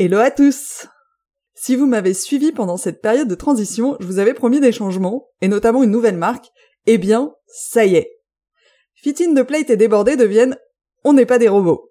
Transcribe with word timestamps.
Hello 0.00 0.18
à 0.18 0.30
tous 0.30 0.86
Si 1.56 1.74
vous 1.74 1.86
m'avez 1.86 2.14
suivi 2.14 2.52
pendant 2.52 2.76
cette 2.76 3.02
période 3.02 3.26
de 3.26 3.34
transition, 3.34 3.96
je 3.98 4.06
vous 4.06 4.20
avais 4.20 4.32
promis 4.32 4.60
des 4.60 4.70
changements, 4.70 5.26
et 5.40 5.48
notamment 5.48 5.82
une 5.82 5.90
nouvelle 5.90 6.16
marque. 6.16 6.52
Eh 6.86 6.98
bien, 6.98 7.32
ça 7.48 7.84
y 7.84 7.96
est. 7.96 8.08
Fit 8.94 9.16
in 9.20 9.34
the 9.34 9.44
plate 9.44 9.70
et 9.70 9.76
débordé 9.76 10.14
deviennent 10.14 10.56
on 11.02 11.14
n'est 11.14 11.26
pas 11.26 11.40
des 11.40 11.48
robots. 11.48 11.90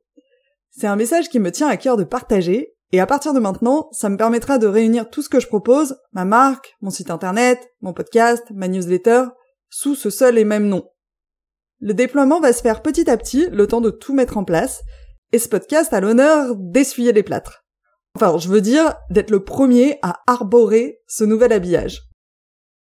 C'est 0.71 0.87
un 0.87 0.95
message 0.95 1.27
qui 1.27 1.41
me 1.41 1.51
tient 1.51 1.67
à 1.67 1.75
cœur 1.75 1.97
de 1.97 2.05
partager, 2.05 2.77
et 2.93 3.01
à 3.01 3.05
partir 3.05 3.33
de 3.33 3.41
maintenant, 3.41 3.89
ça 3.91 4.07
me 4.07 4.15
permettra 4.15 4.57
de 4.57 4.67
réunir 4.67 5.09
tout 5.09 5.21
ce 5.21 5.27
que 5.27 5.41
je 5.41 5.47
propose, 5.47 5.97
ma 6.13 6.23
marque, 6.23 6.77
mon 6.79 6.91
site 6.91 7.11
internet, 7.11 7.59
mon 7.81 7.91
podcast, 7.91 8.45
ma 8.51 8.69
newsletter, 8.69 9.23
sous 9.69 9.95
ce 9.95 10.09
seul 10.09 10.37
et 10.37 10.45
même 10.45 10.69
nom. 10.69 10.89
Le 11.81 11.93
déploiement 11.93 12.39
va 12.39 12.53
se 12.53 12.61
faire 12.61 12.81
petit 12.81 13.09
à 13.09 13.17
petit, 13.17 13.49
le 13.51 13.67
temps 13.67 13.81
de 13.81 13.89
tout 13.89 14.13
mettre 14.13 14.37
en 14.37 14.45
place, 14.45 14.81
et 15.33 15.39
ce 15.39 15.49
podcast 15.49 15.91
a 15.91 15.99
l'honneur 15.99 16.55
d'essuyer 16.55 17.11
les 17.11 17.23
plâtres. 17.23 17.66
Enfin, 18.19 18.39
je 18.39 18.49
veux 18.49 18.61
dire 18.61 18.95
d'être 19.11 19.29
le 19.29 19.43
premier 19.43 19.99
à 20.01 20.23
arborer 20.25 21.01
ce 21.05 21.23
nouvel 21.23 21.53
habillage. 21.53 22.01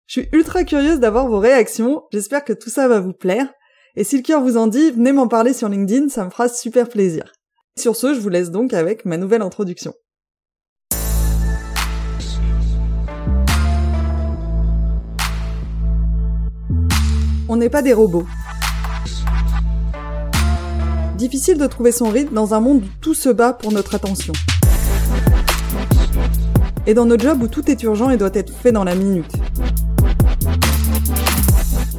Je 0.05 0.19
suis 0.19 0.29
ultra 0.31 0.63
curieuse 0.63 0.99
d'avoir 0.99 1.27
vos 1.27 1.39
réactions, 1.39 2.03
j'espère 2.13 2.45
que 2.45 2.53
tout 2.53 2.69
ça 2.69 2.87
va 2.87 2.99
vous 2.99 3.13
plaire, 3.13 3.51
et 3.95 4.03
si 4.03 4.17
le 4.17 4.21
cœur 4.21 4.43
vous 4.43 4.57
en 4.57 4.67
dit, 4.67 4.91
venez 4.91 5.11
m'en 5.13 5.27
parler 5.27 5.53
sur 5.53 5.69
LinkedIn, 5.69 6.09
ça 6.09 6.23
me 6.23 6.29
fera 6.29 6.47
super 6.47 6.87
plaisir. 6.87 7.33
Sur 7.79 7.95
ce, 7.95 8.13
je 8.13 8.19
vous 8.19 8.29
laisse 8.29 8.51
donc 8.51 8.73
avec 8.73 9.05
ma 9.05 9.17
nouvelle 9.17 9.41
introduction. 9.41 9.95
On 17.49 17.55
n'est 17.55 17.71
pas 17.71 17.81
des 17.81 17.93
robots. 17.93 18.27
Difficile 21.15 21.57
de 21.57 21.65
trouver 21.65 21.91
son 21.91 22.09
rythme 22.09 22.35
dans 22.35 22.53
un 22.53 22.59
monde 22.59 22.83
où 22.83 22.87
tout 23.01 23.15
se 23.15 23.29
bat 23.29 23.53
pour 23.53 23.71
notre 23.71 23.95
attention 23.95 24.33
et 26.87 26.93
dans 26.93 27.05
notre 27.05 27.23
job 27.23 27.43
où 27.43 27.47
tout 27.47 27.69
est 27.69 27.83
urgent 27.83 28.09
et 28.09 28.17
doit 28.17 28.31
être 28.33 28.53
fait 28.53 28.71
dans 28.71 28.85
la 28.85 28.95
minute. 28.95 29.31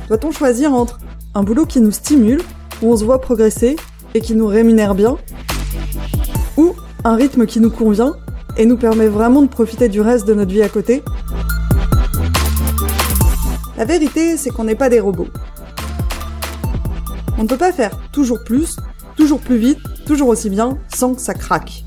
Doit-on 0.09 0.33
choisir 0.33 0.73
entre 0.73 0.99
un 1.35 1.43
boulot 1.43 1.67
qui 1.67 1.83
nous 1.83 1.93
stimule, 1.93 2.43
où 2.83 2.91
on 2.91 2.97
se 2.97 3.05
voit 3.05 3.21
progresser 3.21 3.77
et 4.15 4.21
qui 4.21 4.35
nous 4.35 4.47
rémunère 4.47 4.95
bien, 4.95 5.19
ou 6.57 6.75
un 7.05 7.15
rythme 7.15 7.45
qui 7.45 7.61
nous 7.61 7.71
convient 7.71 8.15
et 8.57 8.65
nous 8.65 8.79
permet 8.79 9.09
vraiment 9.09 9.43
de 9.43 9.49
profiter 9.49 9.91
du 9.91 10.01
reste 10.01 10.27
de 10.27 10.33
notre 10.33 10.51
vie 10.51 10.63
à 10.63 10.71
côté? 10.71 11.05
La 13.77 13.85
vérité, 13.85 14.39
c'est 14.39 14.51
qu'on 14.51 14.65
n'est 14.65 14.75
pas 14.75 14.89
des 14.89 15.01
robots. 15.01 15.29
On 17.37 17.43
ne 17.43 17.49
peut 17.49 17.59
pas 17.59 17.73
faire 17.73 17.93
toujours 18.11 18.43
plus, 18.43 18.77
toujours 19.17 19.39
plus 19.39 19.59
vite, 19.59 19.79
toujours 20.07 20.29
aussi 20.29 20.49
bien, 20.49 20.79
sans 20.93 21.15
que 21.15 21.21
ça 21.21 21.35
craque. 21.35 21.85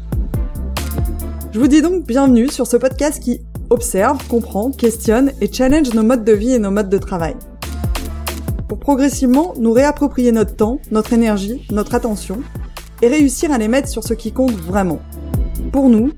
Je 1.53 1.59
vous 1.59 1.67
dis 1.67 1.81
donc 1.81 2.07
bienvenue 2.07 2.47
sur 2.47 2.65
ce 2.65 2.77
podcast 2.77 3.21
qui 3.21 3.41
observe, 3.69 4.25
comprend, 4.29 4.71
questionne 4.71 5.33
et 5.41 5.51
challenge 5.51 5.93
nos 5.93 6.01
modes 6.01 6.23
de 6.23 6.31
vie 6.31 6.53
et 6.53 6.59
nos 6.59 6.71
modes 6.71 6.89
de 6.89 6.97
travail. 6.97 7.35
Pour 8.69 8.79
progressivement 8.79 9.53
nous 9.57 9.73
réapproprier 9.73 10.31
notre 10.31 10.55
temps, 10.55 10.79
notre 10.91 11.11
énergie, 11.11 11.67
notre 11.69 11.93
attention 11.93 12.41
et 13.01 13.09
réussir 13.09 13.51
à 13.51 13.57
les 13.57 13.67
mettre 13.67 13.89
sur 13.89 14.01
ce 14.01 14.13
qui 14.13 14.31
compte 14.31 14.51
vraiment. 14.51 15.01
Pour 15.73 15.89
nous 15.89 16.13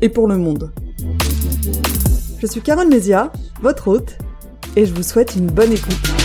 et 0.00 0.08
pour 0.08 0.26
le 0.26 0.38
monde. 0.38 0.72
Je 2.38 2.46
suis 2.46 2.62
Carole 2.62 2.88
Mézia, 2.88 3.30
votre 3.60 3.88
hôte, 3.88 4.16
et 4.76 4.86
je 4.86 4.94
vous 4.94 5.02
souhaite 5.02 5.36
une 5.36 5.48
bonne 5.48 5.72
écoute. 5.72 6.19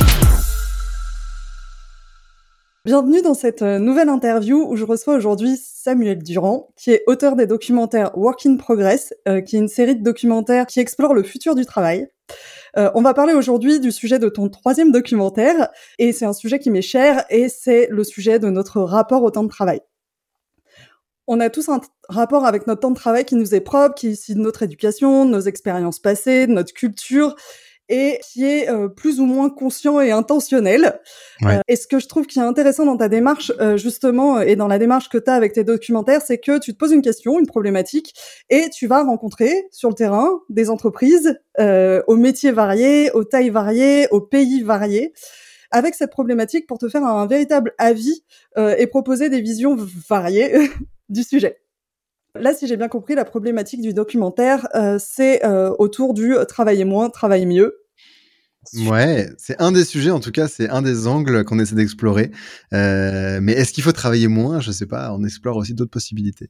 Bienvenue 2.85 3.23
dans 3.23 3.33
cette 3.33 3.63
euh, 3.63 3.79
nouvelle 3.79 4.09
interview 4.09 4.63
où 4.63 4.75
je 4.75 4.83
reçois 4.85 5.15
aujourd'hui 5.15 5.57
Samuel 5.57 6.21
Durand, 6.21 6.69
qui 6.77 6.91
est 6.91 7.01
auteur 7.07 7.35
des 7.35 7.47
documentaires 7.47 8.15
Work 8.15 8.45
in 8.45 8.57
Progress, 8.57 9.11
euh, 9.27 9.41
qui 9.41 9.55
est 9.55 9.59
une 9.59 9.67
série 9.67 9.95
de 9.95 10.03
documentaires 10.03 10.67
qui 10.67 10.79
explore 10.79 11.15
le 11.15 11.23
futur 11.23 11.55
du 11.55 11.65
travail. 11.65 12.07
Euh, 12.77 12.91
on 12.93 13.01
va 13.01 13.15
parler 13.15 13.33
aujourd'hui 13.33 13.79
du 13.79 13.91
sujet 13.91 14.19
de 14.19 14.29
ton 14.29 14.49
troisième 14.49 14.91
documentaire, 14.91 15.69
et 15.97 16.11
c'est 16.11 16.25
un 16.25 16.33
sujet 16.33 16.59
qui 16.59 16.69
m'est 16.69 16.83
cher, 16.83 17.25
et 17.31 17.49
c'est 17.49 17.87
le 17.89 18.03
sujet 18.03 18.37
de 18.37 18.51
notre 18.51 18.81
rapport 18.81 19.23
au 19.23 19.31
temps 19.31 19.43
de 19.43 19.49
travail. 19.49 19.81
On 21.25 21.39
a 21.39 21.49
tous 21.49 21.69
un 21.69 21.81
rapport 22.07 22.45
avec 22.45 22.67
notre 22.67 22.81
temps 22.81 22.91
de 22.91 22.95
travail 22.95 23.25
qui 23.25 23.33
nous 23.33 23.55
est 23.55 23.61
propre, 23.61 23.95
qui 23.95 24.09
est 24.09 24.11
issu 24.11 24.35
de 24.35 24.41
notre 24.41 24.61
éducation, 24.61 25.25
de 25.25 25.31
nos 25.31 25.41
expériences 25.41 25.97
passées, 25.97 26.45
de 26.45 26.51
notre 26.51 26.71
culture, 26.71 27.35
et 27.89 28.19
qui 28.23 28.45
est 28.45 28.69
euh, 28.69 28.87
plus 28.87 29.19
ou 29.19 29.25
moins 29.25 29.49
conscient 29.49 29.99
et 29.99 30.11
intentionnel. 30.11 30.99
Euh, 31.43 31.59
et 31.67 31.75
ce 31.75 31.87
que 31.87 31.99
je 31.99 32.07
trouve 32.07 32.25
qui 32.25 32.39
est 32.39 32.43
intéressant 32.43 32.85
dans 32.85 32.97
ta 32.97 33.09
démarche, 33.09 33.51
euh, 33.59 33.77
justement, 33.77 34.39
et 34.41 34.55
dans 34.55 34.67
la 34.67 34.79
démarche 34.79 35.09
que 35.09 35.17
tu 35.17 35.29
as 35.29 35.33
avec 35.33 35.53
tes 35.53 35.63
documentaires, 35.63 36.21
c'est 36.21 36.37
que 36.37 36.59
tu 36.59 36.73
te 36.73 36.77
poses 36.77 36.91
une 36.91 37.01
question, 37.01 37.39
une 37.39 37.47
problématique, 37.47 38.13
et 38.49 38.69
tu 38.69 38.87
vas 38.87 39.03
rencontrer 39.03 39.67
sur 39.71 39.89
le 39.89 39.95
terrain 39.95 40.29
des 40.49 40.69
entreprises 40.69 41.39
aux 41.57 42.15
métiers 42.17 42.51
variés, 42.51 43.11
aux 43.11 43.23
tailles 43.23 43.49
variées, 43.49 44.07
aux 44.11 44.19
pays 44.19 44.61
variés 44.61 45.13
avec 45.71 45.95
cette 45.95 46.11
problématique 46.11 46.67
pour 46.67 46.77
te 46.77 46.89
faire 46.89 47.03
un 47.03 47.25
véritable 47.27 47.73
avis 47.77 48.23
et 48.57 48.87
proposer 48.87 49.29
des 49.29 49.41
visions 49.41 49.77
variées 50.09 50.69
du 51.09 51.23
sujet. 51.23 51.59
Là, 52.39 52.53
si 52.53 52.67
j'ai 52.67 52.75
bien 52.75 52.89
compris, 52.89 53.15
la 53.15 53.25
problématique 53.25 53.81
du 53.81 53.93
documentaire, 53.93 54.67
euh, 54.75 54.97
c'est 54.99 55.45
euh, 55.45 55.73
autour 55.79 56.13
du 56.13 56.35
euh, 56.35 56.43
travailler 56.43 56.83
moins, 56.83 57.09
travailler 57.09 57.45
mieux. 57.45 57.77
Ouais, 58.87 59.29
c'est 59.37 59.61
un 59.61 59.71
des 59.71 59.85
sujets, 59.85 60.11
en 60.11 60.19
tout 60.19 60.31
cas, 60.31 60.47
c'est 60.47 60.69
un 60.69 60.81
des 60.81 61.07
angles 61.07 61.45
qu'on 61.45 61.59
essaie 61.59 61.75
d'explorer. 61.75 62.31
mais 62.71 63.53
est-ce 63.53 63.71
qu'il 63.71 63.83
faut 63.83 63.91
travailler 63.91 64.27
moins? 64.27 64.59
Je 64.59 64.71
sais 64.71 64.87
pas, 64.87 65.13
on 65.13 65.23
explore 65.23 65.55
aussi 65.57 65.73
d'autres 65.73 65.91
possibilités. 65.91 66.49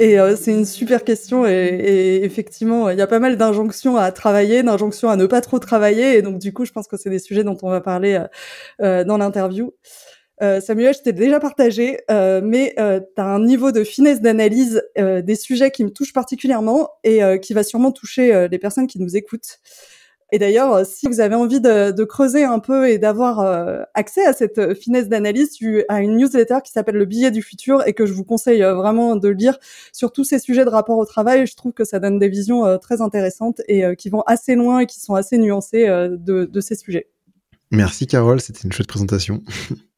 Et 0.00 0.16
c'est 0.36 0.50
une 0.50 0.64
super 0.64 1.04
question 1.04 1.46
et, 1.46 2.22
effectivement, 2.24 2.90
il 2.90 2.98
y 2.98 3.02
a 3.02 3.06
pas 3.06 3.20
mal 3.20 3.36
d'injonctions 3.36 3.96
à 3.96 4.10
travailler, 4.10 4.64
d'injonctions 4.64 5.10
à 5.10 5.16
ne 5.16 5.26
pas 5.26 5.40
trop 5.40 5.60
travailler. 5.60 6.18
Et 6.18 6.22
donc, 6.22 6.38
du 6.38 6.52
coup, 6.52 6.64
je 6.64 6.72
pense 6.72 6.88
que 6.88 6.96
c'est 6.96 7.10
des 7.10 7.20
sujets 7.20 7.44
dont 7.44 7.56
on 7.62 7.70
va 7.70 7.80
parler 7.80 8.20
dans 8.80 9.16
l'interview. 9.16 9.72
Euh, 10.42 10.60
Samuel, 10.60 10.94
je 10.94 11.02
t'ai 11.02 11.12
déjà 11.12 11.38
partagé, 11.38 12.00
euh, 12.10 12.40
mais 12.42 12.74
euh, 12.78 13.00
tu 13.00 13.22
as 13.22 13.26
un 13.26 13.44
niveau 13.44 13.70
de 13.70 13.84
finesse 13.84 14.20
d'analyse 14.20 14.82
euh, 14.98 15.22
des 15.22 15.36
sujets 15.36 15.70
qui 15.70 15.84
me 15.84 15.90
touchent 15.90 16.12
particulièrement 16.12 16.90
et 17.04 17.20
qui 17.40 17.54
va 17.54 17.62
sûrement 17.62 17.92
toucher 17.92 18.48
les 18.48 18.58
personnes 18.58 18.86
qui 18.86 19.00
nous 19.00 19.16
écoutent. 19.16 19.60
Et 20.34 20.38
d'ailleurs, 20.38 20.86
si 20.86 21.06
vous 21.06 21.20
avez 21.20 21.34
envie 21.34 21.60
de, 21.60 22.04
creuser 22.04 22.42
un 22.44 22.58
peu 22.58 22.88
et 22.88 22.98
d'avoir 22.98 23.86
accès 23.94 24.24
à 24.24 24.32
cette 24.32 24.74
finesse 24.74 25.08
d'analyse, 25.08 25.50
tu 25.52 25.84
as 25.88 26.00
une 26.00 26.16
newsletter 26.16 26.58
qui 26.64 26.72
s'appelle 26.72 26.96
Le 26.96 27.04
billet 27.04 27.30
du 27.30 27.42
futur 27.42 27.86
et 27.86 27.92
que 27.92 28.06
je 28.06 28.12
vous 28.12 28.24
conseille 28.24 28.62
vraiment 28.62 29.16
de 29.16 29.28
lire 29.28 29.58
sur 29.92 30.12
tous 30.12 30.24
ces 30.24 30.38
sujets 30.38 30.64
de 30.64 30.70
rapport 30.70 30.98
au 30.98 31.04
travail. 31.04 31.46
Je 31.46 31.54
trouve 31.54 31.72
que 31.72 31.84
ça 31.84 31.98
donne 31.98 32.18
des 32.18 32.28
visions 32.28 32.78
très 32.78 33.00
intéressantes 33.00 33.60
et 33.68 33.84
qui 33.96 34.08
vont 34.08 34.22
assez 34.22 34.54
loin 34.54 34.80
et 34.80 34.86
qui 34.86 35.00
sont 35.00 35.14
assez 35.14 35.38
nuancées 35.38 35.86
de, 35.86 36.44
de 36.44 36.60
ces 36.60 36.76
sujets. 36.76 37.08
Merci 37.70 38.06
Carole, 38.06 38.40
c'était 38.40 38.62
une 38.62 38.72
chouette 38.72 38.88
présentation. 38.88 39.42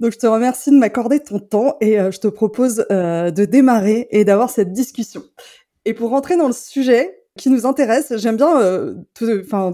Donc 0.00 0.12
je 0.12 0.18
te 0.18 0.26
remercie 0.26 0.70
de 0.70 0.76
m'accorder 0.76 1.20
ton 1.20 1.38
temps 1.38 1.76
et 1.80 1.98
euh, 1.98 2.10
je 2.10 2.18
te 2.18 2.28
propose 2.28 2.84
euh, 2.90 3.30
de 3.30 3.44
démarrer 3.44 4.08
et 4.10 4.24
d'avoir 4.24 4.50
cette 4.50 4.72
discussion. 4.72 5.22
Et 5.84 5.94
pour 5.94 6.10
rentrer 6.10 6.36
dans 6.36 6.48
le 6.48 6.52
sujet 6.52 7.22
qui 7.38 7.50
nous 7.50 7.66
intéresse, 7.66 8.12
j'aime 8.16 8.36
bien 8.36 8.60
euh, 8.60 8.94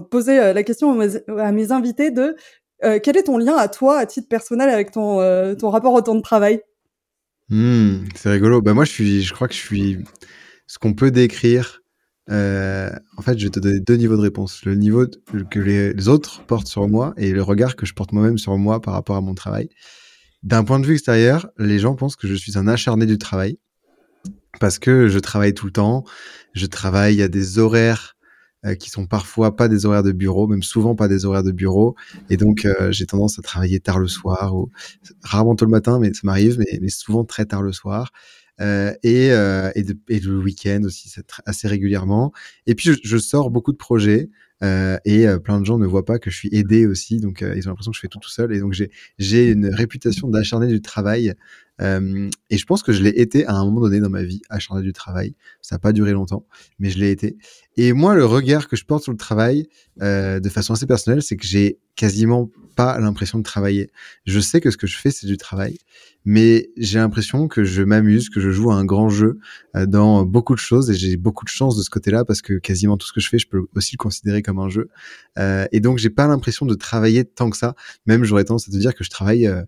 poser 0.09 0.53
la 0.53 0.63
question 0.63 0.99
à 0.99 1.51
mes, 1.51 1.71
invités 1.71 2.11
de 2.11 2.35
quel 3.01 3.15
est 3.15 3.23
ton 3.23 3.37
lien 3.37 3.55
à 3.55 3.69
toi, 3.69 3.97
à 3.97 4.05
titre 4.05 4.27
personnel, 4.27 4.69
avec 4.69 4.91
ton, 4.91 5.55
ton 5.55 5.69
rapport 5.69 5.93
au 5.93 6.01
temps 6.01 6.15
de 6.15 6.21
travail? 6.21 6.61
Mmh, 7.47 7.99
C'est 8.15 8.29
rigolo. 8.29 8.61
Bah 8.61 8.73
moi, 8.73 8.83
je 8.83 8.91
suis, 8.91 9.21
je 9.21 9.33
crois 9.33 9.47
que 9.47 9.53
je 9.53 9.59
suis 9.59 9.99
ce 10.67 10.77
qu'on 10.77 10.93
peut 10.93 11.09
décrire. 11.09 11.81
en 12.27 13.21
fait, 13.21 13.39
je 13.39 13.45
vais 13.45 13.51
te 13.51 13.61
donner 13.61 13.79
deux 13.79 13.95
niveaux 13.95 14.17
de 14.17 14.21
réponse. 14.21 14.65
Le 14.65 14.75
niveau 14.75 15.05
que 15.49 15.59
les 15.59 16.09
autres 16.09 16.43
portent 16.45 16.67
sur 16.67 16.89
moi 16.89 17.13
et 17.15 17.31
le 17.31 17.41
regard 17.41 17.77
que 17.77 17.85
je 17.85 17.93
porte 17.93 18.11
moi-même 18.11 18.37
sur 18.37 18.57
moi 18.57 18.81
par 18.81 18.93
rapport 18.93 19.15
à 19.15 19.21
mon 19.21 19.33
travail. 19.33 19.69
D'un 20.43 20.65
point 20.65 20.79
de 20.79 20.85
vue 20.85 20.93
extérieur, 20.93 21.49
les 21.57 21.79
gens 21.79 21.95
pensent 21.95 22.17
que 22.17 22.27
je 22.27 22.33
suis 22.33 22.57
un 22.57 22.67
acharné 22.67 23.05
du 23.05 23.17
travail 23.17 23.57
parce 24.59 24.77
que 24.77 25.07
je 25.07 25.19
travaille 25.19 25.53
tout 25.53 25.65
le 25.65 25.71
temps. 25.71 26.03
Je 26.53 26.65
travaille 26.65 27.21
à 27.21 27.29
des 27.29 27.59
horaires 27.59 28.17
euh, 28.65 28.75
qui 28.75 28.89
sont 28.89 29.07
parfois 29.07 29.55
pas 29.55 29.69
des 29.69 29.85
horaires 29.85 30.03
de 30.03 30.11
bureau, 30.11 30.47
même 30.47 30.63
souvent 30.63 30.95
pas 30.95 31.07
des 31.07 31.25
horaires 31.25 31.43
de 31.43 31.51
bureau. 31.51 31.95
Et 32.29 32.37
donc, 32.37 32.65
euh, 32.65 32.91
j'ai 32.91 33.05
tendance 33.05 33.39
à 33.39 33.41
travailler 33.41 33.79
tard 33.79 33.99
le 33.99 34.07
soir 34.07 34.55
ou 34.55 34.69
rarement 35.21 35.55
tôt 35.55 35.65
le 35.65 35.71
matin, 35.71 35.97
mais 35.99 36.13
ça 36.13 36.21
m'arrive, 36.23 36.59
mais, 36.59 36.89
souvent 36.89 37.23
très 37.23 37.45
tard 37.45 37.61
le 37.61 37.71
soir. 37.71 38.11
Euh, 38.61 38.93
et, 39.01 39.27
et, 39.27 40.19
le 40.19 40.37
week-end 40.37 40.81
aussi, 40.83 41.11
assez 41.45 41.67
régulièrement. 41.67 42.31
Et 42.67 42.75
puis, 42.75 42.91
je, 43.01 43.17
sors 43.17 43.49
beaucoup 43.49 43.71
de 43.71 43.77
projets. 43.77 44.29
Euh, 44.63 44.97
et 45.05 45.27
euh, 45.27 45.39
plein 45.39 45.59
de 45.59 45.65
gens 45.65 45.77
ne 45.77 45.85
voient 45.85 46.05
pas 46.05 46.19
que 46.19 46.29
je 46.29 46.37
suis 46.37 46.49
aidé 46.53 46.85
aussi, 46.85 47.19
donc 47.19 47.41
euh, 47.41 47.53
ils 47.55 47.67
ont 47.67 47.71
l'impression 47.71 47.91
que 47.91 47.97
je 47.97 48.01
fais 48.01 48.07
tout 48.07 48.19
tout 48.19 48.29
seul. 48.29 48.53
Et 48.53 48.59
donc 48.59 48.73
j'ai 49.17 49.49
une 49.49 49.67
réputation 49.67 50.29
d'acharné 50.29 50.67
du 50.67 50.81
travail. 50.81 51.33
Et 51.79 52.57
je 52.57 52.65
pense 52.65 52.83
que 52.83 52.91
je 52.93 53.03
l'ai 53.03 53.09
été 53.19 53.45
à 53.45 53.55
un 53.55 53.65
moment 53.65 53.81
donné 53.81 53.99
dans 53.99 54.09
ma 54.09 54.23
vie, 54.23 54.41
acharné 54.49 54.83
du 54.83 54.93
travail. 54.93 55.35
Ça 55.61 55.75
n'a 55.75 55.79
pas 55.79 55.91
duré 55.91 56.11
longtemps, 56.11 56.45
mais 56.79 56.89
je 56.89 56.99
l'ai 56.99 57.11
été. 57.11 57.37
Et 57.75 57.93
moi, 57.93 58.15
le 58.15 58.25
regard 58.25 58.67
que 58.67 58.75
je 58.75 58.85
porte 58.85 59.03
sur 59.03 59.11
le 59.11 59.17
travail, 59.17 59.67
de 59.97 60.49
façon 60.49 60.73
assez 60.73 60.85
personnelle, 60.85 61.23
c'est 61.23 61.35
que 61.35 61.45
j'ai 61.45 61.79
quasiment 61.95 62.49
pas 62.75 62.99
l'impression 62.99 63.37
de 63.37 63.43
travailler. 63.43 63.91
Je 64.25 64.39
sais 64.39 64.61
que 64.61 64.71
ce 64.71 64.77
que 64.77 64.87
je 64.87 64.97
fais, 64.97 65.11
c'est 65.11 65.27
du 65.27 65.37
travail, 65.37 65.77
mais 66.25 66.69
j'ai 66.77 66.99
l'impression 66.99 67.47
que 67.47 67.63
je 67.63 67.83
m'amuse, 67.83 68.29
que 68.29 68.39
je 68.39 68.49
joue 68.49 68.71
à 68.71 68.75
un 68.75 68.85
grand 68.85 69.09
jeu 69.09 69.39
euh, 69.75 69.85
dans 69.85 70.25
beaucoup 70.25 70.55
de 70.55 70.59
choses 70.59 70.89
et 70.89 70.93
j'ai 70.93 71.17
beaucoup 71.17 71.45
de 71.45 71.49
chance 71.49 71.77
de 71.77 71.83
ce 71.83 71.89
côté-là 71.89 72.25
parce 72.25 72.41
que 72.41 72.53
quasiment 72.53 72.97
tout 72.97 73.07
ce 73.07 73.13
que 73.13 73.19
je 73.19 73.29
fais, 73.29 73.39
je 73.39 73.47
peux 73.47 73.65
aussi 73.75 73.95
le 73.95 73.97
considérer 73.97 74.41
comme 74.41 74.59
un 74.59 74.69
jeu. 74.69 74.89
Euh, 75.37 75.65
et 75.71 75.79
donc, 75.79 75.97
j'ai 75.97 76.09
pas 76.09 76.27
l'impression 76.27 76.65
de 76.65 76.73
travailler 76.73 77.25
tant 77.25 77.49
que 77.49 77.57
ça. 77.57 77.75
Même, 78.05 78.23
j'aurais 78.23 78.45
tendance 78.45 78.67
à 78.67 78.71
te 78.71 78.77
dire 78.77 78.95
que 78.95 79.03
je 79.03 79.09
travaille 79.09 79.47
euh, 79.47 79.63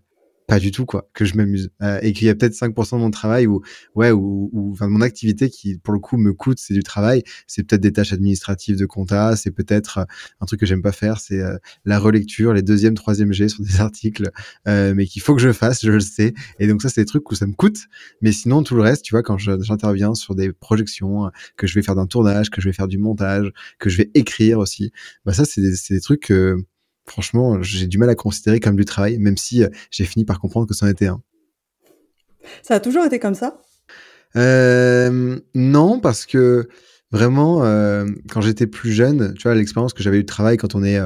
pas 0.46 0.60
du 0.60 0.70
tout 0.70 0.86
quoi 0.86 1.08
que 1.12 1.24
je 1.24 1.36
m'amuse. 1.36 1.70
Euh, 1.82 1.98
et 2.02 2.12
qu'il 2.12 2.26
y 2.26 2.30
a 2.30 2.34
peut-être 2.34 2.54
5% 2.54 2.96
de 2.96 3.00
mon 3.00 3.10
travail 3.10 3.46
ou 3.46 3.62
ouais 3.94 4.12
ou, 4.12 4.50
ou 4.52 4.76
mon 4.80 5.00
activité 5.00 5.50
qui 5.50 5.78
pour 5.78 5.92
le 5.92 6.00
coup 6.00 6.16
me 6.16 6.32
coûte 6.32 6.58
c'est 6.60 6.74
du 6.74 6.82
travail. 6.82 7.22
C'est 7.46 7.64
peut-être 7.64 7.80
des 7.80 7.92
tâches 7.92 8.12
administratives 8.12 8.76
de 8.76 8.86
compta 8.86 9.36
c'est 9.36 9.50
peut-être 9.50 9.98
euh, 9.98 10.04
un 10.40 10.46
truc 10.46 10.60
que 10.60 10.66
j'aime 10.66 10.82
pas 10.82 10.92
faire 10.92 11.18
c'est 11.18 11.40
euh, 11.40 11.56
la 11.84 11.98
relecture 11.98 12.52
les 12.52 12.62
deuxième 12.62 12.94
troisième 12.94 13.32
G 13.32 13.48
sur 13.48 13.64
des 13.64 13.76
articles 13.80 14.30
mais 14.66 15.06
qu'il 15.06 15.22
faut 15.22 15.34
que 15.34 15.42
je 15.42 15.52
fasse 15.52 15.82
je 15.84 15.90
le 15.90 16.00
sais. 16.00 16.34
Et 16.58 16.66
donc 16.68 16.82
ça 16.82 16.88
c'est 16.88 17.02
des 17.02 17.06
trucs 17.06 17.30
où 17.30 17.34
ça 17.34 17.46
me 17.46 17.54
coûte. 17.54 17.86
Mais 18.22 18.32
sinon 18.32 18.62
tout 18.62 18.76
le 18.76 18.82
reste 18.82 19.04
tu 19.04 19.14
vois 19.14 19.22
quand 19.22 19.38
j'interviens 19.38 20.14
sur 20.14 20.34
des 20.34 20.52
projections 20.52 21.30
que 21.56 21.66
je 21.66 21.74
vais 21.74 21.82
faire 21.82 21.94
d'un 21.94 22.06
tournage 22.06 22.50
que 22.50 22.60
je 22.60 22.68
vais 22.68 22.72
faire 22.72 22.88
du 22.88 22.98
montage 22.98 23.50
que 23.78 23.90
je 23.90 23.98
vais 23.98 24.10
écrire 24.14 24.58
aussi 24.58 24.92
bah 25.24 25.32
ça 25.32 25.44
c'est 25.44 25.60
des, 25.60 25.74
des 25.90 26.00
trucs 26.00 26.32
franchement, 27.06 27.62
j'ai 27.62 27.86
du 27.86 27.98
mal 27.98 28.10
à 28.10 28.14
considérer 28.14 28.60
comme 28.60 28.76
du 28.76 28.84
travail, 28.84 29.18
même 29.18 29.36
si 29.36 29.62
euh, 29.62 29.68
j'ai 29.90 30.04
fini 30.04 30.24
par 30.24 30.40
comprendre 30.40 30.66
que 30.66 30.74
c'en 30.74 30.86
était 30.86 31.06
un. 31.06 31.22
Ça 32.62 32.74
a 32.74 32.80
toujours 32.80 33.04
été 33.04 33.18
comme 33.18 33.34
ça? 33.34 33.60
Euh, 34.36 35.38
Non, 35.54 36.00
parce 36.00 36.26
que 36.26 36.68
vraiment, 37.10 37.64
euh, 37.64 38.06
quand 38.30 38.40
j'étais 38.40 38.66
plus 38.66 38.92
jeune, 38.92 39.34
tu 39.34 39.44
vois, 39.44 39.54
l'expérience 39.54 39.92
que 39.92 40.02
j'avais 40.02 40.18
eu 40.18 40.22
de 40.22 40.26
travail 40.26 40.56
quand 40.56 40.74
on 40.74 40.84
est 40.84 40.98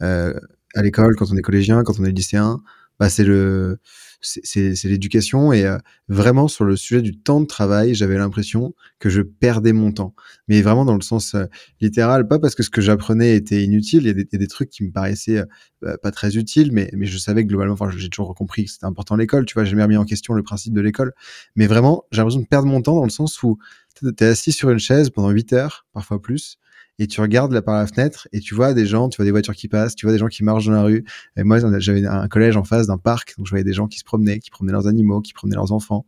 à 0.00 0.82
l'école, 0.82 1.16
quand 1.16 1.30
on 1.30 1.36
est 1.36 1.42
collégien, 1.42 1.82
quand 1.82 1.98
on 2.00 2.04
est 2.04 2.12
lycéen, 2.12 2.60
bah, 2.98 3.10
c'est 3.10 3.24
le 3.24 3.78
c'est 4.20 4.84
l'éducation 4.84 5.52
et 5.52 5.64
euh, 5.64 5.78
vraiment 6.08 6.48
sur 6.48 6.64
le 6.64 6.76
sujet 6.76 7.02
du 7.02 7.18
temps 7.18 7.40
de 7.40 7.46
travail, 7.46 7.94
j'avais 7.94 8.16
l'impression 8.18 8.74
que 8.98 9.08
je 9.10 9.22
perdais 9.22 9.72
mon 9.72 9.92
temps. 9.92 10.14
Mais 10.48 10.60
vraiment 10.62 10.84
dans 10.84 10.94
le 10.94 11.02
sens 11.02 11.34
euh, 11.34 11.44
littéral, 11.80 12.26
pas 12.26 12.38
parce 12.38 12.54
que 12.54 12.62
ce 12.62 12.70
que 12.70 12.80
j'apprenais 12.80 13.36
était 13.36 13.62
inutile, 13.62 14.02
il 14.02 14.06
y, 14.06 14.10
a 14.10 14.14
des, 14.14 14.28
y, 14.30 14.36
a 14.36 14.38
des, 14.38 14.46
trucs 14.48 14.70
qui 14.70 14.84
me 14.84 14.90
paraissaient 14.90 15.38
euh, 15.38 15.46
bah, 15.82 15.98
pas 15.98 16.10
très 16.10 16.36
utiles, 16.36 16.72
mais, 16.72 16.90
mais 16.94 17.06
je 17.06 17.18
savais 17.18 17.44
que 17.44 17.48
globalement, 17.48 17.74
enfin 17.74 17.90
j'ai 17.96 18.08
toujours 18.08 18.34
compris 18.34 18.64
que 18.64 18.70
c'était 18.70 18.86
important 18.86 19.16
l'école, 19.16 19.44
tu 19.46 19.54
vois, 19.54 19.64
j'ai 19.64 19.70
jamais 19.70 19.84
remis 19.84 19.96
en 19.96 20.04
question 20.04 20.34
le 20.34 20.42
principe 20.42 20.74
de 20.74 20.80
l'école. 20.80 21.12
Mais 21.54 21.66
vraiment, 21.66 22.04
j'ai 22.10 22.18
l'impression 22.18 22.40
de 22.40 22.46
perdre 22.46 22.68
mon 22.68 22.82
temps 22.82 22.96
dans 22.96 23.04
le 23.04 23.10
sens 23.10 23.42
où 23.42 23.58
tu 24.00 24.06
es 24.08 24.24
assis 24.24 24.52
sur 24.52 24.70
une 24.70 24.78
chaise 24.78 25.10
pendant 25.10 25.30
8 25.30 25.52
heures, 25.52 25.86
parfois 25.92 26.20
plus, 26.20 26.58
et 26.98 27.06
tu 27.06 27.20
regardes 27.20 27.52
là 27.52 27.62
par 27.62 27.76
la 27.76 27.86
fenêtre 27.86 28.28
et 28.32 28.40
tu 28.40 28.54
vois 28.54 28.74
des 28.74 28.84
gens, 28.84 29.08
tu 29.08 29.16
vois 29.16 29.24
des 29.24 29.30
voitures 29.30 29.54
qui 29.54 29.68
passent, 29.68 29.94
tu 29.94 30.06
vois 30.06 30.12
des 30.12 30.18
gens 30.18 30.26
qui 30.26 30.42
marchent 30.42 30.66
dans 30.66 30.72
la 30.72 30.82
rue. 30.82 31.04
Et 31.36 31.44
moi, 31.44 31.58
j'avais 31.78 32.04
un 32.04 32.28
collège 32.28 32.56
en 32.56 32.64
face 32.64 32.86
d'un 32.86 32.98
parc, 32.98 33.34
donc 33.38 33.46
je 33.46 33.50
voyais 33.50 33.64
des 33.64 33.72
gens 33.72 33.86
qui 33.86 33.98
se 33.98 34.04
promenaient, 34.04 34.40
qui 34.40 34.50
promenaient 34.50 34.72
leurs 34.72 34.88
animaux, 34.88 35.20
qui 35.20 35.32
promenaient 35.32 35.56
leurs 35.56 35.72
enfants, 35.72 36.06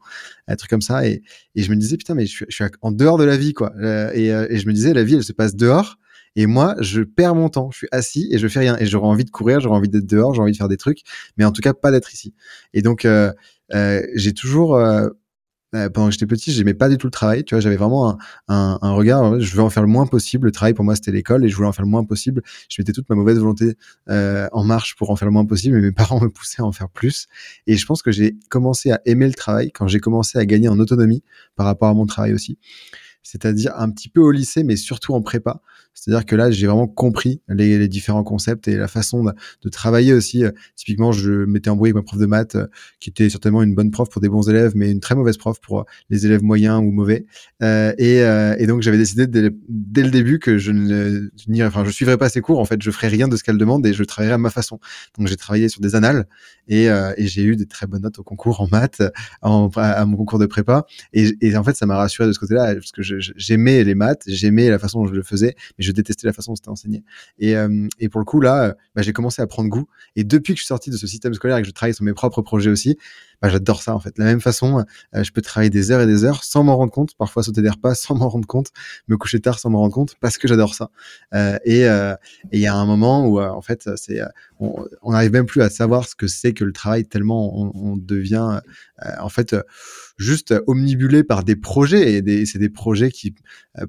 un 0.49 0.57
truc 0.57 0.71
comme 0.71 0.83
ça. 0.83 1.07
Et, 1.07 1.23
et 1.55 1.63
je 1.63 1.71
me 1.71 1.77
disais, 1.77 1.97
putain, 1.97 2.15
mais 2.15 2.27
je 2.27 2.45
suis, 2.49 2.65
en 2.83 2.91
dehors 2.91 3.19
de 3.19 3.25
la 3.25 3.37
vie, 3.37 3.53
quoi. 3.53 3.73
Euh, 3.79 4.11
et, 4.15 4.33
euh, 4.33 4.47
et, 4.51 4.59
je 4.59 4.67
me 4.67 4.73
disais, 4.73 4.93
la 4.93 5.05
vie, 5.05 5.15
elle 5.15 5.25
se 5.25 5.33
passe 5.33 5.55
dehors. 5.55 5.97
Et 6.37 6.47
moi, 6.47 6.77
je 6.81 7.03
perds 7.03 7.35
mon 7.35 7.49
temps. 7.49 7.71
Je 7.73 7.79
suis 7.79 7.89
assis 7.91 8.29
et 8.31 8.39
je 8.39 8.47
fais 8.47 8.61
rien. 8.61 8.77
Et 8.79 8.87
j'aurais 8.87 9.09
envie 9.09 9.25
de 9.25 9.31
courir, 9.31 9.61
j'aurais 9.61 9.77
envie 9.77 9.89
d'être 9.89 10.07
dehors, 10.07 10.33
j'aurais 10.33 10.45
envie 10.45 10.53
de 10.53 10.57
faire 10.57 10.69
des 10.69 10.77
trucs, 10.77 11.01
mais 11.37 11.45
en 11.45 11.51
tout 11.51 11.61
cas 11.61 11.75
pas 11.75 11.91
d'être 11.91 12.13
ici. 12.13 12.35
Et 12.73 12.83
donc, 12.83 13.05
euh, 13.05 13.33
j'ai 14.15 14.33
toujours 14.33 14.79
pendant 15.73 16.07
que 16.07 16.13
j'étais 16.13 16.27
petit, 16.27 16.53
j'aimais 16.53 16.75
pas 16.75 16.89
du 16.89 16.99
tout 16.99 17.07
le 17.07 17.13
travail. 17.13 17.45
Tu 17.45 17.55
vois, 17.55 17.61
j'avais 17.61 17.77
vraiment 17.77 18.11
un, 18.11 18.19
un, 18.49 18.79
un, 18.83 18.93
regard. 18.93 19.41
Je 19.41 19.55
veux 19.55 19.63
en 19.63 19.71
faire 19.71 19.83
le 19.83 19.89
moins 19.89 20.07
possible. 20.07 20.47
Le 20.47 20.53
travail 20.53 20.75
pour 20.75 20.85
moi, 20.85 20.97
c'était 20.97 21.13
l'école, 21.13 21.45
et 21.45 21.49
je 21.49 21.57
voulais 21.57 21.69
en 21.69 21.73
faire 21.73 21.85
le 21.85 21.91
moins 21.91 22.05
possible. 22.05 22.43
Je 22.69 22.81
mettais 22.81 22.93
toute 22.93 23.09
ma 23.09 23.17
mauvaise 23.17 23.39
volonté 23.39 23.77
euh, 24.09 24.49
en 24.53 24.65
marche 24.65 24.97
pour 24.97 25.11
en 25.11 25.17
faire 25.17 25.27
le 25.27 25.33
moins 25.33 25.45
possible, 25.45 25.77
mais 25.77 25.83
mes 25.83 25.93
parents 25.93 26.21
me 26.21 26.29
poussaient 26.29 26.63
à 26.63 26.65
en 26.65 26.73
faire 26.73 26.89
plus. 26.89 27.27
Et 27.67 27.77
je 27.77 27.87
pense 27.87 28.03
que 28.03 28.11
j'ai 28.11 28.37
commencé 28.49 28.91
à 28.91 29.01
aimer 29.05 29.27
le 29.27 29.35
travail 29.35 29.71
quand 29.73 29.87
j'ai 29.87 30.01
commencé 30.01 30.39
à 30.39 30.47
gagner 30.47 30.69
en 30.69 30.79
autonomie 30.79 31.23
par 31.57 31.67
rapport 31.67 31.89
à 31.89 31.95
mon 31.95 32.07
travail 32.07 32.33
aussi 32.33 32.59
c'est-à-dire 33.23 33.73
un 33.77 33.91
petit 33.91 34.09
peu 34.09 34.21
au 34.21 34.31
lycée, 34.31 34.65
mais 34.65 34.77
surtout 34.77 35.15
en 35.15 35.23
prépa. 35.23 35.61
C'est-à-dire 35.95 36.25
que 36.25 36.37
là, 36.37 36.51
j'ai 36.51 36.67
vraiment 36.67 36.87
compris 36.87 37.43
les, 37.49 37.89
différents 37.89 38.25
concepts 38.25 38.69
et 38.69 38.77
la 38.77 38.89
façon 38.89 39.25
de, 39.25 39.69
travailler 39.69 40.13
aussi. 40.13 40.45
Euh, 40.45 40.51
typiquement, 40.75 41.13
je 41.13 41.45
m'étais 41.45 41.71
embrouillé 41.71 41.91
avec 41.91 42.03
ma 42.03 42.03
prof 42.03 42.19
de 42.19 42.27
maths, 42.27 42.55
euh, 42.55 42.67
qui 43.01 43.11
était 43.11 43.29
certainement 43.29 43.63
une 43.63 43.75
bonne 43.75 43.91
prof 43.91 44.09
pour 44.09 44.21
des 44.21 44.29
bons 44.29 44.49
élèves, 44.49 44.73
mais 44.75 44.91
une 44.91 45.01
très 45.01 45.15
mauvaise 45.15 45.37
prof 45.37 45.61
pour 45.61 45.85
les 46.09 46.27
élèves 46.27 46.43
moyens 46.43 46.81
ou 46.81 46.91
mauvais. 46.91 47.27
Euh, 47.63 47.93
et, 47.99 48.23
euh, 48.23 48.67
donc, 48.67 48.83
j'avais 48.83 48.99
décidé 48.99 49.27
dès, 49.27 50.03
le 50.03 50.11
début 50.11 50.39
que 50.39 50.59
je 50.59 50.73
ne, 50.73 51.29
enfin, 51.67 51.85
je 51.85 51.91
suivrais 51.91 52.17
pas 52.17 52.29
ses 52.29 52.41
cours. 52.41 52.61
En 52.61 52.65
fait, 52.65 52.81
je 52.81 52.91
ferais 52.91 53.09
rien 53.09 53.29
de 53.29 53.37
ce 53.37 53.45
qu'elle 53.45 53.59
demande 53.59 53.85
et 53.87 53.93
je 53.93 54.05
travaillerais 54.05 54.35
à 54.35 54.39
ma 54.39 54.51
façon. 54.51 54.79
Donc, 55.19 55.27
j'ai 55.27 55.37
travaillé 55.37 55.69
sur 55.69 55.81
des 55.81 55.95
annales 55.95 56.27
et, 56.69 56.89
j'ai 57.19 57.43
eu 57.45 57.57
des 57.57 57.67
très 57.67 57.87
bonnes 57.87 58.03
notes 58.03 58.19
au 58.19 58.23
concours 58.23 58.61
en 58.61 58.69
maths, 58.69 59.03
à 59.43 60.05
mon 60.07 60.17
concours 60.17 60.39
de 60.39 60.47
prépa. 60.47 60.87
Et, 61.13 61.37
et 61.41 61.57
en 61.57 61.65
fait, 61.65 61.77
ça 61.77 61.87
m'a 61.87 61.97
rassuré 61.97 62.27
de 62.27 62.33
ce 62.33 62.39
côté-là 62.39 62.75
parce 62.75 62.93
que 62.93 63.03
j'aimais 63.03 63.85
les 63.85 63.95
maths, 63.95 64.23
j'aimais 64.27 64.71
la 64.71 64.79
façon 64.79 65.01
dont 65.01 65.07
je 65.07 65.15
le 65.15 65.23
faisais, 65.23 65.57
je 65.83 65.93
détestais 65.93 66.27
la 66.27 66.33
façon 66.33 66.53
dont 66.53 66.57
c'était 66.57 66.69
enseigné. 66.69 67.03
Et, 67.39 67.57
euh, 67.57 67.89
pour 68.11 68.21
le 68.21 68.25
coup, 68.25 68.41
là, 68.41 68.65
euh, 68.65 68.75
bah, 68.95 69.03
j'ai 69.03 69.13
commencé 69.13 69.43
à 69.43 69.47
prendre 69.47 69.69
goût. 69.69 69.87
Et 70.17 70.25
depuis 70.25 70.55
que 70.55 70.59
je 70.59 70.63
suis 70.63 70.69
sorti 70.69 70.91
de 70.91 70.97
ce 70.97 71.07
système 71.07 71.35
scolaire 71.35 71.59
et 71.59 71.63
que 71.63 71.69
je 71.69 71.73
travaille 71.73 71.95
sur 71.95 72.05
mes 72.05 72.13
propres 72.13 72.43
projets 72.43 72.71
aussi, 72.71 72.99
bah, 73.43 73.49
j'adore 73.49 73.83
ça 73.83 73.95
en 73.95 74.01
fait. 74.01 74.17
De 74.17 74.23
la 74.23 74.27
même 74.27 74.41
façon, 74.41 74.85
euh, 75.15 75.23
je 75.23 75.31
peux 75.33 75.41
travailler 75.41 75.71
des 75.71 75.91
heures 75.91 76.01
et 76.01 76.07
des 76.07 76.25
heures 76.25 76.45
sans 76.45 76.63
m'en 76.63 76.77
rendre 76.77 76.93
compte, 76.93 77.15
parfois 77.17 77.43
sauter 77.43 77.63
des 77.63 77.71
repas 77.71 77.95
sans 77.95 78.15
m'en 78.17 78.29
rendre 78.29 78.47
compte, 78.47 78.69
me 79.09 79.17
coucher 79.17 79.41
tard 79.41 79.59
sans 79.59 79.71
m'en 79.71 79.81
rendre 79.81 79.95
compte, 79.95 80.15
parce 80.21 80.39
que 80.39 80.49
j'adore 80.49 80.75
ça. 80.75 80.91
Euh, 81.35 81.59
et 81.65 81.87
il 82.53 82.61
y 82.61 82.67
a 82.67 82.75
un 82.75 82.87
moment 82.87 83.27
où 83.27 83.41
en 83.41 83.63
fait, 83.63 83.89
c'est 83.97 84.21
on 84.59 85.13
n'arrive 85.13 85.33
même 85.33 85.47
plus 85.47 85.63
à 85.63 85.71
savoir 85.71 86.07
ce 86.07 86.15
que 86.15 86.27
c'est 86.27 86.53
que 86.53 86.65
le 86.65 86.73
travail 86.73 87.07
tellement 87.07 87.59
on, 87.59 87.73
on 87.75 87.97
devient 87.97 88.61
en 89.19 89.29
fait 89.29 89.57
juste 90.19 90.55
omnibulé 90.67 91.25
par 91.25 91.45
des 91.45 91.57
projets 91.57 92.23
et 92.27 92.47
c'est 92.47 92.59
des 92.59 92.69
projets 92.69 93.11
qui 93.11 93.35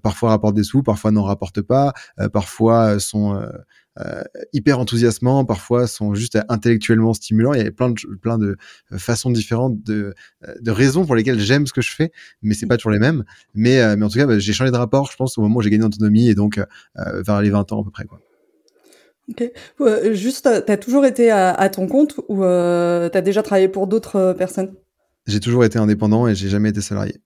parfois 0.01 0.29
rapportent 0.29 0.55
des 0.55 0.63
sous, 0.63 0.83
parfois 0.83 1.11
n'en 1.11 1.23
rapportent 1.23 1.61
pas, 1.61 1.93
parfois 2.31 2.99
sont 2.99 3.41
euh, 3.99 4.23
hyper 4.53 4.79
enthousiasmants, 4.79 5.43
parfois 5.45 5.87
sont 5.87 6.13
juste 6.13 6.39
intellectuellement 6.49 7.13
stimulants. 7.13 7.53
Il 7.53 7.63
y 7.63 7.67
a 7.67 7.71
plein 7.71 7.89
de, 7.89 7.95
plein 8.21 8.37
de 8.37 8.57
façons 8.97 9.31
différentes, 9.31 9.83
de, 9.83 10.13
de 10.59 10.71
raisons 10.71 11.05
pour 11.05 11.15
lesquelles 11.15 11.39
j'aime 11.39 11.67
ce 11.67 11.73
que 11.73 11.81
je 11.81 11.93
fais, 11.93 12.11
mais 12.41 12.53
c'est 12.53 12.67
pas 12.67 12.77
toujours 12.77 12.91
les 12.91 12.99
mêmes. 12.99 13.23
Mais, 13.53 13.81
euh, 13.81 13.95
mais 13.97 14.05
en 14.05 14.09
tout 14.09 14.17
cas, 14.17 14.25
bah, 14.25 14.39
j'ai 14.39 14.53
changé 14.53 14.71
de 14.71 14.77
rapport, 14.77 15.11
je 15.11 15.17
pense, 15.17 15.37
au 15.37 15.41
moment 15.41 15.57
où 15.57 15.61
j'ai 15.61 15.69
gagné 15.69 15.83
en 15.83 15.87
autonomie 15.87 16.29
et 16.29 16.35
donc 16.35 16.57
euh, 16.57 17.21
vers 17.21 17.41
les 17.41 17.49
20 17.49 17.71
ans 17.71 17.81
à 17.81 17.83
peu 17.83 17.91
près. 17.91 18.05
Quoi. 18.05 18.19
Ok. 19.29 19.51
juste, 20.13 20.49
t'as 20.65 20.77
toujours 20.77 21.05
été 21.05 21.31
à, 21.31 21.51
à, 21.51 21.69
ton 21.69 21.87
compte 21.87 22.19
ou 22.27 22.43
euh, 22.43 23.09
t'as 23.09 23.21
déjà 23.21 23.43
travaillé 23.43 23.67
pour 23.67 23.87
d'autres 23.87 24.33
personnes? 24.37 24.73
J'ai 25.27 25.39
toujours 25.39 25.63
été 25.63 25.77
indépendant 25.77 26.27
et 26.27 26.35
j'ai 26.35 26.49
jamais 26.49 26.69
été 26.69 26.81
salarié. 26.81 27.21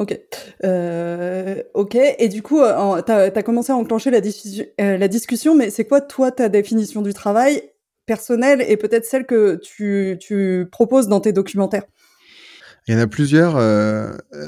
Ok. 0.00 0.18
Euh, 0.64 1.62
ok. 1.74 1.98
Et 2.18 2.28
du 2.28 2.40
coup, 2.40 2.60
euh, 2.60 3.02
tu 3.02 3.12
as, 3.12 3.42
commencé 3.42 3.70
à 3.70 3.76
enclencher 3.76 4.10
la, 4.10 4.20
euh, 4.80 4.96
la 4.96 5.08
discussion, 5.08 5.54
mais 5.54 5.68
c'est 5.68 5.84
quoi, 5.84 6.00
toi, 6.00 6.32
ta 6.32 6.48
définition 6.48 7.02
du 7.02 7.12
travail 7.12 7.62
personnel 8.06 8.64
et 8.66 8.78
peut-être 8.78 9.04
celle 9.04 9.26
que 9.26 9.60
tu, 9.62 10.66
proposes 10.72 11.06
dans 11.06 11.20
tes 11.20 11.34
documentaires? 11.34 11.84
Il 12.88 12.94
y 12.94 12.96
en 12.96 13.00
a 13.00 13.06
plusieurs 13.06 13.56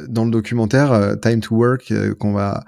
dans 0.09 0.25
le 0.25 0.30
documentaire 0.30 1.16
Time 1.21 1.40
to 1.40 1.54
Work 1.54 1.92
qu'on 2.18 2.32
va, 2.32 2.64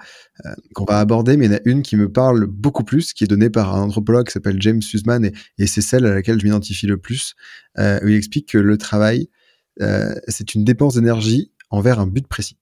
qu'on 0.75 0.85
va 0.85 0.99
aborder, 0.99 1.37
mais 1.37 1.47
il 1.47 1.51
y 1.51 1.55
en 1.55 1.57
a 1.57 1.61
une 1.65 1.81
qui 1.81 1.97
me 1.97 2.09
parle 2.09 2.45
beaucoup 2.45 2.83
plus, 2.83 3.13
qui 3.13 3.23
est 3.23 3.27
donnée 3.27 3.49
par 3.49 3.75
un 3.75 3.81
anthropologue 3.81 4.27
qui 4.27 4.31
s'appelle 4.31 4.61
James 4.61 4.83
Sussman, 4.83 5.25
et, 5.25 5.33
et 5.57 5.65
c'est 5.65 5.81
celle 5.81 6.05
à 6.05 6.13
laquelle 6.13 6.39
je 6.39 6.45
m'identifie 6.45 6.85
le 6.85 6.97
plus, 6.97 7.33
où 7.77 8.07
il 8.07 8.15
explique 8.15 8.49
que 8.49 8.59
le 8.59 8.77
travail, 8.77 9.27
c'est 10.27 10.53
une 10.53 10.63
dépense 10.63 10.93
d'énergie 10.93 11.51
envers 11.71 11.99
un 11.99 12.07
but 12.07 12.27
précis. 12.27 12.57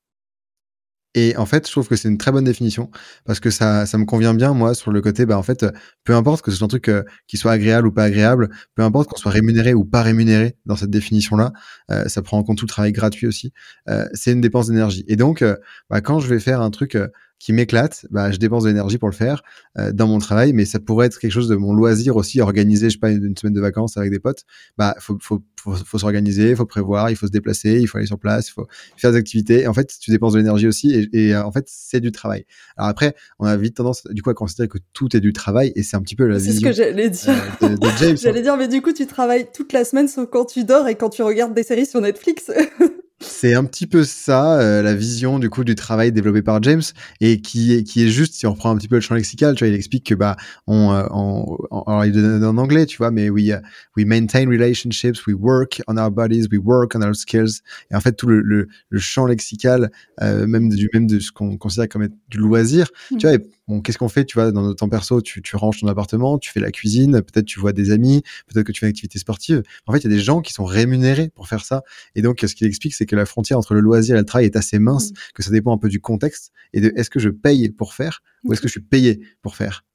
Et 1.16 1.38
en 1.38 1.46
fait, 1.46 1.68
je 1.68 1.72
trouve 1.72 1.88
que 1.88 1.96
c'est 1.96 2.10
une 2.10 2.18
très 2.18 2.32
bonne 2.32 2.44
définition 2.44 2.90
parce 3.26 3.40
que 3.40 3.50
ça, 3.50 3.86
ça 3.86 3.98
me 3.98 4.06
convient 4.06 4.34
bien, 4.34 4.54
moi, 4.54 4.74
sur 4.74 4.92
le 4.92 5.02
côté, 5.02 5.26
bah, 5.26 5.38
en 5.38 5.44
fait, 5.44 5.66
peu 6.04 6.16
importe 6.16 6.44
que 6.44 6.52
ce 6.52 6.58
soit 6.58 6.66
un 6.66 6.68
truc 6.68 6.90
euh, 6.90 7.04
qui 7.28 7.38
soit 7.38 7.52
agréable 7.52 7.88
ou 7.88 7.92
pas 7.92 8.04
agréable, 8.04 8.50
peu 8.76 8.82
importe 8.84 9.10
qu'on 9.10 9.18
soit 9.18 9.32
rémunéré 9.32 9.74
ou 9.74 9.86
pas 9.86 10.02
rémunéré 10.02 10.58
dans 10.66 10.76
cette 10.76 10.90
définition-là, 10.90 11.54
euh, 11.92 12.08
ça 12.08 12.22
prend 12.22 12.38
en 12.38 12.44
compte 12.44 12.58
tout 12.58 12.66
le 12.66 12.70
travail 12.70 12.92
gratuit 12.92 13.28
aussi, 13.28 13.54
euh, 13.90 14.06
c'est 14.14 14.32
une 14.32 14.42
dépense 14.42 14.68
d'énergie. 14.68 15.06
Et 15.08 15.16
donc, 15.16 15.44
bah, 15.90 16.02
quand 16.02 16.20
je 16.20 16.28
vais 16.28 16.40
faire 16.40 16.62
un 16.62 16.72
truc 16.72 16.98
qui 17.44 17.52
m'éclate, 17.52 18.06
bah, 18.10 18.32
je 18.32 18.38
dépense 18.38 18.64
de 18.64 18.70
l'énergie 18.70 18.98
pour 18.98 19.10
le 19.10 19.14
faire 19.14 19.44
euh, 19.78 19.92
dans 19.92 20.08
mon 20.08 20.18
travail, 20.18 20.54
mais 20.54 20.64
ça 20.64 20.80
pourrait 20.80 21.08
être 21.08 21.20
quelque 21.20 21.34
chose 21.34 21.50
de 21.50 21.58
mon 21.58 21.74
loisir 21.74 22.16
aussi, 22.16 22.40
organiser, 22.40 22.90
je 22.90 22.94
sais 22.94 23.00
pas, 23.00 23.12
une, 23.12 23.36
semaine 23.36 23.54
de 23.54 23.60
vacances 23.60 23.98
avec 23.98 24.12
des 24.12 24.20
potes. 24.20 24.46
Bah, 24.78 24.96
faut, 25.00 25.18
faut, 25.20 25.44
faut, 25.60 25.76
faut 25.76 25.98
s'organiser, 25.98 26.52
il 26.52 26.56
faut 26.56 26.66
prévoir, 26.66 27.10
il 27.10 27.18
faut 27.18 27.28
se 27.28 27.34
déplacer, 27.34 27.82
il 27.82 27.88
faut 27.88 27.98
aller 27.98 28.08
sur 28.08 28.18
place, 28.18 28.48
il 28.48 28.54
faut 28.54 28.66
faire 28.96 29.12
des 29.12 29.18
activités. 29.18 29.68
En 29.68 29.74
fait, 29.74 29.94
tu 30.00 30.10
dépenses 30.10 30.32
de 30.32 30.38
l'énergie 30.38 30.68
aussi, 30.68 30.94
et, 30.94 31.10
et 31.12 31.36
euh, 31.36 31.44
en 31.44 31.52
fait, 31.52 31.66
c'est 31.68 32.00
du 32.00 32.14
travail. 32.14 32.46
Alors 32.78 32.88
après, 32.88 33.14
on 33.40 33.46
a 33.46 33.58
vite 33.58 33.76
tendance, 33.76 34.06
du 34.12 34.22
coup, 34.22 34.30
à 34.30 34.34
considérer 34.34 34.70
que 34.70 34.78
tout 34.94 35.14
est 35.14 35.20
du 35.20 35.34
travail, 35.34 35.74
et 35.76 35.84
c'est 35.84 35.98
un 35.98 36.02
petit 36.02 36.16
peu 36.16 36.26
la 36.26 36.38
vision. 36.38 36.54
C'est 36.54 36.60
ce 36.60 36.64
que 36.64 36.72
j'allais 36.72 37.10
dire. 37.10 37.36
Euh, 37.62 37.68
de, 37.68 37.76
de 37.76 37.88
James. 38.00 38.18
j'allais 38.22 38.42
dire, 38.42 38.56
mais 38.56 38.70
du 38.70 38.82
coup, 38.82 38.94
tu 38.94 39.06
travailles 39.06 39.48
toute 39.54 39.74
la 39.74 39.84
semaine, 39.84 40.08
sauf 40.08 40.30
quand 40.32 40.46
tu 40.46 40.64
dors 40.64 40.88
et 40.88 40.96
quand 40.96 41.10
tu 41.10 41.24
regardes 41.24 41.54
des 41.54 41.64
séries 41.64 41.88
sur 41.88 42.00
Netflix. 42.00 42.50
C'est 43.26 43.54
un 43.54 43.64
petit 43.64 43.88
peu 43.88 44.04
ça, 44.04 44.60
euh, 44.60 44.82
la 44.82 44.94
vision 44.94 45.40
du 45.40 45.50
coup 45.50 45.64
du 45.64 45.76
travail 45.76 46.12
développé 46.12 46.42
par 46.42 46.62
James 46.62 46.82
et 47.22 47.40
qui 47.42 47.74
est 47.74 47.84
qui 47.84 48.04
est 48.04 48.10
juste 48.10 48.34
si 48.36 48.46
on 48.46 48.52
reprend 48.52 48.72
un 48.72 48.78
petit 48.78 48.88
peu 48.88 48.96
le 48.96 49.02
champ 49.02 49.16
lexical, 49.16 49.56
tu 49.56 49.64
vois, 49.64 49.70
il 49.70 49.76
explique 49.76 50.06
que 50.06 50.16
bah 50.16 50.36
on, 50.68 50.92
euh, 50.92 51.06
on, 51.12 51.58
alors 51.88 52.06
il 52.06 52.12
donne 52.12 52.44
en 52.44 52.58
anglais, 52.58 52.86
tu 52.86 52.98
vois, 52.98 53.12
mais 53.12 53.30
we 53.30 53.46
uh, 53.48 53.62
we 53.96 54.06
maintain 54.06 54.48
relationships, 54.48 55.26
we 55.26 55.36
work 55.38 55.82
on 55.88 55.98
our 55.98 56.12
bodies, 56.12 56.48
we 56.52 56.60
work 56.62 56.96
on 56.96 57.02
our 57.02 57.16
skills. 57.16 57.62
Et 57.92 57.96
en 57.96 58.02
fait 58.02 58.14
tout 58.14 58.28
le, 58.28 58.42
le, 58.42 58.68
le 58.90 59.00
champ 59.00 59.26
lexical, 59.26 59.90
euh, 60.22 60.46
même 60.46 60.70
du 60.70 60.90
même 60.94 61.08
de 61.08 61.20
ce 61.20 61.32
qu'on 61.32 61.58
considère 61.58 61.88
comme 61.88 62.04
être 62.04 62.16
du 62.30 62.40
loisir, 62.40 62.90
tu 63.08 63.16
mmh. 63.16 63.20
vois. 63.30 63.38
Bon, 63.68 63.82
qu'est-ce 63.82 63.98
qu'on 63.98 64.10
fait, 64.10 64.26
tu 64.26 64.36
vois, 64.36 64.52
dans 64.52 64.62
notre 64.62 64.80
temps 64.80 64.90
perso, 64.90 65.22
tu, 65.22 65.42
tu 65.42 65.56
ranges 65.56 65.80
ton 65.80 65.88
appartement, 65.88 66.38
tu 66.38 66.52
fais 66.52 66.60
la 66.60 66.72
cuisine, 66.72 67.22
peut-être 67.22 67.46
tu 67.46 67.60
vois 67.60 67.74
des 67.74 67.92
amis, 67.92 68.24
peut-être 68.48 68.66
que 68.66 68.72
tu 68.72 68.80
fais 68.80 68.88
une 68.88 68.92
activité 68.92 69.20
sportive. 69.20 69.64
En 69.88 69.94
fait, 69.94 70.00
il 70.00 70.04
y 70.04 70.08
a 70.08 70.16
des 70.16 70.22
gens 70.22 70.42
qui 70.42 70.54
sont 70.54 70.66
rémunérés 70.66 71.30
pour 71.30 71.48
faire 71.48 71.66
ça. 71.66 71.84
Et 72.16 72.22
donc, 72.22 72.40
ce 72.42 72.54
qu'il 72.56 72.68
explique, 72.68 72.94
c'est 72.94 73.06
que 73.06 73.16
la 73.16 73.26
frontière 73.26 73.58
entre 73.58 73.74
le 73.74 73.80
loisir 73.80 74.16
et 74.16 74.20
le 74.20 74.26
travail 74.26 74.46
est 74.46 74.56
assez 74.56 74.80
mince, 74.80 75.12
mmh. 75.12 75.16
que 75.36 75.44
ça 75.44 75.52
dépend 75.52 75.74
un 75.74 75.78
peu 75.78 75.90
du 75.90 76.00
contexte 76.00 76.52
et 76.74 76.82
de 76.82 76.92
est-ce 76.96 77.10
que 77.10 77.20
je 77.20 77.30
paye 77.30 77.70
pour 77.70 77.94
faire 77.94 78.22
ou 78.44 78.54
est-ce 78.54 78.62
que 78.62 78.68
je 78.68 78.74
suis 78.74 78.82
payé 78.82 79.22
pour 79.42 79.56
faire. 79.56 79.86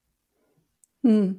Mmh. 1.04 1.32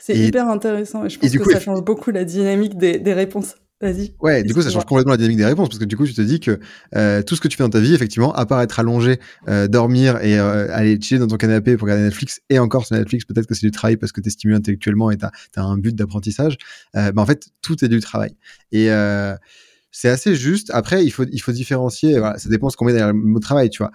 C'est 0.00 0.18
hyper 0.18 0.48
intéressant 0.48 1.04
et 1.04 1.08
je 1.08 1.18
pense 1.18 1.30
que 1.30 1.52
ça 1.52 1.60
change 1.60 1.82
beaucoup 1.82 2.10
la 2.10 2.24
dynamique 2.24 2.76
des, 2.76 2.98
des 2.98 3.14
réponses. 3.14 3.54
Vas-y. 3.80 4.12
Ouais, 4.20 4.42
du 4.42 4.52
coup, 4.52 4.60
ça 4.60 4.68
change 4.68 4.84
complètement 4.84 5.12
la 5.12 5.16
dynamique 5.16 5.38
des 5.38 5.46
réponses 5.46 5.70
parce 5.70 5.78
que 5.78 5.86
du 5.86 5.96
coup, 5.96 6.06
tu 6.06 6.12
te 6.12 6.20
dis 6.20 6.38
que 6.38 6.60
euh, 6.96 7.22
tout 7.22 7.34
ce 7.34 7.40
que 7.40 7.48
tu 7.48 7.56
fais 7.56 7.62
dans 7.62 7.70
ta 7.70 7.80
vie, 7.80 7.94
effectivement, 7.94 8.30
à 8.34 8.44
part 8.44 8.60
être 8.60 8.78
allongé, 8.78 9.18
euh, 9.48 9.68
dormir 9.68 10.22
et 10.22 10.38
euh, 10.38 10.68
aller 10.70 11.00
chiller 11.00 11.18
dans 11.18 11.28
ton 11.28 11.38
canapé 11.38 11.78
pour 11.78 11.86
regarder 11.86 12.04
Netflix 12.04 12.42
et 12.50 12.58
encore 12.58 12.84
sur 12.84 12.96
Netflix, 12.96 13.24
peut-être 13.24 13.46
que 13.46 13.54
c'est 13.54 13.66
du 13.66 13.70
travail 13.70 13.96
parce 13.96 14.12
que 14.12 14.20
tu 14.20 14.28
es 14.28 14.30
stimulé 14.30 14.58
intellectuellement 14.58 15.10
et 15.10 15.16
tu 15.16 15.24
as, 15.24 15.62
un 15.62 15.78
but 15.78 15.96
d'apprentissage. 15.96 16.58
bah, 16.92 17.12
en 17.16 17.24
fait, 17.24 17.48
tout 17.62 17.82
est 17.82 17.88
du 17.88 18.00
travail. 18.00 18.36
Et 18.70 18.90
c'est 19.92 20.10
assez 20.10 20.34
juste. 20.34 20.70
Après, 20.74 21.02
il 21.02 21.10
faut 21.10 21.24
il 21.32 21.40
faut 21.40 21.52
différencier. 21.52 22.18
Voilà, 22.18 22.38
ça 22.38 22.50
dépend 22.50 22.68
ce 22.68 22.76
qu'on 22.76 22.84
met 22.84 22.92
derrière 22.92 23.14
le 23.14 23.18
mot 23.18 23.40
travail, 23.40 23.70
tu 23.70 23.82
vois. 23.82 23.92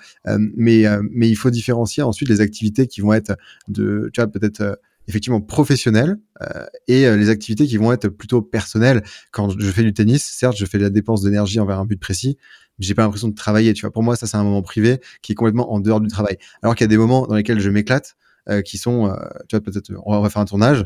mais 0.55 0.85
mais 1.11 1.29
il 1.29 1.35
faut 1.35 1.51
différencier 1.51 2.01
ensuite 2.01 2.27
les 2.29 2.41
activités 2.41 2.87
qui 2.87 3.01
vont 3.01 3.13
être 3.13 3.37
de, 3.67 4.09
tu 4.13 4.19
vois, 4.19 4.27
peut-être 4.31 4.79
effectivement 5.07 5.41
professionnelles 5.41 6.17
euh, 6.41 6.65
et 6.87 7.05
euh, 7.05 7.15
les 7.15 7.29
activités 7.29 7.67
qui 7.67 7.77
vont 7.77 7.91
être 7.91 8.07
plutôt 8.07 8.41
personnelles. 8.41 9.03
Quand 9.31 9.57
je 9.57 9.71
fais 9.71 9.83
du 9.83 9.93
tennis, 9.93 10.23
certes, 10.23 10.57
je 10.57 10.65
fais 10.65 10.77
de 10.77 10.83
la 10.83 10.89
dépense 10.89 11.21
d'énergie 11.21 11.59
envers 11.59 11.79
un 11.79 11.85
but 11.85 11.99
précis, 11.99 12.37
mais 12.79 12.85
j'ai 12.85 12.95
pas 12.95 13.03
l'impression 13.03 13.27
de 13.27 13.35
travailler. 13.35 13.73
Tu 13.73 13.81
vois, 13.81 13.91
pour 13.91 14.03
moi, 14.03 14.15
ça 14.15 14.27
c'est 14.27 14.37
un 14.37 14.43
moment 14.43 14.61
privé 14.61 14.99
qui 15.21 15.31
est 15.31 15.35
complètement 15.35 15.73
en 15.73 15.79
dehors 15.79 16.01
du 16.01 16.07
travail. 16.07 16.37
Alors 16.61 16.75
qu'il 16.75 16.83
y 16.83 16.85
a 16.85 16.89
des 16.89 16.97
moments 16.97 17.27
dans 17.27 17.35
lesquels 17.35 17.59
je 17.59 17.69
m'éclate, 17.69 18.15
euh, 18.47 18.61
qui 18.61 18.77
sont, 18.77 19.07
euh, 19.07 19.15
tu 19.49 19.55
vois, 19.55 19.61
peut-être 19.61 19.91
on 20.05 20.21
va 20.21 20.29
faire 20.29 20.41
un 20.41 20.45
tournage. 20.45 20.83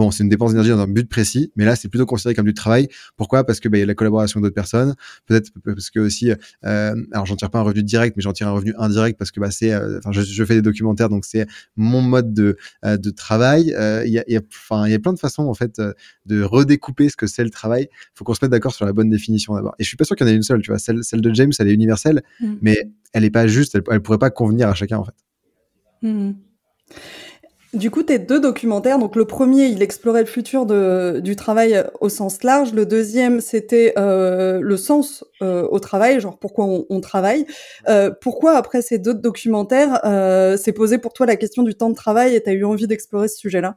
Bon, 0.00 0.10
c'est 0.10 0.22
une 0.22 0.30
dépense 0.30 0.52
d'énergie 0.52 0.70
dans 0.70 0.78
un 0.78 0.86
but 0.86 1.06
précis, 1.10 1.52
mais 1.56 1.66
là, 1.66 1.76
c'est 1.76 1.90
plutôt 1.90 2.06
considéré 2.06 2.34
comme 2.34 2.46
du 2.46 2.54
travail. 2.54 2.88
Pourquoi? 3.18 3.44
Parce 3.44 3.60
que 3.60 3.68
bah, 3.68 3.76
il 3.76 3.80
y 3.80 3.82
a 3.82 3.86
la 3.86 3.94
collaboration 3.94 4.40
d'autres 4.40 4.54
personnes. 4.54 4.94
Peut-être 5.26 5.50
parce 5.62 5.90
que 5.90 6.00
aussi, 6.00 6.32
euh, 6.64 6.94
alors 7.12 7.26
j'en 7.26 7.36
tire 7.36 7.50
pas 7.50 7.58
un 7.58 7.64
revenu 7.64 7.82
direct, 7.82 8.16
mais 8.16 8.22
j'en 8.22 8.32
tire 8.32 8.48
un 8.48 8.52
revenu 8.52 8.72
indirect 8.78 9.18
parce 9.18 9.30
que 9.30 9.40
bah, 9.40 9.50
c'est, 9.50 9.74
euh, 9.74 9.98
enfin, 9.98 10.10
je, 10.12 10.22
je, 10.22 10.44
fais 10.46 10.54
des 10.54 10.62
documentaires, 10.62 11.10
donc 11.10 11.26
c'est 11.26 11.46
mon 11.76 12.00
mode 12.00 12.32
de 12.32 12.56
euh, 12.86 12.96
de 12.96 13.10
travail. 13.10 13.74
Euh, 13.76 14.02
il 14.06 14.12
y 14.12 14.18
a, 14.18 14.40
enfin, 14.48 14.86
il 14.86 14.90
y 14.90 14.94
a 14.94 14.98
plein 14.98 15.12
de 15.12 15.18
façons 15.18 15.42
en 15.42 15.52
fait 15.52 15.82
de 16.24 16.42
redécouper 16.42 17.10
ce 17.10 17.16
que 17.18 17.26
c'est 17.26 17.44
le 17.44 17.50
travail. 17.50 17.88
Il 17.92 18.10
faut 18.14 18.24
qu'on 18.24 18.32
se 18.32 18.42
mette 18.42 18.52
d'accord 18.52 18.72
sur 18.72 18.86
la 18.86 18.94
bonne 18.94 19.10
définition 19.10 19.54
d'abord. 19.54 19.74
Et 19.78 19.84
je 19.84 19.88
suis 19.88 19.98
pas 19.98 20.04
sûr 20.04 20.16
qu'il 20.16 20.26
y 20.26 20.30
en 20.30 20.32
ait 20.32 20.36
une 20.36 20.42
seule. 20.42 20.62
Tu 20.62 20.70
vois, 20.70 20.78
celle, 20.78 21.04
celle 21.04 21.20
de 21.20 21.34
James, 21.34 21.52
elle 21.58 21.68
est 21.68 21.74
universelle, 21.74 22.22
mmh. 22.40 22.54
mais 22.62 22.90
elle 23.12 23.24
est 23.24 23.30
pas 23.30 23.46
juste. 23.46 23.74
Elle, 23.74 23.82
elle 23.90 24.00
pourrait 24.00 24.16
pas 24.16 24.30
convenir 24.30 24.70
à 24.70 24.74
chacun 24.74 24.96
en 24.96 25.04
fait. 25.04 25.12
Mmh. 26.00 26.32
Du 27.72 27.92
coup, 27.92 28.02
tes 28.02 28.18
deux 28.18 28.40
documentaires, 28.40 28.98
donc 28.98 29.14
le 29.14 29.24
premier, 29.24 29.66
il 29.66 29.80
explorait 29.80 30.22
le 30.22 30.26
futur 30.26 30.66
du 30.66 31.36
travail 31.36 31.84
au 32.00 32.08
sens 32.08 32.42
large. 32.42 32.72
Le 32.72 32.84
deuxième, 32.84 33.40
c'était 33.40 33.92
euh, 33.96 34.60
le 34.60 34.76
sens 34.76 35.24
euh, 35.40 35.68
au 35.70 35.78
travail, 35.78 36.20
genre 36.20 36.36
pourquoi 36.36 36.66
on, 36.66 37.00
travaille. 37.00 37.46
Euh, 37.88 38.10
pourquoi, 38.20 38.56
après 38.56 38.82
ces 38.82 38.98
deux 38.98 39.14
documentaires, 39.14 40.00
s'est 40.58 40.72
posé 40.72 40.98
pour 40.98 41.12
toi 41.12 41.26
la 41.26 41.36
question 41.36 41.62
du 41.62 41.74
temps 41.76 41.90
de 41.90 41.94
travail 41.94 42.34
et 42.34 42.42
tu 42.42 42.50
as 42.50 42.54
eu 42.54 42.64
envie 42.64 42.88
d'explorer 42.88 43.28
ce 43.28 43.38
sujet-là? 43.38 43.76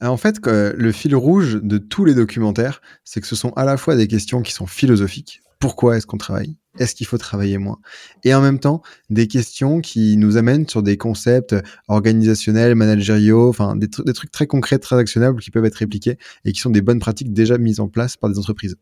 En 0.00 0.16
fait, 0.16 0.38
le 0.44 0.92
fil 0.92 1.14
rouge 1.14 1.60
de 1.62 1.78
tous 1.78 2.04
les 2.04 2.14
documentaires, 2.14 2.82
c'est 3.04 3.20
que 3.20 3.28
ce 3.28 3.36
sont 3.36 3.52
à 3.52 3.64
la 3.64 3.76
fois 3.76 3.94
des 3.94 4.08
questions 4.08 4.42
qui 4.42 4.52
sont 4.52 4.66
philosophiques. 4.66 5.42
Pourquoi 5.60 5.96
est-ce 5.96 6.06
qu'on 6.06 6.18
travaille? 6.18 6.56
Est-ce 6.78 6.94
qu'il 6.94 7.06
faut 7.06 7.18
travailler 7.18 7.58
moins? 7.58 7.78
Et 8.24 8.34
en 8.34 8.40
même 8.40 8.58
temps, 8.58 8.82
des 9.10 9.26
questions 9.26 9.80
qui 9.80 10.16
nous 10.16 10.36
amènent 10.36 10.68
sur 10.68 10.82
des 10.82 10.96
concepts 10.96 11.54
organisationnels, 11.88 12.74
managériaux, 12.74 13.48
enfin 13.48 13.76
des, 13.76 13.88
des, 14.04 14.12
trucs 14.12 14.30
très 14.30 14.46
concrets, 14.46 14.78
très 14.78 14.96
actionnables 14.96 15.40
qui 15.40 15.50
peuvent 15.50 15.64
être 15.64 15.76
répliqués 15.76 16.18
et 16.44 16.52
qui 16.52 16.60
sont 16.60 16.70
des 16.70 16.82
bonnes 16.82 17.00
pratiques 17.00 17.32
déjà 17.32 17.58
mises 17.58 17.80
en 17.80 17.88
place 17.88 18.16
par 18.16 18.30
des 18.30 18.38
entreprises. 18.38 18.76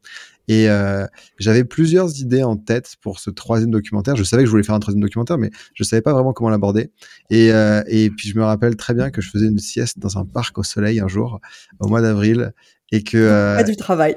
Et 0.49 0.69
euh, 0.69 1.07
j'avais 1.39 1.65
plusieurs 1.65 2.21
idées 2.21 2.43
en 2.43 2.57
tête 2.57 2.97
pour 3.01 3.19
ce 3.19 3.31
troisième 3.31 3.71
documentaire. 3.71 4.17
Je 4.17 4.25
savais 4.25 4.43
que 4.43 4.47
je 4.47 4.51
voulais 4.51 4.63
faire 4.63 4.75
un 4.75 4.81
troisième 4.81 5.03
documentaire, 5.03 5.39
mais 5.39 5.51
je 5.75 5.85
savais 5.85 6.03
pas 6.03 6.13
vraiment 6.13 6.33
comment 6.33 6.51
l'aborder. 6.51 6.91
Et, 7.31 7.53
euh, 7.53 7.83
et 7.89 8.11
puis 8.11 8.29
je 8.29 8.39
me 8.39 8.45
rappelle 8.45 8.77
très 8.77 8.95
bien 8.95 9.11
que 9.11 9.21
je 9.21 9.31
faisais 9.31 9.47
une 9.47 9.59
sieste 9.59 9.99
dans 9.99 10.19
un 10.19 10.25
parc 10.25 10.57
au 10.59 10.63
soleil 10.63 11.01
un 11.01 11.09
jour, 11.09 11.41
au 11.81 11.89
mois 11.89 12.01
d'avril, 12.01 12.53
et 12.93 13.03
que 13.03 13.17
euh, 13.17 13.57
pas 13.57 13.65
du 13.65 13.77
travail. 13.77 14.15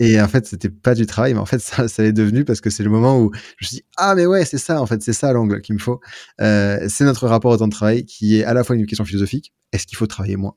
Et 0.00 0.20
en 0.20 0.26
fait, 0.26 0.46
c'était 0.46 0.70
pas 0.70 0.94
du 0.94 1.06
travail, 1.06 1.34
mais 1.34 1.40
en 1.40 1.46
fait, 1.46 1.60
ça, 1.60 1.86
l'est 2.02 2.12
devenu 2.12 2.44
parce 2.44 2.60
que 2.60 2.70
c'est 2.70 2.82
le 2.82 2.90
moment 2.90 3.20
où 3.20 3.30
je 3.58 3.64
me 3.64 3.68
suis 3.68 3.76
dit 3.76 3.84
ah 3.96 4.14
mais 4.14 4.26
ouais, 4.26 4.44
c'est 4.44 4.58
ça 4.58 4.82
en 4.82 4.86
fait, 4.86 5.02
c'est 5.02 5.12
ça 5.12 5.32
l'angle 5.32 5.60
qu'il 5.60 5.74
me 5.74 5.80
faut. 5.80 6.00
Euh, 6.40 6.84
c'est 6.88 7.04
notre 7.04 7.28
rapport 7.28 7.52
au 7.52 7.56
temps 7.56 7.68
de 7.68 7.72
travail 7.72 8.04
qui 8.04 8.38
est 8.38 8.44
à 8.44 8.54
la 8.54 8.64
fois 8.64 8.74
une 8.74 8.86
question 8.86 9.04
philosophique, 9.04 9.52
est-ce 9.72 9.86
qu'il 9.86 9.96
faut 9.96 10.06
travailler 10.06 10.36
moins, 10.36 10.54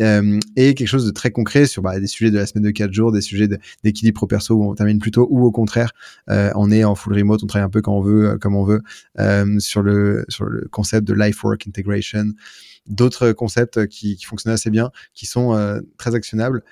euh, 0.00 0.38
et 0.56 0.74
quelque 0.74 0.88
chose 0.88 1.04
de 1.04 1.10
très 1.10 1.30
concret 1.30 1.66
sur 1.66 1.82
bah, 1.82 2.00
des 2.00 2.06
sujets 2.06 2.30
de 2.30 2.38
la 2.38 2.46
semaine 2.46 2.64
de 2.64 2.70
4 2.70 2.92
jours, 2.92 3.12
des 3.12 3.20
sujets 3.20 3.48
d'équilibre 3.82 4.16
pro 4.16 4.26
perso 4.26 4.54
où 4.54 4.70
on 4.70 4.74
termine 4.74 4.98
plus 4.98 5.10
tôt, 5.10 5.26
ou 5.30 5.44
au 5.44 5.52
contraire, 5.52 5.92
euh, 6.30 6.50
on 6.54 6.70
est 6.70 6.84
en 6.84 6.94
full 6.94 7.14
remote, 7.14 7.42
on 7.42 7.46
travaille 7.46 7.66
un 7.66 7.70
peu 7.70 7.82
quand 7.82 7.94
on 7.94 8.02
veut, 8.02 8.38
comme 8.38 8.56
on 8.56 8.64
veut, 8.64 8.82
sur 9.58 9.82
le 9.82 10.24
concept 10.70 11.06
de 11.06 11.12
life 11.12 11.42
work 11.44 11.66
integration, 11.66 12.32
d'autres 12.86 13.32
concepts 13.32 13.86
qui, 13.88 14.18
fonctionnent 14.24 14.54
assez 14.54 14.70
bien, 14.70 14.90
qui 15.12 15.26
sont 15.26 15.82
très 15.98 16.14
actionnables. 16.14 16.62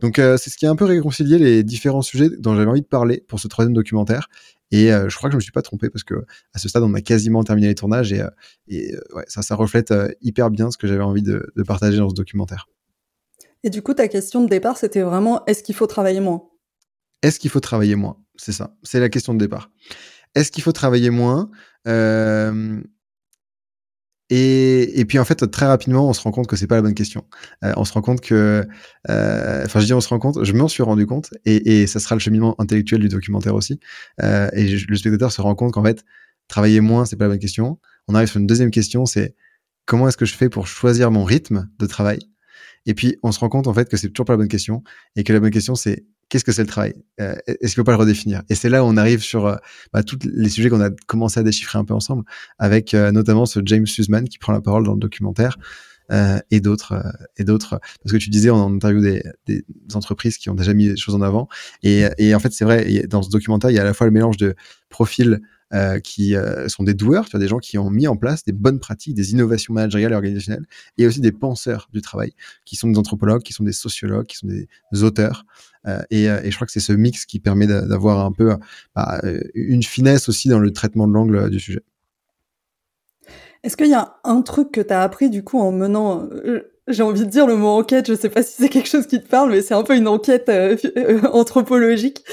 Donc 0.00 0.18
euh, 0.18 0.36
c'est 0.36 0.50
ce 0.50 0.56
qui 0.56 0.66
a 0.66 0.70
un 0.70 0.76
peu 0.76 0.84
réconcilié 0.84 1.38
les 1.38 1.64
différents 1.64 2.02
sujets 2.02 2.30
dont 2.38 2.54
j'avais 2.54 2.70
envie 2.70 2.82
de 2.82 2.86
parler 2.86 3.24
pour 3.28 3.40
ce 3.40 3.48
troisième 3.48 3.74
documentaire. 3.74 4.28
Et 4.70 4.92
euh, 4.92 5.08
je 5.08 5.16
crois 5.16 5.28
que 5.28 5.32
je 5.32 5.36
me 5.36 5.40
suis 5.40 5.52
pas 5.52 5.62
trompé 5.62 5.88
parce 5.90 6.04
que 6.04 6.14
à 6.52 6.58
ce 6.58 6.68
stade 6.68 6.82
on 6.82 6.94
a 6.94 7.00
quasiment 7.00 7.42
terminé 7.42 7.68
les 7.68 7.74
tournages 7.74 8.12
et, 8.12 8.20
euh, 8.20 8.28
et 8.68 8.94
ouais, 9.14 9.24
ça, 9.26 9.42
ça 9.42 9.54
reflète 9.54 9.92
hyper 10.20 10.50
bien 10.50 10.70
ce 10.70 10.76
que 10.76 10.86
j'avais 10.86 11.02
envie 11.02 11.22
de, 11.22 11.50
de, 11.56 11.62
partager 11.62 11.98
dans 11.98 12.10
ce 12.10 12.14
documentaire. 12.14 12.68
Et 13.64 13.70
du 13.70 13.82
coup 13.82 13.94
ta 13.94 14.08
question 14.08 14.44
de 14.44 14.48
départ 14.48 14.76
c'était 14.76 15.02
vraiment 15.02 15.44
est-ce 15.46 15.62
qu'il 15.62 15.74
faut 15.74 15.86
travailler 15.86 16.20
moins? 16.20 16.42
Est-ce 17.22 17.40
qu'il 17.40 17.50
faut 17.50 17.60
travailler 17.60 17.96
moins? 17.96 18.18
C'est 18.36 18.52
ça, 18.52 18.76
c'est 18.82 19.00
la 19.00 19.08
question 19.08 19.34
de 19.34 19.38
départ. 19.38 19.70
Est-ce 20.34 20.52
qu'il 20.52 20.62
faut 20.62 20.72
travailler 20.72 21.10
moins? 21.10 21.50
Euh, 21.86 22.80
et, 24.30 25.00
et, 25.00 25.04
puis 25.04 25.18
en 25.18 25.24
fait 25.24 25.50
très 25.50 25.66
rapidement 25.66 26.08
on 26.08 26.12
se 26.12 26.20
rend 26.20 26.30
compte 26.30 26.46
que 26.46 26.56
c'est 26.56 26.66
pas 26.66 26.76
la 26.76 26.82
bonne 26.82 26.94
question. 26.94 27.24
Euh, 27.64 27.72
on 27.76 27.84
se 27.84 27.92
rend 27.92 28.02
compte 28.02 28.20
que, 28.20 28.66
euh, 29.08 29.64
enfin 29.64 29.80
je 29.80 29.86
dis 29.86 29.94
on 29.94 30.00
se 30.00 30.08
rend 30.08 30.18
compte, 30.18 30.44
je 30.44 30.52
m'en 30.52 30.68
suis 30.68 30.82
rendu 30.82 31.06
compte 31.06 31.30
et, 31.44 31.82
et, 31.82 31.86
ça 31.86 31.98
sera 31.98 32.14
le 32.14 32.20
cheminement 32.20 32.54
intellectuel 32.60 33.00
du 33.00 33.08
documentaire 33.08 33.54
aussi. 33.54 33.80
Euh, 34.22 34.48
et 34.52 34.76
le 34.76 34.96
spectateur 34.96 35.32
se 35.32 35.40
rend 35.40 35.54
compte 35.54 35.72
qu'en 35.72 35.82
fait 35.82 36.04
travailler 36.48 36.80
moins 36.80 37.04
c'est 37.06 37.16
pas 37.16 37.24
la 37.24 37.30
bonne 37.30 37.38
question. 37.38 37.78
On 38.06 38.14
arrive 38.14 38.28
sur 38.28 38.40
une 38.40 38.46
deuxième 38.46 38.70
question, 38.70 39.06
c'est 39.06 39.34
comment 39.86 40.08
est-ce 40.08 40.16
que 40.16 40.26
je 40.26 40.34
fais 40.34 40.48
pour 40.48 40.66
choisir 40.66 41.10
mon 41.10 41.24
rythme 41.24 41.68
de 41.78 41.86
travail? 41.86 42.18
Et 42.86 42.94
puis 42.94 43.16
on 43.22 43.32
se 43.32 43.40
rend 43.40 43.48
compte 43.48 43.66
en 43.66 43.74
fait 43.74 43.88
que 43.88 43.96
c'est 43.96 44.08
toujours 44.10 44.26
pas 44.26 44.34
la 44.34 44.38
bonne 44.38 44.48
question 44.48 44.82
et 45.16 45.24
que 45.24 45.32
la 45.32 45.40
bonne 45.40 45.50
question 45.50 45.74
c'est 45.74 46.04
qu'est-ce 46.28 46.44
que 46.44 46.52
c'est 46.52 46.62
le 46.62 46.68
travail 46.68 46.94
euh, 47.20 47.34
Est-ce 47.46 47.74
qu'il 47.74 47.80
faut 47.80 47.84
pas 47.84 47.92
le 47.92 47.98
redéfinir? 47.98 48.42
Et 48.48 48.54
c'est 48.54 48.68
là 48.68 48.84
où 48.84 48.86
on 48.86 48.96
arrive 48.96 49.22
sur 49.22 49.46
euh, 49.46 49.56
bah, 49.92 50.02
tous 50.02 50.18
les 50.24 50.48
sujets 50.48 50.68
qu'on 50.68 50.80
a 50.80 50.90
commencé 51.06 51.40
à 51.40 51.42
déchiffrer 51.42 51.78
un 51.78 51.84
peu 51.84 51.94
ensemble, 51.94 52.24
avec 52.58 52.94
euh, 52.94 53.12
notamment 53.12 53.46
ce 53.46 53.60
James 53.64 53.86
Sussman 53.86 54.28
qui 54.28 54.38
prend 54.38 54.52
la 54.52 54.60
parole 54.60 54.84
dans 54.84 54.94
le 54.94 55.00
documentaire. 55.00 55.56
Et 56.50 56.60
d'autres 56.60 57.04
et 57.36 57.44
d'autres 57.44 57.80
parce 58.02 58.12
que 58.12 58.16
tu 58.16 58.30
disais 58.30 58.48
on 58.48 58.56
interview 58.56 59.02
des, 59.02 59.22
entreprises 59.92 60.38
qui 60.38 60.48
ont 60.48 60.54
déjà 60.54 60.72
mis 60.72 60.88
des 60.88 60.96
choses 60.96 61.14
en 61.14 61.20
avant 61.20 61.48
et, 61.82 62.34
en 62.34 62.38
fait 62.38 62.50
c'est 62.50 62.64
vrai 62.64 63.06
dans 63.06 63.20
ce 63.20 63.28
documentaire 63.28 63.68
il 63.68 63.74
y 63.74 63.78
a 63.78 63.82
à 63.82 63.84
la 63.84 63.92
fois 63.92 64.06
le 64.06 64.12
mélange 64.14 64.38
de 64.38 64.54
profils 64.88 65.38
qui 66.02 66.34
sont 66.68 66.82
des 66.82 66.94
doueurs, 66.94 67.26
tu 67.26 67.32
vois, 67.32 67.40
des 67.40 67.48
gens 67.48 67.58
qui 67.58 67.76
ont 67.76 67.90
mis 67.90 68.08
en 68.08 68.16
place 68.16 68.42
des 68.42 68.52
bonnes 68.52 68.80
pratiques, 68.80 69.14
des 69.16 69.32
innovations 69.32 69.74
managériales 69.74 70.12
et 70.12 70.14
organisationnelles, 70.14 70.64
et 70.96 71.06
aussi 71.06 71.20
des 71.20 71.30
penseurs 71.30 71.90
du 71.92 72.00
travail, 72.00 72.32
qui 72.64 72.76
sont 72.76 72.88
des 72.88 72.98
anthropologues, 72.98 73.42
qui 73.42 73.52
sont 73.52 73.64
des 73.64 73.72
sociologues, 73.72 74.24
qui 74.24 74.38
sont 74.38 74.46
des 74.46 75.02
auteurs. 75.02 75.44
Euh, 75.86 76.02
et, 76.10 76.24
et, 76.24 76.50
je 76.50 76.54
crois 76.54 76.66
que 76.66 76.72
c'est 76.72 76.80
ce 76.80 76.92
mix 76.92 77.24
qui 77.24 77.38
permet 77.38 77.66
d'avoir 77.66 78.24
un 78.24 78.32
peu 78.32 78.56
bah, 78.94 79.20
une 79.54 79.82
finesse 79.82 80.28
aussi 80.28 80.48
dans 80.48 80.58
le 80.58 80.72
traitement 80.72 81.06
de 81.06 81.12
l'angle 81.12 81.50
du 81.50 81.60
sujet. 81.60 81.82
Est-ce 83.62 83.76
qu'il 83.76 83.88
y 83.88 83.94
a 83.94 84.16
un 84.24 84.42
truc 84.42 84.72
que 84.72 84.80
tu 84.80 84.92
as 84.92 85.02
appris 85.02 85.30
du 85.30 85.42
coup 85.42 85.58
en 85.58 85.72
menant 85.72 86.28
j'ai 86.88 87.02
envie 87.02 87.20
de 87.20 87.30
dire 87.30 87.46
le 87.46 87.56
mot 87.56 87.68
enquête, 87.68 88.08
je 88.08 88.14
sais 88.14 88.30
pas 88.30 88.42
si 88.42 88.54
c'est 88.62 88.68
quelque 88.68 88.88
chose 88.88 89.06
qui 89.06 89.20
te 89.20 89.28
parle, 89.28 89.50
mais 89.50 89.60
c'est 89.60 89.74
un 89.74 89.82
peu 89.82 89.94
une 89.94 90.08
enquête 90.08 90.50
anthropologique. 91.32 92.24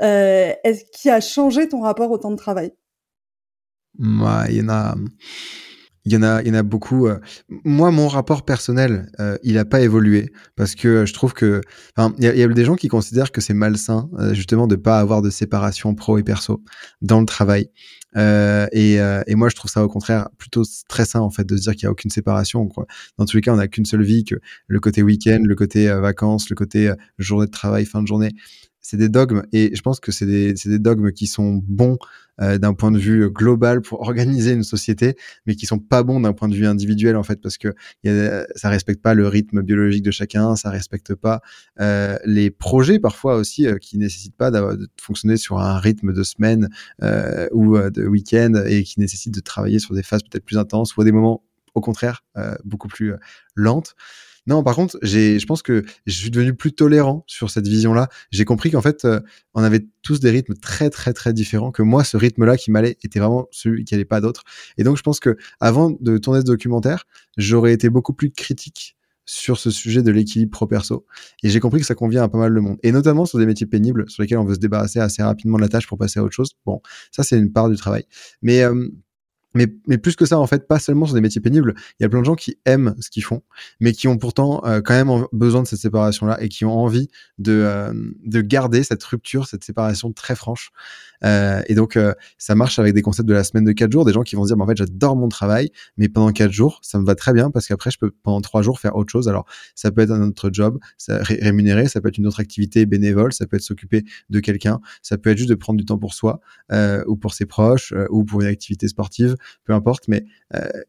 Euh, 0.00 0.52
est-ce 0.64 0.84
qui 0.92 1.10
a 1.10 1.20
changé 1.20 1.68
ton 1.68 1.80
rapport 1.80 2.10
au 2.10 2.18
temps 2.18 2.30
de 2.30 2.36
travail? 2.36 2.72
Il 3.98 4.06
y 4.50 4.62
en 4.62 4.68
a, 4.68 4.94
il 6.08 6.14
y 6.14 6.16
en 6.16 6.22
a, 6.22 6.40
il 6.40 6.48
y 6.48 6.50
en 6.50 6.54
a 6.54 6.62
beaucoup. 6.62 7.06
Euh, 7.06 7.18
moi, 7.64 7.90
mon 7.90 8.08
rapport 8.08 8.42
personnel, 8.42 9.10
euh, 9.20 9.36
il 9.42 9.54
n'a 9.54 9.66
pas 9.66 9.82
évolué 9.82 10.32
parce 10.56 10.74
que 10.74 11.04
je 11.04 11.12
trouve 11.12 11.34
que, 11.34 11.60
il 12.18 12.24
y, 12.24 12.42
a 12.42 12.48
des 12.48 12.64
gens 12.64 12.76
qui 12.76 12.88
considèrent 12.88 13.30
que 13.30 13.42
c'est 13.42 13.52
malsain 13.52 14.08
euh, 14.18 14.32
justement 14.32 14.66
de 14.66 14.76
pas 14.76 15.00
avoir 15.00 15.20
de 15.20 15.28
séparation 15.28 15.94
pro 15.94 16.16
et 16.16 16.22
perso 16.22 16.62
dans 17.02 17.20
le 17.20 17.26
travail. 17.26 17.68
Et, 18.16 18.98
moi, 19.36 19.50
je 19.50 19.54
trouve 19.54 19.70
ça 19.70 19.84
au 19.84 19.88
contraire 19.88 20.30
plutôt 20.38 20.64
stressant 20.64 21.24
en 21.24 21.30
fait 21.30 21.44
de 21.44 21.56
se 21.56 21.62
dire 21.62 21.72
qu'il 21.72 21.84
y 21.84 21.86
a 21.86 21.90
aucune 21.90 22.10
séparation. 22.10 22.66
Dans 23.18 23.26
tous 23.26 23.36
les 23.36 23.42
cas, 23.42 23.52
on 23.52 23.56
n'a 23.56 23.68
qu'une 23.68 23.84
seule 23.84 24.02
vie, 24.02 24.24
que 24.24 24.36
le 24.66 24.80
côté 24.80 25.02
week-end, 25.02 25.40
le 25.44 25.54
côté 25.54 25.88
vacances, 25.88 26.48
le 26.48 26.56
côté 26.56 26.90
journée 27.18 27.46
de 27.46 27.50
travail, 27.50 27.84
fin 27.84 28.02
de 28.02 28.08
journée 28.08 28.32
c'est 28.80 28.96
des 28.96 29.08
dogmes 29.08 29.42
et 29.52 29.74
je 29.74 29.82
pense 29.82 30.00
que 30.00 30.12
c'est 30.12 30.26
des, 30.26 30.54
des, 30.54 30.78
dogmes 30.78 31.12
qui 31.12 31.26
sont 31.26 31.62
bons 31.66 31.98
euh, 32.40 32.58
d'un 32.58 32.74
point 32.74 32.90
de 32.90 32.98
vue 32.98 33.30
global 33.30 33.82
pour 33.82 34.00
organiser 34.08 34.52
une 34.52 34.62
société, 34.62 35.16
mais 35.46 35.54
qui 35.54 35.66
sont 35.66 35.78
pas 35.78 36.02
bons 36.02 36.20
d'un 36.20 36.32
point 36.32 36.48
de 36.48 36.54
vue 36.54 36.66
individuel 36.66 37.16
en 37.16 37.22
fait 37.22 37.40
parce 37.40 37.58
que 37.58 37.68
y 38.04 38.08
a, 38.08 38.46
ça 38.54 38.68
respecte 38.68 39.02
pas 39.02 39.14
le 39.14 39.26
rythme 39.26 39.62
biologique 39.62 40.02
de 40.02 40.10
chacun, 40.10 40.56
ça 40.56 40.70
respecte 40.70 41.14
pas 41.14 41.40
euh, 41.80 42.16
les 42.24 42.50
projets 42.50 42.98
parfois 42.98 43.36
aussi 43.36 43.66
euh, 43.66 43.78
qui 43.78 43.98
nécessitent 43.98 44.36
pas 44.36 44.50
de 44.50 44.88
fonctionner 45.00 45.36
sur 45.36 45.58
un 45.58 45.78
rythme 45.78 46.12
de 46.12 46.22
semaine 46.22 46.68
euh, 47.02 47.48
ou 47.52 47.76
euh, 47.76 47.90
de 47.90 48.06
week-end 48.06 48.54
et 48.66 48.82
qui 48.84 49.00
nécessitent 49.00 49.34
de 49.34 49.40
travailler 49.40 49.78
sur 49.78 49.94
des 49.94 50.02
phases 50.02 50.22
peut-être 50.22 50.44
plus 50.44 50.58
intenses 50.58 50.96
ou 50.96 51.00
à 51.00 51.04
des 51.04 51.12
moments 51.12 51.42
au 51.74 51.80
contraire 51.80 52.24
beaucoup 52.64 52.88
plus 52.88 53.14
lentes. 53.54 53.94
Non, 54.48 54.62
par 54.62 54.74
contre, 54.74 54.98
j'ai, 55.02 55.38
je 55.38 55.46
pense 55.46 55.60
que 55.60 55.84
je 56.06 56.12
suis 56.12 56.30
devenu 56.30 56.54
plus 56.54 56.72
tolérant 56.72 57.22
sur 57.26 57.50
cette 57.50 57.68
vision-là. 57.68 58.08
J'ai 58.30 58.46
compris 58.46 58.70
qu'en 58.70 58.80
fait, 58.80 59.04
euh, 59.04 59.20
on 59.52 59.62
avait 59.62 59.86
tous 60.00 60.20
des 60.20 60.30
rythmes 60.30 60.54
très, 60.54 60.88
très, 60.88 61.12
très 61.12 61.34
différents. 61.34 61.70
Que 61.70 61.82
moi, 61.82 62.02
ce 62.02 62.16
rythme-là 62.16 62.56
qui 62.56 62.70
m'allait 62.70 62.96
était 63.02 63.20
vraiment 63.20 63.46
celui 63.50 63.84
qui 63.84 63.94
allait 63.94 64.06
pas 64.06 64.22
d'autres. 64.22 64.44
Et 64.78 64.84
donc, 64.84 64.96
je 64.96 65.02
pense 65.02 65.20
que 65.20 65.36
avant 65.60 65.90
de 66.00 66.16
tourner 66.16 66.40
ce 66.40 66.46
documentaire, 66.46 67.04
j'aurais 67.36 67.74
été 67.74 67.90
beaucoup 67.90 68.14
plus 68.14 68.30
critique 68.30 68.96
sur 69.26 69.58
ce 69.58 69.70
sujet 69.70 70.02
de 70.02 70.10
l'équilibre 70.10 70.50
pro-perso. 70.50 71.04
Et 71.42 71.50
j'ai 71.50 71.60
compris 71.60 71.80
que 71.80 71.86
ça 71.86 71.94
convient 71.94 72.22
à 72.22 72.28
pas 72.30 72.38
mal 72.38 72.54
de 72.54 72.60
monde. 72.60 72.78
Et 72.82 72.90
notamment 72.90 73.26
sur 73.26 73.38
des 73.38 73.44
métiers 73.44 73.66
pénibles 73.66 74.08
sur 74.08 74.22
lesquels 74.22 74.38
on 74.38 74.46
veut 74.46 74.54
se 74.54 74.60
débarrasser 74.60 74.98
assez 74.98 75.22
rapidement 75.22 75.58
de 75.58 75.62
la 75.62 75.68
tâche 75.68 75.86
pour 75.86 75.98
passer 75.98 76.20
à 76.20 76.24
autre 76.24 76.34
chose. 76.34 76.52
Bon, 76.64 76.80
ça, 77.12 77.22
c'est 77.22 77.38
une 77.38 77.52
part 77.52 77.68
du 77.68 77.76
travail. 77.76 78.04
Mais, 78.40 78.62
euh, 78.62 78.88
mais, 79.86 79.98
plus 79.98 80.16
que 80.16 80.26
ça, 80.26 80.38
en 80.38 80.46
fait, 80.46 80.66
pas 80.66 80.78
seulement 80.78 81.06
sur 81.06 81.14
des 81.14 81.20
métiers 81.20 81.40
pénibles. 81.40 81.74
Il 81.98 82.02
y 82.02 82.06
a 82.06 82.08
plein 82.08 82.20
de 82.20 82.24
gens 82.24 82.34
qui 82.34 82.58
aiment 82.64 82.94
ce 83.00 83.10
qu'ils 83.10 83.24
font, 83.24 83.42
mais 83.80 83.92
qui 83.92 84.08
ont 84.08 84.16
pourtant 84.18 84.62
euh, 84.64 84.80
quand 84.80 84.94
même 84.94 85.24
besoin 85.32 85.62
de 85.62 85.66
cette 85.66 85.80
séparation-là 85.80 86.40
et 86.40 86.48
qui 86.48 86.64
ont 86.64 86.78
envie 86.78 87.08
de, 87.38 87.52
euh, 87.52 87.92
de 88.24 88.40
garder 88.40 88.82
cette 88.82 89.02
rupture, 89.02 89.46
cette 89.46 89.64
séparation 89.64 90.12
très 90.12 90.34
franche. 90.34 90.70
Euh, 91.24 91.62
et 91.66 91.74
donc, 91.74 91.98
ça 92.36 92.54
marche 92.54 92.78
avec 92.78 92.94
des 92.94 93.02
concepts 93.02 93.28
de 93.28 93.34
la 93.34 93.44
semaine 93.44 93.64
de 93.64 93.72
4 93.72 93.90
jours, 93.90 94.04
des 94.04 94.12
gens 94.12 94.22
qui 94.22 94.36
vont 94.36 94.44
se 94.44 94.54
dire, 94.54 94.62
en 94.62 94.66
fait, 94.66 94.76
j'adore 94.76 95.16
mon 95.16 95.28
travail, 95.28 95.70
mais 95.96 96.08
pendant 96.08 96.30
4 96.30 96.52
jours, 96.52 96.78
ça 96.82 96.98
me 96.98 97.04
va 97.04 97.14
très 97.14 97.32
bien 97.32 97.50
parce 97.50 97.66
qu'après, 97.66 97.90
je 97.90 97.98
peux 97.98 98.12
pendant 98.22 98.40
3 98.40 98.62
jours 98.62 98.78
faire 98.78 98.94
autre 98.96 99.10
chose. 99.10 99.28
Alors, 99.28 99.46
ça 99.74 99.90
peut 99.90 100.02
être 100.02 100.12
un 100.12 100.22
autre 100.22 100.50
job 100.52 100.78
rémunéré, 101.08 101.88
ça 101.88 102.00
peut 102.00 102.08
être 102.08 102.18
une 102.18 102.26
autre 102.26 102.40
activité 102.40 102.86
bénévole, 102.86 103.32
ça 103.32 103.46
peut 103.46 103.56
être 103.56 103.62
s'occuper 103.62 104.04
de 104.30 104.40
quelqu'un, 104.40 104.80
ça 105.02 105.18
peut 105.18 105.30
être 105.30 105.38
juste 105.38 105.50
de 105.50 105.56
prendre 105.56 105.78
du 105.78 105.84
temps 105.84 105.98
pour 105.98 106.14
soi 106.14 106.40
ou 107.06 107.16
pour 107.16 107.34
ses 107.34 107.46
proches 107.46 107.92
ou 108.10 108.24
pour 108.24 108.42
une 108.42 108.46
activité 108.46 108.86
sportive, 108.86 109.36
peu 109.64 109.72
importe. 109.72 110.08
Mais 110.08 110.24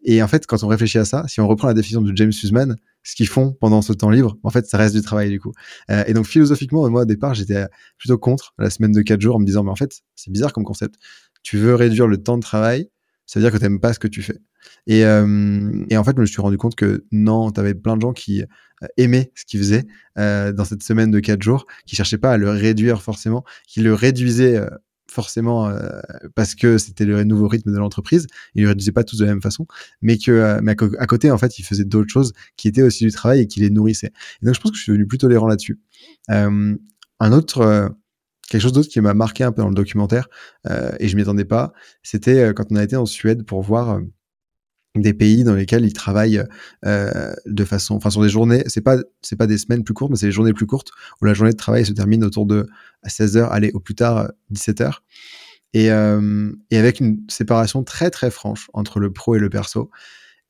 et 0.04 0.24
en 0.24 0.28
fait, 0.28 0.46
quand 0.48 0.64
on 0.64 0.68
réfléchit 0.68 1.00
à 1.00 1.06
ça, 1.06 1.26
si 1.28 1.42
on 1.42 1.48
reprend 1.48 1.68
la 1.68 1.74
définition 1.74 2.02
de 2.02 2.16
James 2.16 2.32
Sussman, 2.32 2.78
ce 3.04 3.16
qu'ils 3.16 3.28
font 3.28 3.54
pendant 3.54 3.82
ce 3.82 3.94
temps 3.94 4.10
libre, 4.10 4.38
en 4.44 4.50
fait, 4.50 4.66
ça 4.66 4.78
reste 4.78 4.96
du 4.96 5.02
travail 5.02 5.30
du 5.30 5.40
coup. 5.40 5.52
Euh, 5.90 6.04
et 6.08 6.14
donc 6.14 6.26
philosophiquement, 6.26 6.88
moi 6.90 7.02
au 7.02 7.06
départ, 7.06 7.34
j'étais 7.34 7.66
plutôt 7.98 8.18
contre 8.18 8.54
la 8.58 8.70
semaine 8.70 8.92
de 8.92 9.02
4 9.02 9.20
jours 9.22 9.36
en 9.36 9.40
me 9.40 9.46
disant, 9.46 9.64
mais 9.64 9.72
en 9.72 9.76
fait, 9.76 10.02
c'est 10.16 10.32
bizarre 10.32 10.54
comme 10.54 10.64
concept. 10.64 10.96
Tu 11.44 11.58
veux 11.58 11.76
réduire 11.76 12.08
le 12.08 12.22
temps 12.22 12.38
de 12.38 12.42
travail, 12.42 12.90
ça 13.26 13.40
veut 13.40 13.44
dire 13.44 13.52
que 13.52 13.58
tu 13.58 13.64
n'aimes 13.64 13.80
pas 13.80 13.94
ce 13.94 14.00
que 14.00 14.08
tu 14.08 14.22
fais. 14.22 14.40
Et, 14.88 15.06
euh, 15.06 15.86
et, 15.90 15.98
en 15.98 16.04
fait, 16.04 16.14
je 16.16 16.22
me 16.22 16.26
suis 16.26 16.42
rendu 16.42 16.58
compte 16.58 16.76
que 16.76 17.06
non, 17.12 17.52
tu 17.52 17.60
avais 17.60 17.74
plein 17.74 17.96
de 17.96 18.02
gens 18.02 18.12
qui 18.12 18.44
euh, 18.84 18.88
aimaient 18.98 19.32
ce 19.36 19.46
qu'ils 19.46 19.60
faisaient 19.60 19.86
euh, 20.18 20.52
dans 20.52 20.66
cette 20.66 20.84
semaine 20.84 21.12
de 21.12 21.20
4 21.20 21.42
jours, 21.42 21.66
qui 21.86 21.96
cherchaient 21.96 22.18
pas 22.18 22.34
à 22.34 22.38
le 22.38 22.50
réduire 22.50 23.02
forcément, 23.02 23.44
qui 23.68 23.82
le 23.82 23.94
réduisaient 23.94 24.58
euh, 24.58 24.70
forcément 25.10 25.68
euh, 25.68 26.00
parce 26.36 26.56
que 26.56 26.78
c'était 26.78 27.06
le 27.06 27.24
nouveau 27.24 27.48
rythme 27.48 27.72
de 27.72 27.78
l'entreprise. 27.78 28.28
Ils 28.56 28.64
le 28.64 28.70
réduisaient 28.70 28.92
pas 28.92 29.04
tous 29.04 29.18
de 29.18 29.26
la 29.26 29.32
même 29.32 29.42
façon, 29.42 29.68
mais 30.02 30.18
que 30.18 30.32
euh, 30.32 30.60
mais 30.64 30.72
à, 30.72 31.06
côté 31.08 31.32
en 31.32 31.38
fait, 31.38 31.60
ils 31.60 31.64
faisaient 31.64 31.86
d'autres 31.86 32.12
choses 32.12 32.34
qui 32.58 32.68
étaient 32.68 32.82
aussi 32.82 33.06
du 33.06 33.12
travail 33.12 33.42
et 33.42 33.48
qui 33.48 33.60
les 33.60 33.70
nourrissaient. 33.70 34.12
Et 34.42 34.46
donc 34.46 34.56
je 34.56 34.60
pense 34.60 34.72
que 34.72 34.78
je 34.78 34.84
suis 34.84 34.92
devenu 34.92 35.08
plus 35.08 35.18
tolérant 35.18 35.48
là-dessus. 35.48 35.80
Euh, 36.30 36.76
un 37.20 37.32
autre 37.32 37.92
quelque 38.50 38.62
chose 38.62 38.74
d'autre 38.74 38.90
qui 38.90 39.00
m'a 39.02 39.14
marqué 39.14 39.44
un 39.44 39.52
peu 39.52 39.62
dans 39.62 39.70
le 39.70 39.76
documentaire 39.76 40.28
et 41.00 41.08
je 41.08 41.16
m'y 41.16 41.22
attendais 41.22 41.46
pas, 41.46 41.74
c'était 42.02 42.54
quand 42.56 42.66
on 42.72 42.78
a 42.78 42.84
été 42.84 42.96
en 42.96 43.06
Suède 43.06 43.44
pour 43.44 43.62
voir 43.62 44.00
des 44.96 45.14
pays 45.14 45.44
dans 45.44 45.54
lesquels 45.54 45.86
ils 45.86 45.94
travaillent 45.94 46.44
euh, 46.86 47.34
de 47.46 47.64
façon, 47.64 47.96
enfin 47.96 48.10
sur 48.10 48.22
des 48.22 48.30
journées, 48.30 48.64
c'est 48.68 48.82
pas 48.82 48.98
c'est 49.22 49.36
pas 49.36 49.48
des 49.48 49.58
semaines 49.58 49.84
plus 49.84 49.94
courtes, 49.94 50.12
mais 50.12 50.18
c'est 50.18 50.28
des 50.28 50.32
journées 50.32 50.54
plus 50.54 50.66
courtes 50.66 50.92
où 51.22 51.26
la 51.26 51.34
journée 51.34 51.52
de 51.52 51.58
travail 51.58 51.86
se 51.86 51.94
termine 51.94 52.24
autour 52.24 52.46
de 52.46 52.68
16 53.06 53.38
heures, 53.38 53.54
allez 53.54 53.72
au 53.74 53.80
plus 53.80 53.96
tard 53.96 54.32
17 54.50 54.82
heures, 54.82 55.04
et 55.74 55.92
euh, 55.92 56.52
et 56.72 56.78
avec 56.78 57.00
une 57.00 57.20
séparation 57.30 57.84
très 57.84 58.10
très 58.10 58.32
franche 58.32 58.70
entre 58.74 59.00
le 59.00 59.12
pro 59.12 59.36
et 59.36 59.40
le 59.40 59.50
perso. 59.50 59.92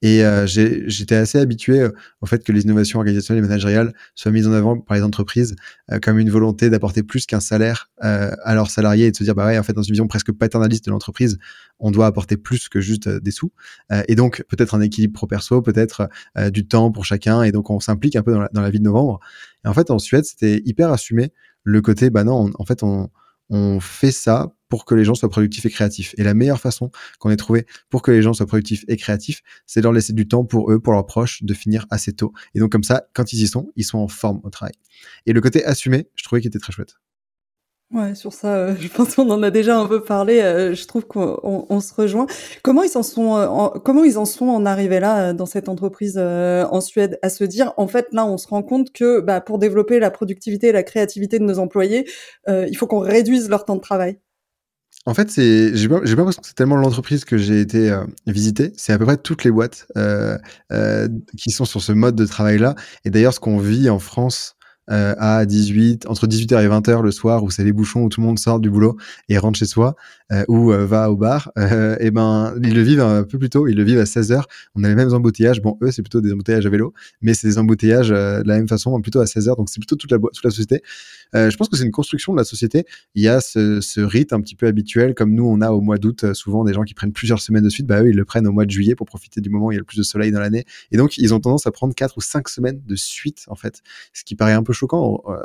Et 0.01 0.23
euh, 0.23 0.45
j'étais 0.47 1.15
assez 1.15 1.37
habitué 1.39 1.81
euh, 1.81 1.91
au 2.21 2.25
fait 2.25 2.43
que 2.43 2.53
les 2.53 2.61
innovations 2.61 2.99
organisationnelles 2.99 3.43
et 3.43 3.47
managériales 3.47 3.93
soient 4.15 4.31
mises 4.31 4.47
en 4.47 4.53
avant 4.53 4.79
par 4.79 4.95
les 4.95 5.03
entreprises 5.03 5.55
euh, 5.91 5.99
comme 5.99 6.19
une 6.19 6.29
volonté 6.29 6.69
d'apporter 6.69 7.03
plus 7.03 7.25
qu'un 7.25 7.41
salaire 7.41 7.91
euh, 8.03 8.31
à 8.43 8.55
leurs 8.55 8.71
salariés 8.71 9.07
et 9.07 9.11
de 9.11 9.17
se 9.17 9.25
dire 9.25 9.35
bah 9.35 9.45
ouais 9.45 9.57
en 9.57 9.63
fait 9.63 9.73
dans 9.73 9.81
une 9.81 9.91
vision 9.91 10.07
presque 10.07 10.31
paternaliste 10.31 10.85
de 10.85 10.91
l'entreprise 10.91 11.37
on 11.79 11.91
doit 11.91 12.05
apporter 12.05 12.37
plus 12.37 12.69
que 12.69 12.79
juste 12.79 13.09
des 13.09 13.31
sous. 13.31 13.51
Et 14.07 14.15
donc 14.15 14.43
peut-être 14.49 14.75
un 14.75 14.81
équilibre 14.81 15.13
pro 15.13 15.27
perso 15.27 15.61
peut-être 15.61 16.09
du 16.51 16.67
temps 16.67 16.91
pour 16.91 17.05
chacun. 17.05 17.43
Et 17.43 17.53
donc 17.53 17.69
on 17.69 17.79
s'implique 17.79 18.17
un 18.17 18.21
peu 18.21 18.33
dans 18.33 18.41
la, 18.41 18.49
dans 18.51 18.61
la, 18.61 18.69
vie 18.69 18.79
de 18.79 18.83
novembre. 18.83 19.21
Et 19.63 19.67
en 19.69 19.73
fait 19.73 19.89
en 19.89 19.97
Suède 19.97 20.25
c'était 20.25 20.61
hyper 20.65 20.91
assumé 20.91 21.31
le 21.63 21.81
côté 21.81 22.09
bah 22.09 22.25
non 22.25 22.49
en 22.53 22.65
fait 22.65 22.83
on 22.83 23.09
on 23.49 23.79
fait 23.79 24.11
ça 24.11 24.51
pour 24.69 24.85
que 24.85 24.95
les 24.95 25.03
gens 25.03 25.15
soient 25.15 25.29
productifs 25.29 25.65
et 25.65 25.69
créatifs. 25.69 26.15
Et 26.17 26.23
la 26.23 26.33
meilleure 26.33 26.59
façon 26.59 26.91
qu'on 27.19 27.29
ait 27.29 27.35
trouvé 27.35 27.65
pour 27.89 28.01
que 28.01 28.11
les 28.11 28.21
gens 28.21 28.33
soient 28.33 28.45
productifs 28.45 28.85
et 28.87 28.97
créatifs, 28.97 29.41
c'est 29.65 29.81
de 29.81 29.83
leur 29.83 29.93
laisser 29.93 30.13
du 30.13 30.27
temps 30.27 30.45
pour 30.45 30.71
eux, 30.71 30.79
pour 30.79 30.93
leurs 30.93 31.05
proches, 31.05 31.43
de 31.43 31.53
finir 31.53 31.85
assez 31.89 32.13
tôt. 32.13 32.33
Et 32.55 32.59
donc 32.59 32.71
comme 32.71 32.83
ça, 32.83 33.07
quand 33.13 33.33
ils 33.33 33.41
y 33.41 33.47
sont, 33.47 33.71
ils 33.75 33.83
sont 33.83 33.97
en 33.97 34.07
forme 34.07 34.39
au 34.43 34.49
travail. 34.49 34.73
Et 35.25 35.33
le 35.33 35.41
côté 35.41 35.65
assumé, 35.65 36.07
je 36.15 36.23
trouvais 36.23 36.41
qu'il 36.41 36.49
était 36.49 36.59
très 36.59 36.71
chouette. 36.71 36.95
Ouais, 37.91 38.13
sur 38.13 38.33
ça, 38.33 38.55
euh, 38.55 38.75
je 38.79 38.87
pense 38.87 39.15
qu'on 39.15 39.27
en 39.31 39.41
a 39.41 39.49
déjà 39.49 39.75
un 39.79 39.87
peu 39.87 40.03
parlé. 40.03 40.41
Euh, 40.41 40.75
je 40.75 40.85
trouve 40.85 41.07
qu'on 41.07 41.81
se 41.81 41.93
rejoint. 41.95 42.27
Comment 42.61 42.83
ils 42.83 42.95
en 42.95 43.01
sont, 43.01 43.35
euh, 43.35 43.47
en, 43.47 43.69
comment 43.69 44.03
ils 44.03 44.19
en 44.19 44.25
sont 44.25 44.47
en 44.47 44.63
arrivés 44.67 44.99
là 44.99 45.33
dans 45.33 45.47
cette 45.47 45.67
entreprise 45.69 46.15
en 46.19 46.81
Suède 46.81 47.17
à 47.23 47.29
se 47.29 47.43
dire, 47.43 47.73
en 47.77 47.87
fait, 47.87 48.07
là, 48.11 48.27
on 48.27 48.37
se 48.37 48.47
rend 48.47 48.61
compte 48.61 48.91
que 48.91 49.21
bah, 49.21 49.41
pour 49.41 49.57
développer 49.57 49.99
la 49.99 50.11
productivité 50.11 50.67
et 50.67 50.71
la 50.71 50.83
créativité 50.83 51.39
de 51.39 51.45
nos 51.45 51.57
employés, 51.57 52.07
il 52.47 52.75
faut 52.77 52.85
qu'on 52.85 52.99
réduise 52.99 53.49
leur 53.49 53.65
temps 53.65 53.75
de 53.75 53.81
travail. 53.81 54.19
En 55.05 55.13
fait, 55.13 55.31
c'est, 55.31 55.75
j'ai 55.75 55.87
pas, 55.87 56.01
l'impression 56.01 56.41
que 56.41 56.47
c'est 56.47 56.55
tellement 56.55 56.75
l'entreprise 56.75 57.23
que 57.23 57.37
j'ai 57.37 57.61
été 57.61 57.89
euh, 57.89 58.03
visiter. 58.27 58.73
C'est 58.75 58.91
à 58.91 58.97
peu 58.97 59.05
près 59.05 59.17
toutes 59.17 59.43
les 59.43 59.51
boîtes 59.51 59.87
euh, 59.97 60.37
euh, 60.71 61.07
qui 61.37 61.51
sont 61.51 61.65
sur 61.65 61.81
ce 61.81 61.93
mode 61.93 62.15
de 62.15 62.25
travail-là. 62.25 62.75
Et 63.05 63.09
d'ailleurs, 63.09 63.33
ce 63.33 63.39
qu'on 63.39 63.59
vit 63.59 63.89
en 63.89 63.99
France 63.99 64.55
euh, 64.91 65.15
à 65.17 65.45
18, 65.45 66.05
entre 66.07 66.27
18h 66.27 66.63
et 66.63 66.67
20h 66.67 67.01
le 67.01 67.11
soir, 67.11 67.43
où 67.43 67.49
c'est 67.49 67.63
les 67.63 67.71
bouchons, 67.71 68.03
où 68.03 68.09
tout 68.09 68.19
le 68.19 68.27
monde 68.27 68.39
sort 68.39 68.59
du 68.59 68.69
boulot 68.69 68.97
et 69.29 69.37
rentre 69.37 69.57
chez 69.57 69.65
soi, 69.65 69.95
ou 70.47 70.71
va 70.71 71.09
au 71.09 71.15
bar, 71.15 71.51
et 71.99 72.11
ben 72.11 72.53
ils 72.61 72.75
le 72.75 72.81
vivent 72.81 73.01
un 73.01 73.23
peu 73.23 73.39
plus 73.39 73.49
tôt, 73.49 73.67
ils 73.67 73.75
le 73.75 73.83
vivent 73.83 73.99
à 73.99 74.03
16h. 74.03 74.43
On 74.75 74.83
a 74.83 74.89
les 74.89 74.95
mêmes 74.95 75.13
embouteillages. 75.13 75.61
Bon, 75.61 75.77
eux, 75.81 75.91
c'est 75.91 76.01
plutôt 76.01 76.21
des 76.21 76.33
embouteillages 76.33 76.65
à 76.65 76.69
vélo, 76.69 76.93
mais 77.21 77.33
c'est 77.33 77.47
des 77.47 77.57
embouteillages 77.57 78.09
de 78.09 78.47
la 78.47 78.57
même 78.57 78.67
façon, 78.67 78.99
plutôt 79.01 79.21
à 79.21 79.25
16h. 79.25 79.55
Donc 79.57 79.69
c'est 79.69 79.79
plutôt 79.79 79.95
toute 79.95 80.11
la, 80.11 80.17
toute 80.17 80.43
la 80.43 80.51
société. 80.51 80.81
Je 81.33 81.55
pense 81.55 81.69
que 81.69 81.77
c'est 81.77 81.85
une 81.85 81.91
construction 81.91 82.33
de 82.33 82.37
la 82.37 82.43
société. 82.43 82.85
Il 83.15 83.23
y 83.23 83.27
a 83.27 83.41
ce, 83.41 83.81
ce 83.81 84.01
rite 84.01 84.33
un 84.33 84.41
petit 84.41 84.55
peu 84.55 84.67
habituel, 84.67 85.13
comme 85.13 85.33
nous, 85.33 85.45
on 85.45 85.61
a 85.61 85.71
au 85.71 85.81
mois 85.81 85.97
d'août 85.97 86.33
souvent 86.33 86.63
des 86.63 86.73
gens 86.73 86.83
qui 86.83 86.93
prennent 86.93 87.13
plusieurs 87.13 87.39
semaines 87.39 87.63
de 87.63 87.69
suite. 87.69 87.85
Bah 87.85 88.01
eux, 88.01 88.09
ils 88.09 88.15
le 88.15 88.25
prennent 88.25 88.47
au 88.47 88.51
mois 88.51 88.65
de 88.65 88.71
juillet 88.71 88.95
pour 88.95 89.05
profiter 89.05 89.41
du 89.41 89.49
moment 89.49 89.67
où 89.67 89.71
il 89.71 89.75
y 89.75 89.77
a 89.77 89.79
le 89.79 89.85
plus 89.85 89.97
de 89.97 90.03
soleil 90.03 90.31
dans 90.31 90.39
l'année. 90.39 90.65
Et 90.91 90.97
donc, 90.97 91.17
ils 91.17 91.33
ont 91.33 91.39
tendance 91.39 91.67
à 91.67 91.71
prendre 91.71 91.93
quatre 91.93 92.17
ou 92.17 92.21
cinq 92.21 92.49
semaines 92.49 92.81
de 92.85 92.95
suite, 92.95 93.45
en 93.47 93.55
fait, 93.55 93.81
ce 94.13 94.23
qui 94.23 94.35
paraît 94.35 94.53
un 94.53 94.63
peu 94.63 94.73
choquant. 94.73 95.21
Euh, 95.27 95.37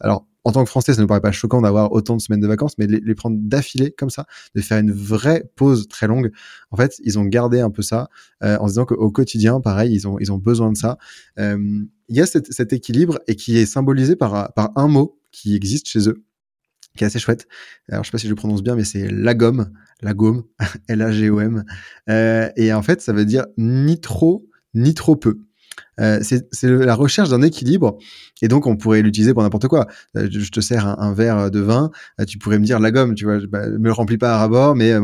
alors, 0.00 0.26
en 0.44 0.52
tant 0.52 0.64
que 0.64 0.70
Français, 0.70 0.94
ça 0.94 1.02
ne 1.02 1.06
paraît 1.06 1.20
pas 1.20 1.32
choquant 1.32 1.60
d'avoir 1.60 1.92
autant 1.92 2.16
de 2.16 2.22
semaines 2.22 2.40
de 2.40 2.46
vacances, 2.46 2.78
mais 2.78 2.86
les, 2.86 3.14
prendre 3.14 3.36
d'affilée 3.38 3.90
comme 3.90 4.10
ça, 4.10 4.24
de 4.54 4.60
faire 4.60 4.78
une 4.78 4.92
vraie 4.92 5.44
pause 5.56 5.88
très 5.88 6.06
longue, 6.06 6.30
en 6.70 6.76
fait, 6.76 6.94
ils 7.04 7.18
ont 7.18 7.24
gardé 7.24 7.60
un 7.60 7.70
peu 7.70 7.82
ça 7.82 8.08
euh, 8.42 8.56
en 8.58 8.66
se 8.66 8.72
disant 8.72 8.86
qu'au 8.86 9.10
quotidien, 9.10 9.60
pareil, 9.60 9.92
ils 9.92 10.08
ont, 10.08 10.18
ils 10.20 10.32
ont 10.32 10.38
besoin 10.38 10.72
de 10.72 10.76
ça. 10.76 10.96
Euh, 11.38 11.58
il 12.08 12.16
y 12.16 12.22
a 12.22 12.26
cet, 12.26 12.72
équilibre 12.72 13.18
et 13.26 13.36
qui 13.36 13.58
est 13.58 13.66
symbolisé 13.66 14.16
par, 14.16 14.52
par 14.54 14.70
un 14.76 14.88
mot 14.88 15.17
qui 15.30 15.54
existe 15.54 15.86
chez 15.86 16.08
eux, 16.08 16.24
qui 16.96 17.04
est 17.04 17.06
assez 17.06 17.18
chouette. 17.18 17.46
Alors, 17.88 18.04
je 18.04 18.08
sais 18.08 18.12
pas 18.12 18.18
si 18.18 18.26
je 18.26 18.32
le 18.32 18.36
prononce 18.36 18.62
bien, 18.62 18.76
mais 18.76 18.84
c'est 18.84 19.08
la 19.10 19.34
gomme, 19.34 19.72
la 20.02 20.14
gomme, 20.14 20.44
L-A-G-O-M. 20.88 21.64
et 22.56 22.72
en 22.72 22.82
fait, 22.82 23.00
ça 23.00 23.12
veut 23.12 23.24
dire 23.24 23.46
ni 23.56 24.00
trop, 24.00 24.48
ni 24.74 24.94
trop 24.94 25.16
peu. 25.16 25.38
Euh, 26.00 26.20
c'est 26.22 26.68
la 26.68 26.94
recherche 26.94 27.30
d'un 27.30 27.42
équilibre. 27.42 27.98
Et 28.42 28.48
donc, 28.48 28.66
on 28.66 28.76
pourrait 28.76 29.02
l'utiliser 29.02 29.34
pour 29.34 29.42
n'importe 29.42 29.68
quoi. 29.68 29.86
Euh, 30.16 30.28
je 30.30 30.50
te 30.50 30.60
sers 30.60 30.86
un, 30.86 31.12
verre 31.12 31.50
de 31.50 31.60
vin, 31.60 31.90
euh, 32.20 32.24
tu 32.24 32.38
pourrais 32.38 32.58
me 32.58 32.64
dire 32.64 32.78
la 32.78 32.90
gomme, 32.90 33.14
tu 33.14 33.24
vois, 33.24 33.38
bah, 33.48 33.68
me 33.68 33.84
le 33.84 33.92
remplis 33.92 34.18
pas 34.18 34.34
à 34.34 34.38
rabord, 34.38 34.76
mais 34.76 34.94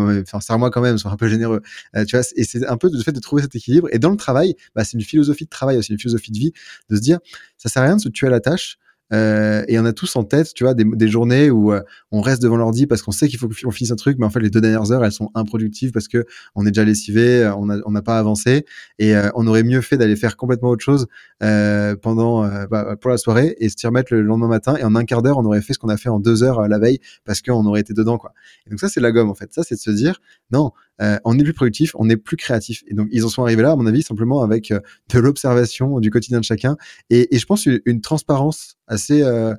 sers-moi 0.41 0.71
quand 0.71 0.81
même, 0.81 0.99
sois 0.99 1.11
un 1.11 1.17
peu 1.17 1.29
généreux. 1.29 1.63
tu 2.07 2.17
vois, 2.17 2.25
et 2.37 2.45
c'est 2.45 2.67
un 2.67 2.77
peu 2.77 2.91
le 2.93 3.03
fait 3.03 3.13
de 3.13 3.21
trouver 3.21 3.43
cet 3.43 3.55
équilibre. 3.57 3.89
Et 3.93 3.99
dans 3.99 4.11
le 4.11 4.17
travail, 4.17 4.55
bah, 4.75 4.85
c'est 4.85 4.97
une 4.97 5.05
philosophie 5.05 5.45
de 5.45 5.51
travail 5.51 5.79
aussi, 5.79 5.93
une 5.93 5.99
philosophie 5.99 6.33
de 6.33 6.39
vie, 6.39 6.53
de 6.91 6.97
se 6.97 7.01
dire, 7.01 7.19
ça 7.57 7.69
sert 7.69 7.83
à 7.83 7.87
rien 7.87 7.97
de 7.97 8.01
se 8.01 8.09
tuer 8.09 8.29
à 8.29 8.31
la 8.31 8.41
tâche. 8.41 8.79
Euh, 9.13 9.65
et 9.69 9.79
on 9.79 9.85
a 9.85 9.93
tous 9.93 10.17
en 10.17 10.25
tête, 10.25 10.55
tu 10.55 10.65
vois, 10.65 10.75
des, 10.75 11.09
journées 11.09 11.51
où 11.51 11.73
euh, 11.73 11.83
on 12.11 12.21
reste 12.21 12.43
devant 12.43 12.57
l'ordi 12.57 12.87
parce 12.87 13.03
qu'on 13.03 13.13
sait 13.13 13.29
qu'il 13.29 13.39
faut 13.39 13.49
qu'on 13.49 13.71
finisse 13.71 13.93
un 13.93 13.97
truc, 13.97 14.17
mais 14.19 14.27
en 14.27 14.31
fait 14.31 14.41
les 14.41 14.51
deux 14.51 14.61
dernières 14.61 14.91
heures 14.93 15.05
elles 15.05 15.13
sont 15.13 15.31
improductives 15.35 15.93
parce 15.93 16.09
que 16.09 16.25
on 16.55 16.65
est 16.67 16.71
déjà 16.71 16.85
lessivé, 16.85 17.45
euh, 17.45 17.55
on 17.55 17.91
n'a 17.91 18.03
pas 18.03 18.19
avancé. 18.19 18.65
Et 18.99 19.15
on 19.35 19.47
aurait 19.47 19.63
mieux 19.63 19.81
fait 19.81 19.97
d'aller 19.97 20.17
faire 20.17 20.37
complètement 20.37 20.71
autre 20.71 20.85
chose 20.85 21.07
pendant 21.41 22.47
bah, 22.69 22.97
pour 23.01 23.11
la 23.11 23.17
soirée 23.17 23.57
et 23.59 23.69
se 23.69 23.87
remettre 23.87 24.13
le 24.15 24.23
lendemain 24.23 24.49
matin. 24.49 24.77
Et 24.77 24.85
en 24.85 24.95
un 24.95 25.05
quart 25.05 25.23
d'heure 25.23 25.39
on 25.39 25.45
aurait 25.45 25.61
fait 25.61 25.73
ce 25.73 25.79
qu'on 25.79 25.89
a 25.89 25.97
fait 25.97 26.09
en 26.09 26.21
deux 26.21 26.43
heures 26.43 26.69
la 26.69 26.79
veille 26.79 27.01
parce 27.25 27.43
qu'on 27.43 27.65
aurait 27.67 27.81
été 27.81 27.93
dedans 27.93 28.19
quoi. 28.19 28.33
Donc 28.71 28.81
ça 28.81 28.89
c'est 28.89 29.01
la 29.01 29.13
gomme 29.13 29.31
en 29.31 29.35
fait, 29.35 29.53
ça 29.53 29.63
c'est 29.63 29.75
de 29.75 29.81
se 29.81 29.91
dire 29.91 30.21
non, 30.51 30.73
euh, 31.01 31.19
on 31.25 31.39
est 31.39 31.43
plus 31.43 31.55
productif, 31.55 31.93
on 31.99 32.09
est 32.09 32.17
plus 32.17 32.37
créatif. 32.37 32.83
Et 32.87 32.95
donc, 32.95 33.09
ils 33.11 33.25
en 33.25 33.29
sont 33.29 33.43
arrivés 33.43 33.63
là, 33.63 33.73
à 33.73 33.77
mon 33.77 33.87
avis, 33.87 34.03
simplement 34.03 34.43
avec 34.43 34.71
euh, 34.71 34.81
de 35.13 35.19
l'observation 35.19 36.01
du 36.01 36.11
quotidien 36.11 36.41
de 36.41 36.45
chacun 36.45 36.77
et, 37.11 37.29
je 37.37 37.47
pense 37.47 37.67
une, 37.67 38.01
transparence 38.01 38.77
assez 38.87 39.23
euh, 39.23 39.55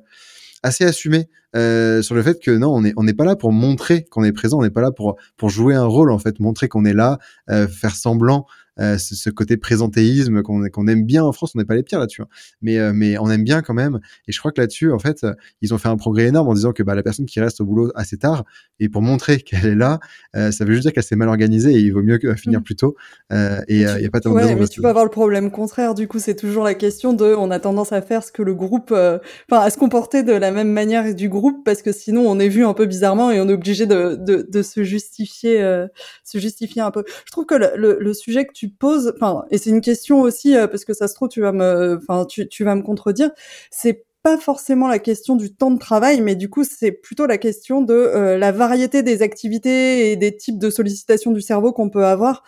assez 0.62 0.84
assumée 0.84 1.28
sur 1.54 2.14
le 2.14 2.22
fait 2.22 2.38
que 2.42 2.50
non, 2.50 2.74
on 2.74 2.82
n'est 2.82 2.92
on 2.96 3.04
n'est 3.04 3.14
pas 3.14 3.24
là 3.24 3.34
pour 3.34 3.50
montrer 3.50 4.04
qu'on 4.04 4.24
est 4.24 4.32
présent, 4.32 4.58
on 4.58 4.62
n'est 4.62 4.70
pas 4.70 4.82
là 4.82 4.92
pour 4.92 5.16
pour 5.36 5.48
jouer 5.48 5.74
un 5.74 5.84
rôle 5.84 6.10
en 6.10 6.18
fait, 6.18 6.38
montrer 6.38 6.68
qu'on 6.68 6.84
est 6.84 6.92
là, 6.92 7.18
faire 7.48 7.96
semblant 7.96 8.46
euh, 8.78 8.98
ce 8.98 9.30
côté 9.30 9.56
présentéisme 9.56 10.42
qu'on 10.42 10.68
qu'on 10.68 10.86
aime 10.86 11.04
bien 11.04 11.24
en 11.24 11.32
France. 11.32 11.52
On 11.54 11.58
n'est 11.58 11.64
pas 11.64 11.74
les 11.74 11.82
pires 11.82 11.98
là-dessus, 11.98 12.22
hein. 12.22 12.28
mais 12.60 12.78
euh, 12.78 12.92
mais 12.94 13.16
on 13.18 13.30
aime 13.30 13.42
bien 13.42 13.62
quand 13.62 13.72
même. 13.72 14.00
Et 14.28 14.32
je 14.32 14.38
crois 14.38 14.52
que 14.52 14.60
là-dessus, 14.60 14.92
en 14.92 14.98
fait, 14.98 15.26
ils 15.62 15.72
ont 15.72 15.78
fait 15.78 15.88
un 15.88 15.96
progrès 15.96 16.26
énorme 16.26 16.48
en 16.48 16.54
disant 16.54 16.72
que 16.72 16.82
bah, 16.82 16.94
la 16.94 17.02
personne 17.02 17.26
qui 17.26 17.40
reste 17.40 17.60
au 17.60 17.64
boulot 17.64 17.90
assez 17.94 18.18
tard 18.18 18.44
et 18.78 18.88
pour 18.88 19.00
montrer 19.00 19.38
qu'elle 19.40 19.64
est 19.64 19.74
là, 19.74 19.98
euh, 20.34 20.50
ça 20.50 20.64
veut 20.64 20.72
juste 20.72 20.82
dire 20.82 20.92
qu'elle 20.92 21.02
s'est 21.02 21.16
mal 21.16 21.28
organisée 21.28 21.72
et 21.72 21.78
il 21.78 21.90
vaut 21.92 22.02
mieux 22.02 22.18
finir 22.36 22.60
mmh. 22.60 22.64
plus 22.64 22.76
tôt. 22.76 22.96
et 23.32 23.56
il 23.68 23.80
y 23.80 24.06
a 24.06 24.10
pas 24.10 24.20
tant 24.20 24.32
ouais, 24.32 24.54
mais 24.54 24.68
tu 24.68 24.82
peux 24.82 24.88
avoir 24.88 25.04
le 25.04 25.10
problème 25.10 25.50
contraire. 25.50 25.94
Du 25.94 26.06
coup, 26.08 26.18
c'est 26.18 26.36
toujours 26.36 26.64
la 26.64 26.74
question 26.74 27.12
de, 27.12 27.34
on 27.34 27.50
a 27.50 27.58
tendance 27.58 27.92
à 27.92 28.02
faire 28.02 28.22
ce 28.22 28.32
que 28.32 28.42
le 28.42 28.54
groupe, 28.54 28.90
enfin, 28.92 29.20
à 29.62 29.70
se 29.70 29.78
comporter 29.78 30.22
de 30.22 30.32
la 30.32 30.50
même 30.50 30.70
manière 30.70 31.14
du 31.14 31.28
groupe 31.28 31.64
parce 31.64 31.82
que 31.82 31.92
sinon 31.92 32.28
on 32.28 32.38
est 32.38 32.48
vu 32.48 32.64
un 32.64 32.74
peu 32.74 32.86
bizarrement 32.86 33.30
et 33.30 33.40
on 33.40 33.48
est 33.48 33.52
obligé 33.52 33.86
de, 33.86 34.16
de, 34.16 34.46
de 34.48 34.62
se 34.62 34.84
justifier, 34.84 35.86
se 36.24 36.38
justifier 36.38 36.82
un 36.82 36.90
peu. 36.90 37.04
Je 37.24 37.32
trouve 37.32 37.46
que 37.46 37.54
le, 37.54 37.70
le, 37.76 37.98
le 38.00 38.14
sujet 38.14 38.44
que 38.44 38.52
tu 38.52 38.65
pose, 38.74 39.12
enfin, 39.16 39.44
et 39.50 39.58
c'est 39.58 39.70
une 39.70 39.80
question 39.80 40.20
aussi 40.22 40.56
euh, 40.56 40.66
parce 40.66 40.84
que 40.84 40.94
ça 40.94 41.08
se 41.08 41.14
trouve 41.14 41.28
tu 41.28 41.40
vas 41.40 41.52
me, 41.52 41.98
enfin, 42.00 42.24
tu, 42.24 42.48
tu 42.48 42.64
vas 42.64 42.74
me 42.74 42.82
contredire. 42.82 43.30
C'est 43.70 44.06
pas 44.22 44.38
forcément 44.38 44.88
la 44.88 44.98
question 44.98 45.36
du 45.36 45.54
temps 45.54 45.70
de 45.70 45.78
travail, 45.78 46.20
mais 46.20 46.34
du 46.34 46.48
coup, 46.50 46.64
c'est 46.64 46.92
plutôt 46.92 47.26
la 47.26 47.38
question 47.38 47.82
de 47.82 47.94
euh, 47.94 48.38
la 48.38 48.52
variété 48.52 49.02
des 49.02 49.22
activités 49.22 50.10
et 50.10 50.16
des 50.16 50.36
types 50.36 50.58
de 50.58 50.70
sollicitations 50.70 51.30
du 51.30 51.40
cerveau 51.40 51.72
qu'on 51.72 51.90
peut 51.90 52.04
avoir. 52.06 52.42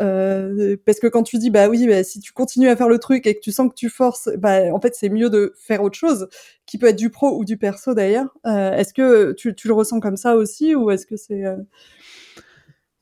Euh, 0.00 0.76
parce 0.86 0.98
que 0.98 1.06
quand 1.08 1.22
tu 1.22 1.38
dis 1.38 1.50
bah 1.50 1.68
oui, 1.68 1.86
bah, 1.86 2.02
si 2.04 2.20
tu 2.20 2.32
continues 2.32 2.68
à 2.68 2.76
faire 2.76 2.88
le 2.88 2.98
truc 2.98 3.26
et 3.26 3.34
que 3.34 3.40
tu 3.40 3.52
sens 3.52 3.68
que 3.68 3.74
tu 3.74 3.90
forces, 3.90 4.30
bah 4.38 4.72
en 4.72 4.80
fait 4.80 4.94
c'est 4.94 5.10
mieux 5.10 5.28
de 5.30 5.52
faire 5.58 5.82
autre 5.82 5.98
chose, 5.98 6.28
qui 6.66 6.78
peut 6.78 6.86
être 6.86 6.96
du 6.96 7.10
pro 7.10 7.36
ou 7.36 7.44
du 7.44 7.58
perso 7.58 7.92
d'ailleurs. 7.94 8.34
Est-ce 8.44 8.94
que 8.94 9.32
tu, 9.32 9.54
tu, 9.54 9.68
le 9.68 9.74
ressens 9.74 10.00
comme 10.00 10.16
ça 10.16 10.36
aussi 10.36 10.74
ou 10.74 10.90
est-ce 10.90 11.06
que 11.06 11.16
c'est 11.16 11.44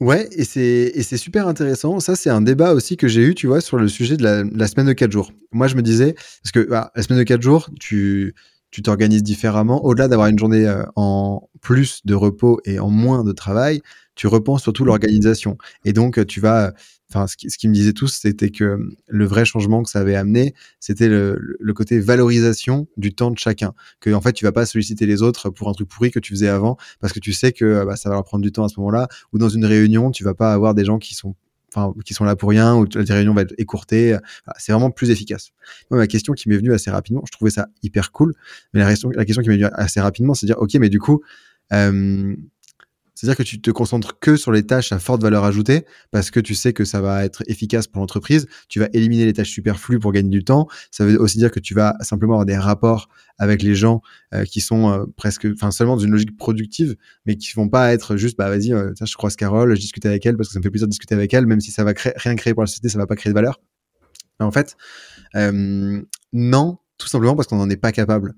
Ouais, 0.00 0.28
et 0.30 0.44
c'est 0.44 1.16
super 1.16 1.48
intéressant. 1.48 1.98
Ça, 1.98 2.14
c'est 2.14 2.30
un 2.30 2.40
débat 2.40 2.72
aussi 2.72 2.96
que 2.96 3.08
j'ai 3.08 3.22
eu, 3.22 3.34
tu 3.34 3.48
vois, 3.48 3.60
sur 3.60 3.78
le 3.78 3.88
sujet 3.88 4.16
de 4.16 4.22
la, 4.22 4.44
la 4.44 4.68
semaine 4.68 4.86
de 4.86 4.92
4 4.92 5.10
jours. 5.10 5.32
Moi, 5.50 5.66
je 5.66 5.74
me 5.74 5.82
disais, 5.82 6.14
parce 6.42 6.52
que 6.52 6.60
bah, 6.60 6.92
la 6.94 7.02
semaine 7.02 7.18
de 7.18 7.24
4 7.24 7.42
jours, 7.42 7.68
tu 7.80 8.34
tu 8.70 8.82
t'organises 8.82 9.22
différemment. 9.22 9.84
Au-delà 9.84 10.08
d'avoir 10.08 10.28
une 10.28 10.38
journée 10.38 10.66
euh, 10.66 10.84
en 10.94 11.48
plus 11.62 12.04
de 12.04 12.14
repos 12.14 12.60
et 12.64 12.78
en 12.78 12.90
moins 12.90 13.24
de 13.24 13.32
travail, 13.32 13.80
tu 14.18 14.26
repenses 14.26 14.62
surtout 14.62 14.84
l'organisation. 14.84 15.56
Et 15.84 15.92
donc, 15.92 16.26
tu 16.26 16.40
vas 16.40 16.74
enfin, 17.10 17.28
ce 17.28 17.36
qui, 17.36 17.48
ce 17.50 17.56
qui 17.56 17.68
me 17.68 17.72
disait 17.72 17.92
tous, 17.92 18.08
c'était 18.08 18.50
que 18.50 18.78
le 19.06 19.24
vrai 19.24 19.44
changement 19.44 19.84
que 19.84 19.88
ça 19.88 20.00
avait 20.00 20.16
amené, 20.16 20.54
c'était 20.80 21.08
le, 21.08 21.38
le, 21.58 21.72
côté 21.72 22.00
valorisation 22.00 22.88
du 22.96 23.14
temps 23.14 23.30
de 23.30 23.38
chacun. 23.38 23.74
Que 24.00 24.10
en 24.10 24.20
fait, 24.20 24.32
tu 24.32 24.44
vas 24.44 24.50
pas 24.50 24.66
solliciter 24.66 25.06
les 25.06 25.22
autres 25.22 25.50
pour 25.50 25.68
un 25.68 25.72
truc 25.72 25.88
pourri 25.88 26.10
que 26.10 26.18
tu 26.18 26.32
faisais 26.34 26.48
avant, 26.48 26.76
parce 27.00 27.12
que 27.12 27.20
tu 27.20 27.32
sais 27.32 27.52
que 27.52 27.84
bah, 27.84 27.94
ça 27.94 28.08
va 28.08 28.16
leur 28.16 28.24
prendre 28.24 28.42
du 28.42 28.50
temps 28.50 28.64
à 28.64 28.68
ce 28.68 28.80
moment-là. 28.80 29.06
Ou 29.32 29.38
dans 29.38 29.48
une 29.48 29.64
réunion, 29.64 30.10
tu 30.10 30.24
vas 30.24 30.34
pas 30.34 30.52
avoir 30.52 30.74
des 30.74 30.84
gens 30.84 30.98
qui 30.98 31.14
sont 31.14 31.36
enfin 31.72 31.94
qui 32.04 32.12
sont 32.12 32.24
là 32.24 32.34
pour 32.34 32.48
rien 32.48 32.74
ou 32.74 32.86
la 32.92 33.14
réunion 33.14 33.34
va 33.34 33.42
être 33.42 33.54
écourtée 33.58 34.16
c'est 34.56 34.72
vraiment 34.72 34.90
plus 34.90 35.10
efficace 35.10 35.50
moi 35.90 36.00
ma 36.00 36.06
question 36.06 36.32
qui 36.32 36.48
m'est 36.48 36.56
venue 36.56 36.72
assez 36.72 36.90
rapidement 36.90 37.22
je 37.26 37.32
trouvais 37.32 37.50
ça 37.50 37.68
hyper 37.82 38.10
cool 38.10 38.32
mais 38.72 38.80
la 38.80 38.88
question 38.88 39.10
la 39.10 39.26
question 39.26 39.42
qui 39.42 39.50
m'est 39.50 39.56
venue 39.56 39.68
assez 39.74 40.00
rapidement 40.00 40.32
c'est 40.32 40.46
de 40.46 40.52
dire 40.54 40.62
ok 40.62 40.76
mais 40.76 40.88
du 40.88 40.98
coup 40.98 41.20
euh, 41.74 42.34
c'est-à-dire 43.18 43.36
que 43.36 43.42
tu 43.42 43.60
te 43.60 43.72
concentres 43.72 44.20
que 44.20 44.36
sur 44.36 44.52
les 44.52 44.64
tâches 44.64 44.92
à 44.92 45.00
forte 45.00 45.22
valeur 45.22 45.42
ajoutée 45.42 45.84
parce 46.12 46.30
que 46.30 46.38
tu 46.38 46.54
sais 46.54 46.72
que 46.72 46.84
ça 46.84 47.00
va 47.00 47.24
être 47.24 47.42
efficace 47.48 47.88
pour 47.88 48.00
l'entreprise. 48.00 48.46
Tu 48.68 48.78
vas 48.78 48.86
éliminer 48.92 49.24
les 49.24 49.32
tâches 49.32 49.50
superflues 49.50 49.98
pour 49.98 50.12
gagner 50.12 50.28
du 50.28 50.44
temps. 50.44 50.68
Ça 50.92 51.04
veut 51.04 51.20
aussi 51.20 51.36
dire 51.38 51.50
que 51.50 51.58
tu 51.58 51.74
vas 51.74 51.96
simplement 52.00 52.34
avoir 52.34 52.46
des 52.46 52.56
rapports 52.56 53.08
avec 53.36 53.62
les 53.62 53.74
gens 53.74 54.02
euh, 54.34 54.44
qui 54.44 54.60
sont 54.60 54.92
euh, 54.92 55.04
presque, 55.16 55.48
enfin 55.52 55.72
seulement 55.72 55.96
dans 55.96 56.02
une 56.02 56.12
logique 56.12 56.36
productive, 56.36 56.94
mais 57.26 57.34
qui 57.34 57.52
vont 57.54 57.68
pas 57.68 57.92
être 57.92 58.16
juste, 58.16 58.38
bah 58.38 58.48
vas-y, 58.48 58.72
euh, 58.72 58.92
je 59.04 59.14
croise 59.16 59.34
Carole, 59.34 59.74
je 59.74 59.80
discute 59.80 60.06
avec 60.06 60.24
elle 60.24 60.36
parce 60.36 60.50
que 60.50 60.52
ça 60.52 60.60
me 60.60 60.62
fait 60.62 60.70
plaisir 60.70 60.86
de 60.86 60.92
discuter 60.92 61.16
avec 61.16 61.34
elle, 61.34 61.46
même 61.46 61.60
si 61.60 61.72
ça 61.72 61.82
va 61.82 61.94
rien 61.96 62.36
créer 62.36 62.54
pour 62.54 62.62
la 62.62 62.68
société, 62.68 62.88
ça 62.88 62.98
va 62.98 63.08
pas 63.08 63.16
créer 63.16 63.32
de 63.32 63.34
valeur. 63.34 63.60
en 64.38 64.52
fait, 64.52 64.76
non, 66.32 66.78
tout 66.98 67.08
simplement 67.08 67.34
parce 67.34 67.48
qu'on 67.48 67.56
n'en 67.56 67.68
est 67.68 67.76
pas 67.76 67.90
capable. 67.90 68.34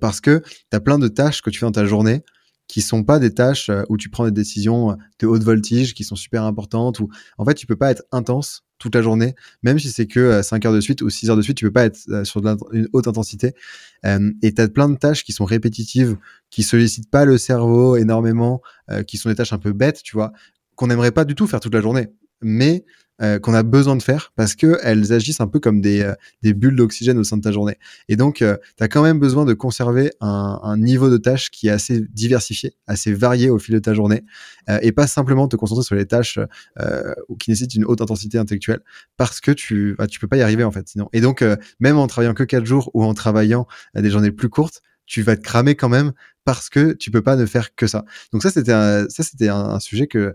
parce 0.00 0.20
que 0.20 0.42
tu 0.70 0.76
as 0.76 0.80
plein 0.80 0.98
de 0.98 1.06
tâches 1.06 1.40
que 1.40 1.50
tu 1.50 1.60
fais 1.60 1.66
dans 1.66 1.70
ta 1.70 1.86
journée 1.86 2.24
qui 2.68 2.80
sont 2.80 3.04
pas 3.04 3.18
des 3.18 3.34
tâches 3.34 3.68
euh, 3.68 3.82
où 3.88 3.96
tu 3.96 4.08
prends 4.08 4.24
des 4.24 4.30
décisions 4.30 4.92
euh, 4.92 4.94
de 5.18 5.26
haute 5.26 5.42
voltige 5.42 5.94
qui 5.94 6.04
sont 6.04 6.16
super 6.16 6.44
importantes 6.44 7.00
ou 7.00 7.08
en 7.38 7.44
fait 7.44 7.54
tu 7.54 7.66
peux 7.66 7.76
pas 7.76 7.90
être 7.90 8.02
intense 8.12 8.64
toute 8.78 8.94
la 8.94 9.02
journée 9.02 9.34
même 9.62 9.78
si 9.78 9.90
c'est 9.90 10.06
que 10.06 10.42
5 10.42 10.64
euh, 10.64 10.68
heures 10.68 10.74
de 10.74 10.80
suite 10.80 11.02
ou 11.02 11.10
6 11.10 11.30
heures 11.30 11.36
de 11.36 11.42
suite 11.42 11.56
tu 11.56 11.64
peux 11.64 11.72
pas 11.72 11.84
être 11.84 12.24
sur 12.24 12.42
une 12.72 12.88
haute 12.92 13.08
intensité. 13.08 13.54
Et 14.42 14.54
tu 14.54 14.60
as 14.60 14.68
plein 14.68 14.88
de 14.88 14.96
tâches 14.96 15.22
qui 15.22 15.32
sont 15.32 15.44
répétitives 15.44 16.16
qui 16.50 16.62
sollicitent 16.62 17.10
pas 17.10 17.24
le 17.24 17.38
cerveau 17.38 17.96
énormément 17.96 18.60
qui 19.06 19.16
sont 19.16 19.28
des 19.28 19.36
tâches 19.36 19.52
un 19.52 19.58
peu 19.58 19.72
bêtes 19.72 20.02
tu 20.02 20.16
vois 20.16 20.32
qu'on 20.74 20.88
n'aimerait 20.88 21.12
pas 21.12 21.24
du 21.24 21.36
tout 21.36 21.46
faire 21.46 21.60
toute 21.60 21.74
la 21.74 21.80
journée. 21.80 22.08
Mais 22.40 22.84
euh, 23.22 23.38
qu'on 23.38 23.54
a 23.54 23.62
besoin 23.62 23.94
de 23.94 24.02
faire 24.02 24.32
parce 24.36 24.54
que 24.56 24.78
elles 24.82 25.12
agissent 25.12 25.40
un 25.40 25.46
peu 25.46 25.60
comme 25.60 25.80
des, 25.80 26.02
euh, 26.02 26.14
des 26.42 26.54
bulles 26.54 26.74
d'oxygène 26.74 27.18
au 27.18 27.24
sein 27.24 27.36
de 27.36 27.42
ta 27.42 27.52
journée. 27.52 27.76
Et 28.08 28.16
donc, 28.16 28.42
euh, 28.42 28.56
tu 28.76 28.82
as 28.82 28.88
quand 28.88 29.02
même 29.02 29.18
besoin 29.18 29.44
de 29.44 29.52
conserver 29.52 30.10
un, 30.20 30.76
niveau 30.76 31.08
de 31.10 31.16
tâches 31.18 31.50
qui 31.50 31.68
est 31.68 31.70
assez 31.70 32.00
diversifié, 32.12 32.74
assez 32.86 33.12
varié 33.12 33.50
au 33.50 33.58
fil 33.58 33.74
de 33.74 33.78
ta 33.78 33.94
journée, 33.94 34.24
et 34.80 34.90
pas 34.92 35.06
simplement 35.06 35.46
te 35.48 35.56
concentrer 35.56 35.84
sur 35.84 35.94
les 35.94 36.06
tâches 36.06 36.38
qui 37.38 37.50
nécessitent 37.50 37.74
une 37.74 37.84
haute 37.84 38.00
intensité 38.00 38.38
intellectuelle 38.38 38.80
parce 39.16 39.40
que 39.40 39.50
tu 39.50 39.94
bah, 39.98 40.06
tu 40.06 40.18
peux 40.18 40.28
pas 40.28 40.36
y 40.36 40.42
arriver 40.42 40.64
en 40.64 40.70
fait. 40.70 40.86
Et 41.12 41.20
donc, 41.20 41.44
même 41.78 41.98
en 41.98 42.06
travaillant 42.06 42.34
que 42.34 42.44
4 42.44 42.64
jours 42.64 42.90
ou 42.94 43.04
en 43.04 43.14
travaillant 43.14 43.66
des 43.94 44.10
journées 44.10 44.32
plus 44.32 44.48
courtes, 44.48 44.82
tu 45.06 45.22
vas 45.22 45.36
te 45.36 45.42
cramer 45.42 45.74
quand 45.74 45.88
même 45.88 46.12
parce 46.44 46.68
que 46.68 46.92
tu 46.92 47.10
peux 47.10 47.22
pas 47.22 47.36
ne 47.36 47.46
faire 47.46 47.74
que 47.74 47.86
ça. 47.86 48.04
Donc 48.32 48.42
ça 48.42 48.50
c'était 48.50 48.72
un, 49.48 49.80
sujet 49.80 50.06
que 50.06 50.34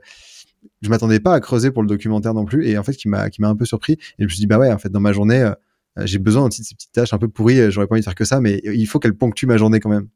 je 0.82 0.90
m'attendais 0.90 1.20
pas 1.20 1.34
à 1.34 1.40
creuser 1.40 1.72
pour 1.72 1.82
le 1.82 1.88
documentaire 1.88 2.34
non 2.34 2.46
plus 2.46 2.68
et 2.68 2.78
en 2.78 2.84
fait 2.84 2.94
qui 2.94 3.08
m'a 3.08 3.28
un 3.42 3.56
peu 3.56 3.66
surpris 3.66 3.94
et 3.94 4.00
je 4.20 4.24
me 4.24 4.30
suis 4.30 4.40
dit 4.40 4.48
bah 4.48 4.60
ouais 4.60 4.72
en 4.72 4.78
fait 4.78 4.90
dans 4.90 5.00
ma 5.00 5.13
journée 5.13 5.42
euh, 5.42 6.06
j'ai 6.06 6.20
besoin 6.20 6.48
de 6.48 6.54
ces 6.54 6.63
petites 6.76 6.92
tâches 6.92 7.13
un 7.13 7.18
peu 7.18 7.28
pourries 7.28 7.60
euh, 7.60 7.72
j'aurais 7.72 7.88
pas 7.88 7.96
envie 7.96 8.02
de 8.02 8.06
faire 8.06 8.16
que 8.16 8.26
ça 8.26 8.40
mais 8.40 8.62
il 8.63 8.86
faut 8.86 9.00
qu'elles 9.00 9.16
ponctuent 9.18 9.48
ma 9.48 9.58
journée 9.58 9.80
quand 9.80 9.90
même 9.90 10.08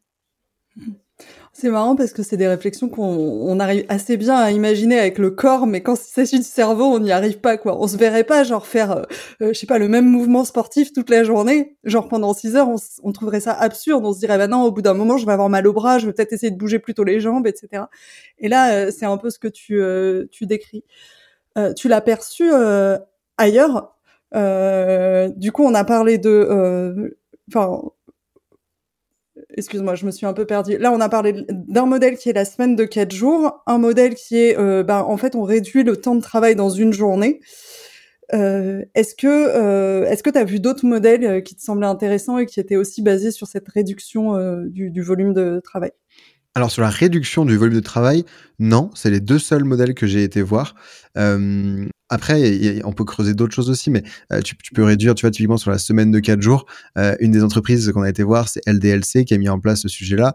c'est 1.53 1.69
marrant 1.69 1.97
parce 1.97 2.13
que 2.13 2.23
c'est 2.23 2.37
des 2.37 2.47
réflexions 2.47 2.87
qu'on 2.87 3.59
arrive 3.59 3.85
assez 3.89 4.15
bien 4.15 4.35
à 4.37 4.51
imaginer 4.51 4.97
avec 4.97 5.17
le 5.17 5.31
corps, 5.31 5.67
mais 5.67 5.81
quand 5.81 5.95
il 5.95 6.09
s'agit 6.09 6.37
du 6.37 6.45
cerveau, 6.45 6.85
on 6.85 6.99
n'y 6.99 7.11
arrive 7.11 7.39
pas, 7.39 7.57
quoi. 7.57 7.77
On 7.77 7.87
se 7.87 7.97
verrait 7.97 8.23
pas, 8.23 8.43
genre, 8.43 8.65
faire, 8.65 9.05
euh, 9.41 9.51
je 9.51 9.53
sais 9.53 9.65
pas, 9.65 9.77
le 9.77 9.89
même 9.89 10.05
mouvement 10.05 10.45
sportif 10.45 10.93
toute 10.93 11.09
la 11.09 11.25
journée, 11.25 11.75
genre 11.83 12.07
pendant 12.07 12.33
six 12.33 12.55
heures, 12.55 12.69
on, 13.03 13.11
trouverait 13.11 13.41
ça 13.41 13.51
absurde. 13.51 14.05
On 14.05 14.13
se 14.13 14.19
dirait, 14.19 14.37
bah 14.37 14.47
non, 14.47 14.63
au 14.63 14.71
bout 14.71 14.81
d'un 14.81 14.93
moment, 14.93 15.17
je 15.17 15.25
vais 15.25 15.33
avoir 15.33 15.49
mal 15.49 15.67
au 15.67 15.73
bras, 15.73 15.99
je 15.99 16.07
vais 16.07 16.13
peut-être 16.13 16.31
essayer 16.31 16.51
de 16.51 16.57
bouger 16.57 16.79
plutôt 16.79 17.03
les 17.03 17.19
jambes, 17.19 17.45
etc. 17.45 17.83
Et 18.39 18.47
là, 18.47 18.73
euh, 18.73 18.91
c'est 18.91 19.05
un 19.05 19.17
peu 19.17 19.29
ce 19.29 19.37
que 19.39 19.49
tu, 19.49 19.81
euh, 19.81 20.25
tu 20.31 20.45
décris. 20.45 20.85
tu 21.75 21.89
l'as 21.89 22.01
perçu 22.01 22.49
ailleurs. 23.37 23.95
du 24.33 25.51
coup, 25.51 25.63
on 25.65 25.73
a 25.75 25.83
parlé 25.83 26.17
de, 26.17 27.17
enfin, 27.49 27.81
excuse-moi, 29.57 29.95
je 29.95 30.05
me 30.05 30.11
suis 30.11 30.25
un 30.25 30.33
peu 30.33 30.45
perdue. 30.45 30.77
Là, 30.77 30.91
on 30.91 30.99
a 30.99 31.09
parlé 31.09 31.45
d'un 31.49 31.85
modèle 31.85 32.17
qui 32.17 32.29
est 32.29 32.33
la 32.33 32.45
semaine 32.45 32.75
de 32.75 32.85
4 32.85 33.11
jours, 33.11 33.63
un 33.67 33.77
modèle 33.77 34.15
qui 34.15 34.37
est, 34.37 34.57
euh, 34.57 34.83
ben, 34.83 34.99
en 34.99 35.17
fait, 35.17 35.35
on 35.35 35.43
réduit 35.43 35.83
le 35.83 35.97
temps 35.97 36.15
de 36.15 36.21
travail 36.21 36.55
dans 36.55 36.69
une 36.69 36.93
journée. 36.93 37.39
Euh, 38.33 38.83
est-ce 38.95 39.13
que 39.13 39.27
euh, 39.27 40.05
est-ce 40.05 40.23
que 40.23 40.29
tu 40.29 40.37
as 40.37 40.45
vu 40.45 40.61
d'autres 40.61 40.85
modèles 40.85 41.43
qui 41.43 41.53
te 41.55 41.61
semblaient 41.61 41.87
intéressants 41.87 42.37
et 42.37 42.45
qui 42.45 42.61
étaient 42.61 42.77
aussi 42.77 43.01
basés 43.01 43.31
sur 43.31 43.45
cette 43.47 43.67
réduction 43.67 44.37
du, 44.67 44.89
du, 44.89 45.01
volume 45.01 45.33
de 45.33 45.59
travail? 45.61 45.91
Alors 46.55 46.71
sur 46.71 46.81
la 46.81 46.89
réduction 46.89 47.43
du 47.43 47.57
volume 47.57 47.75
de 47.75 47.81
travail, 47.81 48.23
non, 48.59 48.89
c'est 48.93 49.09
les 49.09 49.19
deux 49.19 49.39
seuls 49.39 49.65
modèles 49.65 49.93
que 49.93 50.07
j'ai 50.07 50.23
été 50.23 50.41
voir. 50.41 50.75
Après, 52.11 52.81
on 52.83 52.91
peut 52.91 53.05
creuser 53.05 53.33
d'autres 53.33 53.55
choses 53.55 53.69
aussi, 53.69 53.89
mais 53.89 54.03
euh, 54.33 54.41
tu, 54.41 54.55
peux 54.55 54.83
réduire, 54.83 55.15
tu 55.15 55.21
vois, 55.21 55.31
typiquement 55.31 55.55
sur 55.55 55.71
la 55.71 55.77
semaine 55.77 56.11
de 56.11 56.19
4 56.19 56.41
jours, 56.41 56.65
euh, 56.97 57.15
une 57.21 57.31
des 57.31 57.41
entreprises 57.41 57.89
qu'on 57.93 58.01
a 58.01 58.09
été 58.09 58.21
voir, 58.21 58.49
c'est 58.49 58.61
LDLC 58.67 59.23
qui 59.23 59.33
a 59.33 59.37
mis 59.37 59.47
en 59.47 59.61
place 59.61 59.81
ce 59.81 59.87
sujet-là. 59.87 60.33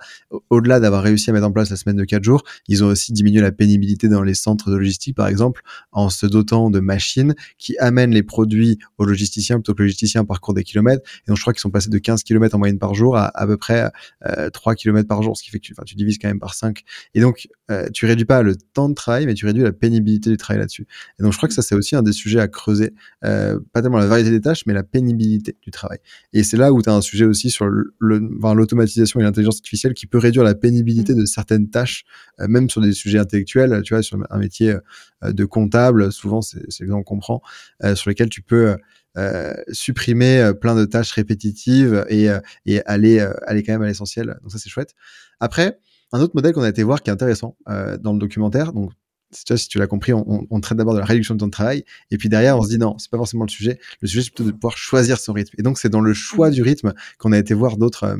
Au-delà 0.49 0.81
d'avoir 0.81 1.03
réussi 1.03 1.29
à 1.29 1.35
mettre 1.35 1.47
en 1.47 1.53
place 1.53 1.69
la 1.69 1.77
semaine 1.77 1.97
de 1.97 2.05
4 2.05 2.25
jours, 2.25 2.45
ils 2.67 2.83
ont 2.83 2.87
aussi 2.87 3.13
diminué 3.13 3.43
la 3.43 3.53
pénibilité 3.53 4.09
dans 4.09 4.23
les 4.23 4.33
centres 4.33 4.71
de 4.71 4.77
logistique, 4.77 5.15
par 5.15 5.29
exemple, 5.29 5.61
en 5.93 6.09
se 6.09 6.25
dotant 6.25 6.71
de 6.71 6.81
machines 6.81 7.35
qui 7.59 7.77
amènent 7.77 8.13
les 8.13 8.23
produits 8.23 8.79
aux 8.97 9.05
logisticiens 9.05 9.57
plutôt 9.57 9.75
que 9.75 9.81
le 9.81 9.85
logisticien 9.85 10.25
parcourt 10.25 10.55
des 10.55 10.65
kilomètres. 10.65 11.03
Et 11.27 11.29
donc, 11.29 11.37
je 11.37 11.43
crois 11.43 11.53
qu'ils 11.53 11.61
sont 11.61 11.71
passés 11.71 11.91
de 11.91 11.99
15 11.99 12.23
km 12.23 12.57
en 12.57 12.59
moyenne 12.59 12.79
par 12.79 12.95
jour 12.95 13.19
à 13.19 13.27
à 13.37 13.47
peu 13.47 13.59
près 13.59 13.91
euh, 14.27 14.49
3 14.49 14.75
km 14.77 15.07
par 15.07 15.23
jour, 15.23 15.37
ce 15.37 15.43
qui 15.43 15.51
fait 15.51 15.59
que 15.59 15.67
tu, 15.67 15.75
tu 15.85 15.95
divises 15.95 16.17
quand 16.19 16.29
même 16.29 16.41
par 16.41 16.55
5. 16.55 16.83
Et 17.15 17.21
donc, 17.21 17.49
euh, 17.71 17.89
tu 17.93 18.07
réduis 18.07 18.25
pas 18.25 18.43
le 18.43 18.57
temps 18.57 18.89
de 18.89 18.95
travail, 18.95 19.27
mais 19.27 19.35
tu 19.35 19.45
réduis 19.45 19.63
la 19.63 19.73
pénibilité 19.73 20.31
du 20.31 20.39
travail 20.39 20.61
là-dessus. 20.61 20.87
Et 21.19 21.23
donc, 21.23 21.33
je 21.33 21.37
crois 21.37 21.49
que 21.49 21.55
ça, 21.55 21.63
c'est 21.67 21.75
aussi 21.75 21.97
un 21.97 22.03
des 22.03 22.13
sujets 22.13 22.41
à 22.41 22.49
creuser. 22.49 22.95
Euh, 23.25 23.59
pas 23.73 23.83
tellement 23.83 23.99
la 23.99 24.07
variété 24.07 24.31
des 24.31 24.41
tâches, 24.41 24.65
mais 24.67 24.75
la 24.75 24.83
pénibilité 24.83 25.57
du 25.63 25.71
travail. 25.71 25.99
Et 26.33 26.43
c'est 26.43 26.57
là 26.57 26.73
où 26.73 26.83
tu 26.83 26.89
as 26.89 26.95
un 26.95 27.01
sujet 27.01 27.25
aussi 27.25 27.51
sur 27.51 27.67
l'automatisation 28.01 29.21
le, 29.21 29.25
et 29.25 29.27
l'intelligence 29.27 29.57
artificielle 29.57 29.95
qui 29.95 30.07
peut 30.07 30.19
réduire 30.19 30.45
la 30.45 30.55
pénibilité 30.55 31.15
de 31.15 31.25
certaines 31.25 31.69
tâches, 31.69 32.05
euh, 32.41 32.49
même 32.49 32.71
sur 32.71 32.81
des 32.81 32.93
sujets 32.93 33.19
intellectuels. 33.19 33.83
Tu 33.83 33.95
vois, 33.95 34.03
sur 34.03 34.19
un 34.31 34.39
métier 34.39 34.77
euh, 35.25 35.33
de 35.33 35.45
comptable, 35.45 36.13
souvent, 36.13 36.43
c'est 36.43 36.61
l'exemple 36.81 37.05
qu'on 37.05 37.19
prend, 37.19 37.43
euh, 37.85 37.95
sur 37.95 38.11
lesquels 38.11 38.29
tu 38.29 38.43
peux 38.43 38.77
euh, 39.17 39.55
supprimer 39.73 40.53
plein 40.61 40.75
de 40.75 40.85
tâches 40.85 41.13
répétitives 41.13 42.05
et, 42.09 42.29
et 42.67 42.85
aller, 42.85 43.27
aller 43.47 43.63
quand 43.63 43.73
même 43.73 43.83
à 43.83 43.87
l'essentiel. 43.87 44.39
Donc 44.43 44.53
ça, 44.53 44.59
c'est 44.59 44.69
chouette. 44.69 44.95
Après, 45.41 45.79
un 46.13 46.21
autre 46.21 46.35
modèle 46.35 46.53
qu'on 46.53 46.63
a 46.63 46.69
été 46.69 46.83
voir 46.83 47.03
qui 47.03 47.11
est 47.11 47.13
intéressant 47.13 47.57
dans 47.67 48.13
le 48.13 48.19
documentaire, 48.19 48.73
donc 48.73 48.93
si 49.31 49.69
tu 49.69 49.79
l'as 49.79 49.87
compris, 49.87 50.13
on, 50.13 50.47
on 50.49 50.61
traite 50.61 50.79
d'abord 50.79 50.95
de 50.95 51.01
la 51.01 51.05
réduction 51.05 51.35
de 51.35 51.41
temps 51.41 51.47
de 51.47 51.53
travail, 51.53 51.85
et 52.11 52.19
puis 52.19 52.29
derrière, 52.29 52.59
on 52.59 52.63
se 52.63 52.69
dit 52.69 52.79
non, 52.79 52.97
c'est 52.99 53.11
pas 53.11 53.17
forcément 53.17 53.45
le 53.45 53.51
sujet. 53.51 53.79
Le 54.01 54.09
sujet, 54.09 54.23
c'est 54.23 54.31
plutôt 54.31 54.51
de 54.51 54.53
pouvoir 54.53 54.77
choisir 54.77 55.19
son 55.19 55.33
rythme. 55.33 55.55
Et 55.59 55.63
donc, 55.63 55.79
c'est 55.79 55.89
dans 55.89 56.01
le 56.01 56.15
choix 56.15 56.51
du 56.51 56.63
rythme 56.63 56.95
qu'on 57.19 57.33
a 57.33 57.39
été 57.39 57.55
voir 57.55 57.77
d'autres 57.77 58.05
euh, 58.05 58.17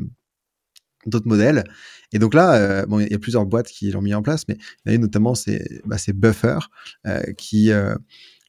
d'autres 1.05 1.27
modèles. 1.27 1.63
Et 2.11 2.19
donc 2.19 2.33
là, 2.33 2.55
euh, 2.55 2.85
bon, 2.85 2.99
il 2.99 3.09
y 3.09 3.15
a 3.15 3.19
plusieurs 3.19 3.45
boîtes 3.45 3.67
qui 3.67 3.91
l'ont 3.91 4.01
mis 4.01 4.13
en 4.13 4.21
place, 4.21 4.43
mais 4.47 4.57
il 4.85 4.91
y 4.91 4.95
a 4.95 4.97
notamment, 4.97 5.35
c'est 5.35 5.81
bah, 5.85 5.97
Buffer, 6.13 6.59
euh, 7.05 7.21
qui 7.37 7.71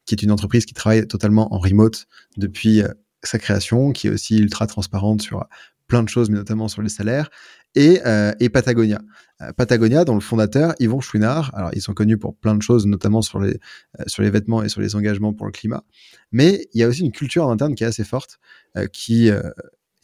qui 0.07 0.15
est 0.15 0.23
une 0.23 0.33
entreprise 0.33 0.65
qui 0.65 0.75
travaille 0.75 1.07
totalement 1.07 1.55
en 1.55 1.59
remote 1.59 2.07
depuis 2.39 2.83
sa 3.23 3.39
création, 3.39 3.93
qui 3.93 4.07
est 4.07 4.11
aussi 4.11 4.39
ultra 4.39 4.67
transparente 4.67 5.21
sur 5.21 5.45
plein 5.89 6.03
de 6.03 6.09
choses, 6.09 6.31
mais 6.31 6.37
notamment 6.37 6.69
sur 6.69 6.83
les 6.83 6.89
salaires, 6.89 7.31
et, 7.75 8.01
euh, 8.07 8.33
Patagonia. 8.53 9.01
Euh, 9.41 9.53
Patagonia, 9.53 10.05
dont 10.05 10.15
le 10.15 10.21
fondateur, 10.21 10.75
Yvon 10.79 11.01
Chouinard, 11.01 11.51
alors 11.55 11.71
ils 11.73 11.83
sont 11.83 11.95
connus 11.95 12.19
pour 12.19 12.37
plein 12.37 12.55
de 12.55 12.63
choses, 12.63 12.87
notamment 12.87 13.23
sur 13.23 13.41
les, 13.41 13.59
euh, 13.99 14.05
sur 14.07 14.23
les 14.23 14.31
vêtements 14.31 14.63
et 14.63 14.69
sur 14.69 14.81
les 14.81 14.95
engagements 14.95 15.33
pour 15.33 15.47
le 15.47 15.53
climat, 15.53 15.85
mais 16.31 16.69
il 16.73 16.81
y 16.81 16.85
a 16.85 16.89
aussi 16.89 17.03
une 17.03 17.13
culture 17.13 17.49
interne 17.49 17.75
qui 17.75 17.85
est 17.85 17.89
assez 17.89 18.05
forte, 18.05 18.39
qui 18.93 19.29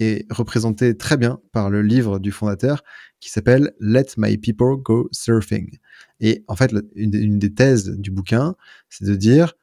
est 0.00 0.32
représentée 0.32 0.96
très 0.96 1.16
bien 1.16 1.38
par 1.52 1.70
le 1.70 1.82
livre 1.82 2.18
du 2.18 2.32
fondateur 2.32 2.82
qui 3.20 3.30
s'appelle 3.30 3.72
Let 3.78 4.06
My 4.16 4.36
People 4.36 4.76
Go 4.82 5.08
Surfing. 5.12 5.78
Et 6.18 6.44
en 6.48 6.56
fait, 6.56 6.72
une 6.96 7.38
des 7.38 7.54
thèses 7.54 7.90
du 7.90 8.10
bouquin, 8.10 8.56
c'est 8.88 9.04
de 9.04 9.14
dire, 9.14 9.54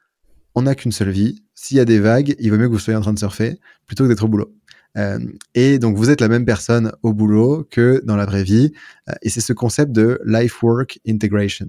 on 0.55 0.63
n'a 0.63 0.75
qu'une 0.75 0.91
seule 0.91 1.09
vie, 1.09 1.43
s'il 1.53 1.77
y 1.77 1.79
a 1.79 1.85
des 1.85 1.99
vagues, 1.99 2.35
il 2.39 2.49
vaut 2.51 2.57
mieux 2.57 2.67
que 2.67 2.73
vous 2.73 2.79
soyez 2.79 2.97
en 2.97 3.01
train 3.01 3.13
de 3.13 3.19
surfer 3.19 3.59
plutôt 3.85 4.03
que 4.03 4.09
d'être 4.09 4.23
au 4.23 4.27
boulot. 4.27 4.53
Euh, 4.97 5.19
et 5.55 5.79
donc 5.79 5.95
vous 5.95 6.09
êtes 6.09 6.21
la 6.21 6.27
même 6.27 6.45
personne 6.45 6.91
au 7.01 7.13
boulot 7.13 7.67
que 7.69 8.01
dans 8.05 8.15
la 8.15 8.25
vraie 8.25 8.43
vie. 8.43 8.71
Euh, 9.09 9.13
et 9.21 9.29
c'est 9.29 9.41
ce 9.41 9.53
concept 9.53 9.91
de 9.91 10.19
life-work 10.25 10.99
integration, 11.07 11.67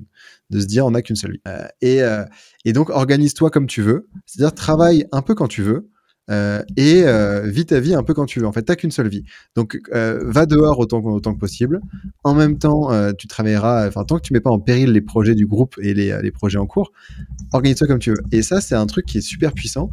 de 0.51 0.61
se 0.61 0.67
dire 0.67 0.87
on 0.87 0.93
n'a 0.93 1.03
qu'une 1.03 1.17
seule 1.17 1.33
vie. 1.33 1.41
Euh, 1.85 2.25
et, 2.65 2.73
donc 2.73 2.91
organise-toi 2.91 3.51
comme 3.51 3.67
tu 3.67 3.83
veux, 3.83 4.09
c'est-à-dire 4.27 4.55
travaille 4.55 5.07
un 5.13 5.23
peu 5.23 5.35
quand 5.35 5.49
tu 5.49 5.63
veux. 5.63 5.89
Et 6.79 7.05
vis 7.45 7.67
ta 7.67 7.79
vie 7.79 7.95
un 7.95 8.03
peu 8.03 8.15
quand 8.15 8.25
tu 8.25 8.41
veux. 8.41 8.47
En 8.47 8.53
fait, 8.53 8.63
t'as 8.63 8.75
qu'une 8.75 8.91
seule 8.91 9.09
vie. 9.09 9.25
Donc, 9.55 9.79
va 9.93 10.47
dehors 10.47 10.79
autant, 10.79 11.03
que 11.03 11.39
possible. 11.39 11.83
En 12.25 12.33
même 12.33 12.57
temps, 12.57 12.89
tu 13.13 13.27
travailleras. 13.27 13.87
Enfin, 13.87 14.05
tant 14.05 14.17
que 14.17 14.23
tu 14.23 14.33
mets 14.33 14.41
pas 14.41 14.49
en 14.49 14.59
péril 14.59 14.93
les 14.93 15.03
projets 15.03 15.35
du 15.35 15.47
groupe 15.47 15.75
et 15.83 15.93
les 15.93 16.31
projets 16.31 16.57
en 16.57 16.65
cours, 16.65 16.91
organise-toi 17.53 17.87
comme 17.87 17.99
tu 17.99 18.13
veux. 18.13 18.23
Et 18.31 18.41
ça, 18.41 18.63
c'est 18.63 18.75
un 18.75 18.87
truc 18.87 19.05
qui 19.05 19.19
est 19.19 19.23
super 19.23 19.53
puissant, 19.53 19.91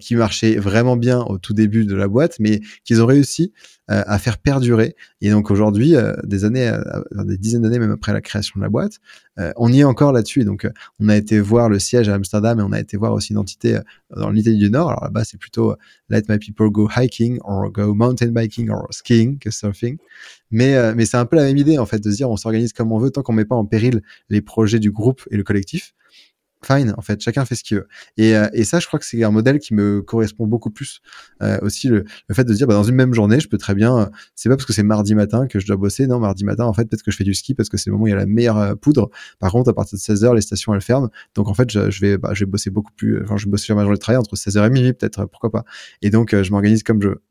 qui 0.00 0.14
marchait 0.14 0.56
vraiment 0.56 0.96
bien 0.96 1.20
au 1.22 1.38
tout 1.38 1.52
début 1.52 1.84
de 1.84 1.94
la 1.94 2.06
boîte, 2.06 2.36
mais 2.38 2.60
qu'ils 2.84 3.02
ont 3.02 3.06
réussi 3.06 3.52
euh, 3.90 4.02
à 4.06 4.18
faire 4.18 4.38
perdurer. 4.38 4.96
Et 5.20 5.28
donc 5.28 5.50
aujourd'hui, 5.50 5.94
euh, 5.94 6.14
des 6.24 6.46
années, 6.46 6.68
euh, 6.68 7.24
des 7.24 7.36
dizaines 7.36 7.60
d'années 7.60 7.78
même 7.78 7.90
après 7.90 8.14
la 8.14 8.22
création 8.22 8.54
de 8.56 8.62
la 8.62 8.70
boîte, 8.70 8.98
on 9.56 9.70
y 9.70 9.80
est 9.80 9.84
encore 9.84 10.12
là-dessus. 10.12 10.44
Donc 10.44 10.66
on 11.00 11.10
a 11.10 11.16
été 11.16 11.38
voir 11.38 11.68
le 11.68 11.78
siège 11.78 12.08
à 12.08 12.14
Amsterdam 12.14 12.60
et 12.60 12.62
on 12.62 12.72
a 12.72 12.80
été 12.80 12.96
voir 12.96 13.12
aussi 13.12 13.32
une 13.32 13.38
entité 13.38 13.78
dans 14.16 14.30
l'Italie 14.30 14.56
du 14.56 14.70
Nord. 14.70 14.88
Alors 14.88 15.04
là-bas, 15.04 15.24
c'est 15.24 15.36
plutôt 15.36 15.76
Let 16.08 16.22
my 16.30 16.38
people 16.38 16.70
go 16.70 16.88
hiking 16.88 17.40
or 17.44 17.70
go 17.70 17.94
mountain 17.94 18.28
biking 18.28 18.70
or 18.70 18.86
skiing 18.90 19.38
que 19.38 19.50
surfing. 19.50 19.98
Mais, 20.50 20.94
mais 20.94 21.04
c'est 21.04 21.18
un 21.18 21.26
peu 21.26 21.36
la 21.36 21.42
même 21.42 21.58
idée 21.58 21.76
en 21.76 21.84
fait 21.84 21.98
de 21.98 22.10
se 22.10 22.16
dire 22.16 22.30
on 22.30 22.38
s'organise 22.38 22.72
comme 22.72 22.90
on 22.90 22.98
veut 22.98 23.10
tant 23.10 23.22
qu'on 23.22 23.34
met 23.34 23.44
pas 23.44 23.56
en 23.56 23.66
péril 23.66 24.00
les 24.30 24.40
projets 24.40 24.78
du 24.78 24.92
groupe 24.92 25.20
et 25.30 25.36
le 25.36 25.42
collectif 25.42 25.94
fine, 26.64 26.94
en 26.96 27.02
fait, 27.02 27.20
chacun 27.20 27.44
fait 27.44 27.54
ce 27.54 27.64
qu'il 27.64 27.78
veut. 27.78 27.88
Et, 28.16 28.36
euh, 28.36 28.48
et 28.52 28.64
ça, 28.64 28.80
je 28.80 28.86
crois 28.86 28.98
que 28.98 29.06
c'est 29.06 29.22
un 29.22 29.30
modèle 29.30 29.58
qui 29.58 29.74
me 29.74 30.02
correspond 30.02 30.46
beaucoup 30.46 30.70
plus. 30.70 31.00
Euh, 31.42 31.58
aussi, 31.62 31.88
le, 31.88 32.04
le, 32.28 32.34
fait 32.34 32.44
de 32.44 32.52
dire, 32.54 32.66
bah, 32.66 32.74
dans 32.74 32.84
une 32.84 32.94
même 32.94 33.14
journée, 33.14 33.40
je 33.40 33.48
peux 33.48 33.58
très 33.58 33.74
bien, 33.74 33.98
euh, 33.98 34.06
c'est 34.34 34.48
pas 34.48 34.56
parce 34.56 34.66
que 34.66 34.72
c'est 34.72 34.82
mardi 34.82 35.14
matin 35.14 35.46
que 35.46 35.60
je 35.60 35.66
dois 35.66 35.76
bosser, 35.76 36.06
non, 36.06 36.18
mardi 36.18 36.44
matin, 36.44 36.64
en 36.64 36.72
fait, 36.72 36.84
peut-être 36.84 37.02
que 37.02 37.10
je 37.10 37.16
fais 37.16 37.24
du 37.24 37.34
ski 37.34 37.54
parce 37.54 37.68
que 37.68 37.76
c'est 37.76 37.90
le 37.90 37.92
moment 37.92 38.04
où 38.04 38.08
il 38.08 38.10
y 38.10 38.14
a 38.14 38.16
la 38.16 38.26
meilleure 38.26 38.76
poudre. 38.78 39.10
Par 39.38 39.52
contre, 39.52 39.70
à 39.70 39.74
partir 39.74 39.98
de 39.98 40.02
16h, 40.02 40.34
les 40.34 40.40
stations, 40.40 40.74
elles 40.74 40.80
ferment. 40.80 41.10
Donc, 41.34 41.48
en 41.48 41.54
fait, 41.54 41.70
je, 41.70 41.90
je 41.90 42.00
vais, 42.00 42.18
bah, 42.18 42.30
je 42.34 42.44
vais 42.44 42.50
bosser 42.50 42.70
beaucoup 42.70 42.92
plus, 42.92 43.22
enfin, 43.22 43.36
je 43.36 43.44
vais 43.44 43.50
bosser 43.50 43.64
sur 43.64 43.76
ma 43.76 43.82
journée 43.82 43.96
de 43.96 44.00
travail 44.00 44.18
entre 44.18 44.36
16h 44.36 44.66
et 44.66 44.70
minuit, 44.70 44.92
peut-être, 44.92 45.26
pourquoi 45.26 45.50
pas. 45.50 45.64
Et 46.02 46.10
donc, 46.10 46.34
je 46.34 46.50
m'organise 46.50 46.82
comme 46.82 47.00
je 47.02 47.08
veux. 47.08 47.22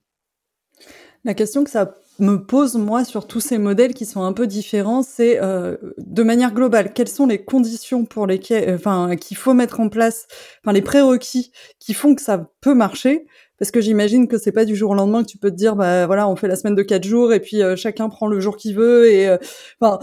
La 1.26 1.34
question 1.34 1.63
que 1.63 1.69
ça 1.69 2.00
me 2.19 2.38
pose 2.38 2.76
moi 2.76 3.04
sur 3.04 3.28
tous 3.28 3.39
ces 3.39 3.58
modèles 3.58 3.93
qui 3.93 4.06
sont 4.06 4.23
un 4.23 4.34
peu 4.34 4.47
différents, 4.47 5.04
c'est 5.04 5.41
euh, 5.41 5.78
de 5.97 6.23
manière 6.23 6.54
globale, 6.54 6.93
quelles 6.93 7.10
sont 7.10 7.26
les 7.26 7.43
conditions 7.43 8.06
pour 8.06 8.28
lesquelles, 8.28 8.69
euh, 8.69 8.76
enfin, 8.76 9.15
qu'il 9.15 9.38
faut 9.38 9.54
mettre 9.54 9.80
en 9.80 9.89
place, 9.89 10.28
enfin 10.63 10.73
les 10.73 10.82
prérequis 10.82 11.52
qui 11.80 11.93
font 11.93 12.15
que 12.15 12.21
ça 12.21 12.49
peut 12.62 12.76
marcher? 12.76 13.26
Parce 13.60 13.71
que 13.71 13.82
j'imagine 13.82 14.28
que 14.28 14.38
c'est 14.38 14.52
pas 14.52 14.65
du 14.65 14.76
jour 14.76 14.91
au 14.91 14.93
lendemain 14.95 15.23
que 15.23 15.30
tu 15.30 15.38
peux 15.38 15.49
te 15.49 15.56
dire, 15.56 15.76
bah 15.76 16.06
voilà, 16.06 16.28
on 16.28 16.36
fait 16.36 16.47
la 16.47 16.56
semaine 16.56 16.76
de 16.76 16.82
quatre 16.82 17.06
jours 17.06 17.34
et 17.34 17.39
puis 17.39 17.62
euh, 17.62 17.76
chacun 17.76 18.10
prend 18.10 18.28
le 18.28 18.39
jour 18.39 18.58
qu'il 18.58 18.76
veut 18.76 19.10
et, 19.10 19.28
euh, 19.28 19.38
enfin, 19.80 19.99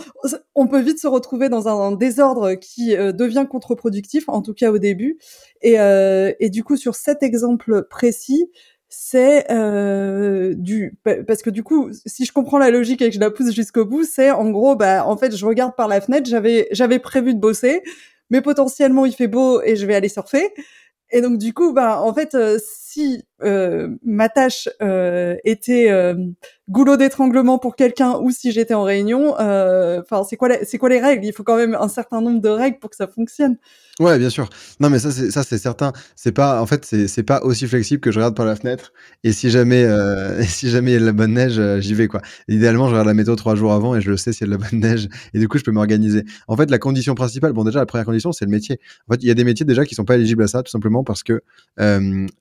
on 0.54 0.66
peut 0.66 0.80
vite 0.80 0.98
se 0.98 1.06
retrouver 1.06 1.48
dans 1.48 1.68
un, 1.68 1.92
désordre 1.92 2.54
qui 2.54 2.96
devient 2.96 3.46
contre-productif, 3.50 4.28
en 4.28 4.42
tout 4.42 4.54
cas 4.54 4.70
au 4.70 4.78
début. 4.78 5.18
Et, 5.62 5.74
et 5.74 6.50
du 6.50 6.64
coup, 6.64 6.76
sur 6.76 6.94
cet 6.94 7.22
exemple 7.22 7.86
précis, 7.90 8.50
c'est 8.90 9.50
euh, 9.52 10.52
du 10.54 10.98
parce 11.26 11.42
que 11.42 11.50
du 11.50 11.62
coup 11.62 11.90
si 12.06 12.24
je 12.24 12.32
comprends 12.32 12.58
la 12.58 12.70
logique 12.70 13.00
et 13.00 13.08
que 13.08 13.14
je 13.14 13.20
la 13.20 13.30
pousse 13.30 13.52
jusqu'au 13.54 13.84
bout 13.84 14.02
c'est 14.04 14.32
en 14.32 14.50
gros 14.50 14.74
bah 14.74 15.06
en 15.06 15.16
fait 15.16 15.34
je 15.34 15.46
regarde 15.46 15.76
par 15.76 15.86
la 15.86 16.00
fenêtre 16.00 16.28
j'avais 16.28 16.66
j'avais 16.72 16.98
prévu 16.98 17.32
de 17.32 17.38
bosser 17.38 17.82
mais 18.30 18.40
potentiellement 18.40 19.06
il 19.06 19.12
fait 19.12 19.28
beau 19.28 19.60
et 19.62 19.76
je 19.76 19.86
vais 19.86 19.94
aller 19.94 20.08
surfer. 20.08 20.54
Et 21.10 21.20
donc 21.20 21.38
du 21.38 21.52
coup 21.52 21.72
bah 21.72 22.00
en 22.00 22.14
fait 22.14 22.34
euh, 22.34 22.58
si 22.92 23.24
euh, 23.42 23.88
ma 24.04 24.28
tâche 24.28 24.68
euh, 24.82 25.36
était 25.44 25.90
euh, 25.90 26.14
goulot 26.68 26.96
d'étranglement 26.96 27.58
pour 27.58 27.76
quelqu'un 27.76 28.18
ou 28.20 28.30
si 28.30 28.52
j'étais 28.52 28.74
en 28.74 28.82
réunion, 28.82 29.34
enfin 29.34 30.22
c'est 30.28 30.36
quoi 30.36 30.48
les 30.48 31.00
règles? 31.00 31.24
Il 31.24 31.32
faut 31.32 31.44
quand 31.44 31.56
même 31.56 31.74
un 31.74 31.88
certain 31.88 32.20
nombre 32.20 32.40
de 32.40 32.48
règles 32.48 32.78
pour 32.78 32.90
que 32.90 32.96
ça 32.96 33.06
fonctionne. 33.06 33.56
Ouais, 33.98 34.18
bien 34.18 34.30
sûr. 34.30 34.48
Non, 34.78 34.88
mais 34.88 34.98
ça 34.98 35.10
c'est 35.10 35.58
certain. 35.58 35.92
C'est 36.16 36.32
pas 36.32 36.62
en 36.62 36.66
fait 36.66 36.84
c'est 36.84 37.22
pas 37.22 37.42
aussi 37.42 37.66
flexible 37.66 38.00
que 38.00 38.10
je 38.10 38.18
regarde 38.18 38.36
par 38.36 38.46
la 38.46 38.56
fenêtre 38.56 38.92
et 39.24 39.32
si 39.32 39.50
jamais 39.50 39.86
si 40.46 40.68
jamais 40.68 40.92
il 40.92 40.94
y 40.94 40.96
a 40.96 41.00
de 41.00 41.06
la 41.06 41.12
bonne 41.12 41.34
neige, 41.34 41.60
j'y 41.80 41.94
vais 41.94 42.08
quoi. 42.08 42.22
Idéalement, 42.48 42.86
je 42.86 42.92
regarde 42.92 43.08
la 43.08 43.14
météo 43.14 43.36
trois 43.36 43.54
jours 43.54 43.72
avant 43.72 43.94
et 43.94 44.00
je 44.00 44.10
le 44.10 44.16
sais 44.16 44.32
s'il 44.32 44.48
y 44.48 44.50
a 44.50 44.56
de 44.56 44.62
la 44.62 44.68
bonne 44.68 44.80
neige 44.80 45.08
et 45.34 45.38
du 45.38 45.48
coup 45.48 45.58
je 45.58 45.64
peux 45.64 45.72
m'organiser. 45.72 46.24
En 46.48 46.56
fait, 46.56 46.70
la 46.70 46.78
condition 46.78 47.14
principale, 47.14 47.52
bon 47.52 47.64
déjà 47.64 47.78
la 47.78 47.86
première 47.86 48.06
condition 48.06 48.32
c'est 48.32 48.44
le 48.44 48.50
métier. 48.50 48.80
En 49.08 49.14
fait, 49.14 49.20
il 49.22 49.28
y 49.28 49.30
a 49.30 49.34
des 49.34 49.44
métiers 49.44 49.66
déjà 49.66 49.84
qui 49.84 49.94
sont 49.94 50.04
pas 50.04 50.16
éligibles 50.16 50.42
à 50.42 50.48
ça 50.48 50.62
tout 50.62 50.70
simplement 50.70 51.04
parce 51.04 51.22
que 51.22 51.42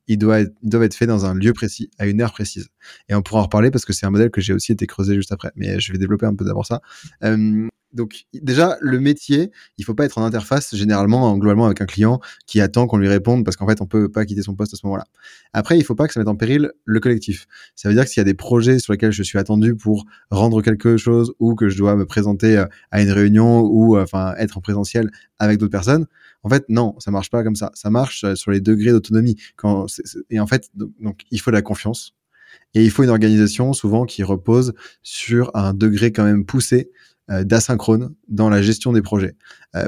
ils 0.07 0.17
doivent 0.17 0.38
doivent 0.63 0.83
être 0.83 0.95
faits 0.95 1.07
dans 1.07 1.25
un 1.25 1.33
lieu 1.33 1.53
précis 1.53 1.89
à 1.97 2.07
une 2.07 2.21
heure 2.21 2.33
précise. 2.33 2.69
Et 3.07 3.15
on 3.15 3.21
pourra 3.21 3.41
en 3.41 3.43
reparler 3.43 3.71
parce 3.71 3.85
que 3.85 3.93
c'est 3.93 4.05
un 4.05 4.11
modèle 4.11 4.31
que 4.31 4.41
j'ai 4.41 4.53
aussi 4.53 4.71
été 4.71 4.87
creusé 4.87 5.15
juste 5.15 5.31
après. 5.31 5.51
Mais 5.55 5.79
je 5.79 5.91
vais 5.91 5.97
développer 5.97 6.25
un 6.25 6.35
peu 6.35 6.45
d'abord 6.45 6.65
ça. 6.65 6.81
Euh, 7.23 7.67
donc 7.93 8.25
déjà 8.33 8.77
le 8.81 8.99
métier, 8.99 9.51
il 9.77 9.85
faut 9.85 9.93
pas 9.93 10.05
être 10.05 10.17
en 10.17 10.23
interface 10.23 10.75
généralement 10.75 11.35
globalement 11.37 11.65
avec 11.65 11.81
un 11.81 11.85
client 11.85 12.19
qui 12.45 12.61
attend 12.61 12.87
qu'on 12.87 12.97
lui 12.97 13.07
réponde 13.07 13.43
parce 13.43 13.57
qu'en 13.57 13.67
fait 13.67 13.81
on 13.81 13.87
peut 13.87 14.09
pas 14.09 14.25
quitter 14.25 14.41
son 14.41 14.55
poste 14.55 14.73
à 14.73 14.77
ce 14.77 14.85
moment-là. 14.85 15.05
Après 15.53 15.77
il 15.77 15.83
faut 15.83 15.95
pas 15.95 16.07
que 16.07 16.13
ça 16.13 16.19
mette 16.19 16.29
en 16.29 16.35
péril 16.35 16.71
le 16.85 16.99
collectif. 16.99 17.47
Ça 17.75 17.89
veut 17.89 17.95
dire 17.95 18.03
que 18.03 18.09
s'il 18.09 18.19
y 18.19 18.21
a 18.21 18.25
des 18.25 18.33
projets 18.33 18.79
sur 18.79 18.93
lesquels 18.93 19.11
je 19.11 19.23
suis 19.23 19.39
attendu 19.39 19.75
pour 19.75 20.05
rendre 20.29 20.61
quelque 20.61 20.97
chose 20.97 21.33
ou 21.39 21.55
que 21.55 21.69
je 21.69 21.77
dois 21.77 21.95
me 21.95 22.05
présenter 22.05 22.57
euh, 22.57 22.65
à 22.91 23.01
une 23.01 23.11
réunion 23.11 23.61
ou 23.61 23.97
euh, 23.97 24.03
enfin 24.03 24.35
être 24.37 24.57
en 24.57 24.61
présentiel 24.61 25.09
avec 25.39 25.57
d'autres 25.57 25.71
personnes, 25.71 26.05
en 26.43 26.49
fait 26.49 26.65
non 26.69 26.95
ça 26.99 27.11
marche 27.11 27.29
pas 27.29 27.43
comme 27.43 27.55
ça. 27.55 27.71
Ça 27.73 27.89
marche 27.89 28.23
euh, 28.23 28.35
sur 28.35 28.51
les 28.51 28.61
degrés 28.61 28.91
d'autonomie. 28.91 29.35
Et 30.29 30.39
en 30.39 30.47
fait 30.47 30.69
donc 30.75 31.21
il 31.31 31.39
faut 31.41 31.51
de 31.51 31.55
la 31.55 31.61
confiance 31.61 32.13
et 32.73 32.83
il 32.83 32.91
faut 32.91 33.03
une 33.03 33.09
organisation 33.09 33.73
souvent 33.73 34.05
qui 34.05 34.23
repose 34.23 34.73
sur 35.01 35.51
un 35.55 35.73
degré 35.73 36.11
quand 36.11 36.23
même 36.23 36.45
poussé 36.45 36.91
d'asynchrone 37.29 38.13
dans 38.27 38.49
la 38.49 38.61
gestion 38.61 38.91
des 38.91 39.01
projets, 39.01 39.35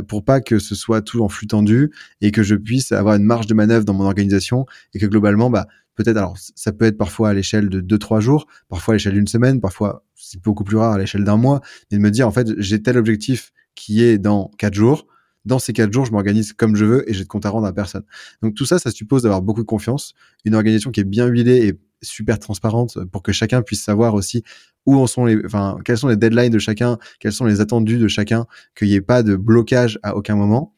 pour 0.07 0.23
pas 0.23 0.41
que 0.41 0.59
ce 0.59 0.75
soit 0.75 1.01
tout 1.01 1.21
en 1.21 1.29
flux 1.29 1.47
tendu 1.47 1.91
et 2.21 2.31
que 2.31 2.43
je 2.43 2.55
puisse 2.55 2.91
avoir 2.91 3.15
une 3.15 3.23
marge 3.23 3.47
de 3.47 3.53
manœuvre 3.53 3.83
dans 3.83 3.93
mon 3.93 4.05
organisation 4.05 4.65
et 4.93 4.99
que 4.99 5.05
globalement, 5.07 5.49
bah, 5.49 5.67
peut-être, 5.95 6.17
alors 6.17 6.37
ça 6.37 6.71
peut 6.71 6.85
être 6.85 6.97
parfois 6.97 7.29
à 7.29 7.33
l'échelle 7.33 7.69
de 7.69 7.81
2-3 7.81 8.21
jours, 8.21 8.47
parfois 8.69 8.93
à 8.93 8.95
l'échelle 8.95 9.13
d'une 9.13 9.27
semaine, 9.27 9.59
parfois 9.59 10.05
c'est 10.15 10.41
beaucoup 10.41 10.63
plus 10.63 10.77
rare 10.77 10.93
à 10.93 10.97
l'échelle 10.97 11.23
d'un 11.23 11.37
mois, 11.37 11.61
mais 11.91 11.97
de 11.97 12.03
me 12.03 12.11
dire 12.11 12.27
en 12.27 12.31
fait 12.31 12.47
j'ai 12.59 12.81
tel 12.81 12.97
objectif 12.97 13.51
qui 13.75 14.03
est 14.03 14.17
dans 14.17 14.51
4 14.57 14.73
jours, 14.73 15.07
dans 15.45 15.59
ces 15.59 15.73
4 15.73 15.91
jours 15.91 16.05
je 16.05 16.11
m'organise 16.11 16.53
comme 16.53 16.75
je 16.75 16.85
veux 16.85 17.09
et 17.09 17.13
j'ai 17.13 17.23
de 17.23 17.27
compte 17.27 17.45
à 17.45 17.49
rendre 17.49 17.67
à 17.67 17.73
personne. 17.73 18.03
Donc 18.41 18.55
tout 18.55 18.65
ça, 18.65 18.79
ça 18.79 18.91
suppose 18.91 19.23
d'avoir 19.23 19.41
beaucoup 19.41 19.61
de 19.61 19.67
confiance, 19.67 20.13
une 20.45 20.55
organisation 20.55 20.91
qui 20.91 20.99
est 20.99 21.05
bien 21.05 21.27
huilée 21.27 21.67
et 21.67 21.79
super 22.01 22.39
transparente 22.39 22.97
pour 23.11 23.21
que 23.21 23.31
chacun 23.31 23.61
puisse 23.61 23.83
savoir 23.83 24.13
aussi 24.13 24.43
où 24.85 24.97
en 24.97 25.07
sont 25.07 25.25
les, 25.25 25.37
enfin, 25.45 25.77
quels 25.85 25.97
sont 25.97 26.07
les 26.07 26.17
deadlines 26.17 26.51
de 26.51 26.59
chacun, 26.59 26.97
quels 27.19 27.33
sont 27.33 27.45
les 27.45 27.61
attendus 27.61 27.97
de 27.97 28.07
chacun, 28.07 28.45
qu'il 28.75 28.87
n'y 28.87 28.95
ait 28.95 29.01
pas 29.01 29.23
de 29.23 29.35
blocage 29.35 29.99
à 30.01 30.15
aucun 30.15 30.35
moment, 30.35 30.73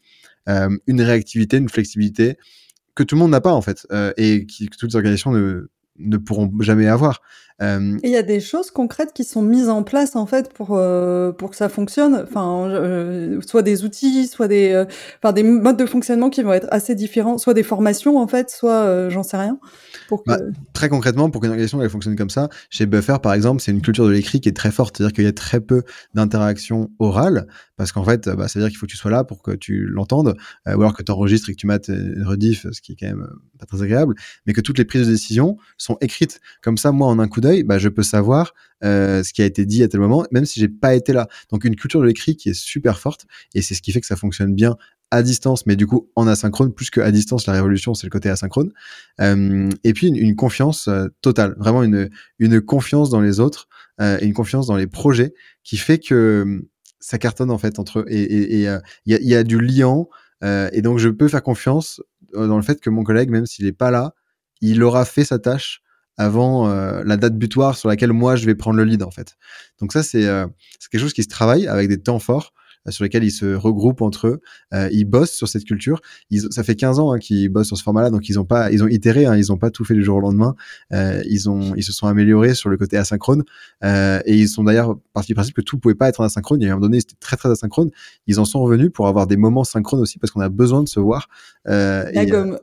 euh, 0.49 0.69
une 0.87 1.01
réactivité, 1.01 1.57
une 1.57 1.69
flexibilité, 1.69 2.37
que 2.95 3.03
tout 3.03 3.15
le 3.15 3.19
monde 3.19 3.31
n'a 3.31 3.41
pas 3.41 3.53
en 3.53 3.61
fait 3.61 3.87
euh, 3.91 4.11
et 4.17 4.45
que 4.45 4.77
toutes 4.77 4.91
les 4.91 4.95
organisations 4.95 5.31
ne, 5.31 5.69
ne 5.97 6.17
pourront 6.17 6.51
jamais 6.59 6.87
avoir. 6.87 7.21
Euh, 7.63 7.97
il 8.03 8.09
y 8.09 8.17
a 8.17 8.23
des 8.23 8.39
choses 8.39 8.71
concrètes 8.71 9.13
qui 9.13 9.23
sont 9.23 9.41
mises 9.41 9.69
en 9.69 9.83
place 9.83 10.15
en 10.15 10.25
fait 10.25 10.51
pour 10.51 10.69
euh, 10.71 11.31
pour 11.31 11.51
que 11.51 11.55
ça 11.55 11.69
fonctionne. 11.69 12.25
Enfin, 12.27 12.67
euh, 12.69 13.39
soit 13.41 13.61
des 13.61 13.83
outils, 13.85 14.27
soit 14.27 14.47
des 14.47 14.71
euh, 14.71 14.85
enfin 15.21 15.31
des 15.33 15.43
modes 15.43 15.77
de 15.77 15.85
fonctionnement 15.85 16.29
qui 16.29 16.43
vont 16.43 16.53
être 16.53 16.67
assez 16.71 16.93
différents, 16.95 17.37
soit 17.37 17.53
des 17.53 17.63
formations 17.63 18.17
en 18.17 18.27
fait, 18.27 18.49
soit 18.49 19.09
j'en 19.09 19.23
sais 19.23 19.37
rien. 19.37 19.57
Pour 20.09 20.23
que... 20.23 20.31
bah, 20.31 20.39
très 20.73 20.89
concrètement, 20.89 21.29
pour 21.29 21.41
qu'une 21.41 21.51
organisation 21.51 21.81
elle 21.81 21.89
fonctionne 21.89 22.15
comme 22.15 22.29
ça, 22.29 22.49
chez 22.69 22.85
Buffer 22.85 23.17
par 23.23 23.33
exemple, 23.33 23.61
c'est 23.61 23.71
une 23.71 23.81
culture 23.81 24.05
de 24.05 24.11
l'écrit 24.11 24.41
qui 24.41 24.49
est 24.49 24.55
très 24.55 24.71
forte, 24.71 24.97
c'est-à-dire 24.97 25.13
qu'il 25.13 25.23
y 25.23 25.27
a 25.27 25.33
très 25.33 25.61
peu 25.61 25.83
d'interactions 26.13 26.91
orales 26.99 27.47
parce 27.77 27.91
qu'en 27.91 28.03
fait, 28.03 28.29
bah, 28.29 28.47
ça 28.47 28.59
veut 28.59 28.65
dire 28.65 28.69
qu'il 28.69 28.77
faut 28.77 28.85
que 28.85 28.91
tu 28.91 28.97
sois 28.97 29.11
là 29.11 29.23
pour 29.23 29.41
que 29.41 29.51
tu 29.51 29.85
l'entendes, 29.87 30.35
ou 30.67 30.69
alors 30.69 30.93
que 30.93 31.03
tu 31.03 31.11
enregistres 31.11 31.49
et 31.49 31.53
que 31.53 31.57
tu 31.57 31.67
mates 31.67 31.87
une 31.87 32.23
rediff, 32.25 32.67
ce 32.71 32.81
qui 32.81 32.93
est 32.93 32.95
quand 32.95 33.07
même 33.07 33.27
pas 33.59 33.65
très 33.65 33.81
agréable, 33.81 34.15
mais 34.45 34.53
que 34.53 34.61
toutes 34.61 34.77
les 34.77 34.85
prises 34.85 35.07
de 35.07 35.11
décision 35.11 35.57
sont 35.77 35.97
écrites. 36.01 36.39
Comme 36.61 36.77
ça, 36.77 36.91
moi, 36.91 37.07
en 37.07 37.19
un 37.19 37.27
coup 37.27 37.41
d'œil, 37.41 37.52
bah, 37.61 37.77
je 37.77 37.89
peux 37.89 38.01
savoir 38.01 38.53
euh, 38.83 39.21
ce 39.23 39.31
qui 39.31 39.43
a 39.43 39.45
été 39.45 39.65
dit 39.65 39.83
à 39.83 39.87
tel 39.87 39.99
moment, 39.99 40.25
même 40.31 40.45
si 40.45 40.59
j'ai 40.59 40.67
pas 40.67 40.95
été 40.95 41.13
là. 41.13 41.27
Donc 41.51 41.63
une 41.65 41.75
culture 41.75 42.01
de 42.01 42.05
l'écrit 42.05 42.35
qui 42.35 42.49
est 42.49 42.53
super 42.55 42.99
forte, 42.99 43.27
et 43.53 43.61
c'est 43.61 43.75
ce 43.75 43.81
qui 43.83 43.91
fait 43.91 44.01
que 44.01 44.07
ça 44.07 44.15
fonctionne 44.15 44.55
bien 44.55 44.75
à 45.11 45.21
distance, 45.21 45.67
mais 45.67 45.75
du 45.75 45.85
coup 45.85 46.09
en 46.15 46.27
asynchrone, 46.27 46.73
plus 46.73 46.89
qu'à 46.89 47.11
distance, 47.11 47.45
la 47.45 47.53
révolution, 47.53 47.93
c'est 47.93 48.07
le 48.07 48.11
côté 48.11 48.29
asynchrone. 48.29 48.71
Euh, 49.21 49.69
et 49.83 49.93
puis 49.93 50.07
une, 50.07 50.35
confiance 50.35 50.87
euh, 50.87 51.07
totale, 51.21 51.53
vraiment 51.59 51.83
une, 51.83 52.09
une 52.39 52.61
confiance 52.61 53.11
dans 53.11 53.21
les 53.21 53.39
autres, 53.39 53.67
et 54.01 54.25
une 54.25 54.33
confiance 54.33 54.65
dans 54.65 54.75
les 54.75 54.87
projets, 54.87 55.35
qui 55.63 55.77
fait 55.77 55.99
que 55.99 56.65
ça 56.99 57.19
cartonne 57.19 57.51
en 57.51 57.59
fait 57.59 57.77
entre 57.77 57.99
eux. 57.99 58.05
Et 58.07 58.55
il 58.55 58.59
y, 58.59 58.67
a, 58.67 58.81
y, 59.05 59.35
a, 59.35 59.43
du 59.43 59.59
liant, 59.59 60.09
et 60.41 60.81
donc 60.81 60.97
je 60.97 61.09
peux 61.09 61.27
faire 61.27 61.43
confiance 61.43 62.01
dans 62.33 62.57
le 62.57 62.63
fait 62.63 62.81
que 62.81 62.89
mon 62.89 63.03
collègue, 63.03 63.29
même 63.29 63.45
s'il 63.45 63.67
est 63.67 63.71
pas 63.71 63.91
là, 63.91 64.15
il 64.61 64.81
aura 64.81 65.05
fait 65.05 65.25
sa 65.25 65.37
tâche 65.39 65.83
avant 66.17 66.67
euh, 66.67 67.01
la 67.05 67.17
date 67.17 67.37
butoir 67.37 67.77
sur 67.77 67.89
laquelle 67.89 68.13
moi 68.13 68.35
je 68.35 68.45
vais 68.45 68.55
prendre 68.55 68.77
le 68.77 68.83
lead 68.83 69.03
en 69.03 69.11
fait. 69.11 69.35
Donc 69.79 69.93
ça 69.93 70.03
c'est 70.03 70.25
euh, 70.25 70.45
quelque 70.91 71.01
chose 71.01 71.13
qui 71.13 71.23
se 71.23 71.29
travaille 71.29 71.67
avec 71.67 71.89
des 71.89 71.99
temps 71.99 72.19
forts 72.19 72.53
euh, 72.87 72.91
sur 72.91 73.03
lesquels 73.03 73.23
ils 73.23 73.31
se 73.31 73.55
regroupent 73.55 74.01
entre 74.01 74.27
eux, 74.27 74.41
ils 74.91 75.05
bossent 75.05 75.31
sur 75.31 75.47
cette 75.47 75.63
culture. 75.63 76.01
Ils, 76.29 76.41
ça 76.51 76.63
fait 76.63 76.75
15 76.75 76.99
ans 76.99 77.13
hein, 77.13 77.17
qu'ils 77.17 77.49
bossent 77.49 77.67
sur 77.67 77.77
ce 77.77 77.83
format-là, 77.83 78.11
donc 78.11 78.29
ils 78.29 78.39
ont 78.39 78.45
pas, 78.45 78.71
ils 78.71 78.83
ont 78.83 78.87
itéré, 78.87 79.25
hein, 79.25 79.35
ils 79.35 79.51
ont 79.51 79.57
pas 79.57 79.71
tout 79.71 79.85
fait 79.85 79.95
du 79.95 80.03
jour 80.03 80.17
au 80.17 80.21
lendemain. 80.21 80.55
ils 80.91 81.49
ont, 81.49 81.73
ils 81.75 81.83
se 81.83 81.93
sont 81.93 82.07
améliorés 82.07 82.53
sur 82.53 82.69
le 82.69 82.77
côté 82.77 82.97
asynchrone 82.97 83.43
et 83.81 84.21
ils 84.27 84.49
sont 84.49 84.63
d'ailleurs 84.63 84.97
partis 85.13 85.29
du 85.29 85.35
principe 85.35 85.55
que 85.55 85.61
tout 85.61 85.79
pouvait 85.79 85.95
pas 85.95 86.09
être 86.09 86.19
en 86.19 86.25
asynchrone. 86.25 86.61
Il 86.61 86.65
y 86.65 86.67
a 86.67 86.71
un 86.71 86.75
moment 86.75 86.87
donné, 86.87 86.99
c'était 86.99 87.15
très 87.19 87.37
très 87.37 87.49
asynchrone. 87.49 87.89
Ils 88.27 88.39
en 88.39 88.45
sont 88.45 88.61
revenus 88.61 88.91
pour 88.93 89.07
avoir 89.07 89.25
des 89.25 89.37
moments 89.37 89.63
synchrones 89.63 90.01
aussi 90.01 90.19
parce 90.19 90.31
qu'on 90.31 90.41
a 90.41 90.49
besoin 90.49 90.83
de 90.83 90.89
se 90.89 90.99
voir. 90.99 91.27
la 91.65 92.11
et, 92.11 92.27
gomme. 92.27 92.59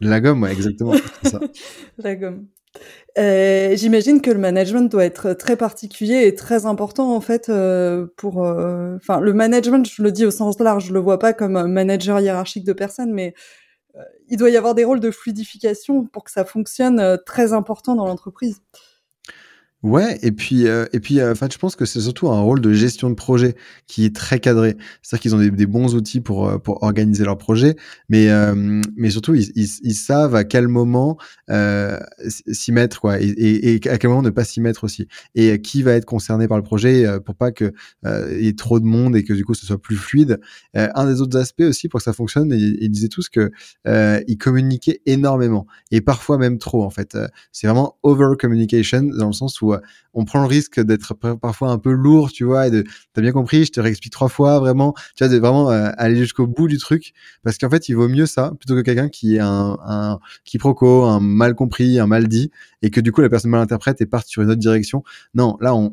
la 0.00 0.20
gomme, 0.20 0.42
ouais, 0.42 0.52
exactement. 0.52 0.94
ça. 1.22 1.40
la 1.98 2.16
gomme. 2.16 2.46
Euh, 3.18 3.74
j'imagine 3.76 4.20
que 4.20 4.30
le 4.30 4.38
management 4.38 4.90
doit 4.90 5.04
être 5.04 5.32
très 5.32 5.56
particulier 5.56 6.26
et 6.26 6.34
très 6.34 6.66
important 6.66 7.14
en 7.14 7.20
fait 7.20 7.48
euh, 7.48 8.06
pour. 8.16 8.44
Euh, 8.44 8.96
enfin, 8.96 9.20
le 9.20 9.32
management, 9.32 9.88
je 9.88 10.02
le 10.02 10.12
dis 10.12 10.24
au 10.24 10.30
sens 10.30 10.58
large, 10.60 10.86
je 10.86 10.92
le 10.92 11.00
vois 11.00 11.18
pas 11.18 11.32
comme 11.32 11.56
un 11.56 11.66
manager 11.68 12.20
hiérarchique 12.20 12.64
de 12.64 12.72
personnes, 12.72 13.12
mais 13.12 13.34
il 14.28 14.36
doit 14.36 14.50
y 14.50 14.56
avoir 14.56 14.74
des 14.76 14.84
rôles 14.84 15.00
de 15.00 15.10
fluidification 15.10 16.06
pour 16.06 16.22
que 16.24 16.30
ça 16.30 16.44
fonctionne 16.44 17.18
très 17.26 17.52
important 17.52 17.96
dans 17.96 18.06
l'entreprise. 18.06 18.62
Ouais, 19.82 20.18
et 20.20 20.30
puis 20.30 20.66
euh, 20.66 20.84
et 20.92 21.00
puis 21.00 21.20
euh, 21.20 21.34
je 21.34 21.56
pense 21.56 21.74
que 21.74 21.86
c'est 21.86 22.00
surtout 22.02 22.28
un 22.28 22.38
rôle 22.38 22.60
de 22.60 22.70
gestion 22.74 23.08
de 23.08 23.14
projet 23.14 23.56
qui 23.86 24.04
est 24.04 24.14
très 24.14 24.38
cadré. 24.38 24.76
C'est-à-dire 25.00 25.22
qu'ils 25.22 25.34
ont 25.34 25.38
des, 25.38 25.66
bons 25.66 25.94
outils 25.94 26.20
pour 26.20 26.48
euh, 26.48 26.58
pour 26.58 26.82
organiser 26.82 27.24
leur 27.24 27.38
projet, 27.38 27.76
mais 28.10 28.28
mais 28.94 29.08
surtout 29.08 29.34
ils, 29.34 29.50
ils, 29.54 29.68
ils, 29.82 29.94
savent 29.94 30.34
à 30.34 30.44
quel 30.44 30.68
moment 30.68 31.16
s'y 32.28 32.72
mettre 32.72 33.00
quoi 33.00 33.22
et, 33.22 33.24
et, 33.24 33.74
et, 33.74 33.88
à 33.88 33.96
quel 33.96 34.10
moment 34.10 34.20
ne 34.20 34.28
pas 34.28 34.44
s'y 34.44 34.60
mettre 34.60 34.84
aussi. 34.84 35.08
Et 35.34 35.62
qui 35.62 35.82
va 35.82 35.92
être 35.92 36.04
concerné 36.04 36.46
par 36.46 36.58
le 36.58 36.62
projet 36.62 37.06
pour 37.24 37.34
pas 37.34 37.50
que 37.50 37.72
il 38.04 38.44
y 38.44 38.48
ait 38.48 38.56
trop 38.56 38.80
de 38.80 38.84
monde 38.84 39.16
et 39.16 39.24
que 39.24 39.32
du 39.32 39.46
coup 39.46 39.54
ce 39.54 39.64
soit 39.64 39.80
plus 39.80 39.96
fluide. 39.96 40.40
un 40.74 41.06
des 41.06 41.22
autres 41.22 41.38
aspects 41.38 41.62
aussi 41.62 41.88
pour 41.88 42.00
que 42.00 42.04
ça 42.04 42.12
fonctionne, 42.12 42.52
ils, 42.52 42.76
ils 42.82 42.90
disaient 42.90 43.08
tous 43.08 43.30
que 43.30 43.50
ils 43.86 44.36
communiquaient 44.38 45.00
énormément 45.06 45.66
et 45.90 46.02
parfois 46.02 46.36
même 46.36 46.58
trop 46.58 46.84
en 46.84 46.90
fait. 46.90 47.16
C'est 47.50 47.66
vraiment 47.66 47.96
over 48.02 48.34
communication 48.38 49.04
dans 49.04 49.28
le 49.28 49.32
sens 49.32 49.62
où 49.62 49.69
on 50.14 50.24
prend 50.24 50.40
le 50.40 50.46
risque 50.46 50.80
d'être 50.80 51.14
parfois 51.14 51.70
un 51.70 51.78
peu 51.78 51.92
lourd, 51.92 52.32
tu 52.32 52.44
vois, 52.44 52.66
et 52.66 52.70
de, 52.70 52.84
t'as 53.12 53.20
bien 53.20 53.32
compris, 53.32 53.64
je 53.64 53.72
te 53.72 53.80
réexplique 53.80 54.12
trois 54.12 54.28
fois, 54.28 54.58
vraiment, 54.58 54.94
tu 55.14 55.24
vois, 55.24 55.32
de 55.32 55.38
vraiment 55.38 55.70
euh, 55.70 55.90
aller 55.96 56.16
jusqu'au 56.16 56.46
bout 56.46 56.68
du 56.68 56.78
truc, 56.78 57.12
parce 57.42 57.58
qu'en 57.58 57.70
fait, 57.70 57.88
il 57.88 57.94
vaut 57.94 58.08
mieux 58.08 58.26
ça 58.26 58.52
plutôt 58.58 58.74
que 58.74 58.80
quelqu'un 58.80 59.08
qui 59.08 59.36
est 59.36 59.40
un, 59.40 59.78
un 59.84 60.18
quiproquo, 60.44 61.04
un 61.04 61.20
mal 61.20 61.54
compris, 61.54 61.98
un 61.98 62.06
mal 62.06 62.28
dit, 62.28 62.50
et 62.82 62.90
que 62.90 63.00
du 63.00 63.12
coup 63.12 63.20
la 63.20 63.28
personne 63.28 63.50
mal 63.50 63.60
interprète 63.60 64.00
et 64.00 64.06
parte 64.06 64.26
sur 64.26 64.42
une 64.42 64.50
autre 64.50 64.60
direction. 64.60 65.02
Non, 65.34 65.56
là, 65.60 65.74
on, 65.74 65.90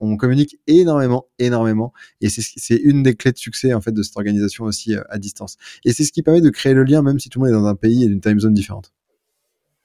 on, 0.00 0.16
communique 0.16 0.58
énormément, 0.66 1.26
énormément, 1.38 1.92
et 2.20 2.28
c'est 2.28 2.76
une 2.76 3.02
des 3.02 3.14
clés 3.14 3.32
de 3.32 3.38
succès 3.38 3.74
en 3.74 3.80
fait 3.80 3.92
de 3.92 4.02
cette 4.02 4.16
organisation 4.16 4.64
aussi 4.64 4.94
euh, 4.94 5.02
à 5.08 5.18
distance. 5.18 5.56
Et 5.84 5.92
c'est 5.92 6.04
ce 6.04 6.12
qui 6.12 6.22
permet 6.22 6.40
de 6.40 6.50
créer 6.50 6.74
le 6.74 6.84
lien, 6.84 7.02
même 7.02 7.18
si 7.18 7.28
tout 7.28 7.40
le 7.40 7.46
monde 7.46 7.56
est 7.56 7.60
dans 7.60 7.66
un 7.66 7.74
pays 7.74 8.04
et 8.04 8.08
d'une 8.08 8.20
time 8.20 8.38
zone 8.38 8.54
différente. 8.54 8.92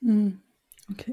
Mmh. 0.01 0.29
Ok. 0.91 1.11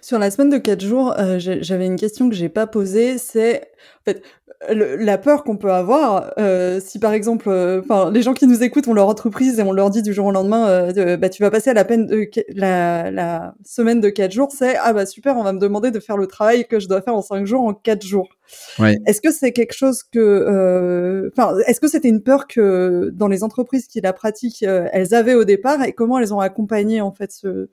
Sur 0.00 0.18
la 0.18 0.30
semaine 0.30 0.50
de 0.50 0.58
quatre 0.58 0.80
jours, 0.80 1.14
euh, 1.18 1.38
j'avais 1.38 1.86
une 1.86 1.96
question 1.96 2.28
que 2.28 2.34
j'ai 2.34 2.48
pas 2.48 2.66
posée, 2.66 3.18
c'est 3.18 3.62
en 4.00 4.04
fait 4.04 4.22
la 4.68 5.18
peur 5.18 5.42
qu'on 5.42 5.56
peut 5.56 5.72
avoir 5.72 6.34
euh, 6.38 6.78
si 6.80 7.00
par 7.00 7.12
exemple, 7.12 7.48
euh, 7.48 7.82
les 8.12 8.22
gens 8.22 8.32
qui 8.32 8.46
nous 8.46 8.62
écoutent 8.62 8.86
ont 8.86 8.94
leur 8.94 9.08
entreprise 9.08 9.58
et 9.58 9.62
on 9.62 9.72
leur 9.72 9.90
dit 9.90 10.02
du 10.02 10.12
jour 10.12 10.26
au 10.26 10.30
lendemain, 10.30 10.92
bah 11.16 11.28
tu 11.28 11.42
vas 11.42 11.50
passer 11.50 11.70
à 11.70 11.74
la 11.74 11.84
peine 11.84 12.06
de 12.06 12.30
la, 12.54 13.10
la 13.10 13.54
semaine 13.64 14.00
de 14.00 14.08
quatre 14.08 14.30
jours, 14.30 14.50
c'est 14.56 14.76
ah 14.76 14.92
bah 14.92 15.04
super, 15.04 15.36
on 15.36 15.42
va 15.42 15.52
me 15.52 15.58
demander 15.58 15.90
de 15.90 15.98
faire 15.98 16.16
le 16.16 16.28
travail 16.28 16.66
que 16.68 16.78
je 16.78 16.86
dois 16.86 17.02
faire 17.02 17.16
en 17.16 17.22
cinq 17.22 17.44
jours 17.44 17.62
en 17.62 17.74
quatre 17.74 18.06
jours. 18.06 18.28
Ouais. 18.78 18.98
Est-ce 19.06 19.20
que 19.20 19.32
c'est 19.32 19.52
quelque 19.52 19.74
chose 19.74 20.04
que, 20.04 21.30
enfin, 21.36 21.56
est-ce 21.66 21.80
que 21.80 21.88
c'était 21.88 22.08
une 22.08 22.22
peur 22.22 22.46
que 22.46 23.10
dans 23.12 23.28
les 23.28 23.42
entreprises 23.42 23.88
qui 23.88 24.00
la 24.00 24.12
pratiquent, 24.12 24.62
elles 24.62 25.12
avaient 25.12 25.34
au 25.34 25.44
départ 25.44 25.82
et 25.82 25.92
comment 25.92 26.20
elles 26.20 26.32
ont 26.32 26.40
accompagné 26.40 27.00
en 27.00 27.10
fait 27.10 27.32
ce 27.32 27.68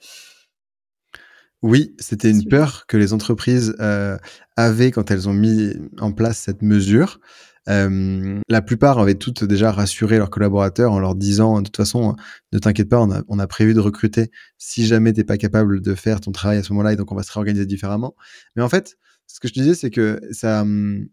oui, 1.61 1.93
c'était 1.99 2.31
une 2.31 2.45
peur 2.45 2.85
que 2.87 2.95
les 2.95 3.11
entreprises 3.11 3.75
euh, 3.79 4.17
avaient 4.55 4.91
quand 4.91 5.11
elles 5.11 5.27
ont 5.27 5.33
mis 5.33 5.73
en 5.99 6.13
place 6.13 6.37
cette 6.37 6.61
mesure. 6.61 7.19
Euh, 7.67 8.39
la 8.47 8.61
plupart 8.61 8.97
avaient 8.97 9.15
toutes 9.15 9.43
déjà 9.43 9.71
rassuré 9.71 10.17
leurs 10.17 10.29
collaborateurs 10.29 10.93
en 10.93 10.99
leur 10.99 11.15
disant 11.15 11.59
de 11.59 11.65
toute 11.65 11.77
façon 11.77 12.15
ne 12.53 12.57
t'inquiète 12.59 12.89
pas 12.89 12.99
on 12.99 13.11
a, 13.11 13.21
on 13.27 13.37
a, 13.39 13.47
prévu 13.47 13.73
de 13.73 13.79
recruter. 13.81 14.31
Si 14.57 14.85
jamais 14.85 15.11
t'es 15.13 15.25
pas 15.25 15.37
capable 15.37 15.81
de 15.81 15.95
faire 15.95 16.21
ton 16.21 16.31
travail 16.31 16.57
à 16.57 16.63
ce 16.63 16.71
moment-là 16.73 16.93
et 16.93 16.95
donc 16.95 17.11
on 17.11 17.15
va 17.15 17.23
se 17.23 17.31
réorganiser 17.31 17.65
différemment. 17.65 18.15
Mais 18.55 18.63
en 18.63 18.69
fait 18.69 18.97
ce 19.27 19.39
que 19.39 19.47
je 19.47 19.53
te 19.53 19.59
disais 19.59 19.75
c'est 19.75 19.91
que 19.91 20.19
ça 20.31 20.61
hum, 20.61 21.07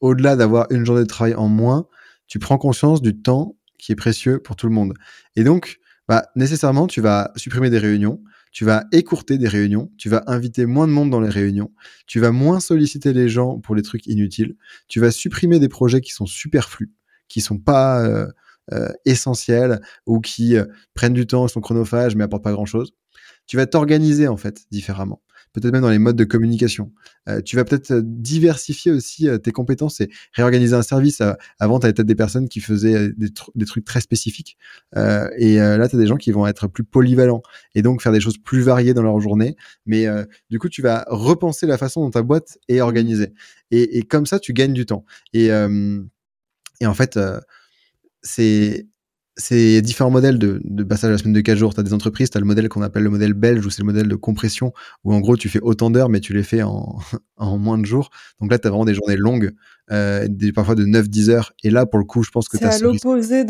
au-delà 0.00 0.36
d'avoir 0.36 0.68
une 0.70 0.86
journée 0.86 1.02
de 1.02 1.08
travail 1.08 1.34
en 1.34 1.48
moins 1.48 1.88
tu 2.28 2.38
prends 2.38 2.58
conscience 2.58 3.02
du 3.02 3.20
temps 3.20 3.56
qui 3.78 3.92
est 3.92 3.96
précieux 3.96 4.38
pour 4.38 4.56
tout 4.56 4.68
le 4.68 4.72
monde. 4.72 4.94
Et 5.36 5.44
donc 5.44 5.80
bah 6.06 6.28
nécessairement 6.36 6.86
tu 6.86 7.00
vas 7.00 7.32
supprimer 7.36 7.68
des 7.68 7.78
réunions 7.78 8.22
tu 8.52 8.64
vas 8.64 8.84
écourter 8.92 9.38
des 9.38 9.48
réunions, 9.48 9.90
tu 9.98 10.08
vas 10.08 10.22
inviter 10.26 10.66
moins 10.66 10.86
de 10.86 10.92
monde 10.92 11.10
dans 11.10 11.20
les 11.20 11.28
réunions, 11.28 11.72
tu 12.06 12.20
vas 12.20 12.32
moins 12.32 12.60
solliciter 12.60 13.12
les 13.12 13.28
gens 13.28 13.58
pour 13.58 13.74
les 13.74 13.82
trucs 13.82 14.06
inutiles, 14.06 14.56
tu 14.88 15.00
vas 15.00 15.10
supprimer 15.10 15.58
des 15.58 15.68
projets 15.68 16.00
qui 16.00 16.12
sont 16.12 16.26
superflus, 16.26 16.92
qui 17.28 17.40
sont 17.40 17.58
pas 17.58 18.04
euh, 18.04 18.26
euh, 18.72 18.88
essentiels 19.04 19.80
ou 20.06 20.20
qui 20.20 20.56
euh, 20.56 20.64
prennent 20.94 21.14
du 21.14 21.26
temps, 21.26 21.48
sont 21.48 21.60
chronophages 21.60 22.16
mais 22.16 22.24
apportent 22.24 22.44
pas 22.44 22.52
grand 22.52 22.66
chose. 22.66 22.92
Tu 23.46 23.56
vas 23.56 23.66
t'organiser 23.66 24.28
en 24.28 24.36
fait 24.36 24.62
différemment. 24.70 25.22
Peut-être 25.52 25.72
même 25.72 25.82
dans 25.82 25.90
les 25.90 25.98
modes 25.98 26.16
de 26.16 26.24
communication. 26.24 26.92
Euh, 27.28 27.40
tu 27.40 27.56
vas 27.56 27.64
peut-être 27.64 27.90
euh, 27.90 28.02
diversifier 28.04 28.92
aussi 28.92 29.28
tes 29.42 29.52
compétences 29.52 30.00
et 30.00 30.10
réorganiser 30.32 30.74
un 30.74 30.82
service. 30.82 31.22
avant, 31.58 31.80
tu 31.80 31.86
avais 31.86 31.92
peut-être 31.92 32.06
des 32.06 32.14
personnes 32.14 32.48
qui 32.48 32.60
faisaient 32.60 33.10
des, 33.16 33.64
trucs 33.66 33.84
très 33.84 34.00
spécifiques. 34.00 34.56
et 34.96 35.56
là, 35.56 35.88
tu 35.88 35.96
as 35.96 35.98
des 35.98 36.06
gens 36.06 36.16
qui 36.16 36.32
vont 36.32 36.46
être 36.46 36.68
plus 36.68 36.84
polyvalents 36.84 37.42
et 37.74 37.82
donc 37.82 38.02
faire 38.02 38.12
des 38.12 38.20
choses 38.20 38.38
plus 38.38 38.60
variées 38.60 38.94
dans 38.94 39.02
leur 39.02 39.20
journée. 39.20 39.56
Mais 39.86 40.06
du 40.50 40.58
coup, 40.58 40.68
tu 40.68 40.82
vas 40.82 41.04
repenser 41.08 41.66
la 41.66 41.78
façon 41.78 42.02
dont 42.02 42.10
ta 42.10 42.22
boîte 42.22 42.58
est 42.68 42.80
organisée. 42.80 43.32
Et, 43.70 44.02
comme 44.02 44.26
ça, 44.26 44.38
tu 44.38 44.52
gagnes 44.52 44.72
du 44.72 44.86
temps. 44.86 45.04
Et 45.32 45.52
en 45.52 46.94
fait, 46.94 47.18
c'est 48.22 48.86
c'est 49.38 49.80
différents 49.82 50.10
modèles 50.10 50.38
de, 50.38 50.60
de, 50.64 50.84
passage 50.84 51.08
à 51.08 51.12
la 51.12 51.18
semaine 51.18 51.32
de 51.32 51.40
4 51.40 51.56
jours. 51.56 51.72
Tu 51.72 51.80
as 51.80 51.84
des 51.84 51.94
entreprises, 51.94 52.28
tu 52.28 52.36
as 52.36 52.40
le 52.40 52.46
modèle 52.46 52.68
qu'on 52.68 52.82
appelle 52.82 53.04
le 53.04 53.10
modèle 53.10 53.34
belge, 53.34 53.64
où 53.64 53.70
c'est 53.70 53.82
le 53.82 53.86
modèle 53.86 54.08
de 54.08 54.16
compression, 54.16 54.72
où 55.04 55.14
en 55.14 55.20
gros 55.20 55.36
tu 55.36 55.48
fais 55.48 55.60
autant 55.60 55.90
d'heures, 55.90 56.08
mais 56.08 56.20
tu 56.20 56.34
les 56.34 56.42
fais 56.42 56.62
en, 56.62 56.98
en 57.36 57.56
moins 57.56 57.78
de 57.78 57.86
jours. 57.86 58.10
Donc 58.40 58.50
là, 58.50 58.58
tu 58.58 58.66
as 58.66 58.70
vraiment 58.70 58.84
des 58.84 58.94
journées 58.94 59.16
longues, 59.16 59.52
euh, 59.92 60.26
des, 60.28 60.52
parfois 60.52 60.74
de 60.74 60.84
9-10 60.84 61.30
heures. 61.30 61.52
Et 61.62 61.70
là, 61.70 61.86
pour 61.86 62.00
le 62.00 62.04
coup, 62.04 62.22
je 62.24 62.30
pense 62.30 62.48
que 62.48 62.58
C'est 62.58 62.64
à 62.64 62.78
l'opposé 62.78 63.44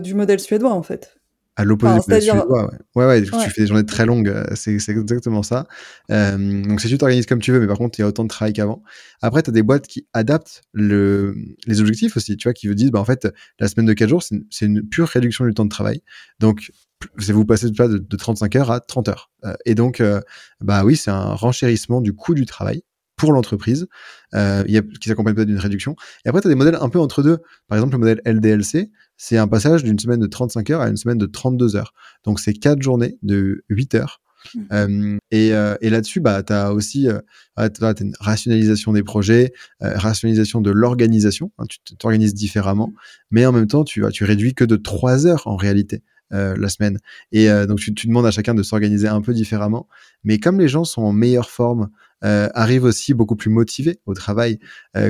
du 0.00 0.14
modèle 0.14 0.38
suédois, 0.38 0.72
en 0.72 0.82
fait. 0.82 1.18
À 1.54 1.64
l'opposé 1.64 2.18
du 2.20 2.30
ouais. 2.30 2.62
Ouais, 2.94 3.06
ouais, 3.06 3.22
tu 3.22 3.50
fais 3.50 3.62
des 3.62 3.66
journées 3.66 3.84
très 3.84 4.06
longues, 4.06 4.28
euh, 4.28 4.44
c'est 4.54 4.72
exactement 4.72 5.42
ça. 5.42 5.66
Euh, 6.10 6.62
donc, 6.62 6.80
c'est 6.80 6.88
tu 6.88 6.96
t'organises 6.96 7.26
comme 7.26 7.40
tu 7.40 7.52
veux, 7.52 7.60
mais 7.60 7.66
par 7.66 7.76
contre, 7.76 7.98
il 7.98 8.02
y 8.02 8.04
a 8.04 8.08
autant 8.08 8.24
de 8.24 8.28
travail 8.28 8.54
qu'avant. 8.54 8.82
Après, 9.20 9.42
tu 9.42 9.50
as 9.50 9.52
des 9.52 9.62
boîtes 9.62 9.86
qui 9.86 10.06
adaptent 10.14 10.62
le, 10.72 11.34
les 11.66 11.80
objectifs 11.80 12.16
aussi, 12.16 12.38
tu 12.38 12.48
vois, 12.48 12.54
qui 12.54 12.68
vous 12.68 12.74
disent, 12.74 12.90
bah, 12.90 13.00
en 13.00 13.04
fait, 13.04 13.28
la 13.58 13.68
semaine 13.68 13.84
de 13.84 13.92
4 13.92 14.08
jours, 14.08 14.22
c'est 14.22 14.64
une, 14.64 14.82
pure 14.82 15.08
réduction 15.08 15.44
du 15.44 15.52
temps 15.52 15.64
de 15.64 15.70
travail. 15.70 16.02
Donc, 16.40 16.70
vous 17.18 17.44
passez 17.44 17.70
pas 17.72 17.88
de, 17.88 17.98
de 17.98 18.16
35 18.16 18.56
heures 18.56 18.70
à 18.70 18.80
30 18.80 19.08
heures. 19.08 19.30
Euh, 19.44 19.54
et 19.64 19.74
donc, 19.74 20.00
euh, 20.00 20.20
bah 20.60 20.84
oui, 20.84 20.96
c'est 20.96 21.10
un 21.10 21.34
renchérissement 21.34 22.00
du 22.00 22.14
coût 22.14 22.34
du 22.34 22.46
travail 22.46 22.82
pour 23.16 23.32
l'entreprise, 23.32 23.86
euh, 24.34 24.64
qui 25.00 25.08
s'accompagne 25.08 25.34
peut-être 25.34 25.48
d'une 25.48 25.58
réduction. 25.58 25.94
Et 26.24 26.28
après, 26.28 26.40
tu 26.40 26.48
as 26.48 26.50
des 26.50 26.56
modèles 26.56 26.78
un 26.80 26.88
peu 26.88 26.98
entre 26.98 27.22
deux. 27.22 27.38
Par 27.68 27.78
exemple, 27.78 27.92
le 27.92 27.98
modèle 27.98 28.20
LDLC, 28.24 28.90
c'est 29.16 29.38
un 29.38 29.48
passage 29.48 29.84
d'une 29.84 29.98
semaine 29.98 30.20
de 30.20 30.26
35 30.26 30.70
heures 30.70 30.80
à 30.80 30.88
une 30.88 30.96
semaine 30.96 31.18
de 31.18 31.26
32 31.26 31.76
heures. 31.76 31.94
Donc, 32.24 32.40
c'est 32.40 32.54
quatre 32.54 32.82
journées 32.82 33.18
de 33.22 33.64
8 33.68 33.94
heures. 33.94 34.20
Mmh. 34.54 34.60
Euh, 34.72 35.18
et, 35.30 35.52
euh, 35.52 35.76
et 35.80 35.90
là-dessus, 35.90 36.20
bah, 36.20 36.42
tu 36.42 36.52
as 36.52 36.72
aussi 36.72 37.08
euh, 37.08 37.20
une 37.58 38.14
rationalisation 38.20 38.92
des 38.92 39.02
projets, 39.02 39.52
rationalisation 39.80 40.60
de 40.60 40.70
l'organisation. 40.70 41.52
Hein, 41.58 41.64
tu 41.68 41.96
t'organises 41.96 42.34
différemment, 42.34 42.92
mais 43.30 43.46
en 43.46 43.52
même 43.52 43.66
temps, 43.66 43.84
tu, 43.84 44.04
tu 44.12 44.24
réduis 44.24 44.54
que 44.54 44.64
de 44.64 44.76
3 44.76 45.26
heures 45.26 45.46
en 45.46 45.56
réalité. 45.56 46.02
La 46.34 46.70
semaine. 46.70 46.98
Et 47.30 47.50
donc 47.68 47.78
tu, 47.78 47.92
tu, 47.92 48.06
demandes 48.06 48.24
à 48.24 48.30
chacun 48.30 48.54
de 48.54 48.62
s'organiser 48.62 49.06
un 49.06 49.20
peu 49.20 49.34
différemment. 49.34 49.86
Mais 50.24 50.38
comme 50.38 50.58
les 50.58 50.66
gens 50.68 50.84
sont 50.84 51.02
en 51.02 51.12
meilleure 51.12 51.50
forme, 51.50 51.90
arrivent 52.22 52.84
aussi 52.84 53.12
beaucoup 53.12 53.36
plus 53.36 53.50
motivés 53.50 54.00
au 54.06 54.14
travail. 54.14 54.58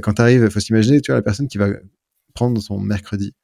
quand 0.02 0.14
tu 0.14 0.20
arrives, 0.20 0.42
il 0.42 0.50
faut 0.50 0.58
s'imaginer, 0.58 1.00
tu 1.00 1.12
vois, 1.12 1.18
la 1.18 1.22
personne 1.22 1.46
qui 1.46 1.58
va 1.58 1.68
prendre 2.34 2.60
son 2.60 2.80
mercredi. 2.80 3.34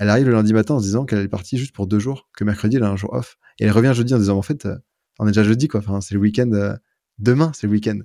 Elle 0.00 0.08
arrive 0.08 0.26
le 0.26 0.32
lundi 0.32 0.52
matin 0.52 0.74
en 0.74 0.78
se 0.80 0.84
disant 0.84 1.04
qu'elle 1.04 1.20
est 1.20 1.28
partie 1.28 1.58
juste 1.58 1.74
pour 1.74 1.86
deux 1.86 1.98
jours, 1.98 2.28
que 2.36 2.42
mercredi 2.42 2.76
elle 2.76 2.84
a 2.84 2.90
un 2.90 2.96
jour 2.96 3.12
off. 3.12 3.36
Et 3.58 3.64
elle 3.64 3.70
revient 3.70 3.92
jeudi 3.94 4.14
en 4.14 4.18
disant 4.18 4.36
en 4.36 4.42
fait, 4.42 4.66
on 5.18 5.26
est 5.26 5.30
déjà 5.30 5.44
jeudi 5.44 5.68
quoi. 5.68 5.80
Enfin, 5.80 6.00
c'est 6.00 6.14
le 6.14 6.20
week-end. 6.20 6.76
demain, 7.18 7.52
c'est 7.54 7.66
le 7.66 7.72
week-end. 7.72 7.98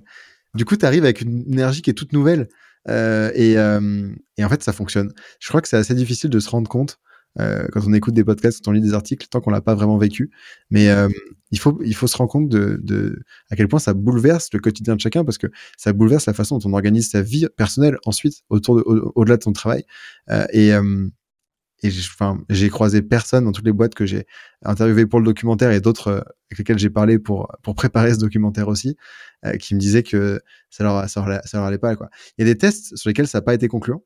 Du 0.54 0.64
coup, 0.64 0.76
tu 0.76 0.86
arrives 0.86 1.04
avec 1.04 1.22
une 1.22 1.42
énergie 1.52 1.82
qui 1.82 1.90
est 1.90 1.94
toute 1.94 2.12
nouvelle. 2.12 2.48
Euh, 2.88 3.32
et, 3.34 3.58
euh, 3.58 4.10
en 4.40 4.48
fait, 4.48 4.62
ça 4.62 4.72
fonctionne. 4.72 5.12
Je 5.40 5.48
crois 5.48 5.60
que 5.60 5.68
c'est 5.68 5.76
assez 5.76 5.94
difficile 5.94 6.30
de 6.30 6.38
se 6.38 6.48
rendre 6.48 6.68
compte 6.68 7.00
euh, 7.40 7.66
quand 7.72 7.82
on 7.86 7.92
écoute 7.92 8.14
des 8.14 8.24
podcasts, 8.24 8.64
quand 8.64 8.70
on 8.70 8.74
lit 8.74 8.80
des 8.80 8.94
articles, 8.94 9.26
tant 9.28 9.40
qu'on 9.40 9.50
l'a 9.50 9.60
pas 9.60 9.74
vraiment 9.74 9.98
vécu. 9.98 10.30
Mais 10.70 10.88
euh, 10.88 11.08
il 11.50 11.58
faut 11.58 11.78
il 11.84 11.94
faut 11.94 12.06
se 12.06 12.16
rendre 12.16 12.30
compte 12.30 12.48
de, 12.48 13.22
à 13.50 13.56
quel 13.56 13.68
point 13.68 13.78
ça 13.78 13.94
bouleverse 13.94 14.48
le 14.52 14.58
quotidien 14.58 14.96
de 14.96 15.00
chacun 15.00 15.24
parce 15.24 15.38
que 15.38 15.48
ça 15.76 15.92
bouleverse 15.92 16.26
la 16.26 16.32
façon 16.32 16.58
dont 16.58 16.70
on 16.70 16.72
organise 16.72 17.10
sa 17.10 17.22
vie 17.22 17.46
personnelle 17.56 17.98
ensuite 18.04 18.42
autour 18.48 18.76
de 18.76 18.82
au-delà 19.14 19.36
de 19.36 19.42
son 19.42 19.52
travail. 19.52 19.84
Euh, 20.30 20.46
et 20.52 20.72
et 21.82 21.90
j'ai 21.90 22.68
croisé 22.70 23.02
personne 23.02 23.44
dans 23.44 23.52
toutes 23.52 23.66
les 23.66 23.72
boîtes 23.72 23.94
que 23.94 24.06
j'ai 24.06 24.26
interviewé 24.64 25.06
pour 25.06 25.20
le 25.20 25.26
documentaire 25.26 25.72
et 25.72 25.80
d'autres 25.80 26.24
avec 26.50 26.58
lesquels 26.58 26.78
j'ai 26.78 26.90
parlé 26.90 27.18
pour 27.18 27.48
pour 27.62 27.74
préparer 27.74 28.14
ce 28.14 28.18
documentaire 28.18 28.68
aussi, 28.68 28.96
qui 29.60 29.74
me 29.74 29.80
disaient 29.80 30.02
que 30.02 30.40
ça 30.70 30.84
leur 30.84 31.08
ça 31.08 31.24
leur, 31.26 31.40
ça 31.44 31.58
leur 31.58 31.66
allait 31.66 31.78
pas 31.78 31.96
quoi. 31.96 32.08
Il 32.38 32.46
y 32.46 32.50
a 32.50 32.52
des 32.52 32.58
tests 32.58 32.96
sur 32.96 33.10
lesquels 33.10 33.28
ça 33.28 33.38
n'a 33.38 33.42
pas 33.42 33.54
été 33.54 33.68
concluant 33.68 34.02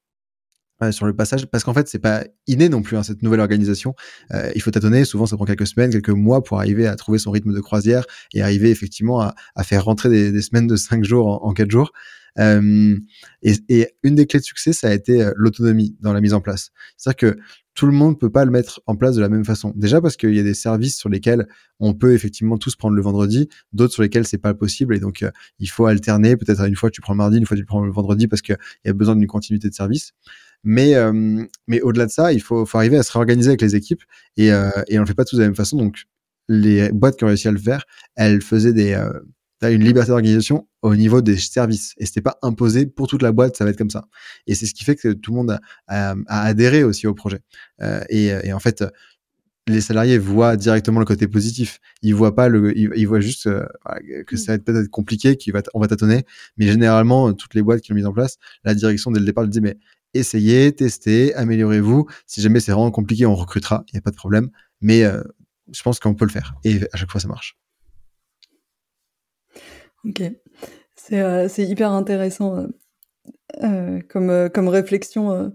sur 0.91 1.07
le 1.07 1.15
passage, 1.15 1.47
parce 1.47 1.65
qu'en 1.65 1.75
fait, 1.75 1.89
c'est 1.89 1.99
pas 1.99 2.25
inné 2.47 2.69
non 2.69 2.83
plus 2.83 2.97
hein, 2.97 3.03
cette 3.03 3.23
nouvelle 3.23 3.41
organisation. 3.41 3.95
Euh, 4.33 4.51
il 4.55 4.63
faut 4.63 4.71
tâtonner. 4.71 5.05
Souvent, 5.05 5.27
ça 5.27 5.37
prend 5.37 5.45
quelques 5.45 5.67
semaines, 5.67 5.91
quelques 5.91 6.09
mois 6.09 6.43
pour 6.43 6.59
arriver 6.59 6.87
à 6.87 6.97
trouver 6.97 7.19
son 7.19 7.31
rythme 7.31 7.53
de 7.53 7.61
croisière 7.61 8.05
et 8.33 8.43
arriver 8.43 8.71
effectivement 8.71 9.21
à, 9.21 9.35
à 9.55 9.63
faire 9.63 9.85
rentrer 9.85 10.09
des, 10.09 10.33
des, 10.33 10.43
semaines 10.43 10.67
de 10.67 10.77
cinq 10.77 11.05
jours 11.05 11.27
en, 11.27 11.49
en 11.49 11.53
quatre 11.53 11.71
jours. 11.71 11.93
Euh, 12.39 12.97
et, 13.43 13.89
une 14.03 14.15
des 14.15 14.27
clés 14.27 14.41
de 14.41 14.45
succès, 14.45 14.73
ça 14.73 14.89
a 14.89 14.95
été 14.95 15.23
euh, 15.23 15.33
l'autonomie 15.37 15.97
dans 16.01 16.13
la 16.13 16.21
mise 16.21 16.35
en 16.35 16.41
place. 16.41 16.71
C'est-à-dire 16.97 17.17
que 17.17 17.41
tout 17.75 17.87
le 17.87 17.93
monde 17.93 18.19
peut 18.19 18.31
pas 18.31 18.45
le 18.45 18.51
mettre 18.51 18.81
en 18.87 18.97
place 18.97 19.17
de 19.17 19.21
la 19.21 19.29
même 19.29 19.45
façon. 19.45 19.73
Déjà 19.77 20.01
parce 20.01 20.17
qu'il 20.17 20.35
y 20.35 20.41
a 20.41 20.43
des 20.43 20.55
services 20.55 20.97
sur 20.97 21.09
lesquels 21.09 21.47
on 21.79 21.95
peut 21.95 22.13
effectivement 22.15 22.59
tous 22.59 22.77
prendre 22.77 22.95
le 22.95 23.03
vendredi, 23.03 23.49
d'autres 23.73 23.95
sur 23.95 24.03
lesquels 24.03 24.27
c'est 24.27 24.39
pas 24.39 24.55
possible 24.55 24.95
et 24.95 25.01
donc 25.01 25.23
euh, 25.23 25.31
il 25.59 25.69
faut 25.69 25.87
alterner. 25.87 26.37
Peut-être 26.37 26.63
une 26.67 26.77
fois 26.77 26.91
tu 26.91 27.01
prends 27.01 27.15
le 27.15 27.19
mardi, 27.19 27.39
une 27.39 27.47
fois 27.47 27.57
tu 27.57 27.65
prends 27.65 27.85
le 27.85 27.93
vendredi 27.93 28.29
parce 28.29 28.43
qu'il 28.43 28.59
y 28.85 28.89
a 28.89 28.93
besoin 28.93 29.17
d'une 29.17 29.29
continuité 29.29 29.69
de 29.69 29.75
service. 29.75 30.13
Mais, 30.63 30.93
mais 31.69 31.81
au-delà 31.81 32.05
de 32.05 32.11
ça, 32.11 32.35
il 32.35 32.43
faut, 32.43 32.67
arriver 32.75 32.99
à 32.99 33.03
se 33.03 33.11
réorganiser 33.13 33.49
avec 33.49 33.63
les 33.63 33.77
équipes 33.77 34.03
et, 34.37 34.49
et 34.49 34.99
on 34.99 35.01
le 35.01 35.07
fait 35.07 35.15
pas 35.15 35.25
tous 35.25 35.37
de 35.37 35.41
la 35.41 35.47
même 35.47 35.57
façon. 35.57 35.79
Donc, 35.79 36.05
les 36.51 36.91
boîtes 36.93 37.17
qui 37.17 37.25
ont 37.25 37.29
réussi 37.29 37.49
à 37.49 37.51
le 37.51 37.59
faire, 37.59 37.87
elles 38.15 38.43
faisaient 38.43 38.75
des, 38.75 38.95
une 39.69 39.85
liberté 39.85 40.09
d'organisation 40.09 40.67
au 40.83 40.97
niveau 40.97 41.21
des 41.21 41.37
services 41.37 41.95
et 41.99 42.07
c'était 42.07 42.23
pas 42.23 42.39
imposé 42.43 42.87
pour 42.87 43.07
toute 43.07 43.23
la 43.23 43.33
boîte 43.33 43.57
ça 43.57 43.65
va 43.65 43.71
être 43.71 43.77
comme 43.77 43.91
ça 43.91 44.07
et 44.47 44.55
c'est 44.55 44.67
ce 44.67 44.73
qui 44.73 44.85
fait 44.85 44.97
que 44.97 45.13
tout 45.13 45.33
le 45.33 45.37
monde 45.37 45.59
a, 45.89 46.15
a, 46.27 46.43
adhéré 46.43 46.83
aussi 46.83 47.07
au 47.07 47.15
projet 47.15 47.41
euh, 47.83 48.03
et, 48.09 48.29
et, 48.45 48.53
en 48.53 48.61
fait 48.61 48.85
les 49.67 49.83
salariés 49.83 50.17
voient 50.19 50.57
directement 50.57 50.99
le 50.99 51.05
côté 51.05 51.29
positif 51.29 51.79
ils 52.01 52.15
voient 52.15 52.35
pas 52.35 52.49
le 52.49 52.77
ils, 52.77 53.07
voient 53.07 53.21
juste 53.21 53.47
euh, 53.47 53.67
que 54.27 54.37
ça 54.37 54.53
va 54.53 54.55
être 54.57 54.65
peut-être 54.65 54.89
compliqué 54.89 55.37
qu'on 55.37 55.53
va 55.53 55.63
on 55.75 55.81
va 55.81 55.89
tâtonner 55.89 56.25
mais 56.57 56.67
généralement 56.67 57.33
toutes 57.35 57.55
les 57.55 57.63
boîtes 57.63 57.83
qui 57.83 57.93
l'ont 57.93 57.97
mis 57.97 58.07
en 58.07 58.13
place 58.13 58.39
la 58.65 58.75
direction 58.75 59.11
dès 59.11 59.21
le 59.21 59.27
départ 59.27 59.47
dit 59.47 59.61
mais 59.61 59.77
essayez, 60.15 60.75
testez, 60.75 61.35
améliorez-vous. 61.35 62.07
Si 62.27 62.41
jamais 62.41 62.61
c'est 62.61 62.73
vraiment 62.73 62.91
compliqué, 62.91 63.27
on 63.27 63.35
recrutera, 63.35 63.85
il 63.89 63.95
n'y 63.95 63.99
a 63.99 64.03
pas 64.03 64.11
de 64.11 64.17
problème. 64.17 64.51
Mais 64.81 65.05
euh, 65.05 65.23
je 65.73 65.83
pense 65.83 66.01
qu'on 66.01 66.15
peut 66.15 66.25
le 66.25 66.31
faire. 66.31 66.55
Et 66.65 66.81
à 66.93 66.97
chaque 66.97 67.11
fois, 67.11 67.21
ça 67.21 67.29
marche. 67.29 67.57
Ok. 70.05 70.23
C'est 70.97 71.21
euh, 71.21 71.49
hyper 71.59 71.93
intéressant 71.93 72.57
euh, 72.57 72.67
euh 73.63 74.01
comme, 74.09 74.31
euh, 74.31 74.49
comme 74.49 74.69
réflexion. 74.69 75.53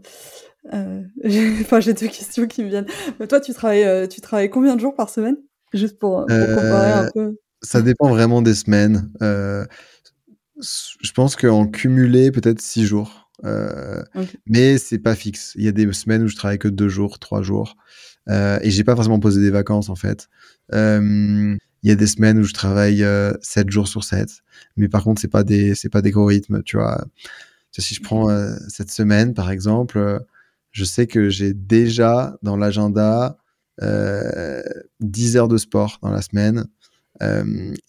enfin, 0.74 1.80
j'ai 1.80 1.94
deux 1.94 2.08
questions 2.08 2.48
qui 2.48 2.64
me 2.64 2.70
viennent. 2.70 2.88
toi, 3.30 3.40
tu 3.40 3.54
travailles, 3.54 4.08
tu 4.10 4.22
travailles 4.22 4.50
combien 4.50 4.76
de 4.76 4.82
jours 4.82 4.96
par 4.96 5.10
semaine? 5.10 5.38
Juste 5.74 6.00
pour, 6.00 6.26
pour 6.26 6.48
comparer 6.48 6.92
un 6.92 7.10
peu. 7.14 7.38
Ça 7.62 7.82
dépend 7.82 8.10
vraiment 8.10 8.42
des 8.42 8.56
semaines. 8.56 9.12
je 9.22 11.12
pense 11.14 11.36
qu'en 11.36 11.68
cumulé, 11.68 12.32
peut-être 12.32 12.62
six 12.62 12.86
jours. 12.86 13.26
Euh, 13.44 14.02
Mais 14.46 14.78
c'est 14.78 15.00
pas 15.00 15.16
fixe. 15.16 15.54
Il 15.56 15.64
y 15.64 15.68
a 15.68 15.72
des 15.72 15.92
semaines 15.94 16.24
où 16.24 16.28
je 16.28 16.36
travaille 16.36 16.60
que 16.60 16.68
deux 16.68 16.90
jours, 16.90 17.20
trois 17.20 17.42
jours, 17.42 17.76
euh, 18.30 18.60
et 18.62 18.72
j'ai 18.72 18.84
pas 18.84 18.96
forcément 18.96 19.20
posé 19.20 19.42
des 19.42 19.52
vacances 19.52 19.90
en 19.90 19.96
fait. 19.96 20.30
Euh, 20.74 21.56
il 21.86 21.90
y 21.90 21.92
a 21.92 21.96
des 21.96 22.08
semaines 22.08 22.40
où 22.40 22.44
je 22.44 22.54
travaille 22.54 23.04
euh, 23.04 23.32
sept 23.42 23.70
jours 23.70 23.88
sur 23.88 24.04
7 24.04 24.42
mais 24.76 24.90
par 24.90 25.04
contre 25.04 25.22
c'est 25.22 25.28
pas 25.28 25.44
des 25.44 25.76
c'est 25.76 25.90
pas 25.90 26.02
des 26.02 26.10
gros 26.12 26.26
rythmes, 26.26 26.64
tu 26.64 26.78
vois. 26.78 27.06
Si 27.78 27.94
je 27.94 28.02
prends 28.02 28.30
euh, 28.30 28.56
cette 28.70 28.90
semaine 28.90 29.34
par 29.36 29.52
exemple, 29.52 30.20
je 30.72 30.84
sais 30.84 31.06
que 31.08 31.30
j'ai 31.30 31.54
déjà 31.54 32.38
dans 32.42 32.58
l'agenda 32.58 33.38
10 35.00 35.38
heures 35.38 35.48
de 35.48 35.58
sport 35.58 36.00
dans 36.02 36.12
la 36.12 36.22
semaine. 36.22 36.66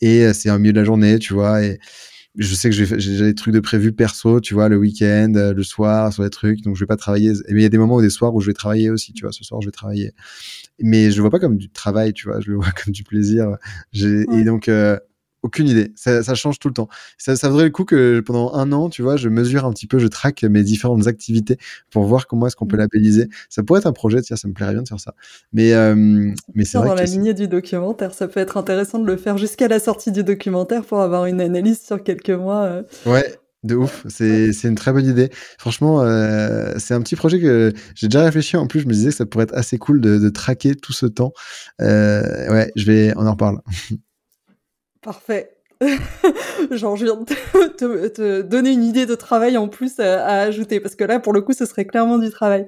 et 0.01 0.33
c'est 0.35 0.51
au 0.51 0.59
milieu 0.59 0.73
de 0.73 0.81
la 0.81 0.85
journée, 0.85 1.19
tu 1.19 1.33
vois, 1.33 1.63
et 1.63 1.79
je 2.37 2.55
sais 2.55 2.71
que 2.71 2.77
j'ai 2.77 3.19
des 3.19 3.35
trucs 3.35 3.55
de 3.55 3.61
prévu 3.61 3.93
perso, 3.93 4.41
tu 4.41 4.55
vois, 4.55 4.69
le 4.69 4.77
week-end, 4.77 5.33
euh, 5.37 5.55
le 5.55 5.63
soir, 5.63 6.13
sur 6.13 6.23
des 6.23 6.31
trucs, 6.31 6.63
donc 6.63 6.77
je 6.77 6.81
vais 6.81 6.87
pas 6.87 6.97
travailler. 6.97 7.33
Mais 7.49 7.61
il 7.61 7.63
y 7.63 7.67
a 7.67 7.71
des 7.71 7.79
moments 7.79 7.97
ou 7.97 8.03
des 8.03 8.11
soirs 8.11 8.35
où 8.35 8.41
je 8.41 8.47
vais 8.47 8.55
travailler 8.55 8.91
aussi, 8.91 9.13
tu 9.13 9.25
vois. 9.25 9.33
Ce 9.33 9.45
soir, 9.45 9.61
je 9.61 9.67
vais 9.67 9.73
travailler, 9.73 10.13
mais 10.81 11.11
je 11.11 11.17
le 11.17 11.23
vois 11.23 11.31
pas 11.31 11.39
comme 11.39 11.57
du 11.57 11.71
travail, 11.71 12.13
tu 12.13 12.29
vois. 12.29 12.41
Je 12.41 12.51
le 12.51 12.57
vois 12.57 12.73
comme 12.73 12.93
du 12.93 13.05
plaisir. 13.05 13.57
Et 13.95 14.45
donc, 14.45 14.69
euh, 14.69 14.99
aucune 15.47 15.69
idée. 15.69 15.93
Ça, 15.97 16.23
ça, 16.23 16.35
change 16.35 16.59
tout 16.59 16.69
le 16.69 16.75
temps. 16.75 16.89
Ça, 17.19 17.37
ça 17.37 17.49
vaudrait 17.49 17.65
le 17.65 17.71
coup 17.71 17.85
que 17.85 18.21
pendant 18.21 18.53
un 18.55 18.73
an, 18.73 18.89
tu 18.89 19.03
vois, 19.03 19.17
je 19.17 19.29
mesure 19.29 19.65
un 19.65 19.73
petit 19.73 19.87
peu, 19.87 19.99
je 19.99 20.07
traque 20.07 20.43
mes 20.43 20.63
différentes 20.63 21.07
activités 21.07 21.59
pour 21.91 22.05
voir 22.05 22.27
comment 22.27 22.47
est-ce 22.47 22.57
qu'on 22.57 22.67
peut 22.67 22.77
mmh. 22.77 22.81
labelliser. 22.81 23.29
Ça 23.49 23.63
pourrait 23.63 23.81
être 23.81 23.87
un 23.87 23.93
projet, 23.93 24.21
tiens, 24.23 24.37
ça 24.37 24.49
me 24.49 24.53
plairait 24.53 24.73
bien 24.73 24.83
de 24.83 24.89
faire 24.89 25.01
ça. 25.01 25.15
Mais, 25.53 25.73
euh, 25.73 25.95
mais 26.55 26.65
c'est 26.65 26.79
vrai 26.79 26.89
dans 26.89 26.95
la 26.95 27.05
lignée 27.05 27.35
du 27.35 27.49
documentaire, 27.49 28.15
ça 28.15 28.29
peut 28.29 28.41
être 28.41 28.57
intéressant 28.57 28.99
de 28.99 29.07
le 29.07 29.17
faire 29.17 29.39
jusqu'à 29.39 29.69
la 29.69 29.81
sortie 29.81 30.13
du 30.13 30.25
documentaire 30.25 30.85
pour 30.85 31.01
avoir 31.01 31.27
une 31.27 31.41
analyse 31.41 31.81
sur 31.81 32.03
quelques 32.03 32.31
mois. 32.31 32.65
Euh. 32.65 32.83
Ouais. 33.07 33.37
De 33.65 33.75
ouf, 33.75 34.05
c'est 34.09 34.53
c'est 34.53 34.69
une 34.69 34.77
très 34.77 34.93
bonne 34.93 35.07
idée. 35.07 35.31
Franchement, 35.59 36.01
euh, 36.01 36.75
c'est 36.79 36.95
un 36.95 37.01
petit 37.01 37.17
projet 37.17 37.41
que 37.41 37.73
j'ai 37.97 38.07
déjà 38.07 38.23
réfléchi. 38.23 38.57
En 38.57 38.69
plus, 38.69 38.81
je 38.81 38.87
me 38.87 38.93
disais 38.93 39.09
que 39.09 39.17
ça 39.17 39.27
pourrait 39.27 39.45
être 39.45 39.57
assez 39.57 39.77
cool 39.77 40.01
de, 40.01 40.19
de 40.19 40.29
traquer 40.29 40.77
tout 40.77 40.93
ce 40.93 41.07
temps. 41.07 41.33
Euh, 41.81 42.49
ouais, 42.49 42.71
je 42.77 42.87
vais, 42.87 43.13
on 43.17 43.27
en 43.27 43.33
reparle. 43.33 43.61
Parfait. 45.07 45.57
Genre, 46.73 46.97
je 46.97 47.05
viens 47.05 47.15
de 47.15 48.09
te, 48.09 48.43
donner 48.43 48.73
une 48.73 48.83
idée 48.83 49.07
de 49.07 49.15
travail 49.15 49.57
en 49.57 49.69
plus 49.69 50.01
à, 50.01 50.41
ajouter, 50.41 50.81
parce 50.81 50.97
que 50.97 51.05
là, 51.05 51.21
pour 51.21 51.33
le 51.33 51.43
coup, 51.43 51.53
ce 51.53 51.65
serait 51.65 51.85
clairement 51.85 52.19
du 52.19 52.29
travail. 52.31 52.67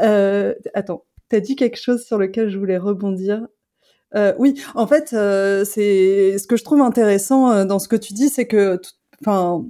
Euh, 0.00 0.54
attends, 0.74 1.04
t'as 1.28 1.40
dit 1.40 1.56
quelque 1.56 1.76
chose 1.76 2.04
sur 2.04 2.18
lequel 2.18 2.50
je 2.50 2.58
voulais 2.58 2.78
rebondir? 2.78 3.48
Euh, 4.14 4.32
oui, 4.38 4.62
en 4.76 4.86
fait, 4.86 5.12
euh, 5.12 5.64
c'est 5.64 6.38
ce 6.38 6.46
que 6.46 6.56
je 6.56 6.62
trouve 6.62 6.82
intéressant 6.82 7.64
dans 7.64 7.80
ce 7.80 7.88
que 7.88 7.96
tu 7.96 8.12
dis, 8.12 8.28
c'est 8.28 8.46
que, 8.46 8.80
enfin, 9.20 9.66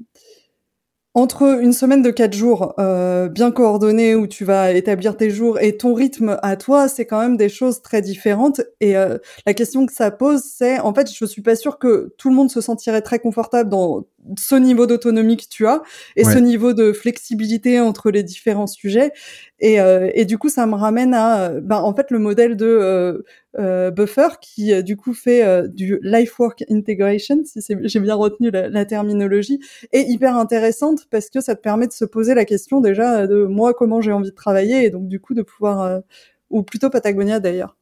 entre 1.17 1.63
une 1.63 1.73
semaine 1.73 2.03
de 2.03 2.11
quatre 2.11 2.35
jours 2.35 2.75
euh, 2.79 3.29
bien 3.31 3.51
coordonnée 3.51 4.15
où 4.15 4.27
tu 4.27 4.45
vas 4.45 4.73
établir 4.73 5.17
tes 5.17 5.31
jours 5.31 5.59
et 5.59 5.79
ton 5.79 5.95
rythme 5.95 6.39
à 6.43 6.57
toi, 6.57 6.89
c'est 6.89 7.07
quand 7.07 7.19
même 7.19 7.39
des 7.39 7.49
choses 7.49 7.81
très 7.81 8.03
différentes. 8.03 8.61
Et 8.83 8.99
euh, 8.99 9.17
la 9.47 9.55
question 9.55 9.87
que 9.87 9.95
ça 9.95 10.11
pose, 10.11 10.43
c'est 10.43 10.79
en 10.79 10.93
fait, 10.93 11.11
je 11.11 11.25
suis 11.25 11.41
pas 11.41 11.57
sûre 11.57 11.79
que 11.79 12.13
tout 12.19 12.29
le 12.29 12.35
monde 12.35 12.51
se 12.51 12.61
sentirait 12.61 13.01
très 13.01 13.19
confortable 13.19 13.71
dans 13.71 14.05
ce 14.39 14.55
niveau 14.55 14.87
d'autonomie 14.87 15.37
que 15.37 15.45
tu 15.49 15.67
as 15.67 15.83
et 16.17 16.25
ce 16.25 16.39
niveau 16.39 16.73
de 16.73 16.93
flexibilité 16.93 17.81
entre 17.81 18.11
les 18.11 18.23
différents 18.23 18.67
sujets. 18.67 19.13
Et, 19.59 19.81
euh, 19.81 20.11
et 20.15 20.25
du 20.25 20.39
coup, 20.39 20.49
ça 20.49 20.67
me 20.67 20.75
ramène 20.75 21.15
à, 21.15 21.51
ben, 21.61 21.79
en 21.79 21.95
fait, 21.95 22.11
le 22.11 22.19
modèle 22.19 22.57
de 22.57 22.67
euh, 22.67 23.23
euh 23.59 23.91
Buffer 23.91 24.29
qui, 24.41 24.73
euh, 24.73 24.83
du 24.83 24.97
coup, 24.97 25.15
fait 25.15 25.45
euh, 25.45 25.67
du 25.67 25.99
life 26.03 26.39
work 26.39 26.65
integration, 26.71 27.43
si 27.45 27.61
j'ai 27.83 28.01
bien 28.01 28.15
retenu 28.15 28.51
la, 28.51 28.69
la, 28.69 28.85
terminologie, 28.85 29.61
est 29.93 30.03
hyper 30.03 30.37
intéressante 30.37 31.07
parce 31.11 31.31
que 31.31 31.41
ça 31.41 31.55
te 31.55 31.63
permet 31.63 31.87
de 31.87 31.93
se 31.93 32.05
poser 32.05 32.35
la 32.35 32.45
question 32.45 32.81
déjà 32.81 33.27
de 33.27 33.45
moi, 33.45 33.75
comment 33.75 34.01
j'ai 34.01 34.13
envie 34.13 34.31
de 34.31 34.35
travailler 34.35 34.85
et 34.85 34.91
donc, 34.91 35.09
du 35.09 35.21
coup, 35.21 35.35
de 35.35 35.43
pouvoir, 35.43 36.03
ou 36.51 36.63
plutôt 36.63 36.91
Patagonia 36.91 37.41
d'ailleurs. 37.41 37.77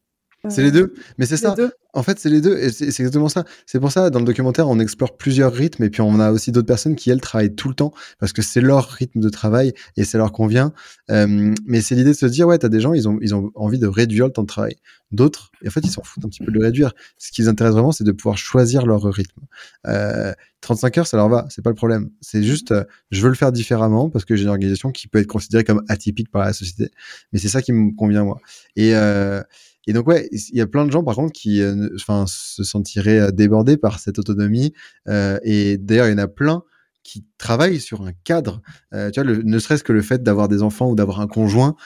C'est 0.48 0.62
les 0.62 0.70
deux, 0.70 0.94
mais 1.18 1.26
c'est 1.26 1.36
ça. 1.36 1.54
En 1.96 2.02
fait, 2.02 2.18
c'est 2.18 2.28
les 2.28 2.40
deux, 2.40 2.58
et 2.58 2.70
c'est 2.70 2.86
exactement 2.86 3.28
ça. 3.28 3.44
C'est 3.66 3.78
pour 3.78 3.92
ça, 3.92 4.10
dans 4.10 4.18
le 4.18 4.24
documentaire, 4.24 4.68
on 4.68 4.80
explore 4.80 5.16
plusieurs 5.16 5.52
rythmes, 5.52 5.84
et 5.84 5.90
puis 5.90 6.00
on 6.00 6.18
a 6.18 6.32
aussi 6.32 6.50
d'autres 6.50 6.66
personnes 6.66 6.96
qui, 6.96 7.10
elles, 7.10 7.20
travaillent 7.20 7.54
tout 7.54 7.68
le 7.68 7.74
temps, 7.74 7.92
parce 8.18 8.32
que 8.32 8.42
c'est 8.42 8.60
leur 8.60 8.88
rythme 8.88 9.20
de 9.20 9.28
travail, 9.28 9.72
et 9.96 10.04
ça 10.04 10.18
leur 10.18 10.32
convient. 10.32 10.72
Euh, 11.10 11.54
mais 11.66 11.80
c'est 11.80 11.94
l'idée 11.94 12.10
de 12.10 12.16
se 12.16 12.26
dire, 12.26 12.48
ouais, 12.48 12.58
t'as 12.58 12.68
des 12.68 12.80
gens, 12.80 12.94
ils 12.94 13.08
ont, 13.08 13.18
ils 13.20 13.34
ont 13.34 13.52
envie 13.54 13.78
de 13.78 13.86
réduire 13.86 14.26
le 14.26 14.32
temps 14.32 14.42
de 14.42 14.48
travail. 14.48 14.76
D'autres, 15.12 15.52
en 15.64 15.70
fait, 15.70 15.80
ils 15.84 15.90
s'en 15.90 16.02
foutent 16.02 16.24
un 16.24 16.28
petit 16.28 16.42
peu 16.42 16.50
de 16.50 16.58
le 16.58 16.64
réduire. 16.64 16.92
Ce 17.18 17.30
qui 17.30 17.42
les 17.42 17.48
intéresse 17.48 17.74
vraiment, 17.74 17.92
c'est 17.92 18.04
de 18.04 18.10
pouvoir 18.10 18.36
choisir 18.36 18.86
leur 18.86 19.04
rythme. 19.04 19.42
Euh, 19.86 20.32
35 20.62 20.98
heures, 20.98 21.06
ça 21.06 21.16
leur 21.16 21.28
va, 21.28 21.46
c'est 21.50 21.62
pas 21.62 21.70
le 21.70 21.76
problème. 21.76 22.10
C'est 22.20 22.42
juste, 22.42 22.72
euh, 22.72 22.84
je 23.12 23.20
veux 23.20 23.28
le 23.28 23.36
faire 23.36 23.52
différemment, 23.52 24.10
parce 24.10 24.24
que 24.24 24.34
j'ai 24.34 24.42
une 24.42 24.48
organisation 24.48 24.90
qui 24.90 25.06
peut 25.06 25.20
être 25.20 25.28
considérée 25.28 25.62
comme 25.62 25.84
atypique 25.88 26.30
par 26.30 26.44
la 26.44 26.52
société. 26.52 26.90
Mais 27.32 27.38
c'est 27.38 27.48
ça 27.48 27.62
qui 27.62 27.72
me 27.72 27.94
convient, 27.94 28.24
moi. 28.24 28.40
Et, 28.74 28.96
euh, 28.96 29.42
et 29.86 29.92
donc 29.92 30.06
ouais, 30.06 30.28
il 30.32 30.56
y 30.56 30.60
a 30.60 30.66
plein 30.66 30.86
de 30.86 30.90
gens 30.90 31.02
par 31.02 31.14
contre 31.14 31.32
qui, 31.32 31.60
euh, 31.60 31.88
enfin, 31.96 32.24
se 32.26 32.64
sentiraient 32.64 33.20
euh, 33.20 33.30
débordés 33.30 33.76
par 33.76 33.98
cette 33.98 34.18
autonomie. 34.18 34.72
Euh, 35.08 35.38
et 35.42 35.76
d'ailleurs, 35.76 36.06
il 36.08 36.12
y 36.12 36.14
en 36.14 36.18
a 36.18 36.28
plein 36.28 36.62
qui 37.02 37.26
travaillent 37.36 37.80
sur 37.80 38.02
un 38.02 38.12
cadre. 38.24 38.62
Tu 38.90 39.20
vois, 39.20 39.24
ne 39.24 39.58
serait-ce 39.58 39.84
que 39.84 39.92
le 39.92 40.00
fait 40.00 40.22
d'avoir 40.22 40.48
des 40.48 40.62
enfants 40.62 40.88
ou 40.90 40.94
d'avoir 40.94 41.20
un 41.20 41.26
conjoint 41.26 41.76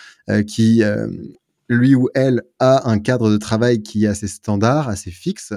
qui, 0.47 0.81
lui 1.69 1.97
ou 1.97 2.09
elle, 2.15 2.43
a 2.61 2.89
un 2.89 3.01
cadre 3.01 3.29
de 3.29 3.37
travail 3.37 3.83
qui 3.83 4.05
est 4.05 4.07
assez 4.07 4.29
standard, 4.29 4.89
assez 4.89 5.11
fixe 5.11 5.53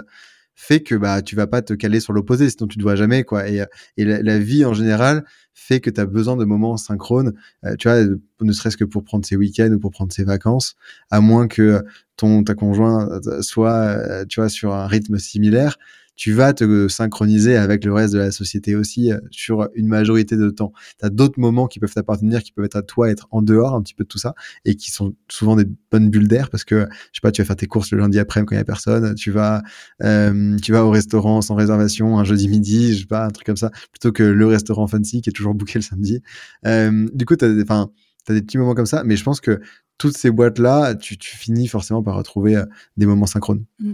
fait 0.61 0.81
que 0.81 0.93
bah 0.93 1.23
tu 1.23 1.35
vas 1.35 1.47
pas 1.47 1.63
te 1.63 1.73
caler 1.73 1.99
sur 1.99 2.13
l'opposé 2.13 2.47
sinon 2.51 2.67
tu 2.67 2.77
ne 2.77 2.83
vois 2.83 2.95
jamais 2.95 3.23
quoi. 3.23 3.49
Et, 3.49 3.63
et 3.97 4.05
la, 4.05 4.37
vie 4.37 4.63
en 4.63 4.75
général 4.75 5.25
fait 5.55 5.79
que 5.79 5.89
tu 5.89 5.99
as 5.99 6.05
besoin 6.05 6.37
de 6.37 6.45
moments 6.45 6.77
synchrones 6.77 7.33
euh, 7.65 7.75
tu 7.79 7.87
vois 7.87 8.03
ne 8.41 8.53
serait-ce 8.53 8.77
que 8.77 8.83
pour 8.83 9.03
prendre 9.03 9.25
ses 9.25 9.35
week-ends 9.35 9.71
ou 9.71 9.79
pour 9.79 9.89
prendre 9.89 10.13
ses 10.13 10.23
vacances 10.23 10.75
à 11.09 11.19
moins 11.19 11.47
que 11.47 11.83
ton 12.15 12.43
ta 12.43 12.53
conjoint 12.53 13.09
euh, 13.09 13.41
soit 13.41 13.73
euh, 13.73 14.25
tu 14.29 14.39
vois 14.39 14.49
sur 14.49 14.75
un 14.75 14.85
rythme 14.85 15.17
similaire 15.17 15.77
tu 16.15 16.33
vas 16.33 16.53
te 16.53 16.87
synchroniser 16.87 17.57
avec 17.57 17.85
le 17.85 17.93
reste 17.93 18.13
de 18.13 18.19
la 18.19 18.31
société 18.31 18.75
aussi 18.75 19.11
euh, 19.11 19.19
sur 19.31 19.69
une 19.75 19.87
majorité 19.87 20.35
de 20.37 20.49
temps. 20.49 20.71
Tu 20.99 21.05
as 21.05 21.09
d'autres 21.09 21.39
moments 21.39 21.67
qui 21.67 21.79
peuvent 21.79 21.93
t'appartenir, 21.93 22.43
qui 22.43 22.51
peuvent 22.51 22.65
être 22.65 22.75
à 22.75 22.81
toi, 22.81 23.09
être 23.09 23.27
en 23.31 23.41
dehors 23.41 23.73
un 23.73 23.81
petit 23.81 23.93
peu 23.93 24.03
de 24.03 24.07
tout 24.07 24.17
ça, 24.17 24.35
et 24.65 24.75
qui 24.75 24.91
sont 24.91 25.15
souvent 25.29 25.55
des 25.55 25.65
bonnes 25.91 26.09
bulles 26.09 26.27
d'air 26.27 26.49
parce 26.49 26.63
que, 26.63 26.87
je 27.11 27.17
sais 27.17 27.21
pas, 27.21 27.31
tu 27.31 27.41
vas 27.41 27.45
faire 27.45 27.55
tes 27.55 27.67
courses 27.67 27.91
le 27.91 27.99
lundi 27.99 28.19
après 28.19 28.41
quand 28.41 28.55
il 28.55 28.57
y 28.57 28.61
a 28.61 28.65
personne, 28.65 29.15
tu 29.15 29.31
vas, 29.31 29.63
euh, 30.03 30.57
tu 30.57 30.71
vas 30.71 30.85
au 30.85 30.91
restaurant 30.91 31.41
sans 31.41 31.55
réservation 31.55 32.19
un 32.19 32.23
jeudi 32.23 32.47
midi, 32.49 32.93
je 32.93 33.01
sais 33.01 33.05
pas, 33.07 33.25
un 33.25 33.29
truc 33.29 33.45
comme 33.45 33.57
ça, 33.57 33.71
plutôt 33.91 34.11
que 34.11 34.23
le 34.23 34.45
restaurant 34.47 34.87
fancy 34.87 35.21
qui 35.21 35.29
est 35.29 35.33
toujours 35.33 35.53
booké 35.53 35.79
le 35.79 35.83
samedi. 35.83 36.21
Euh, 36.65 37.07
du 37.13 37.25
coup, 37.25 37.35
tu 37.35 37.45
as, 37.45 37.87
des 38.29 38.41
petits 38.41 38.57
moments 38.57 38.75
comme 38.75 38.85
ça, 38.85 39.03
mais 39.03 39.15
je 39.15 39.23
pense 39.23 39.41
que 39.41 39.59
toutes 39.97 40.17
ces 40.17 40.31
boîtes-là, 40.31 40.95
tu, 40.95 41.17
finis 41.19 41.67
forcément 41.67 42.03
par 42.03 42.15
retrouver 42.15 42.61
des 42.97 43.05
moments 43.05 43.25
synchrones. 43.27 43.65
Mmh. 43.79 43.93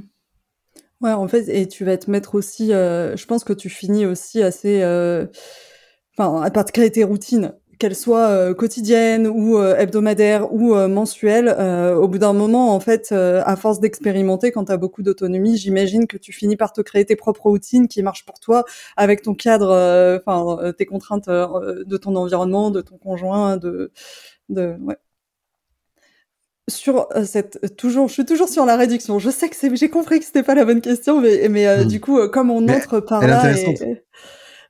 Ouais, 1.02 1.12
en 1.12 1.28
fait, 1.28 1.48
et 1.50 1.68
tu 1.68 1.86
vas 1.86 1.96
te 1.98 2.10
mettre 2.10 2.34
aussi, 2.34 2.74
euh, 2.74 3.16
je 3.16 3.26
pense 3.28 3.44
que 3.44 3.54
tu 3.54 3.70
finis 3.70 4.08
aussi 4.08 4.42
assez, 4.42 4.82
euh, 4.82 5.28
enfin, 6.18 6.42
à 6.42 6.50
part 6.50 6.66
créer 6.66 6.90
tes 6.92 7.04
routines, 7.04 7.54
qu'elles 7.80 7.96
soient 7.96 8.30
euh, 8.30 8.54
quotidiennes 8.56 9.28
ou 9.28 9.60
hebdomadaires 9.62 10.52
ou 10.52 10.74
euh, 10.76 10.88
mensuelles, 10.88 11.50
au 12.00 12.08
bout 12.08 12.18
d'un 12.18 12.34
moment, 12.34 12.74
en 12.74 12.80
fait, 12.80 13.12
à 13.12 13.56
force 13.56 13.80
d'expérimenter, 13.80 14.52
quand 14.52 14.66
tu 14.66 14.78
beaucoup 14.80 15.04
d'autonomie, 15.04 15.58
j'imagine 15.58 16.08
que 16.08 16.18
tu 16.18 16.34
finis 16.34 16.58
par 16.58 16.74
te 16.74 16.82
créer 16.82 17.06
tes 17.06 17.16
propres 17.16 17.46
routines 17.50 17.88
qui 17.88 18.02
marchent 18.02 18.26
pour 18.26 18.40
toi, 18.40 18.66
avec 18.96 19.22
ton 19.22 19.36
cadre, 19.36 19.70
enfin, 20.26 20.74
tes 20.74 20.88
contraintes 20.88 21.30
de 21.30 21.98
ton 21.98 22.16
environnement, 22.16 22.72
de 22.72 22.82
ton 22.82 22.98
conjoint, 22.98 23.58
de, 23.58 23.92
de, 24.50 24.76
ouais 24.82 24.98
sur 26.70 27.08
euh, 27.16 27.24
cette 27.24 27.60
euh, 27.64 27.68
toujours 27.68 28.08
je 28.08 28.14
suis 28.14 28.26
toujours 28.26 28.50
sur 28.50 28.66
la 28.66 28.76
réduction. 28.76 29.20
Je 29.20 29.30
sais 29.30 29.50
que 29.50 29.56
c'est 29.56 29.74
j'ai 29.76 29.90
compris 29.90 30.20
que 30.20 30.26
c'était 30.26 30.44
pas 30.44 30.56
la 30.56 30.66
bonne 30.66 30.82
question 30.82 31.22
mais 31.22 31.48
mais 31.50 31.68
euh, 31.68 31.84
hmm. 31.84 31.88
du 31.88 32.02
coup 32.02 32.28
comme 32.30 32.52
on 32.52 32.68
entre 32.68 33.00
par 33.00 33.26
là 33.26 33.54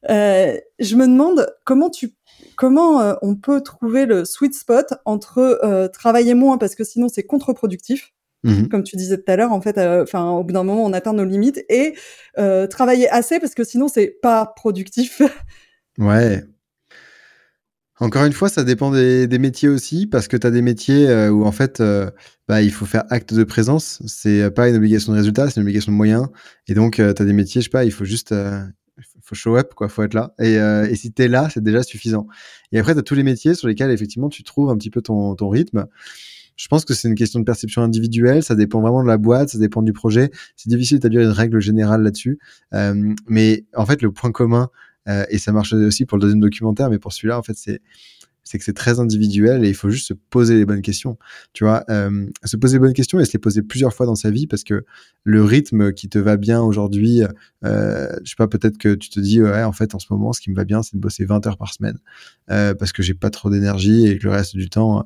euh, 0.09 0.57
je 0.79 0.95
me 0.95 1.07
demande 1.07 1.47
comment 1.65 1.89
tu 1.89 2.13
comment 2.55 3.15
on 3.21 3.35
peut 3.35 3.61
trouver 3.61 4.05
le 4.05 4.25
sweet 4.25 4.53
spot 4.53 4.93
entre 5.05 5.89
travailler 5.93 6.33
moins 6.33 6.57
parce 6.57 6.75
que 6.75 6.83
sinon 6.83 7.07
c'est 7.09 7.23
contre-productif. 7.23 8.13
Mmh 8.43 8.67
comme 8.67 8.83
tu 8.83 8.95
disais 8.95 9.17
tout 9.17 9.31
à 9.31 9.35
l'heure 9.35 9.51
en 9.51 9.61
fait 9.61 9.79
enfin 9.79 10.29
au 10.29 10.43
bout 10.43 10.53
d'un 10.53 10.63
moment 10.63 10.85
on 10.85 10.93
atteint 10.93 11.13
nos 11.13 11.25
limites 11.25 11.65
et 11.69 11.95
travailler 12.69 13.09
assez 13.09 13.39
parce 13.39 13.55
que 13.55 13.63
sinon 13.63 13.87
c'est 13.87 14.19
pas 14.21 14.45
productif. 14.55 15.21
Ouais 15.97 16.43
encore 17.99 18.25
une 18.25 18.33
fois, 18.33 18.47
ça 18.49 18.63
dépend 18.63 18.91
des, 18.91 19.27
des 19.27 19.39
métiers 19.39 19.69
aussi, 19.69 20.05
parce 20.05 20.27
que 20.27 20.37
tu 20.37 20.45
as 20.45 20.51
des 20.51 20.61
métiers 20.61 21.07
euh, 21.09 21.29
où 21.29 21.45
en 21.45 21.51
fait, 21.51 21.79
euh, 21.81 22.11
bah, 22.47 22.61
il 22.61 22.71
faut 22.71 22.85
faire 22.85 23.03
acte 23.09 23.33
de 23.33 23.43
présence. 23.43 24.01
C'est 24.05 24.51
pas 24.51 24.69
une 24.69 24.75
obligation 24.75 25.13
de 25.13 25.17
résultat, 25.17 25.49
c'est 25.49 25.55
une 25.59 25.63
obligation 25.63 25.91
de 25.91 25.97
moyens. 25.97 26.27
Et 26.67 26.75
donc, 26.75 26.99
euh, 26.99 27.13
tu 27.13 27.21
as 27.23 27.25
des 27.25 27.33
métiers, 27.33 27.61
je 27.61 27.65
sais 27.65 27.71
pas, 27.71 27.85
il 27.85 27.91
faut 27.91 28.05
juste, 28.05 28.35
faut 29.21 29.35
show 29.35 29.57
up, 29.57 29.73
quoi, 29.73 29.89
faut 29.89 30.03
être 30.03 30.13
là. 30.13 30.33
Et, 30.39 30.55
et 30.55 30.95
si 30.95 31.11
tu 31.11 31.23
es 31.23 31.27
là, 31.27 31.49
c'est 31.51 31.63
déjà 31.63 31.81
suffisant. 31.81 32.27
Et 32.71 32.79
après, 32.79 32.93
tu 32.93 32.99
as 32.99 33.03
tous 33.03 33.15
les 33.15 33.23
métiers 33.23 33.55
sur 33.55 33.67
lesquels 33.67 33.91
effectivement 33.91 34.29
tu 34.29 34.43
trouves 34.43 34.69
un 34.69 34.77
petit 34.77 34.91
peu 34.91 35.01
ton, 35.01 35.35
ton 35.35 35.49
rythme. 35.49 35.87
Je 36.55 36.67
pense 36.67 36.85
que 36.85 36.95
c'est 36.95 37.07
une 37.07 37.15
question 37.15 37.39
de 37.39 37.45
perception 37.45 37.83
individuelle, 37.83 38.41
ça 38.41 38.55
dépend 38.55 38.81
vraiment 38.81 39.03
de 39.03 39.07
la 39.07 39.17
boîte, 39.17 39.49
ça 39.49 39.59
dépend 39.59 39.83
du 39.83 39.93
projet. 39.93 40.31
C'est 40.55 40.69
difficile 40.69 40.97
d'établir 40.97 41.21
une 41.21 41.29
règle 41.29 41.59
générale 41.59 42.03
là-dessus. 42.03 42.37
mais 43.27 43.65
en 43.75 43.85
fait, 43.87 44.03
le 44.03 44.11
point 44.11 44.31
commun 44.31 44.69
euh, 45.07 45.25
et 45.29 45.37
ça 45.37 45.51
marche 45.51 45.73
aussi 45.73 46.05
pour 46.05 46.17
le 46.17 46.23
deuxième 46.23 46.41
documentaire, 46.41 46.89
mais 46.89 46.99
pour 46.99 47.13
celui-là, 47.13 47.37
en 47.37 47.43
fait, 47.43 47.55
c'est 47.55 47.81
c'est 48.47 48.57
que 48.57 48.63
c'est 48.63 48.73
très 48.73 48.99
individuel 48.99 49.65
et 49.65 49.69
il 49.69 49.75
faut 49.75 49.89
juste 49.89 50.07
se 50.07 50.13
poser 50.13 50.55
les 50.55 50.65
bonnes 50.65 50.81
questions. 50.81 51.17
Tu 51.53 51.65
vois, 51.65 51.83
euh, 51.89 52.27
se 52.45 52.55
poser 52.55 52.75
les 52.75 52.79
bonnes 52.79 52.93
questions 52.93 53.19
et 53.19 53.25
se 53.25 53.33
les 53.33 53.39
poser 53.39 53.61
plusieurs 53.61 53.93
fois 53.93 54.05
dans 54.05 54.15
sa 54.15 54.31
vie 54.31 54.47
parce 54.47 54.63
que 54.63 54.85
le 55.23 55.43
rythme 55.43 55.91
qui 55.91 56.07
te 56.07 56.17
va 56.17 56.37
bien 56.37 56.61
aujourd'hui, 56.61 57.23
euh, 57.65 58.07
je 58.23 58.29
sais 58.29 58.35
pas, 58.37 58.47
peut-être 58.47 58.77
que 58.77 58.95
tu 58.95 59.09
te 59.09 59.19
dis, 59.19 59.43
en 59.43 59.73
fait, 59.73 59.93
en 59.95 59.99
ce 59.99 60.07
moment, 60.11 60.31
ce 60.31 60.39
qui 60.39 60.49
me 60.49 60.55
va 60.55 60.63
bien, 60.63 60.81
c'est 60.81 60.95
de 60.95 61.01
bosser 61.01 61.25
20 61.25 61.45
heures 61.45 61.57
par 61.57 61.73
semaine 61.73 61.97
euh, 62.49 62.73
parce 62.73 62.93
que 62.93 63.03
j'ai 63.03 63.13
pas 63.13 63.29
trop 63.29 63.49
d'énergie 63.49 64.07
et 64.07 64.17
que 64.17 64.23
le 64.23 64.31
reste 64.31 64.55
du 64.55 64.69
temps, 64.69 65.05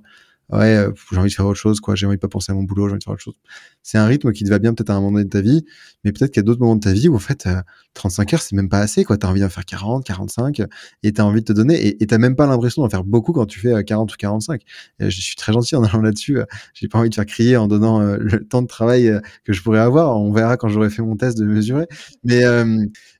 ouais, 0.51 0.75
euh, 0.75 0.91
j'ai 1.11 1.17
envie 1.17 1.29
de 1.29 1.33
faire 1.33 1.45
autre 1.45 1.59
chose, 1.59 1.79
quoi. 1.79 1.95
J'ai 1.95 2.05
envie 2.05 2.17
de 2.17 2.21
pas 2.21 2.27
penser 2.27 2.51
à 2.51 2.55
mon 2.55 2.63
boulot, 2.63 2.87
j'ai 2.87 2.91
envie 2.91 2.99
de 2.99 3.03
faire 3.03 3.13
autre 3.13 3.23
chose. 3.23 3.35
C'est 3.83 3.97
un 3.97 4.05
rythme 4.05 4.31
qui 4.31 4.43
te 4.43 4.49
va 4.49 4.59
bien 4.59 4.73
peut-être 4.73 4.89
à 4.89 4.93
un 4.93 4.99
moment 4.99 5.13
donné 5.13 5.25
de 5.25 5.29
ta 5.29 5.41
vie, 5.41 5.65
mais 6.03 6.11
peut-être 6.11 6.31
qu'il 6.31 6.39
y 6.39 6.43
a 6.43 6.43
d'autres 6.43 6.59
moments 6.59 6.75
de 6.75 6.81
ta 6.81 6.91
vie 6.93 7.09
où 7.09 7.15
en 7.15 7.19
fait, 7.19 7.47
35 7.93 8.33
euh, 8.33 8.35
heures, 8.35 8.41
c'est 8.41 8.55
même 8.55 8.69
pas 8.69 8.79
assez, 8.79 9.03
quoi. 9.03 9.17
T'as 9.17 9.29
envie 9.29 9.41
d'en 9.41 9.49
faire 9.49 9.65
40, 9.65 10.05
45, 10.05 10.61
et 11.03 11.13
t'as 11.13 11.23
envie 11.23 11.41
de 11.41 11.45
te 11.45 11.53
donner, 11.53 11.97
et 12.01 12.07
t'as 12.07 12.17
même 12.17 12.35
pas 12.35 12.47
l'impression 12.47 12.81
d'en 12.81 12.89
faire 12.89 13.03
beaucoup 13.03 13.33
quand 13.33 13.45
tu 13.45 13.59
fais 13.59 13.83
40 13.83 14.09
euh, 14.09 14.13
ou 14.13 14.17
45. 14.17 14.61
je 14.99 15.09
suis 15.09 15.35
très 15.35 15.53
gentil 15.53 15.75
en 15.75 15.83
allant 15.83 16.01
là-dessus. 16.01 16.39
j'ai 16.73 16.87
pas 16.87 16.99
envie 16.99 17.09
de 17.09 17.15
faire 17.15 17.25
crier 17.25 17.57
en 17.57 17.67
donnant 17.67 18.01
le 18.01 18.45
temps 18.47 18.61
de 18.61 18.67
travail 18.67 19.19
que 19.43 19.53
je 19.53 19.61
pourrais 19.61 19.79
avoir. 19.79 20.19
On 20.19 20.31
verra 20.31 20.57
quand 20.57 20.67
j'aurai 20.67 20.89
fait 20.89 21.01
mon 21.01 21.15
test 21.15 21.37
de 21.37 21.45
mesurer. 21.45 21.87
Mais, 22.23 22.43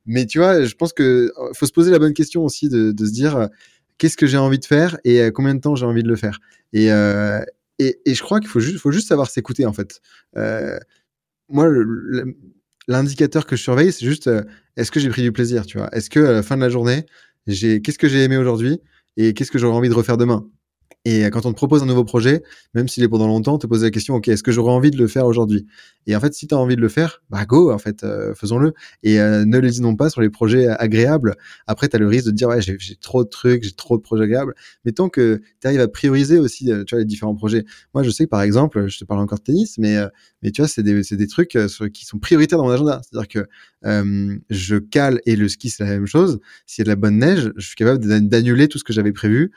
mais 0.06 0.26
tu 0.26 0.40
vois, 0.40 0.64
je 0.64 0.76
pense 0.76 0.94
que 0.94 1.32
faut 1.54 1.66
se 1.66 1.72
poser 1.72 1.92
la 1.92 2.00
bonne 2.00 2.14
question 2.14 2.44
aussi 2.44 2.70
de 2.70 3.06
se 3.06 3.12
dire, 3.12 3.50
qu'est-ce 4.02 4.18
que 4.18 4.26
j'ai 4.26 4.38
envie 4.38 4.58
de 4.58 4.66
faire 4.66 4.98
et 5.04 5.32
combien 5.32 5.54
de 5.54 5.60
temps 5.60 5.76
j'ai 5.76 5.86
envie 5.86 6.02
de 6.02 6.08
le 6.08 6.16
faire. 6.16 6.40
Et, 6.74 6.92
euh, 6.92 7.40
et, 7.78 8.02
et, 8.08 8.16
je 8.16 8.24
crois 8.24 8.40
qu'il 8.40 8.50
faut 8.50 8.60
juste, 8.60 8.80
faut 8.80 8.92
juste 8.92 9.08
savoir 9.08 9.30
s'écouter 9.30 9.68
en 9.68 9.74
fait. 9.74 10.02
Euh, 10.38 10.80
moi, 11.50 11.68
l'indicateur 12.88 13.46
que 13.46 13.56
je 13.56 13.62
surveille, 13.62 13.92
c'est 13.92 14.08
juste 14.08 14.26
euh, 14.26 14.42
est-ce 14.76 14.90
que 14.90 15.00
j'ai 15.00 15.10
pris 15.10 15.22
du 15.22 15.32
plaisir, 15.32 15.68
tu 15.68 15.78
vois? 15.78 15.88
Est-ce 15.96 16.10
que 16.10 16.20
à 16.20 16.32
la 16.32 16.42
fin 16.42 16.58
de 16.58 16.62
la 16.62 16.70
journée, 16.70 17.06
qu'est-ce 17.46 18.00
que 18.00 18.08
j'ai 18.08 18.24
aimé 18.24 18.38
aujourd'hui 18.38 18.80
et 19.18 19.36
qu'est-ce 19.36 19.52
que 19.52 19.60
j'aurais 19.60 19.78
envie 19.78 19.90
de 19.90 19.94
refaire 19.94 20.18
demain? 20.18 20.50
Et 21.04 21.24
quand 21.32 21.48
on 21.48 21.52
te 21.52 21.56
propose 21.56 21.82
un 21.82 21.88
nouveau 21.88 22.04
projet, 22.04 22.44
même 22.76 22.88
s'il 22.88 23.04
est 23.04 23.08
pendant 23.10 23.26
longtemps, 23.26 23.58
te 23.58 23.66
poser 23.66 23.88
la 23.88 23.92
question, 23.92 24.16
OK, 24.16 24.28
est-ce 24.28 24.44
que 24.44 24.52
j'aurais 24.52 24.72
envie 24.72 24.92
de 24.92 24.98
le 24.98 25.08
faire 25.08 25.26
aujourd'hui? 25.26 25.66
Et 26.06 26.16
en 26.16 26.20
fait, 26.20 26.34
si 26.36 26.48
tu 26.48 26.54
as 26.54 26.60
envie 26.60 26.76
de 26.76 26.82
le 26.82 26.90
faire, 26.90 27.24
bah 27.32 27.46
go, 27.46 27.72
en 27.72 27.80
fait, 27.80 28.04
euh, 28.04 28.36
faisons-le. 28.36 28.74
Et 29.02 29.20
euh, 29.20 29.44
ne 29.44 29.58
lésinons 29.58 29.96
pas 29.96 30.12
sur 30.12 30.22
les 30.22 30.30
projets 30.30 30.68
agréables. 30.68 31.36
Après, 31.66 31.90
tu 31.90 31.96
as 31.96 32.00
le 32.00 32.08
risque 32.08 32.28
de 32.28 32.32
dire, 32.32 32.50
ouais, 32.50 32.62
j'ai 32.62 32.78
trop 32.98 33.24
de 33.24 33.30
trucs, 33.30 33.64
j'ai 33.64 33.72
trop 33.72 33.98
de 33.98 34.04
projets 34.04 34.26
agréables. 34.26 34.54
Mais 34.86 34.92
tant 34.92 35.10
que 35.10 35.42
tu 35.60 35.68
arrives 35.68 35.82
à 35.82 35.88
prioriser 35.88 36.38
aussi, 36.38 36.72
euh, 36.72 36.84
tu 36.84 36.94
vois, 36.94 37.00
les 37.00 37.06
différents 37.06 37.36
projets. 37.36 37.66
Moi, 37.96 38.04
je 38.04 38.12
sais 38.12 38.26
que 38.26 38.30
par 38.30 38.44
exemple, 38.44 38.88
je 38.88 39.00
te 39.00 39.06
parle 39.06 39.22
encore 39.22 39.40
de 39.40 39.44
tennis, 39.44 39.80
mais, 39.80 39.98
mais 40.42 40.52
tu 40.52 40.62
vois, 40.62 40.68
c'est 40.68 40.84
des, 40.84 41.02
des 41.02 41.28
trucs 41.28 41.58
qui 41.94 42.06
sont 42.06 42.20
prioritaires 42.20 42.58
dans 42.58 42.66
mon 42.66 42.72
agenda. 42.72 43.02
C'est-à-dire 43.04 43.28
que 43.28 44.42
je 44.50 44.78
cale 44.78 45.20
et 45.26 45.36
le 45.36 45.48
ski, 45.48 45.70
c'est 45.70 45.84
la 45.84 45.90
même 45.90 46.06
chose. 46.06 46.40
S'il 46.66 46.82
y 46.82 46.84
a 46.84 46.86
de 46.86 46.90
la 46.90 46.96
bonne 46.96 47.20
neige, 47.20 47.52
je 47.58 47.66
suis 47.66 47.76
capable 47.76 48.00
d'annuler 48.28 48.68
tout 48.68 48.78
ce 48.78 48.84
que 48.84 48.94
j'avais 48.94 49.12
prévu 49.14 49.52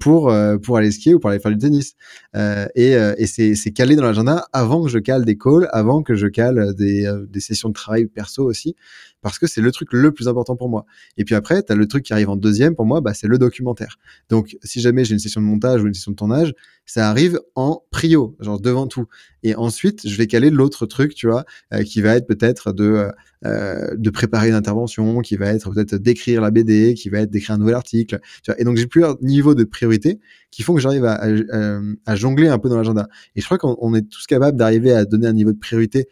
pour 0.00 0.32
pour 0.62 0.76
aller 0.76 0.90
skier 0.90 1.14
ou 1.14 1.20
pour 1.20 1.30
aller 1.30 1.40
faire 1.40 1.52
du 1.52 1.58
tennis. 1.58 1.94
Euh, 2.36 2.66
et, 2.74 2.96
euh, 2.96 3.14
et 3.18 3.26
c'est, 3.26 3.72
calé 3.72 3.96
dans 3.96 4.02
l'agenda 4.02 4.46
avant 4.52 4.82
que 4.82 4.90
je 4.90 4.98
cale 4.98 5.24
des 5.24 5.36
calls, 5.36 5.68
avant 5.72 6.02
que 6.02 6.14
je 6.14 6.26
cale 6.26 6.74
des, 6.74 7.06
euh, 7.06 7.26
des 7.28 7.40
sessions 7.40 7.68
de 7.68 7.74
travail 7.74 8.06
perso 8.06 8.44
aussi, 8.44 8.76
parce 9.24 9.38
que 9.38 9.46
c'est 9.46 9.62
le 9.62 9.72
truc 9.72 9.88
le 9.92 10.12
plus 10.12 10.28
important 10.28 10.54
pour 10.54 10.68
moi. 10.68 10.84
Et 11.16 11.24
puis 11.24 11.34
après, 11.34 11.62
tu 11.62 11.72
as 11.72 11.74
le 11.74 11.88
truc 11.88 12.04
qui 12.04 12.12
arrive 12.12 12.28
en 12.28 12.36
deuxième 12.36 12.76
pour 12.76 12.84
moi, 12.84 13.00
bah, 13.00 13.14
c'est 13.14 13.26
le 13.26 13.38
documentaire. 13.38 13.96
Donc 14.28 14.56
si 14.62 14.80
jamais 14.82 15.04
j'ai 15.04 15.14
une 15.14 15.18
session 15.18 15.40
de 15.40 15.46
montage 15.46 15.82
ou 15.82 15.86
une 15.86 15.94
session 15.94 16.12
de 16.12 16.16
tournage, 16.16 16.52
ça 16.84 17.08
arrive 17.08 17.40
en 17.54 17.82
prio, 17.90 18.36
genre 18.40 18.60
devant 18.60 18.86
tout. 18.86 19.06
Et 19.42 19.56
ensuite, 19.56 20.06
je 20.06 20.16
vais 20.16 20.26
caler 20.26 20.50
l'autre 20.50 20.84
truc, 20.84 21.14
tu 21.14 21.26
vois, 21.26 21.46
qui 21.86 22.02
va 22.02 22.16
être 22.16 22.26
peut-être 22.26 22.72
de 22.72 23.10
euh, 23.46 23.94
de 23.96 24.08
préparer 24.08 24.48
une 24.48 24.54
intervention, 24.54 25.20
qui 25.20 25.36
va 25.36 25.48
être 25.48 25.70
peut-être 25.70 25.96
d'écrire 25.96 26.40
la 26.40 26.50
BD, 26.50 26.94
qui 26.94 27.10
va 27.10 27.20
être 27.20 27.30
d'écrire 27.30 27.54
un 27.56 27.58
nouvel 27.58 27.74
article. 27.74 28.18
Et 28.56 28.64
donc 28.64 28.78
j'ai 28.78 28.86
plusieurs 28.86 29.18
niveaux 29.22 29.54
de 29.54 29.64
priorité 29.64 30.18
qui 30.50 30.62
font 30.62 30.74
que 30.74 30.80
j'arrive 30.80 31.04
à, 31.04 31.20
à, 32.06 32.16
jongler 32.16 32.48
un 32.48 32.58
peu 32.58 32.70
dans 32.70 32.76
l'agenda. 32.76 33.06
Et 33.36 33.42
je 33.42 33.44
crois 33.46 33.58
qu'on 33.58 33.94
est 33.94 34.08
tous 34.08 34.26
capables 34.26 34.56
d'arriver 34.56 34.92
à 34.92 35.04
donner 35.04 35.26
un 35.26 35.34
niveau 35.34 35.52
de 35.52 35.58
priorité 35.58 36.08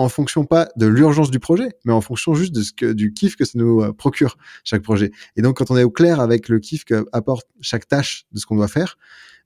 en 0.00 0.08
fonction 0.08 0.44
pas 0.44 0.68
de 0.76 0.86
l'urgence 0.86 1.30
du 1.30 1.38
projet, 1.38 1.70
mais 1.84 1.92
en 1.92 2.00
fonction 2.00 2.34
juste 2.34 2.54
de 2.54 2.62
ce 2.62 2.72
que, 2.72 2.92
du 2.92 3.12
kiff 3.12 3.36
que 3.36 3.44
ça 3.44 3.52
nous 3.56 3.82
euh, 3.82 3.92
procure 3.92 4.36
chaque 4.64 4.82
projet. 4.82 5.10
Et 5.36 5.42
donc, 5.42 5.58
quand 5.58 5.70
on 5.70 5.76
est 5.76 5.84
au 5.84 5.90
clair 5.90 6.20
avec 6.20 6.48
le 6.48 6.58
kiff 6.58 6.84
que 6.84 7.04
apporte 7.12 7.46
chaque 7.60 7.86
tâche 7.86 8.24
de 8.32 8.38
ce 8.38 8.46
qu'on 8.46 8.56
doit 8.56 8.68
faire, 8.68 8.96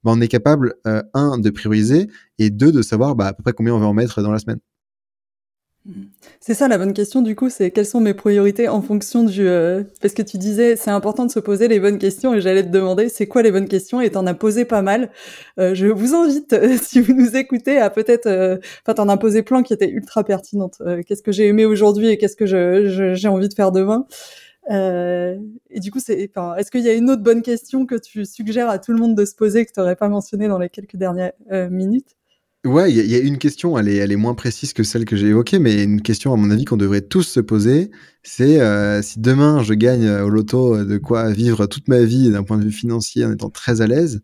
ben, 0.04 0.12
on 0.12 0.20
est 0.20 0.28
capable, 0.28 0.74
euh, 0.86 1.02
un, 1.14 1.38
de 1.38 1.50
prioriser 1.50 2.08
et 2.38 2.50
deux, 2.50 2.72
de 2.72 2.82
savoir 2.82 3.16
bah, 3.16 3.28
à 3.28 3.32
peu 3.32 3.42
près 3.42 3.52
combien 3.52 3.74
on 3.74 3.80
va 3.80 3.86
en 3.86 3.94
mettre 3.94 4.22
dans 4.22 4.32
la 4.32 4.38
semaine. 4.38 4.60
C'est 6.40 6.54
ça 6.54 6.66
la 6.66 6.78
bonne 6.78 6.94
question 6.94 7.20
du 7.20 7.36
coup, 7.36 7.50
c'est 7.50 7.70
quelles 7.70 7.84
sont 7.86 8.00
mes 8.00 8.14
priorités 8.14 8.68
en 8.68 8.80
fonction 8.80 9.22
du... 9.22 9.46
Euh, 9.46 9.82
parce 10.00 10.14
que 10.14 10.22
tu 10.22 10.38
disais, 10.38 10.76
c'est 10.76 10.90
important 10.90 11.26
de 11.26 11.30
se 11.30 11.40
poser 11.40 11.68
les 11.68 11.78
bonnes 11.78 11.98
questions 11.98 12.34
et 12.34 12.40
j'allais 12.40 12.62
te 12.62 12.68
demander, 12.68 13.10
c'est 13.10 13.26
quoi 13.26 13.42
les 13.42 13.52
bonnes 13.52 13.68
questions 13.68 14.00
et 14.00 14.10
t'en 14.10 14.26
as 14.26 14.32
posé 14.32 14.64
pas 14.64 14.80
mal. 14.80 15.10
Euh, 15.58 15.74
je 15.74 15.86
vous 15.86 16.14
invite, 16.14 16.56
si 16.82 17.00
vous 17.00 17.12
nous 17.12 17.36
écoutez, 17.36 17.78
à 17.78 17.90
peut-être... 17.90 18.26
Euh, 18.26 18.56
enfin, 18.82 18.94
t'en 18.94 19.10
as 19.10 19.18
posé 19.18 19.42
plein 19.42 19.62
qui 19.62 19.74
étaient 19.74 19.90
ultra 19.90 20.24
pertinentes. 20.24 20.80
qu'est-ce 21.06 21.22
que 21.22 21.32
j'ai 21.32 21.46
aimé 21.46 21.66
aujourd'hui 21.66 22.08
et 22.08 22.16
qu'est-ce 22.16 22.36
que 22.36 22.46
j'ai 22.46 23.28
envie 23.28 23.48
de 23.48 23.54
faire 23.54 23.70
demain? 23.70 24.06
Et 24.70 25.80
du 25.80 25.90
coup, 25.90 26.00
c'est, 26.00 26.30
enfin, 26.30 26.56
est-ce 26.56 26.70
qu'il 26.70 26.80
y 26.80 26.88
a 26.88 26.94
une 26.94 27.10
autre 27.10 27.22
bonne 27.22 27.42
question 27.42 27.84
que 27.84 27.96
tu 27.96 28.24
suggères 28.24 28.70
à 28.70 28.78
tout 28.78 28.92
le 28.92 28.98
monde 28.98 29.14
de 29.14 29.26
se 29.26 29.34
poser 29.34 29.66
que 29.66 29.72
tu 29.72 29.80
n'aurais 29.80 29.96
pas 29.96 30.08
mentionné 30.08 30.48
dans 30.48 30.58
les 30.58 30.70
quelques 30.70 30.96
dernières 30.96 31.32
minutes? 31.70 32.16
Ouais, 32.64 32.90
il 32.90 32.96
y, 32.96 33.14
a 33.14 33.18
une 33.18 33.36
question, 33.36 33.76
elle 33.76 33.88
est, 33.88 33.96
elle 33.96 34.10
est 34.10 34.16
moins 34.16 34.32
précise 34.32 34.72
que 34.72 34.84
celle 34.84 35.04
que 35.04 35.16
j'ai 35.16 35.26
évoquée, 35.26 35.58
mais 35.58 35.82
une 35.84 36.00
question 36.00 36.32
à 36.32 36.36
mon 36.36 36.50
avis 36.50 36.64
qu'on 36.64 36.78
devrait 36.78 37.02
tous 37.02 37.24
se 37.24 37.40
poser, 37.40 37.90
c'est 38.22 38.58
euh, 38.58 39.02
si 39.02 39.20
demain 39.20 39.62
je 39.62 39.74
gagne 39.74 40.08
au 40.08 40.30
loto 40.30 40.82
de 40.82 40.96
quoi 40.96 41.30
vivre 41.30 41.66
toute 41.66 41.88
ma 41.88 42.00
vie 42.00 42.30
d'un 42.30 42.42
point 42.42 42.56
de 42.56 42.64
vue 42.64 42.72
financier 42.72 43.26
en 43.26 43.32
étant 43.32 43.50
très 43.50 43.82
à 43.82 43.86
l'aise, 43.86 44.22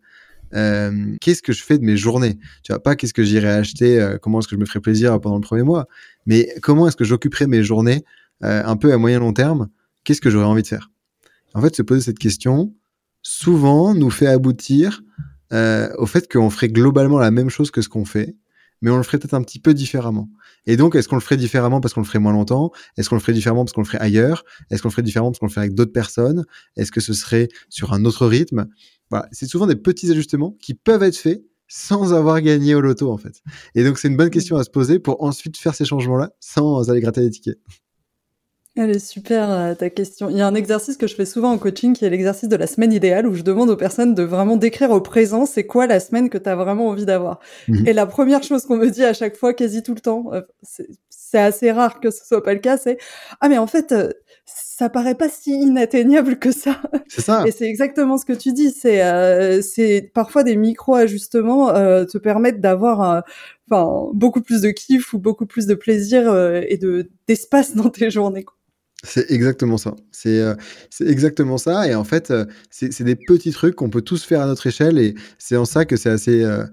euh, 0.55 1.15
qu'est-ce 1.21 1.43
que 1.43 1.53
je 1.53 1.63
fais 1.63 1.77
de 1.77 1.83
mes 1.83 1.97
journées? 1.97 2.39
Tu 2.63 2.71
vois, 2.71 2.81
pas 2.81 2.95
qu'est-ce 2.95 3.13
que 3.13 3.23
j'irai 3.23 3.49
acheter, 3.49 4.01
euh, 4.01 4.17
comment 4.19 4.39
est-ce 4.39 4.47
que 4.47 4.55
je 4.55 4.59
me 4.59 4.65
ferai 4.65 4.79
plaisir 4.79 5.21
pendant 5.21 5.35
le 5.35 5.41
premier 5.41 5.63
mois, 5.63 5.87
mais 6.25 6.49
comment 6.63 6.87
est-ce 6.87 6.97
que 6.97 7.05
j'occuperai 7.05 7.45
mes 7.45 7.63
journées 7.63 8.03
un 8.41 8.75
peu 8.75 8.91
à 8.91 8.97
moyen 8.97 9.19
long 9.19 9.33
terme? 9.33 9.69
Qu'est-ce 10.03 10.19
que 10.19 10.31
j'aurais 10.31 10.47
envie 10.47 10.63
de 10.63 10.67
faire? 10.67 10.89
En 11.53 11.61
fait, 11.61 11.75
se 11.75 11.83
poser 11.83 12.01
cette 12.01 12.17
question, 12.17 12.73
souvent 13.21 13.93
nous 13.93 14.09
fait 14.09 14.25
aboutir 14.25 15.03
euh, 15.09 15.30
au 15.51 16.05
fait 16.05 16.31
qu'on 16.31 16.49
ferait 16.49 16.69
globalement 16.69 17.19
la 17.19 17.31
même 17.31 17.49
chose 17.49 17.71
que 17.71 17.81
ce 17.81 17.89
qu'on 17.89 18.05
fait, 18.05 18.35
mais 18.81 18.89
on 18.89 18.97
le 18.97 19.03
ferait 19.03 19.19
peut-être 19.19 19.33
un 19.33 19.43
petit 19.43 19.59
peu 19.59 19.73
différemment. 19.73 20.29
Et 20.65 20.77
donc, 20.77 20.95
est-ce 20.95 21.07
qu'on 21.07 21.15
le 21.15 21.21
ferait 21.21 21.37
différemment 21.37 21.81
parce 21.81 21.93
qu'on 21.93 22.01
le 22.01 22.05
ferait 22.05 22.19
moins 22.19 22.33
longtemps? 22.33 22.71
Est-ce 22.97 23.09
qu'on 23.09 23.15
le 23.15 23.21
ferait 23.21 23.33
différemment 23.33 23.63
parce 23.63 23.73
qu'on 23.73 23.81
le 23.81 23.85
ferait 23.85 23.99
ailleurs? 23.99 24.43
Est-ce 24.69 24.81
qu'on 24.81 24.89
le 24.89 24.93
ferait 24.93 25.03
différemment 25.03 25.31
parce 25.31 25.39
qu'on 25.39 25.45
le 25.47 25.51
ferait 25.51 25.61
avec 25.61 25.75
d'autres 25.75 25.93
personnes? 25.93 26.45
Est-ce 26.77 26.91
que 26.91 27.01
ce 27.01 27.13
serait 27.13 27.47
sur 27.69 27.93
un 27.93 28.05
autre 28.05 28.25
rythme? 28.27 28.67
Voilà, 29.09 29.27
c'est 29.31 29.45
souvent 29.45 29.67
des 29.67 29.75
petits 29.75 30.09
ajustements 30.09 30.55
qui 30.61 30.73
peuvent 30.73 31.03
être 31.03 31.17
faits 31.17 31.43
sans 31.67 32.13
avoir 32.13 32.41
gagné 32.41 32.75
au 32.75 32.81
loto 32.81 33.11
en 33.11 33.17
fait. 33.17 33.41
Et 33.75 33.83
donc 33.83 33.97
c'est 33.97 34.09
une 34.09 34.17
bonne 34.17 34.29
question 34.29 34.57
à 34.57 34.63
se 34.63 34.69
poser 34.69 34.99
pour 34.99 35.23
ensuite 35.23 35.57
faire 35.57 35.73
ces 35.73 35.85
changements-là 35.85 36.31
sans 36.39 36.89
aller 36.89 36.99
gratter 36.99 37.21
les 37.21 37.29
tickets. 37.29 37.59
Elle 38.77 38.91
est 38.91 39.05
super 39.05 39.51
euh, 39.51 39.75
ta 39.75 39.89
question. 39.89 40.29
Il 40.29 40.37
y 40.37 40.41
a 40.41 40.47
un 40.47 40.55
exercice 40.55 40.95
que 40.95 41.05
je 41.05 41.15
fais 41.15 41.25
souvent 41.25 41.51
en 41.51 41.57
coaching 41.57 41.93
qui 41.93 42.05
est 42.05 42.09
l'exercice 42.09 42.47
de 42.47 42.55
la 42.55 42.67
semaine 42.67 42.93
idéale 42.93 43.27
où 43.27 43.33
je 43.35 43.41
demande 43.41 43.69
aux 43.69 43.75
personnes 43.75 44.15
de 44.15 44.23
vraiment 44.23 44.55
décrire 44.55 44.91
au 44.91 45.01
présent 45.01 45.45
c'est 45.45 45.65
quoi 45.65 45.87
la 45.87 45.99
semaine 45.99 46.29
que 46.29 46.37
tu 46.37 46.47
as 46.47 46.55
vraiment 46.55 46.87
envie 46.87 47.05
d'avoir. 47.05 47.39
Mhm. 47.67 47.85
Et 47.85 47.91
la 47.91 48.05
première 48.05 48.43
chose 48.43 48.65
qu'on 48.65 48.77
me 48.77 48.89
dit 48.89 49.03
à 49.03 49.13
chaque 49.13 49.35
fois, 49.35 49.53
quasi 49.53 49.83
tout 49.83 49.93
le 49.93 49.99
temps, 49.99 50.31
euh, 50.31 50.41
c'est 51.09 51.39
assez 51.39 51.69
rare 51.71 51.99
que 51.99 52.11
ce 52.11 52.25
soit 52.25 52.43
pas 52.43 52.53
le 52.53 52.59
cas, 52.59 52.77
c'est 52.77 52.97
ah 53.41 53.49
mais 53.49 53.57
en 53.57 53.67
fait 53.67 53.91
euh, 53.91 54.09
ça 54.45 54.89
paraît 54.89 55.15
pas 55.15 55.27
si 55.27 55.51
inatteignable 55.51 56.39
que 56.39 56.51
ça. 56.51 56.81
C'est 57.09 57.21
ça. 57.21 57.43
Et 57.45 57.51
c'est 57.51 57.67
exactement 57.67 58.17
ce 58.17 58.25
que 58.25 58.33
tu 58.33 58.53
dis. 58.53 58.71
C'est 58.71 59.01
c'est 59.61 60.11
parfois 60.13 60.43
des 60.43 60.55
micro 60.55 60.95
ajustements 60.95 61.73
te 61.73 62.17
permettent 62.17 62.61
d'avoir 62.61 63.23
beaucoup 64.13 64.41
plus 64.41 64.61
de 64.61 64.69
kiff 64.71 65.13
ou 65.13 65.19
beaucoup 65.19 65.45
plus 65.45 65.65
de 65.65 65.75
plaisir 65.75 66.35
et 66.67 66.77
de 66.77 67.09
d'espace 67.27 67.75
dans 67.75 67.89
tes 67.89 68.09
journées. 68.11 68.45
C'est 69.03 69.31
exactement 69.31 69.77
ça. 69.77 69.95
C'est 70.11 70.41
euh, 70.41 70.53
c'est 70.91 71.07
exactement 71.07 71.57
ça. 71.57 71.87
Et 71.87 71.95
en 71.95 72.03
fait, 72.03 72.29
euh, 72.29 72.45
c'est 72.69 73.03
des 73.03 73.15
petits 73.15 73.51
trucs 73.51 73.75
qu'on 73.75 73.89
peut 73.89 74.03
tous 74.03 74.23
faire 74.23 74.41
à 74.41 74.45
notre 74.45 74.67
échelle. 74.67 74.99
Et 74.99 75.15
c'est 75.39 75.57
en 75.57 75.65
ça 75.65 75.85
que 75.85 75.97
c'est 75.97 76.09
assez, 76.09 76.43
euh, 76.43 76.65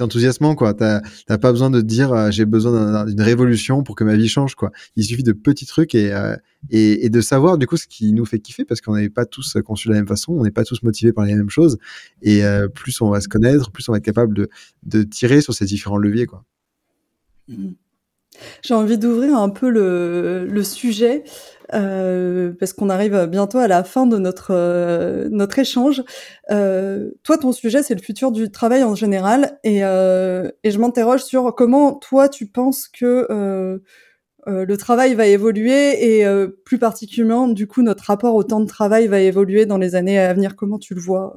enthousiasmant. 0.00 0.54
quoi. 0.54 0.72
T'as 0.72 1.02
pas 1.26 1.52
besoin 1.52 1.68
de 1.68 1.82
dire 1.82 2.32
j'ai 2.32 2.46
besoin 2.46 3.04
d'une 3.04 3.20
révolution 3.20 3.82
pour 3.82 3.94
que 3.94 4.04
ma 4.04 4.16
vie 4.16 4.28
change. 4.28 4.54
quoi. 4.54 4.72
Il 4.96 5.04
suffit 5.04 5.22
de 5.22 5.32
petits 5.32 5.66
trucs 5.66 5.94
et, 5.94 6.10
de 6.70 7.20
savoir 7.20 7.58
du 7.58 7.66
coup 7.66 7.76
ce 7.76 7.86
qui 7.86 8.12
nous 8.14 8.24
fait 8.24 8.38
kiffer 8.38 8.64
parce 8.64 8.80
qu'on 8.80 8.96
n'est 8.96 9.10
pas 9.10 9.26
tous 9.26 9.58
conçus 9.66 9.88
de 9.88 9.92
la 9.92 9.98
même 9.98 10.08
façon, 10.08 10.32
on 10.32 10.44
n'est 10.44 10.50
pas 10.50 10.64
tous 10.64 10.82
motivés 10.82 11.12
par 11.12 11.26
les 11.26 11.34
mêmes 11.34 11.50
choses. 11.50 11.76
Et 12.22 12.42
plus 12.74 12.98
on 13.02 13.10
va 13.10 13.20
se 13.20 13.28
connaître, 13.28 13.70
plus 13.70 13.86
on 13.90 13.92
va 13.92 13.98
être 13.98 14.04
capable 14.04 14.34
de, 14.34 14.48
de 14.84 15.02
tirer 15.02 15.42
sur 15.42 15.52
ces 15.52 15.66
différents 15.66 15.98
leviers. 15.98 16.26
quoi. 16.26 16.42
Mmh. 17.48 17.72
J'ai 18.62 18.74
envie 18.74 18.98
d'ouvrir 18.98 19.36
un 19.36 19.50
peu 19.50 19.68
le, 19.70 20.46
le 20.46 20.62
sujet 20.64 21.24
euh, 21.74 22.52
parce 22.58 22.72
qu'on 22.72 22.90
arrive 22.90 23.26
bientôt 23.26 23.58
à 23.58 23.68
la 23.68 23.84
fin 23.84 24.06
de 24.06 24.18
notre 24.18 24.48
euh, 24.50 25.28
notre 25.30 25.58
échange. 25.58 26.02
Euh, 26.50 27.10
toi, 27.22 27.38
ton 27.38 27.52
sujet, 27.52 27.82
c'est 27.82 27.94
le 27.94 28.02
futur 28.02 28.32
du 28.32 28.50
travail 28.50 28.82
en 28.82 28.94
général, 28.94 29.58
et, 29.64 29.84
euh, 29.84 30.50
et 30.64 30.70
je 30.70 30.78
m'interroge 30.78 31.22
sur 31.22 31.54
comment 31.54 31.94
toi 31.94 32.28
tu 32.28 32.46
penses 32.46 32.88
que 32.88 33.26
euh, 33.30 33.78
le 34.46 34.76
travail 34.76 35.14
va 35.14 35.26
évoluer 35.26 36.18
et 36.18 36.26
plus 36.64 36.78
particulièrement, 36.78 37.46
du 37.46 37.68
coup, 37.68 37.82
notre 37.82 38.04
rapport 38.04 38.34
au 38.34 38.42
temps 38.42 38.60
de 38.60 38.66
travail 38.66 39.06
va 39.06 39.20
évoluer 39.20 39.66
dans 39.66 39.78
les 39.78 39.94
années 39.94 40.18
à 40.18 40.34
venir. 40.34 40.56
Comment 40.56 40.78
tu 40.78 40.94
le 40.94 41.00
vois? 41.00 41.36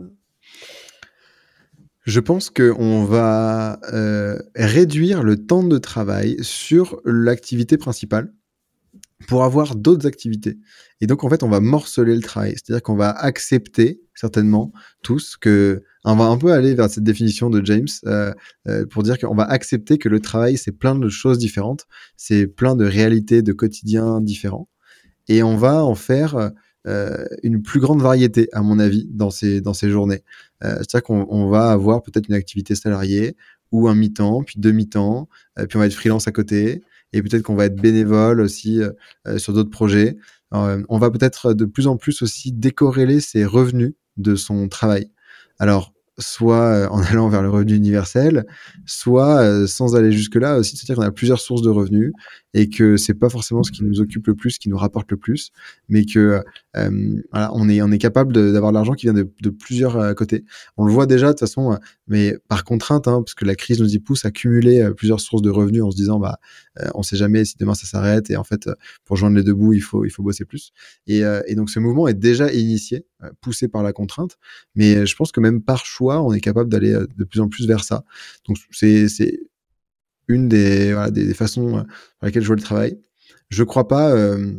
Je 2.06 2.20
pense 2.20 2.52
qu'on 2.52 3.04
va 3.04 3.80
euh, 3.92 4.38
réduire 4.56 5.24
le 5.24 5.44
temps 5.44 5.64
de 5.64 5.78
travail 5.80 6.38
sur 6.42 7.02
l'activité 7.04 7.78
principale 7.78 8.32
pour 9.28 9.44
avoir 9.44 9.76
d'autres 9.76 10.06
activités. 10.06 10.60
Et 11.02 11.08
donc, 11.08 11.24
en 11.24 11.30
fait, 11.30 11.42
on 11.42 11.50
va 11.50 11.60
morceler 11.60 12.16
le 12.16 12.22
travail. 12.22 12.54
C'est-à-dire 12.54 12.84
qu'on 12.84 12.96
va 12.96 13.10
accepter, 13.10 14.02
certainement, 14.14 14.72
tous, 15.02 15.36
que 15.36 15.84
on 16.04 16.16
va 16.16 16.26
un 16.26 16.38
peu 16.38 16.52
aller 16.54 16.76
vers 16.76 16.92
cette 16.92 17.04
définition 17.04 17.50
de 17.50 17.66
James 17.66 17.88
euh, 18.06 18.32
euh, 18.68 18.86
pour 18.86 19.02
dire 19.02 19.18
qu'on 19.18 19.34
va 19.34 19.46
accepter 19.46 19.98
que 19.98 20.08
le 20.08 20.20
travail, 20.20 20.58
c'est 20.58 20.74
plein 20.74 20.94
de 20.94 21.10
choses 21.10 21.40
différentes, 21.40 21.88
c'est 22.18 22.46
plein 22.46 22.76
de 22.76 22.86
réalités, 22.86 23.42
de 23.42 23.52
quotidiens 23.52 24.22
différents. 24.22 24.70
Et 25.28 25.42
on 25.42 25.58
va 25.58 25.84
en 25.84 25.96
faire 25.96 26.52
une 27.42 27.64
plus 27.64 27.80
grande 27.80 28.00
variété, 28.00 28.48
à 28.54 28.62
mon 28.62 28.78
avis, 28.78 29.08
dans 29.10 29.32
ces, 29.32 29.60
dans 29.60 29.74
ces 29.74 29.90
journées. 29.90 30.24
Euh, 30.64 30.76
C'est-à-dire 30.78 31.04
qu'on 31.04 31.28
on 31.30 31.50
va 31.50 31.72
avoir 31.72 32.02
peut-être 32.02 32.28
une 32.28 32.36
activité 32.36 32.76
salariée 32.76 33.36
ou 33.72 33.88
un 33.88 33.96
mi-temps, 33.96 34.44
puis 34.44 34.56
deux 34.58 34.72
mi-temps, 34.72 35.28
euh, 35.60 35.66
puis 35.66 35.78
on 35.78 35.80
va 35.80 35.88
être 35.88 35.94
freelance 35.94 36.28
à 36.28 36.32
côté, 36.32 36.84
et 37.14 37.22
peut-être 37.22 37.44
qu'on 37.44 37.56
va 37.56 37.66
être 37.66 37.76
bénévole 37.76 38.42
aussi 38.42 38.82
euh, 38.82 39.38
sur 39.38 39.54
d'autres 39.54 39.70
projets. 39.70 40.18
on 40.52 40.98
va 40.98 41.12
peut-être 41.12 41.54
de 41.54 41.66
plus 41.66 41.88
en 41.88 41.98
plus 41.98 42.22
aussi 42.22 42.52
décorréler 42.52 43.20
ses 43.20 43.46
revenus 43.46 43.94
de 44.18 44.36
son 44.36 44.70
travail. 44.70 45.12
Alors, 45.60 45.94
soit 46.18 46.90
en 46.92 47.02
allant 47.04 47.28
vers 47.28 47.42
le 47.42 47.50
revenu 47.50 47.76
universel, 47.76 48.46
soit 48.86 49.68
sans 49.68 49.96
aller 49.96 50.12
jusque-là 50.12 50.58
aussi, 50.58 50.78
c'est-à-dire 50.78 50.96
qu'on 50.96 51.10
a 51.10 51.12
plusieurs 51.12 51.42
sources 51.42 51.62
de 51.62 51.70
revenus 51.70 52.14
et 52.56 52.70
que 52.70 52.96
c'est 52.96 53.14
pas 53.14 53.30
forcément 53.30 53.64
ce 53.64 53.72
qui 53.72 53.84
nous 53.84 54.00
occupe 54.00 54.28
le 54.28 54.36
plus, 54.36 54.52
ce 54.52 54.60
qui 54.60 54.70
nous 54.70 54.78
rapporte 54.78 55.12
le 55.12 55.18
plus, 55.18 55.52
mais 55.90 56.06
que 56.06 56.42
euh, 56.78 57.22
on 57.34 57.70
est 57.70 57.82
on 57.82 57.92
est 57.92 57.98
capable 57.98 58.34
d'avoir 58.34 58.72
l'argent 58.72 58.94
qui 58.94 59.06
vient 59.06 59.14
de, 59.14 59.30
de 59.42 59.50
plusieurs 59.50 60.16
côtés. 60.16 60.46
On 60.78 60.86
le 60.86 60.94
voit 60.94 61.06
déjà 61.06 61.28
de 61.28 61.32
toute 61.34 61.42
façon, 61.42 61.78
mais 62.08 62.36
par 62.48 62.64
contrainte, 62.64 63.08
hein, 63.08 63.22
parce 63.22 63.34
que 63.34 63.44
la 63.46 63.56
crise 63.56 63.82
nous 63.82 63.94
y 63.94 64.00
pousse 64.00 64.24
à 64.26 64.32
cumuler 64.32 64.90
plusieurs 64.96 65.20
sources 65.20 65.42
de 65.42 65.50
revenus 65.50 65.84
en 65.84 65.92
se 65.92 65.98
disant 65.98 66.18
bah 66.18 66.40
on 66.94 67.04
sait 67.04 67.18
jamais 67.18 67.44
si 67.46 67.58
demain 67.58 67.76
ça 67.76 67.88
s'arrête 67.88 68.30
et 68.30 68.38
en 68.38 68.44
fait 68.44 68.70
pour 69.04 69.18
joindre 69.18 69.36
les 69.36 69.44
deux 69.44 69.54
bouts 69.54 69.74
il 69.74 69.82
faut 69.82 70.06
il 70.06 70.10
faut 70.10 70.24
bosser 70.24 70.46
plus. 70.46 70.72
Et, 71.08 71.24
et 71.48 71.56
donc 71.56 71.70
ce 71.70 71.80
mouvement 71.80 72.08
est 72.08 72.14
déjà 72.14 72.52
initié, 72.52 73.06
poussé 73.42 73.68
par 73.68 73.84
la 73.84 73.92
contrainte, 73.92 74.38
mais 74.76 75.06
je 75.06 75.16
pense 75.16 75.32
que 75.32 75.42
même 75.42 75.62
par 75.62 75.86
choix 75.86 76.22
on 76.22 76.34
est 76.34 76.42
capable 76.42 76.70
d'aller 76.70 76.94
euh, 76.94 77.08
de 77.18 77.24
plus 77.24 77.40
en 77.40 77.50
plus 77.50 77.68
vers 77.68 77.84
ça. 77.84 78.04
Donc 78.48 78.58
c'est 78.72 79.08
une 80.28 80.50
des, 80.50 80.96
des, 81.12 81.34
façons 81.34 81.78
euh, 81.78 81.82
par 82.20 82.28
lesquelles 82.28 82.44
je 82.44 82.48
vois 82.48 82.56
le 82.56 82.62
travail. 82.62 83.00
Je 83.50 83.64
crois 83.64 83.88
pas 83.88 84.12
euh, 84.12 84.54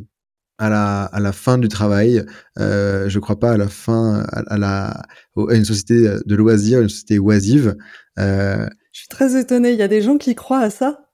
à 0.58 0.70
la, 0.70 1.04
à 1.04 1.20
la 1.20 1.32
fin 1.32 1.58
du 1.58 1.68
travail. 1.68 2.24
Euh, 2.58 3.08
je 3.08 3.18
crois 3.18 3.38
pas 3.38 3.52
à 3.52 3.56
la 3.56 3.68
fin, 3.68 4.24
à, 4.30 4.58
la, 4.58 5.02
à 5.36 5.54
une 5.54 5.64
société 5.64 6.16
de 6.24 6.36
loisirs, 6.36 6.80
une 6.80 6.88
société 6.88 7.18
oisive. 7.18 7.76
je 8.16 8.68
suis 8.92 9.08
très 9.08 9.38
étonné. 9.38 9.72
Il 9.72 9.78
y 9.78 9.82
a 9.82 9.88
des 9.88 10.02
gens 10.02 10.18
qui 10.18 10.34
croient 10.34 10.60
à 10.60 10.70
ça? 10.70 11.10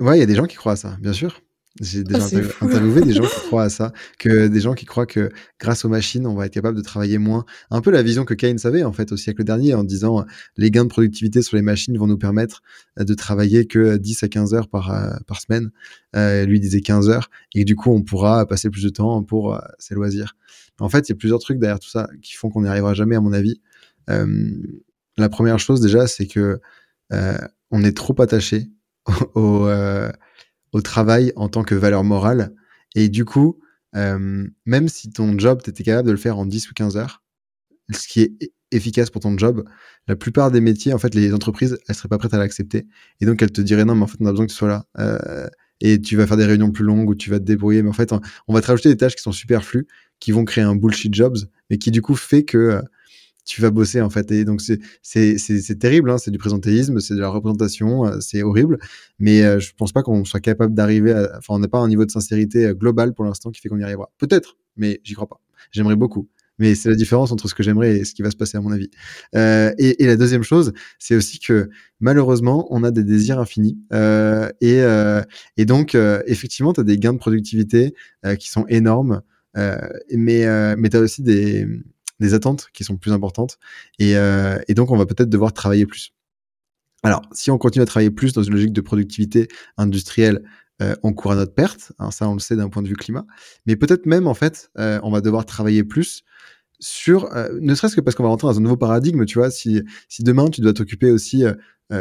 Ouais, 0.00 0.16
il 0.16 0.20
y 0.20 0.24
a 0.24 0.26
des 0.26 0.34
gens 0.34 0.46
qui 0.46 0.56
croient 0.56 0.72
à 0.72 0.76
ça, 0.76 0.96
bien 1.00 1.12
sûr. 1.12 1.40
J'ai 1.80 2.04
déjà 2.04 2.26
ah, 2.30 2.64
interviewé 2.64 3.00
des 3.00 3.14
gens 3.14 3.22
qui 3.22 3.40
croient 3.46 3.62
à 3.62 3.70
ça, 3.70 3.92
que 4.18 4.46
des 4.46 4.60
gens 4.60 4.74
qui 4.74 4.84
croient 4.84 5.06
que 5.06 5.30
grâce 5.58 5.86
aux 5.86 5.88
machines, 5.88 6.26
on 6.26 6.34
va 6.34 6.44
être 6.44 6.52
capable 6.52 6.76
de 6.76 6.82
travailler 6.82 7.16
moins. 7.16 7.46
Un 7.70 7.80
peu 7.80 7.90
la 7.90 8.02
vision 8.02 8.26
que 8.26 8.34
Keynes 8.34 8.58
avait 8.64 8.84
en 8.84 8.92
fait 8.92 9.10
au 9.10 9.16
siècle 9.16 9.42
dernier 9.42 9.72
en 9.72 9.82
disant 9.82 10.26
les 10.58 10.70
gains 10.70 10.84
de 10.84 10.90
productivité 10.90 11.40
sur 11.40 11.56
les 11.56 11.62
machines 11.62 11.96
vont 11.96 12.06
nous 12.06 12.18
permettre 12.18 12.62
euh, 12.98 13.04
de 13.04 13.14
travailler 13.14 13.66
que 13.66 13.96
10 13.96 14.22
à 14.22 14.28
15 14.28 14.52
heures 14.52 14.68
par, 14.68 14.90
euh, 14.90 15.16
par 15.26 15.40
semaine. 15.40 15.70
Euh, 16.14 16.44
lui 16.44 16.60
disait 16.60 16.82
15 16.82 17.08
heures 17.08 17.30
et 17.54 17.64
du 17.64 17.74
coup 17.74 17.90
on 17.90 18.02
pourra 18.02 18.44
passer 18.46 18.68
plus 18.68 18.84
de 18.84 18.90
temps 18.90 19.22
pour 19.22 19.54
euh, 19.54 19.60
ses 19.78 19.94
loisirs. 19.94 20.36
En 20.78 20.90
fait, 20.90 21.08
il 21.08 21.12
y 21.12 21.14
a 21.14 21.16
plusieurs 21.16 21.38
trucs 21.38 21.58
derrière 21.58 21.78
tout 21.78 21.88
ça 21.88 22.08
qui 22.22 22.34
font 22.34 22.50
qu'on 22.50 22.62
n'y 22.62 22.68
arrivera 22.68 22.92
jamais 22.92 23.16
à 23.16 23.20
mon 23.20 23.32
avis. 23.32 23.60
la 24.08 25.28
première 25.30 25.58
chose 25.58 25.80
déjà, 25.80 26.06
c'est 26.06 26.26
que 26.26 26.60
on 27.70 27.84
est 27.84 27.96
trop 27.96 28.20
attaché 28.20 28.68
au, 29.34 29.68
au 30.72 30.80
travail 30.82 31.32
en 31.36 31.48
tant 31.48 31.62
que 31.62 31.74
valeur 31.74 32.04
morale. 32.04 32.54
Et 32.94 33.08
du 33.08 33.24
coup, 33.24 33.58
euh, 33.94 34.46
même 34.66 34.88
si 34.88 35.10
ton 35.10 35.38
job, 35.38 35.60
tu 35.62 35.70
étais 35.70 35.82
capable 35.82 36.06
de 36.06 36.12
le 36.12 36.18
faire 36.18 36.38
en 36.38 36.46
10 36.46 36.70
ou 36.70 36.74
15 36.74 36.96
heures, 36.96 37.22
ce 37.92 38.08
qui 38.08 38.22
est 38.22 38.52
efficace 38.70 39.10
pour 39.10 39.20
ton 39.20 39.36
job, 39.36 39.64
la 40.08 40.16
plupart 40.16 40.50
des 40.50 40.60
métiers, 40.60 40.94
en 40.94 40.98
fait, 40.98 41.14
les 41.14 41.34
entreprises, 41.34 41.78
elles 41.88 41.94
seraient 41.94 42.08
pas 42.08 42.18
prêtes 42.18 42.34
à 42.34 42.38
l'accepter. 42.38 42.86
Et 43.20 43.26
donc, 43.26 43.42
elles 43.42 43.52
te 43.52 43.60
diraient 43.60 43.84
non, 43.84 43.94
mais 43.94 44.02
en 44.02 44.06
fait, 44.06 44.16
on 44.20 44.26
a 44.26 44.30
besoin 44.30 44.46
que 44.46 44.50
tu 44.50 44.56
sois 44.56 44.68
là. 44.68 44.86
Euh, 44.98 45.46
et 45.80 46.00
tu 46.00 46.16
vas 46.16 46.26
faire 46.26 46.36
des 46.36 46.46
réunions 46.46 46.70
plus 46.70 46.84
longues 46.84 47.08
ou 47.10 47.14
tu 47.14 47.28
vas 47.28 47.38
te 47.38 47.44
débrouiller. 47.44 47.82
Mais 47.82 47.90
en 47.90 47.94
fait, 47.94 48.12
on 48.46 48.54
va 48.54 48.60
te 48.60 48.68
rajouter 48.68 48.88
des 48.88 48.96
tâches 48.96 49.16
qui 49.16 49.22
sont 49.22 49.32
superflues, 49.32 49.86
qui 50.20 50.30
vont 50.30 50.44
créer 50.44 50.64
un 50.64 50.76
bullshit 50.76 51.12
jobs, 51.12 51.36
mais 51.68 51.78
qui 51.78 51.90
du 51.90 52.00
coup 52.00 52.14
fait 52.14 52.44
que 52.44 52.56
euh, 52.56 52.82
tu 53.44 53.60
vas 53.60 53.70
bosser 53.70 54.00
en 54.00 54.10
fait. 54.10 54.30
Et 54.30 54.44
donc 54.44 54.60
c'est 54.60 55.78
terrible, 55.78 56.10
hein, 56.10 56.18
c'est 56.18 56.30
du 56.30 56.38
présentéisme, 56.38 57.00
c'est 57.00 57.14
de 57.14 57.20
la 57.20 57.28
représentation, 57.28 58.06
euh, 58.06 58.20
c'est 58.20 58.42
horrible. 58.42 58.78
Mais 59.18 59.42
euh, 59.42 59.60
je 59.60 59.72
pense 59.76 59.92
pas 59.92 60.02
qu'on 60.02 60.24
soit 60.24 60.40
capable 60.40 60.74
d'arriver. 60.74 61.12
Enfin, 61.36 61.54
on 61.54 61.58
n'a 61.58 61.68
pas 61.68 61.78
un 61.78 61.88
niveau 61.88 62.04
de 62.04 62.10
sincérité 62.10 62.66
euh, 62.66 62.74
global 62.74 63.14
pour 63.14 63.24
l'instant 63.24 63.50
qui 63.50 63.60
fait 63.60 63.68
qu'on 63.68 63.78
y 63.78 63.84
arrivera. 63.84 64.10
Peut-être, 64.18 64.56
mais 64.76 65.00
j'y 65.04 65.14
crois 65.14 65.28
pas. 65.28 65.40
J'aimerais 65.70 65.96
beaucoup. 65.96 66.28
Mais 66.58 66.74
c'est 66.74 66.90
la 66.90 66.96
différence 66.96 67.32
entre 67.32 67.48
ce 67.48 67.54
que 67.54 67.62
j'aimerais 67.62 67.96
et 67.96 68.04
ce 68.04 68.14
qui 68.14 68.22
va 68.22 68.30
se 68.30 68.36
passer 68.36 68.58
à 68.58 68.60
mon 68.60 68.70
avis. 68.70 68.90
Euh, 69.34 69.72
et, 69.78 70.02
et, 70.02 70.06
la 70.06 70.16
deuxième 70.16 70.42
chose, 70.42 70.72
c'est 70.98 71.16
aussi 71.16 71.40
que 71.40 71.70
malheureusement, 71.98 72.68
on 72.70 72.84
a 72.84 72.90
des 72.90 73.04
désirs 73.04 73.40
infinis. 73.40 73.78
Et, 74.60 74.82
et 75.56 75.64
donc, 75.64 75.96
effectivement, 76.26 76.74
tu 76.74 76.80
as 76.80 76.84
des 76.84 76.98
gains 76.98 77.14
de 77.14 77.18
productivité 77.18 77.94
qui 78.38 78.50
sont 78.50 78.66
énormes. 78.68 79.22
mais 79.56 80.76
mais 80.76 80.88
tu 80.90 80.96
as 80.96 81.00
aussi 81.00 81.22
des, 81.22 81.66
des 82.22 82.32
attentes 82.32 82.68
qui 82.72 82.84
sont 82.84 82.96
plus 82.96 83.12
importantes. 83.12 83.58
Et, 83.98 84.16
euh, 84.16 84.58
et 84.68 84.74
donc, 84.74 84.90
on 84.90 84.96
va 84.96 85.04
peut-être 85.04 85.28
devoir 85.28 85.52
travailler 85.52 85.84
plus. 85.84 86.14
Alors, 87.02 87.22
si 87.32 87.50
on 87.50 87.58
continue 87.58 87.82
à 87.82 87.86
travailler 87.86 88.10
plus 88.10 88.32
dans 88.32 88.42
une 88.42 88.54
logique 88.54 88.72
de 88.72 88.80
productivité 88.80 89.48
industrielle, 89.76 90.42
euh, 90.80 90.94
on 91.02 91.12
court 91.12 91.32
à 91.32 91.34
notre 91.34 91.52
perte. 91.52 91.92
Hein, 91.98 92.10
ça, 92.10 92.28
on 92.28 92.34
le 92.34 92.40
sait 92.40 92.56
d'un 92.56 92.70
point 92.70 92.82
de 92.82 92.88
vue 92.88 92.96
climat. 92.96 93.26
Mais 93.66 93.76
peut-être 93.76 94.06
même, 94.06 94.26
en 94.26 94.34
fait, 94.34 94.70
euh, 94.78 95.00
on 95.02 95.10
va 95.10 95.20
devoir 95.20 95.44
travailler 95.44 95.84
plus 95.84 96.22
sur, 96.80 97.28
ne 97.60 97.74
serait-ce 97.76 97.94
que 97.94 98.00
parce 98.00 98.16
qu'on 98.16 98.24
va 98.24 98.28
rentrer 98.30 98.48
dans 98.48 98.58
un 98.58 98.60
nouveau 98.60 98.76
paradigme, 98.76 99.24
tu 99.24 99.38
vois, 99.38 99.52
si, 99.52 99.82
demain 100.18 100.48
tu 100.48 100.60
dois 100.60 100.72
t'occuper 100.72 101.12
aussi 101.12 101.44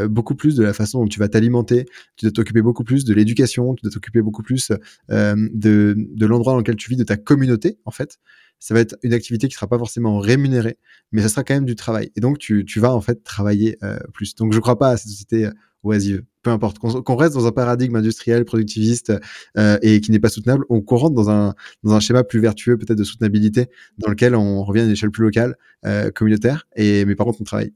beaucoup 0.10 0.34
plus 0.34 0.56
de 0.56 0.64
la 0.64 0.74
façon 0.74 1.02
dont 1.02 1.08
tu 1.08 1.20
vas 1.20 1.30
t'alimenter, 1.30 1.86
tu 2.16 2.26
dois 2.26 2.32
t'occuper 2.32 2.64
beaucoup 2.64 2.84
plus 2.84 3.06
de 3.06 3.14
l'éducation, 3.14 3.76
tu 3.76 3.84
dois 3.84 3.92
t'occuper 3.92 4.24
beaucoup 4.24 4.42
plus 4.42 4.72
de 5.10 6.26
l'endroit 6.26 6.54
dans 6.54 6.58
lequel 6.58 6.78
tu 6.78 6.90
vis, 6.90 6.96
de 6.96 7.04
ta 7.04 7.16
communauté, 7.16 7.78
en 7.86 7.92
fait, 7.92 8.18
ça 8.62 8.76
va 8.76 8.80
être 8.80 8.96
une 9.02 9.12
activité 9.12 9.48
qui 9.48 9.56
sera 9.56 9.68
pas 9.68 9.80
forcément 9.80 10.20
rémunérée, 10.20 10.78
mais 11.12 11.24
ça 11.24 11.30
sera 11.30 11.44
quand 11.44 11.56
même 11.56 11.66
du 11.66 11.76
travail. 11.76 12.12
Et 12.16 12.22
donc, 12.22 12.38
tu, 12.38 12.64
tu 12.64 12.80
vas 12.80 12.94
en 12.94 13.02
fait 13.02 13.24
travailler 13.24 13.78
euh, 13.84 13.98
plus. 14.14 14.36
Donc, 14.36 14.54
je 14.54 14.60
crois 14.60 14.78
pas 14.78 14.92
à 14.92 14.98
cette 14.98 15.10
société 15.10 15.46
euh, 15.46 15.52
oisive. 15.84 16.24
Peu 16.44 16.52
importe. 16.52 16.78
Qu'on 16.80 17.16
reste 17.16 17.34
dans 17.34 17.48
un 17.48 17.52
paradigme 17.52 17.96
industriel, 17.96 18.46
productiviste 18.46 19.14
euh, 19.58 19.78
et 19.82 20.00
qui 20.00 20.12
n'est 20.12 20.20
pas 20.20 20.30
soutenable, 20.30 20.64
on 20.70 20.82
qu'on 20.82 20.96
rentre 20.96 21.16
dans 21.16 21.30
un, 21.30 21.56
dans 21.84 21.94
un 21.94 22.00
schéma 22.00 22.24
plus 22.24 22.40
vertueux 22.40 22.78
peut-être 22.78 22.98
de 22.98 23.04
soutenabilité, 23.04 23.68
dans 23.98 24.10
lequel 24.10 24.36
on 24.36 24.64
revient 24.64 24.82
à 24.82 24.86
une 24.86 24.92
échelle 24.92 25.12
plus 25.12 25.24
locale, 25.24 25.56
euh, 25.86 26.12
communautaire, 26.12 26.68
et 26.76 27.06
mais 27.06 27.16
par 27.16 27.26
contre, 27.26 27.42
on 27.42 27.44
travaille. 27.44 27.74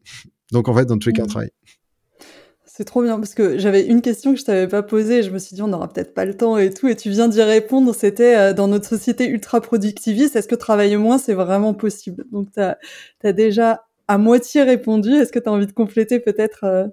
Donc, 0.51 0.67
en 0.67 0.75
fait, 0.75 0.85
dans 0.85 0.99
tous 0.99 1.09
les 1.09 1.13
cas, 1.13 1.23
on 1.23 1.25
mmh. 1.25 1.29
travaille. 1.29 1.51
C'est 2.77 2.83
trop 2.83 3.01
bien 3.01 3.17
parce 3.19 3.33
que 3.33 3.57
j'avais 3.57 3.85
une 3.85 4.01
question 4.01 4.33
que 4.33 4.39
je 4.39 4.43
t'avais 4.43 4.67
pas 4.67 4.83
posée. 4.83 5.23
Je 5.23 5.29
me 5.29 5.39
suis 5.39 5.55
dit 5.55 5.61
on 5.61 5.69
n'aura 5.69 5.87
peut-être 5.87 6.13
pas 6.13 6.25
le 6.25 6.35
temps 6.35 6.57
et 6.57 6.73
tout. 6.73 6.89
Et 6.89 6.95
tu 6.97 7.09
viens 7.09 7.29
d'y 7.29 7.41
répondre. 7.41 7.95
C'était 7.95 8.35
euh, 8.35 8.53
dans 8.53 8.67
notre 8.67 8.85
société 8.85 9.29
ultra 9.29 9.61
productiviste. 9.61 10.35
Est-ce 10.35 10.49
que 10.49 10.55
travailler 10.55 10.97
moins 10.97 11.17
c'est 11.17 11.35
vraiment 11.35 11.73
possible? 11.73 12.25
Donc 12.33 12.49
tu 12.51 12.59
as, 12.59 13.31
déjà 13.31 13.85
à 14.09 14.17
moitié 14.17 14.63
répondu. 14.63 15.13
Est-ce 15.13 15.31
que 15.31 15.39
tu 15.39 15.47
as 15.47 15.53
envie 15.53 15.67
de 15.67 15.71
compléter 15.71 16.19
peut-être 16.19 16.65
euh? 16.65 16.87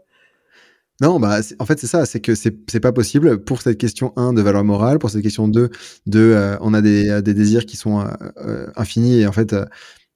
Non, 1.00 1.18
bah 1.18 1.40
en 1.58 1.66
fait 1.66 1.80
c'est 1.80 1.88
ça, 1.88 2.06
c'est 2.06 2.20
que 2.20 2.36
c'est 2.36 2.80
pas 2.80 2.92
possible 2.92 3.42
pour 3.42 3.60
cette 3.60 3.76
question 3.76 4.12
1 4.14 4.34
de 4.34 4.40
valeur 4.40 4.62
morale, 4.62 5.00
pour 5.00 5.10
cette 5.10 5.22
question 5.22 5.48
2 5.48 5.68
de 6.06 6.20
euh, 6.20 6.56
on 6.60 6.74
a 6.74 6.80
des, 6.80 7.22
des 7.22 7.34
désirs 7.34 7.66
qui 7.66 7.76
sont 7.76 8.06
infinis 8.76 9.22
et 9.22 9.26
en 9.26 9.32
fait 9.32 9.52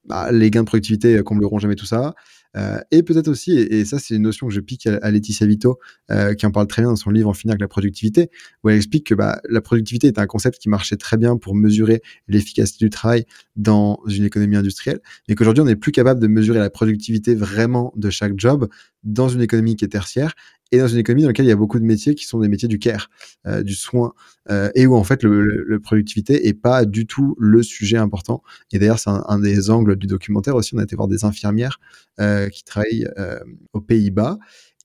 bah, 0.04 0.30
les 0.30 0.48
gains 0.52 0.60
de 0.60 0.66
productivité 0.66 1.20
combleront 1.24 1.58
jamais 1.58 1.74
tout 1.74 1.86
ça. 1.86 2.14
Euh, 2.56 2.78
et 2.90 3.02
peut-être 3.02 3.28
aussi, 3.28 3.52
et, 3.52 3.84
ça 3.84 3.98
c'est 3.98 4.14
une 4.14 4.22
notion 4.22 4.46
que 4.46 4.52
je 4.52 4.60
pique 4.60 4.86
à, 4.86 5.10
Laetitia 5.10 5.46
Vito, 5.46 5.78
euh, 6.10 6.34
qui 6.34 6.46
en 6.46 6.50
parle 6.50 6.66
très 6.66 6.82
bien 6.82 6.90
dans 6.90 6.96
son 6.96 7.10
livre 7.10 7.28
En 7.28 7.34
finir 7.34 7.52
avec 7.52 7.60
la 7.60 7.68
productivité, 7.68 8.30
où 8.62 8.70
elle 8.70 8.76
explique 8.76 9.06
que 9.06 9.14
bah, 9.14 9.40
la 9.48 9.60
productivité 9.60 10.06
est 10.06 10.18
un 10.18 10.26
concept 10.26 10.58
qui 10.58 10.68
marchait 10.68 10.96
très 10.96 11.16
bien 11.16 11.36
pour 11.36 11.54
mesurer 11.54 12.02
l'efficacité 12.28 12.84
du 12.84 12.90
travail 12.90 13.24
dans 13.56 14.00
une 14.08 14.24
économie 14.24 14.56
industrielle, 14.56 15.00
mais 15.28 15.34
qu'aujourd'hui 15.34 15.62
on 15.62 15.66
n'est 15.66 15.76
plus 15.76 15.92
capable 15.92 16.20
de 16.20 16.26
mesurer 16.26 16.58
la 16.58 16.70
productivité 16.70 17.34
vraiment 17.34 17.92
de 17.96 18.10
chaque 18.10 18.32
job 18.36 18.68
dans 19.04 19.28
une 19.28 19.40
économie 19.40 19.76
qui 19.76 19.84
est 19.84 19.88
tertiaire 19.88 20.34
et 20.72 20.78
dans 20.78 20.88
une 20.88 20.98
économie 20.98 21.22
dans 21.22 21.28
laquelle 21.28 21.46
il 21.46 21.50
y 21.50 21.52
a 21.52 21.56
beaucoup 21.56 21.78
de 21.78 21.84
métiers 21.84 22.14
qui 22.14 22.24
sont 22.24 22.40
des 22.40 22.48
métiers 22.48 22.68
du 22.68 22.78
care, 22.78 23.08
euh, 23.46 23.62
du 23.62 23.74
soin, 23.74 24.12
euh, 24.50 24.70
et 24.74 24.86
où 24.86 24.96
en 24.96 25.04
fait 25.04 25.22
le, 25.22 25.78
productivité 25.80 26.48
est 26.48 26.54
pas 26.54 26.84
du 26.84 27.06
tout 27.06 27.36
le 27.38 27.62
sujet 27.62 27.98
important. 27.98 28.42
Et 28.72 28.78
d'ailleurs, 28.78 28.98
c'est 28.98 29.10
un, 29.10 29.38
des 29.38 29.70
angles 29.70 29.96
du 29.96 30.06
documentaire 30.06 30.56
aussi. 30.56 30.74
On 30.74 30.78
a 30.78 30.82
été 30.82 30.96
voir 30.96 31.08
des 31.08 31.24
infirmières 31.24 31.78
euh, 32.20 32.48
qui 32.48 32.64
travaillent 32.64 33.08
aux 33.72 33.80
Pays-Bas 33.80 34.38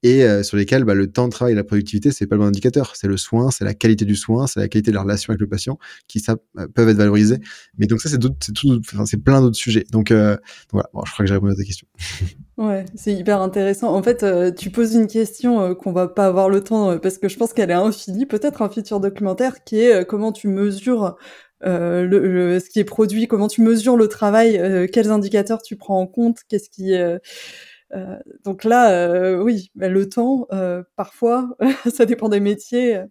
et 0.04 0.24
euh, 0.24 0.43
sur 0.43 0.58
lesquels 0.58 0.84
bah, 0.84 0.93
le 0.93 1.12
temps 1.12 1.28
de 1.28 1.32
travail 1.32 1.54
et 1.54 1.56
la 1.56 1.64
productivité, 1.64 2.12
c'est 2.12 2.28
pas 2.28 2.36
le 2.36 2.41
bon 2.41 2.47
indicateur. 2.47 2.95
C'est 2.95 3.08
le 3.08 3.18
soin, 3.18 3.52
c'est 3.52 3.66
la 3.66 3.74
qualité 3.74 4.06
du 4.06 4.16
soin, 4.16 4.47
c'est 4.47 4.60
la 4.60 4.68
qualité 4.68 4.91
de 4.91 4.95
la 4.95 5.04
relation 5.04 5.32
avec 5.32 5.41
le 5.41 5.47
patient 5.47 5.78
qui 6.08 6.20
ça 6.20 6.38
euh, 6.58 6.68
peuvent 6.68 6.89
être 6.89 6.97
valorisés. 6.97 7.39
Mais 7.78 7.88
donc 7.88 8.02
ça, 8.02 8.10
c'est 8.10 8.20
c'est 9.06 9.18
plein 9.18 9.41
d'autres 9.41 9.56
sujets. 9.56 9.86
Donc, 9.91 10.12
euh, 10.12 10.38
voilà, 10.72 10.89
bon, 10.93 11.04
je 11.06 11.12
crois 11.12 11.24
que 11.24 11.28
j'ai 11.28 11.34
répondu 11.34 11.54
à 11.54 11.56
ta 11.56 11.64
question. 11.64 11.88
Ouais, 12.58 12.86
c'est 12.93 13.12
hyper 13.12 13.41
intéressant. 13.41 13.91
En 13.91 14.04
fait, 14.04 14.24
tu 14.56 14.70
poses 14.70 14.93
une 14.93 15.08
question 15.08 15.74
qu'on 15.74 15.91
va 15.91 16.08
pas 16.08 16.28
avoir 16.28 16.47
le 16.47 16.62
temps 16.62 16.99
parce 16.99 17.18
que 17.18 17.28
je 17.28 17.36
pense 17.36 17.54
qu'elle 17.54 17.72
est 17.72 17.74
infinie. 17.74 18.28
Peut-être 18.28 18.62
un 18.62 18.70
futur 18.70 18.99
documentaire 18.99 19.64
qui 19.64 19.80
est 19.80 20.06
comment 20.06 20.32
tu 20.32 20.47
mesures 20.47 21.16
euh, 21.64 22.60
ce 22.60 22.70
qui 22.70 22.80
est 22.80 22.84
produit, 22.84 23.28
comment 23.28 23.47
tu 23.47 23.62
mesures 23.62 23.95
le 23.95 24.08
travail, 24.08 24.58
euh, 24.58 24.88
quels 24.91 25.12
indicateurs 25.12 25.62
tu 25.62 25.76
prends 25.76 25.99
en 25.99 26.08
compte, 26.08 26.39
qu'est-ce 26.47 26.70
qui 26.70 26.95
euh, 26.95 27.20
euh, 27.93 28.17
donc 28.43 28.63
là, 28.63 28.91
euh, 28.91 29.41
oui, 29.41 29.71
le 29.75 30.07
temps, 30.07 30.47
euh, 30.51 30.83
parfois, 30.95 31.49
ça 31.93 32.05
dépend 32.05 32.29
des 32.29 32.39
métiers. 32.39 33.01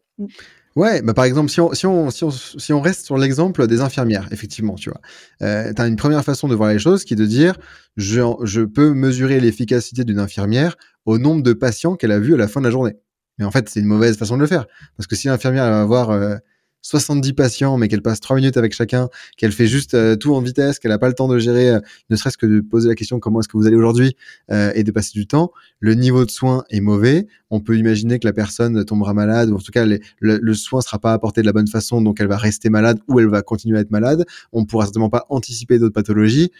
Ouais, 0.77 1.03
bah 1.03 1.15
par 1.15 1.25
exemple, 1.25 1.51
si 1.51 1.61
on, 1.61 1.73
si 1.75 1.87
on, 1.87 2.11
si 2.11 2.25
on, 2.25 2.31
si 2.31 2.73
on 2.73 2.81
reste 2.81 3.05
sur 3.05 3.19
l'exemple 3.19 3.67
des 3.67 3.81
infirmières, 3.81 4.29
effectivement, 4.31 4.77
tu 4.77 4.91
vois, 4.91 5.01
tu 5.41 5.83
as 5.83 5.87
une 5.87 5.97
première 5.97 6.25
façon 6.25 6.49
de 6.49 6.55
voir 6.55 6.71
les 6.71 6.79
choses 6.79 7.05
qui 7.05 7.15
est 7.15 7.17
de 7.17 7.27
dire 7.27 7.59
je, 7.97 8.21
je 8.45 8.63
peux 8.63 8.93
mesurer 8.95 9.41
l'efficacité 9.41 10.05
d'une 10.05 10.21
infirmière 10.21 10.77
au 11.07 11.19
nombre 11.19 11.43
de 11.43 11.53
patients 11.53 11.97
qu'elle 11.97 12.13
a 12.13 12.21
vus 12.21 12.35
à 12.35 12.37
la 12.37 12.47
fin 12.47 12.61
de 12.61 12.67
la 12.67 12.71
journée. 12.71 12.97
Mais 13.39 13.45
en 13.45 13.51
fait, 13.51 13.69
c'est 13.69 13.81
une 13.81 13.87
mauvaise 13.87 14.17
façon 14.17 14.37
de 14.37 14.43
le 14.43 14.47
faire. 14.47 14.67
Parce 14.97 15.07
que 15.07 15.17
si 15.17 15.27
l'infirmière 15.27 15.69
va 15.69 15.81
avoir 15.81 16.39
70 16.83 17.35
patients, 17.35 17.77
mais 17.77 17.89
qu'elle 17.89 18.03
passe 18.03 18.21
3 18.21 18.37
minutes 18.37 18.57
avec 18.57 18.73
chacun, 18.73 19.09
qu'elle 19.37 19.53
fait 19.53 19.67
juste 19.67 19.95
euh, 19.95 20.17
tout 20.17 20.35
en 20.35 20.41
vitesse, 20.41 20.79
qu'elle 20.79 20.91
n'a 20.91 20.99
pas 20.99 21.09
le 21.09 21.15
temps 21.15 21.29
de 21.29 21.39
gérer, 21.39 21.71
euh, 21.71 21.81
ne 22.09 22.17
serait-ce 22.17 22.39
que 22.39 22.47
de 22.47 22.61
poser 22.61 22.89
la 22.89 22.95
question 22.95 23.21
comment 23.21 23.41
est-ce 23.41 23.49
que 23.49 23.57
vous 23.57 23.67
allez 23.67 23.77
aujourd'hui 23.77 24.17
euh, 24.51 24.73
et 24.75 24.85
de 24.85 24.91
passer 24.91 25.13
du 25.13 25.27
temps, 25.27 25.53
le 25.79 25.95
niveau 25.95 26.25
de 26.25 26.31
soin 26.31 26.65
est 26.71 26.81
mauvais. 26.81 27.27
On 27.51 27.61
peut 27.61 27.77
imaginer 27.77 28.19
que 28.19 28.27
la 28.27 28.33
personne 28.33 28.85
tombera 28.85 29.15
malade, 29.15 29.51
ou 29.51 29.57
en 29.57 29.61
tout 29.61 29.73
cas 29.73 29.85
le, 29.85 30.01
le, 30.21 30.55
soin 30.55 30.81
sera 30.81 30.99
pas 30.99 31.13
apporté 31.13 31.41
de 31.41 31.47
la 31.47 31.53
bonne 31.53 31.69
façon, 31.69 32.01
donc 32.01 32.21
elle 32.21 32.29
va 32.29 32.37
rester 32.37 32.71
malade 32.71 32.99
ou 33.09 33.21
elle 33.21 33.29
va 33.29 33.43
continuer 33.43 33.79
à 33.79 33.81
être 33.81 33.91
malade. 33.91 34.25
On 34.53 34.65
pourra 34.65 34.85
certainement 34.85 35.11
pas 35.11 35.27
anticiper 35.29 35.79
d'autres 35.79 35.95
pathologies. 35.95 36.51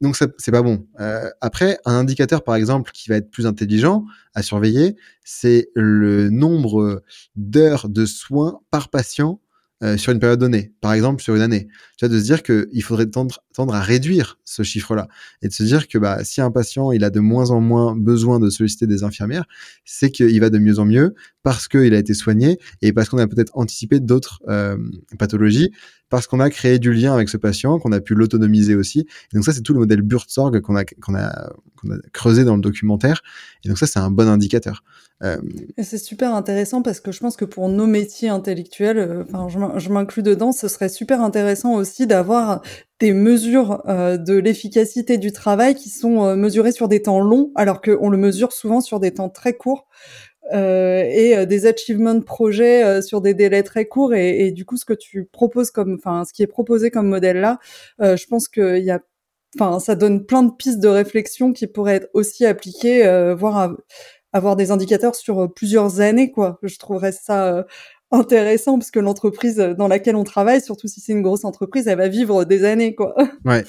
Donc 0.00 0.16
c'est 0.16 0.52
pas 0.52 0.62
bon. 0.62 0.86
Euh, 1.00 1.28
après, 1.40 1.78
un 1.84 1.94
indicateur 1.94 2.44
par 2.44 2.54
exemple 2.54 2.92
qui 2.92 3.08
va 3.08 3.16
être 3.16 3.30
plus 3.30 3.46
intelligent 3.46 4.04
à 4.34 4.42
surveiller, 4.42 4.96
c'est 5.24 5.70
le 5.74 6.30
nombre 6.30 7.02
d'heures 7.34 7.88
de 7.88 8.06
soins 8.06 8.60
par 8.70 8.90
patient 8.90 9.40
euh, 9.84 9.96
sur 9.96 10.12
une 10.12 10.18
période 10.18 10.40
donnée, 10.40 10.72
par 10.80 10.92
exemple 10.92 11.22
sur 11.22 11.36
une 11.36 11.40
année. 11.40 11.68
Tu 11.96 12.04
vois, 12.04 12.12
de 12.12 12.18
se 12.18 12.24
dire 12.24 12.42
qu'il 12.42 12.82
faudrait 12.82 13.06
tendre, 13.06 13.40
à 13.72 13.80
réduire 13.80 14.36
ce 14.44 14.64
chiffre-là 14.64 15.06
et 15.40 15.46
de 15.46 15.52
se 15.52 15.62
dire 15.62 15.86
que 15.86 15.98
bah, 15.98 16.24
si 16.24 16.40
un 16.40 16.50
patient 16.50 16.90
il 16.90 17.04
a 17.04 17.10
de 17.10 17.20
moins 17.20 17.52
en 17.52 17.60
moins 17.60 17.94
besoin 17.94 18.40
de 18.40 18.50
solliciter 18.50 18.88
des 18.88 19.04
infirmières, 19.04 19.44
c'est 19.84 20.10
qu'il 20.10 20.40
va 20.40 20.50
de 20.50 20.58
mieux 20.58 20.80
en 20.80 20.84
mieux 20.84 21.14
parce 21.44 21.68
qu'il 21.68 21.94
a 21.94 21.98
été 21.98 22.12
soigné 22.12 22.58
et 22.82 22.92
parce 22.92 23.08
qu'on 23.08 23.18
a 23.18 23.28
peut-être 23.28 23.52
anticipé 23.54 24.00
d'autres 24.00 24.42
euh, 24.48 24.76
pathologies, 25.16 25.70
parce 26.08 26.26
qu'on 26.26 26.40
a 26.40 26.50
créé 26.50 26.78
du 26.78 26.92
lien 26.92 27.12
avec 27.12 27.28
ce 27.28 27.36
patient, 27.36 27.78
qu'on 27.78 27.92
a 27.92 28.00
pu 28.00 28.14
l'autonomiser 28.14 28.74
aussi. 28.74 29.00
Et 29.00 29.36
donc 29.36 29.44
ça, 29.44 29.52
c'est 29.52 29.62
tout 29.62 29.74
le 29.74 29.80
modèle 29.80 30.02
Buurtzorg 30.02 30.60
qu'on 30.60 30.76
a, 30.76 30.84
creusé 32.12 32.44
dans 32.44 32.56
le 32.56 32.62
documentaire. 32.62 33.22
Et 33.64 33.68
donc 33.68 33.78
ça, 33.78 33.86
c'est 33.86 33.98
un 33.98 34.10
bon 34.10 34.28
indicateur. 34.28 34.82
Euh... 35.22 35.36
C'est 35.82 35.98
super 35.98 36.34
intéressant 36.34 36.80
parce 36.82 37.00
que 37.00 37.12
je 37.12 37.20
pense 37.20 37.36
que 37.36 37.44
pour 37.44 37.68
nos 37.68 37.86
métiers 37.86 38.28
intellectuels, 38.28 38.98
euh, 38.98 39.24
enfin, 39.32 39.48
je 39.78 39.88
m'inclus 39.90 40.22
dedans, 40.22 40.52
ce 40.52 40.68
serait 40.68 40.88
super 40.88 41.20
intéressant 41.20 41.74
aussi 41.74 42.06
d'avoir 42.06 42.62
des 43.00 43.12
mesures 43.12 43.82
euh, 43.88 44.16
de 44.16 44.34
l'efficacité 44.34 45.18
du 45.18 45.32
travail 45.32 45.74
qui 45.74 45.88
sont 45.88 46.36
mesurées 46.36 46.72
sur 46.72 46.88
des 46.88 47.02
temps 47.02 47.20
longs, 47.20 47.50
alors 47.54 47.80
qu'on 47.80 48.10
le 48.10 48.18
mesure 48.18 48.52
souvent 48.52 48.80
sur 48.80 49.00
des 49.00 49.12
temps 49.12 49.28
très 49.28 49.54
courts. 49.54 49.88
Euh, 50.54 51.02
et 51.06 51.44
des 51.44 51.66
achievements 51.66 52.22
projets 52.22 53.02
sur 53.02 53.20
des 53.20 53.34
délais 53.34 53.62
très 53.62 53.84
courts 53.84 54.14
et, 54.14 54.50
du 54.50 54.64
coup 54.64 54.78
ce 54.78 54.86
que 54.86 54.94
tu 54.94 55.26
proposes 55.26 55.70
comme 55.70 55.96
enfin 55.98 56.24
ce 56.24 56.32
qui 56.32 56.42
est 56.42 56.46
proposé 56.46 56.90
comme 56.90 57.06
modèle 57.06 57.36
là 57.36 57.58
je 57.98 58.26
pense 58.26 58.48
qu'il 58.48 58.78
y 58.78 58.90
a 58.90 59.00
enfin 59.60 59.78
ça 59.78 59.94
donne 59.94 60.24
plein 60.24 60.42
de 60.42 60.50
pistes 60.50 60.80
de 60.80 60.88
réflexion 60.88 61.52
qui 61.52 61.66
pourraient 61.66 61.96
être 61.96 62.08
aussi 62.14 62.46
appliquées 62.46 63.02
voire 63.38 63.76
avoir 64.32 64.56
des 64.56 64.70
indicateurs 64.70 65.14
sur 65.14 65.40
euh, 65.40 65.48
plusieurs 65.48 66.00
années, 66.00 66.30
quoi. 66.30 66.58
Je 66.62 66.76
trouverais 66.78 67.12
ça 67.12 67.54
euh, 67.54 67.62
intéressant 68.10 68.78
parce 68.78 68.90
que 68.90 68.98
l'entreprise 68.98 69.56
dans 69.56 69.88
laquelle 69.88 70.16
on 70.16 70.24
travaille, 70.24 70.60
surtout 70.60 70.88
si 70.88 71.00
c'est 71.00 71.12
une 71.12 71.22
grosse 71.22 71.44
entreprise, 71.44 71.86
elle 71.86 71.98
va 71.98 72.08
vivre 72.08 72.44
des 72.44 72.64
années, 72.64 72.94
quoi. 72.94 73.14
Ouais, 73.44 73.64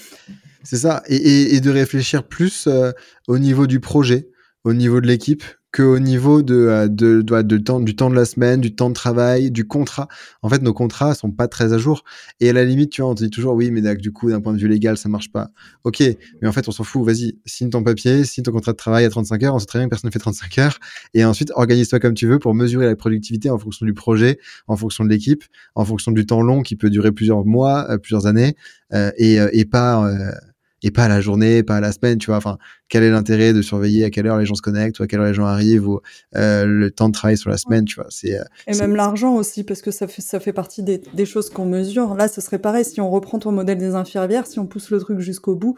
c'est 0.64 0.78
ça. 0.78 1.04
Et, 1.08 1.60
de 1.60 1.72
réfléchir 1.72 2.28
plus 2.28 2.68
euh, 2.68 2.92
au 3.28 3.38
niveau 3.38 3.68
du 3.68 3.80
projet, 3.80 4.30
au 4.64 4.74
niveau 4.74 5.02
de 5.02 5.08
l'équipe, 5.08 5.44
qu'au 5.72 6.00
niveau 6.00 6.42
de, 6.42 6.56
euh, 6.56 6.88
de, 6.88 7.22
de, 7.22 7.42
de, 7.42 7.58
temps, 7.58 7.80
du 7.80 7.96
temps 7.96 8.10
de 8.10 8.16
la 8.16 8.26
semaine, 8.26 8.60
du 8.60 8.74
temps 8.74 8.90
de 8.90 8.96
travail, 8.96 9.52
du 9.52 9.68
contrat. 9.68 10.08
En 10.42 10.50
fait, 10.50 10.62
nos 10.64 10.74
contrats 10.74 11.14
sont 11.14 11.32
pas 11.32 11.48
très 11.48 11.74
à 11.74 11.78
jour. 11.78 12.04
Et 12.40 12.50
à 12.50 12.54
la 12.54 12.66
limite, 12.66 12.92
tu 12.92 13.02
vois, 13.02 13.12
on 13.12 13.16
te 13.16 13.24
dit 13.24 13.30
toujours, 13.30 13.54
oui, 13.54 13.70
mais 13.70 13.96
du 13.96 14.12
coup, 14.12 14.30
d'un 14.32 14.42
point 14.42 14.54
de 14.54 14.58
vue 14.58 14.68
légal, 14.68 14.98
ça 14.98 15.10
marche 15.10 15.32
pas. 15.32 15.50
Ok, 15.84 16.02
mais 16.42 16.48
en 16.48 16.52
fait, 16.52 16.68
on 16.68 16.72
s'en 16.72 16.84
fout. 16.84 17.06
Vas-y, 17.06 17.38
signe 17.46 17.70
ton 17.70 17.84
papier, 17.84 18.26
signe 18.26 18.44
ton 18.44 18.52
contrat 18.52 18.72
de 18.72 18.78
travail 18.78 19.06
à 19.06 19.10
35 19.10 19.44
heures. 19.44 19.56
On 19.56 19.60
sait 19.60 19.68
très 19.68 19.80
bien 19.80 19.86
que 19.86 19.92
personne 19.92 20.08
ne 20.08 20.12
fait 20.12 20.20
35 20.20 20.58
heures. 20.58 20.80
Et 21.14 21.24
ensuite, 21.24 21.52
organise-toi 21.56 22.00
comme 22.00 22.16
tu 22.16 22.28
veux 22.28 22.40
pour 22.40 22.56
mesurer 22.56 22.88
la 22.88 22.96
productivité 22.96 23.50
en 23.50 23.60
fonction 23.60 23.86
du 23.86 23.94
projet, 23.94 24.40
en 24.68 24.76
fonction 24.76 25.04
de 25.04 25.10
l'équipe, 25.10 25.44
en 25.76 25.86
fonction 25.86 26.12
du 26.12 26.26
temps 26.26 26.42
long 26.42 26.64
qui 26.64 26.76
peut 26.76 26.90
durer 26.90 27.12
plusieurs 27.12 27.46
mois, 27.46 27.86
euh, 27.92 27.98
plusieurs 27.98 28.26
années, 28.26 28.56
euh, 28.94 29.12
et, 29.18 29.38
et 29.54 29.66
pas 29.66 30.10
et 30.84 30.92
pas 30.92 31.04
à 31.04 31.08
la 31.08 31.22
journée, 31.22 31.64
pas 31.64 31.78
à 31.78 31.82
la 31.82 31.92
semaine, 31.92 32.18
tu 32.18 32.28
vois. 32.28 32.38
Enfin, 32.38 32.58
quel 32.90 33.04
est 33.04 33.12
l'intérêt 33.12 33.54
de 33.54 33.62
surveiller 33.62 34.04
à 34.04 34.10
quelle 34.10 34.28
heure 34.28 34.38
les 34.38 34.46
gens 34.46 34.56
se 34.56 34.62
connectent 34.62 35.00
ou 35.00 35.04
à 35.04 35.08
quelle 35.08 35.20
heure 35.20 35.28
les 35.28 35.34
gens 35.34 35.46
arrivent 35.46 35.88
ou 35.88 36.00
euh, 36.36 36.66
le 36.66 36.92
temps 36.92 37.08
de 37.08 37.14
travail 37.14 37.38
sur 37.38 37.50
la 37.50 37.58
semaine, 37.58 37.86
tu 37.86 37.96
vois. 37.96 38.08
C'est 38.10 38.40
euh, 38.40 38.44
et 38.68 38.76
même 38.76 38.96
l'argent 38.96 39.36
aussi 39.36 39.64
parce 39.64 39.82
que 39.82 39.92
ça 39.92 40.08
fait 40.08 40.22
ça 40.22 40.40
fait 40.40 40.54
partie 40.54 40.82
des, 40.82 41.02
des 41.14 41.26
choses 41.26 41.50
qu'on 41.50 41.66
mesure. 41.66 42.16
Là, 42.16 42.28
ce 42.28 42.42
serait 42.42 42.60
pareil 42.60 42.84
si 42.84 43.00
on 43.00 43.10
reprend 43.10 43.40
ton 43.40 43.52
modèle 43.52 43.78
des 43.78 43.96
infirmières, 43.96 44.48
si 44.48 44.60
on 44.60 44.66
pousse 44.66 44.90
le 44.90 45.00
truc 45.00 45.20
jusqu'au 45.20 45.56
bout. 45.56 45.76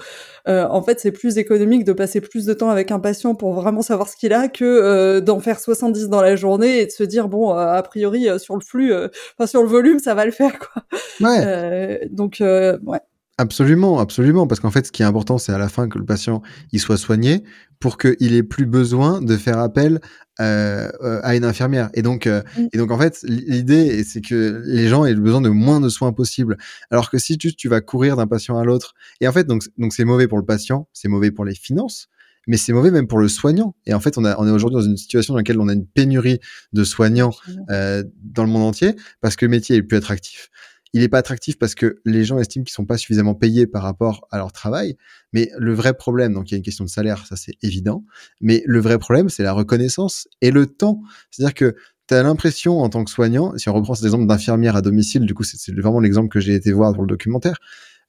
Euh, 0.48 0.66
en 0.70 0.82
fait, 0.82 1.00
c'est 1.00 1.12
plus 1.12 1.38
économique 1.38 1.84
de 1.84 1.94
passer 1.94 2.22
plus 2.22 2.46
de 2.46 2.54
temps 2.54 2.70
avec 2.70 2.92
un 2.92 3.00
patient 3.00 3.36
pour 3.36 3.54
vraiment 3.54 3.82
savoir 3.82 4.08
ce 4.08 4.16
qu'il 4.16 4.34
a 4.34 4.48
que 4.48 4.64
euh, 4.64 5.22
d'en 5.22 5.40
faire 5.40 5.60
70 5.60 6.08
dans 6.08 6.22
la 6.22 6.36
journée 6.36 6.82
et 6.82 6.86
de 6.86 6.92
se 6.92 7.04
dire 7.04 7.28
bon, 7.28 7.52
euh, 7.52 7.74
a 7.74 7.84
priori 7.84 8.28
sur 8.40 8.56
le 8.56 8.62
flux, 8.62 8.94
enfin 8.94 9.48
sur 9.48 9.62
le 9.62 9.68
volume, 9.68 10.00
ça 10.00 10.14
va 10.16 10.26
le 10.26 10.32
faire 10.32 10.60
quoi. 10.60 10.84
Ouais. 11.20 12.08
donc 12.12 12.38
ouais. 12.42 13.00
Absolument, 13.42 13.98
absolument, 13.98 14.46
parce 14.46 14.60
qu'en 14.60 14.70
fait, 14.70 14.86
ce 14.86 14.92
qui 14.92 15.02
est 15.02 15.06
important, 15.06 15.40
c'est 15.40 15.52
à 15.52 15.58
la 15.58 15.68
fin 15.68 15.90
que 15.90 15.98
le 15.98 16.06
patient 16.06 16.44
il 16.74 16.80
soit 16.80 16.98
soigné 16.98 17.44
pour 17.80 17.98
qu'il 17.98 18.36
ait 18.36 18.44
plus 18.44 18.68
besoin 18.68 19.20
de 19.20 19.36
faire 19.36 19.58
appel 19.58 20.00
euh, 20.40 20.92
euh, 21.02 21.20
à 21.24 21.36
une 21.36 21.44
infirmière. 21.44 21.90
Et 21.96 22.04
donc, 22.04 22.28
euh, 22.28 22.44
mm. 22.56 22.68
et 22.72 22.78
donc 22.78 22.92
en 22.92 23.00
fait, 23.00 23.18
l'idée, 23.24 24.04
c'est 24.04 24.22
que 24.22 24.62
les 24.68 24.88
gens 24.90 25.06
aient 25.06 25.16
besoin 25.16 25.42
de 25.42 25.50
moins 25.50 25.82
de 25.82 25.90
soins 25.90 26.14
possibles. 26.14 26.56
Alors 26.92 27.10
que 27.10 27.18
si 27.18 27.40
tu, 27.40 27.56
tu 27.56 27.68
vas 27.68 27.82
courir 27.82 28.16
d'un 28.16 28.28
patient 28.28 28.60
à 28.60 28.64
l'autre, 28.64 28.94
et 29.22 29.28
en 29.28 29.32
fait, 29.32 29.48
donc, 29.48 29.64
donc 29.80 29.92
c'est 29.92 30.06
mauvais 30.06 30.28
pour 30.28 30.38
le 30.38 30.46
patient, 30.46 30.88
c'est 30.94 31.08
mauvais 31.08 31.32
pour 31.32 31.44
les 31.44 31.56
finances, 31.56 32.10
mais 32.46 32.58
c'est 32.58 32.74
mauvais 32.74 32.92
même 32.92 33.08
pour 33.08 33.18
le 33.18 33.28
soignant. 33.28 33.74
Et 33.88 33.96
en 33.96 34.00
fait, 34.00 34.20
on, 34.20 34.26
a, 34.26 34.40
on 34.40 34.48
est 34.48 34.52
aujourd'hui 34.52 34.78
dans 34.78 34.86
une 34.86 34.98
situation 34.98 35.34
dans 35.34 35.40
laquelle 35.40 35.60
on 35.60 35.68
a 35.68 35.74
une 35.74 35.88
pénurie 35.88 36.38
de 36.74 36.84
soignants 36.84 37.34
euh, 37.72 38.04
dans 38.22 38.44
le 38.44 38.52
monde 38.52 38.68
entier 38.68 38.96
parce 39.20 39.36
que 39.36 39.46
le 39.46 39.50
métier 39.50 39.78
est 39.78 39.82
plus 39.82 39.98
attractif 39.98 40.52
il 40.94 41.02
n'est 41.02 41.10
pas 41.10 41.20
attractif 41.20 41.58
parce 41.58 41.76
que 41.76 42.02
les 42.06 42.26
gens 42.26 42.38
estiment 42.40 42.64
qu'ils 42.64 42.74
sont 42.74 42.86
pas 42.86 42.98
suffisamment 42.98 43.34
payés 43.36 43.68
par 43.68 43.84
rapport 43.84 44.28
à 44.30 44.38
leur 44.38 44.52
travail. 44.52 44.98
Mais 45.32 45.50
le 45.58 45.74
vrai 45.74 45.94
problème, 45.94 46.34
donc 46.34 46.50
il 46.50 46.54
y 46.54 46.56
a 46.56 46.58
une 46.58 46.64
question 46.64 46.84
de 46.84 46.90
salaire, 46.90 47.26
ça 47.26 47.36
c'est 47.36 47.54
évident. 47.62 48.04
Mais 48.42 48.62
le 48.66 48.80
vrai 48.80 48.98
problème, 48.98 49.30
c'est 49.30 49.44
la 49.44 49.54
reconnaissance 49.54 50.28
et 50.42 50.52
le 50.52 50.66
temps. 50.66 51.02
C'est-à-dire 51.30 51.54
que 51.54 51.76
tu 52.08 52.14
as 52.14 52.24
l'impression 52.24 52.80
en 52.80 52.90
tant 52.90 53.04
que 53.06 53.12
soignant, 53.12 53.58
si 53.58 53.70
on 53.70 53.74
reprend 53.74 53.96
cet 53.96 54.06
exemple 54.06 54.28
d'infirmière 54.28 54.76
à 54.76 54.82
domicile, 54.82 55.26
du 55.26 55.34
coup 55.34 55.44
c'est 55.44 55.74
vraiment 55.74 56.02
l'exemple 56.02 56.28
que 56.28 56.40
j'ai 56.40 56.56
été 56.56 56.74
voir 56.74 56.94
pour 56.94 57.04
le 57.04 57.08
documentaire. 57.08 57.58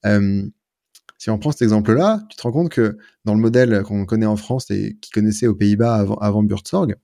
Si 0.03 1.29
on 1.29 1.39
prend 1.39 1.53
cet 1.53 1.61
exemple-là, 1.61 2.21
tu 2.29 2.35
te 2.35 2.41
rends 2.41 2.51
compte 2.51 2.69
que 2.69 2.97
dans 3.23 3.33
le 3.33 3.39
modèle 3.39 3.81
qu'on 3.83 4.05
connaît 4.05 4.25
en 4.25 4.35
France 4.35 4.69
et 4.71 4.97
qui 4.99 5.09
connaissait 5.09 5.47
aux 5.47 5.55
Pays-Bas 5.55 5.95
avant, 5.95 6.15
avant 6.15 6.43
Buurtzorg, 6.43 6.95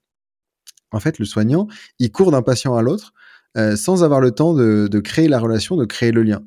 en 0.91 0.99
fait, 0.99 1.19
le 1.19 1.25
soignant, 1.25 1.67
il 1.99 2.11
court 2.11 2.31
d'un 2.31 2.41
patient 2.41 2.75
à 2.75 2.81
l'autre 2.81 3.13
euh, 3.57 3.75
sans 3.75 4.03
avoir 4.03 4.21
le 4.21 4.31
temps 4.31 4.53
de, 4.53 4.99
créer 4.99 5.27
la 5.27 5.39
relation, 5.39 5.75
de 5.75 5.85
créer 5.85 6.11
le 6.11 6.23
lien. 6.23 6.41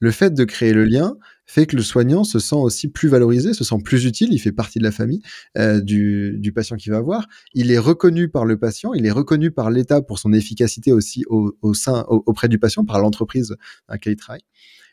Le 0.00 0.10
fait 0.10 0.34
de 0.34 0.44
créer 0.44 0.72
le 0.72 0.84
lien 0.84 1.16
fait 1.46 1.66
que 1.66 1.76
le 1.76 1.82
soignant 1.82 2.24
se 2.24 2.38
sent 2.38 2.56
aussi 2.56 2.88
plus 2.88 3.08
valorisé, 3.08 3.52
se 3.54 3.64
sent 3.64 3.76
plus 3.84 4.06
utile, 4.06 4.32
il 4.32 4.38
fait 4.38 4.52
partie 4.52 4.78
de 4.78 4.84
la 4.84 4.90
famille 4.90 5.20
euh, 5.58 5.80
du, 5.80 6.52
patient 6.54 6.76
qu'il 6.76 6.92
va 6.92 7.00
voir. 7.00 7.26
Il 7.52 7.70
est 7.70 7.78
reconnu 7.78 8.28
par 8.28 8.44
le 8.44 8.58
patient, 8.58 8.94
il 8.94 9.06
est 9.06 9.10
reconnu 9.10 9.50
par 9.50 9.70
l'État 9.70 10.02
pour 10.02 10.18
son 10.18 10.32
efficacité 10.32 10.92
aussi 10.92 11.24
au, 11.28 11.74
sein, 11.74 12.04
auprès 12.08 12.48
du 12.48 12.58
patient, 12.58 12.84
par 12.84 12.98
l'entreprise 12.98 13.50
dans 13.88 13.94
laquelle 13.94 14.14
il 14.14 14.16
travaille. 14.16 14.44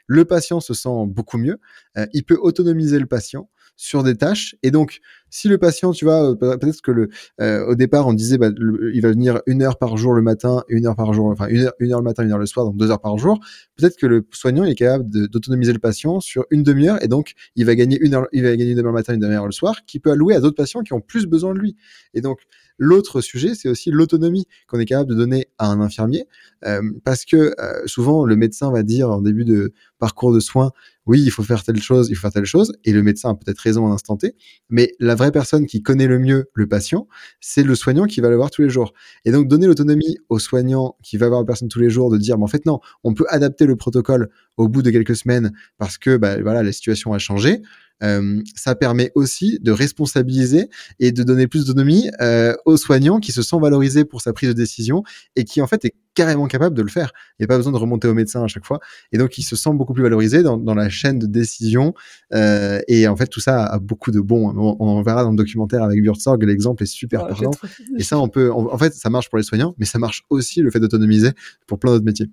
Le 0.07 0.25
patient 0.25 0.59
se 0.59 0.73
sent 0.73 1.05
beaucoup 1.07 1.37
mieux, 1.37 1.59
euh, 1.97 2.05
il 2.13 2.23
peut 2.23 2.37
autonomiser 2.41 2.99
le 2.99 3.05
patient 3.05 3.49
sur 3.77 4.03
des 4.03 4.15
tâches. 4.15 4.55
Et 4.63 4.71
donc, 4.71 4.99
si 5.31 5.47
le 5.47 5.57
patient, 5.57 5.91
tu 5.93 6.05
vois, 6.05 6.31
euh, 6.31 6.35
peut-être 6.35 6.81
que 6.81 6.91
le, 6.91 7.09
euh, 7.39 7.65
au 7.65 7.75
départ, 7.75 8.05
on 8.07 8.13
disait, 8.13 8.37
bah, 8.37 8.49
il 8.93 9.01
va 9.01 9.09
venir 9.09 9.41
une 9.47 9.63
heure 9.63 9.77
par 9.79 9.97
jour 9.97 10.13
le 10.13 10.21
matin, 10.21 10.63
une 10.67 10.85
heure 10.85 10.95
par 10.95 11.13
jour, 11.13 11.27
enfin 11.27 11.47
une 11.47 11.61
heure, 11.61 11.73
une 11.79 11.91
heure 11.93 11.99
le 11.99 12.03
matin, 12.03 12.23
une 12.23 12.31
heure 12.31 12.37
le 12.37 12.45
soir, 12.45 12.65
donc 12.65 12.77
deux 12.77 12.91
heures 12.91 13.01
par 13.01 13.17
jour. 13.17 13.39
Peut-être 13.77 13.97
que 13.97 14.05
le 14.05 14.27
soignant 14.31 14.65
est 14.65 14.75
capable 14.75 15.09
d'autonomiser 15.09 15.73
le 15.73 15.79
patient 15.79 16.19
sur 16.19 16.45
une 16.51 16.61
demi-heure, 16.61 17.03
et 17.03 17.07
donc 17.07 17.33
il 17.55 17.65
va 17.65 17.73
gagner 17.75 17.97
une 18.01 18.13
heure, 18.13 18.27
il 18.33 18.43
va 18.43 18.51
gagner 18.51 18.71
une 18.71 18.77
demi-heure 18.77 18.91
le 18.93 18.99
matin, 18.99 19.13
une 19.13 19.21
demi-heure 19.21 19.47
le 19.47 19.51
soir, 19.51 19.85
qui 19.87 19.99
peut 19.99 20.11
allouer 20.11 20.35
à 20.35 20.41
d'autres 20.41 20.57
patients 20.57 20.81
qui 20.83 20.93
ont 20.93 21.01
plus 21.01 21.25
besoin 21.25 21.53
de 21.53 21.59
lui. 21.59 21.75
Et 22.13 22.21
donc, 22.21 22.39
L'autre 22.83 23.21
sujet, 23.21 23.53
c'est 23.53 23.69
aussi 23.69 23.91
l'autonomie 23.91 24.47
qu'on 24.67 24.79
est 24.79 24.85
capable 24.85 25.07
de 25.11 25.13
donner 25.13 25.45
à 25.59 25.67
un 25.67 25.79
infirmier, 25.81 26.25
euh, 26.65 26.81
parce 27.03 27.25
que 27.25 27.53
euh, 27.59 27.85
souvent 27.85 28.25
le 28.25 28.35
médecin 28.35 28.71
va 28.71 28.81
dire 28.81 29.11
en 29.11 29.21
début 29.21 29.45
de 29.45 29.71
parcours 29.99 30.33
de 30.33 30.39
soins, 30.39 30.71
oui, 31.05 31.21
il 31.21 31.29
faut 31.29 31.43
faire 31.43 31.63
telle 31.63 31.79
chose, 31.79 32.09
il 32.09 32.15
faut 32.15 32.21
faire 32.21 32.33
telle 32.33 32.45
chose, 32.45 32.73
et 32.83 32.91
le 32.91 33.03
médecin 33.03 33.29
a 33.29 33.35
peut-être 33.35 33.59
raison 33.59 33.85
à 33.85 33.89
l'instant 33.91 34.17
T, 34.17 34.35
mais 34.71 34.93
la 34.99 35.13
vraie 35.13 35.31
personne 35.31 35.67
qui 35.67 35.83
connaît 35.83 36.07
le 36.07 36.17
mieux 36.17 36.49
le 36.55 36.67
patient, 36.67 37.07
c'est 37.39 37.61
le 37.61 37.75
soignant 37.75 38.05
qui 38.05 38.19
va 38.19 38.31
le 38.31 38.35
voir 38.35 38.49
tous 38.49 38.63
les 38.63 38.69
jours. 38.69 38.93
Et 39.25 39.31
donc 39.31 39.47
donner 39.47 39.67
l'autonomie 39.67 40.17
au 40.29 40.39
soignant 40.39 40.95
qui 41.03 41.17
va 41.17 41.27
voir 41.27 41.41
la 41.41 41.45
personne 41.45 41.67
tous 41.67 41.79
les 41.79 41.91
jours, 41.91 42.09
de 42.09 42.17
dire, 42.17 42.39
mais 42.39 42.45
en 42.45 42.47
fait 42.47 42.65
non, 42.65 42.79
on 43.03 43.13
peut 43.13 43.25
adapter 43.29 43.67
le 43.67 43.75
protocole 43.75 44.29
au 44.57 44.67
bout 44.67 44.81
de 44.81 44.89
quelques 44.89 45.15
semaines 45.15 45.51
parce 45.77 45.99
que 45.99 46.17
bah, 46.17 46.41
voilà 46.41 46.63
la 46.63 46.71
situation 46.71 47.13
a 47.13 47.19
changé. 47.19 47.61
Euh, 48.03 48.41
ça 48.55 48.75
permet 48.75 49.11
aussi 49.15 49.59
de 49.61 49.71
responsabiliser 49.71 50.69
et 50.99 51.11
de 51.11 51.23
donner 51.23 51.47
plus 51.47 51.65
d'autonomie 51.65 52.09
euh, 52.21 52.55
aux 52.65 52.77
soignants 52.77 53.19
qui 53.19 53.31
se 53.31 53.41
sent 53.41 53.57
valorisés 53.59 54.05
pour 54.05 54.21
sa 54.21 54.33
prise 54.33 54.49
de 54.49 54.53
décision 54.53 55.03
et 55.35 55.43
qui 55.43 55.61
en 55.61 55.67
fait 55.67 55.85
est 55.85 55.95
carrément 56.13 56.47
capable 56.47 56.75
de 56.75 56.81
le 56.81 56.89
faire. 56.89 57.13
Il 57.39 57.41
n'y 57.41 57.45
a 57.45 57.47
pas 57.47 57.57
besoin 57.57 57.71
de 57.71 57.77
remonter 57.77 58.07
au 58.07 58.13
médecin 58.13 58.43
à 58.43 58.47
chaque 58.47 58.65
fois. 58.65 58.79
Et 59.11 59.17
donc, 59.17 59.37
il 59.37 59.43
se 59.43 59.55
sent 59.55 59.69
beaucoup 59.73 59.93
plus 59.93 60.03
valorisé 60.03 60.43
dans, 60.43 60.57
dans 60.57 60.73
la 60.73 60.89
chaîne 60.89 61.19
de 61.19 61.25
décision. 61.25 61.93
Euh, 62.33 62.81
et 62.87 63.07
en 63.07 63.15
fait, 63.15 63.27
tout 63.27 63.39
ça 63.39 63.65
a, 63.65 63.79
beaucoup 63.79 64.11
de 64.11 64.19
bons. 64.19 64.53
On, 64.57 64.75
on, 64.79 65.01
verra 65.03 65.23
dans 65.23 65.31
le 65.31 65.37
documentaire 65.37 65.83
avec 65.83 66.01
Buurtzorg, 66.01 66.43
l'exemple 66.43 66.83
est 66.83 66.87
super 66.87 67.27
parlant. 67.27 67.51
Et 67.97 68.03
ça, 68.03 68.19
on 68.19 68.27
peut. 68.27 68.51
en 68.51 68.77
fait, 68.77 68.93
ça 68.93 69.09
marche 69.09 69.29
pour 69.29 69.37
les 69.37 69.43
soignants, 69.43 69.73
mais 69.77 69.85
ça 69.85 69.99
marche 69.99 70.23
aussi 70.29 70.61
le 70.61 70.69
fait 70.69 70.79
d'autonomiser 70.79 71.31
pour 71.65 71.79
plein 71.79 71.93
d'autres 71.93 72.05
métiers. 72.05 72.27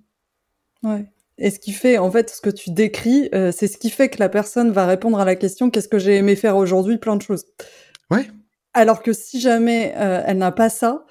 Ouais. 0.83 1.09
Et 1.39 1.51
ce 1.51 1.59
qui 1.59 1.71
fait, 1.71 1.97
en 1.97 2.11
fait, 2.11 2.29
ce 2.29 2.41
que 2.41 2.49
tu 2.49 2.71
décris, 2.71 3.29
euh, 3.33 3.51
c'est 3.51 3.67
ce 3.67 3.77
qui 3.77 3.89
fait 3.89 4.09
que 4.09 4.19
la 4.19 4.29
personne 4.29 4.71
va 4.71 4.85
répondre 4.85 5.19
à 5.19 5.25
la 5.25 5.35
question 5.35 5.69
qu'est-ce 5.69 5.87
que 5.87 5.97
j'ai 5.97 6.15
aimé 6.17 6.35
faire 6.35 6.57
aujourd'hui 6.57 6.97
Plein 6.97 7.15
de 7.15 7.21
choses. 7.21 7.45
Ouais. 8.11 8.29
Alors 8.73 9.01
que 9.01 9.13
si 9.13 9.39
jamais 9.39 9.93
euh, 9.97 10.21
elle 10.25 10.37
n'a 10.37 10.51
pas 10.51 10.69
ça, 10.69 11.05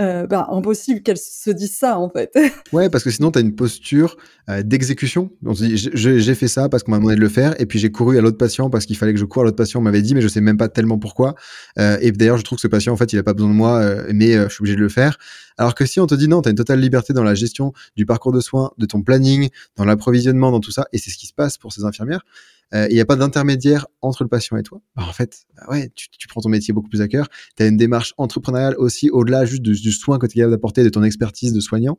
euh, 0.00 0.26
bah, 0.26 0.48
impossible 0.50 1.02
qu'elle 1.02 1.18
se 1.18 1.50
dise 1.50 1.76
ça 1.76 1.98
en 1.98 2.08
fait. 2.08 2.32
ouais, 2.72 2.88
parce 2.88 3.04
que 3.04 3.10
sinon 3.10 3.30
tu 3.30 3.38
as 3.38 3.42
une 3.42 3.54
posture 3.54 4.16
euh, 4.48 4.62
d'exécution. 4.62 5.30
On 5.44 5.54
se 5.54 5.64
dit 5.64 5.76
j'ai 5.76 6.34
fait 6.34 6.48
ça 6.48 6.68
parce 6.68 6.82
qu'on 6.82 6.92
m'a 6.92 6.98
demandé 6.98 7.16
de 7.16 7.20
le 7.20 7.28
faire 7.28 7.60
et 7.60 7.66
puis 7.66 7.78
j'ai 7.78 7.90
couru 7.90 8.16
à 8.16 8.22
l'autre 8.22 8.38
patient 8.38 8.70
parce 8.70 8.86
qu'il 8.86 8.96
fallait 8.96 9.12
que 9.12 9.18
je 9.18 9.24
cours 9.24 9.42
à 9.42 9.44
l'autre 9.44 9.56
patient, 9.56 9.80
on 9.80 9.82
m'avait 9.82 10.02
dit 10.02 10.14
mais 10.14 10.22
je 10.22 10.28
sais 10.28 10.40
même 10.40 10.56
pas 10.56 10.68
tellement 10.68 10.98
pourquoi. 10.98 11.34
Euh, 11.78 11.98
et 12.00 12.10
d'ailleurs, 12.10 12.38
je 12.38 12.42
trouve 12.42 12.56
que 12.56 12.62
ce 12.62 12.68
patient 12.68 12.92
en 12.92 12.96
fait, 12.96 13.12
il 13.12 13.18
a 13.18 13.22
pas 13.22 13.34
besoin 13.34 13.50
de 13.50 13.54
moi 13.54 13.82
mais 14.12 14.32
je 14.32 14.48
suis 14.48 14.62
obligé 14.62 14.76
de 14.76 14.80
le 14.80 14.88
faire. 14.88 15.18
Alors 15.58 15.74
que 15.74 15.84
si 15.84 16.00
on 16.00 16.06
te 16.06 16.14
dit 16.14 16.28
non, 16.28 16.40
tu 16.40 16.48
as 16.48 16.50
une 16.50 16.56
totale 16.56 16.80
liberté 16.80 17.12
dans 17.12 17.24
la 17.24 17.34
gestion 17.34 17.72
du 17.96 18.06
parcours 18.06 18.32
de 18.32 18.40
soins, 18.40 18.70
de 18.78 18.86
ton 18.86 19.02
planning, 19.02 19.50
dans 19.76 19.84
l'approvisionnement, 19.84 20.50
dans 20.50 20.60
tout 20.60 20.72
ça 20.72 20.86
et 20.92 20.98
c'est 20.98 21.10
ce 21.10 21.18
qui 21.18 21.26
se 21.26 21.34
passe 21.34 21.58
pour 21.58 21.72
ces 21.72 21.84
infirmières 21.84 22.24
il 22.72 22.94
n'y 22.94 23.00
a 23.00 23.04
pas 23.04 23.16
d'intermédiaire 23.16 23.86
entre 24.00 24.22
le 24.22 24.28
patient 24.28 24.56
et 24.56 24.62
toi, 24.62 24.80
bah, 24.96 25.04
en 25.06 25.12
fait, 25.12 25.44
bah 25.56 25.64
ouais, 25.68 25.90
tu, 25.94 26.08
tu, 26.10 26.26
prends 26.26 26.40
ton 26.40 26.48
métier 26.48 26.72
beaucoup 26.72 26.88
plus 26.88 27.02
à 27.02 27.08
cœur. 27.08 27.28
Tu 27.56 27.62
as 27.62 27.66
une 27.66 27.76
démarche 27.76 28.14
entrepreneuriale 28.16 28.74
aussi 28.78 29.10
au-delà 29.10 29.44
juste 29.44 29.62
du, 29.62 29.72
du, 29.72 29.92
soin 29.92 30.18
que 30.18 30.26
tu 30.26 30.38
es 30.38 30.40
capable 30.40 30.52
d'apporter, 30.52 30.82
de 30.82 30.88
ton 30.88 31.02
expertise 31.02 31.52
de 31.52 31.60
soignant, 31.60 31.98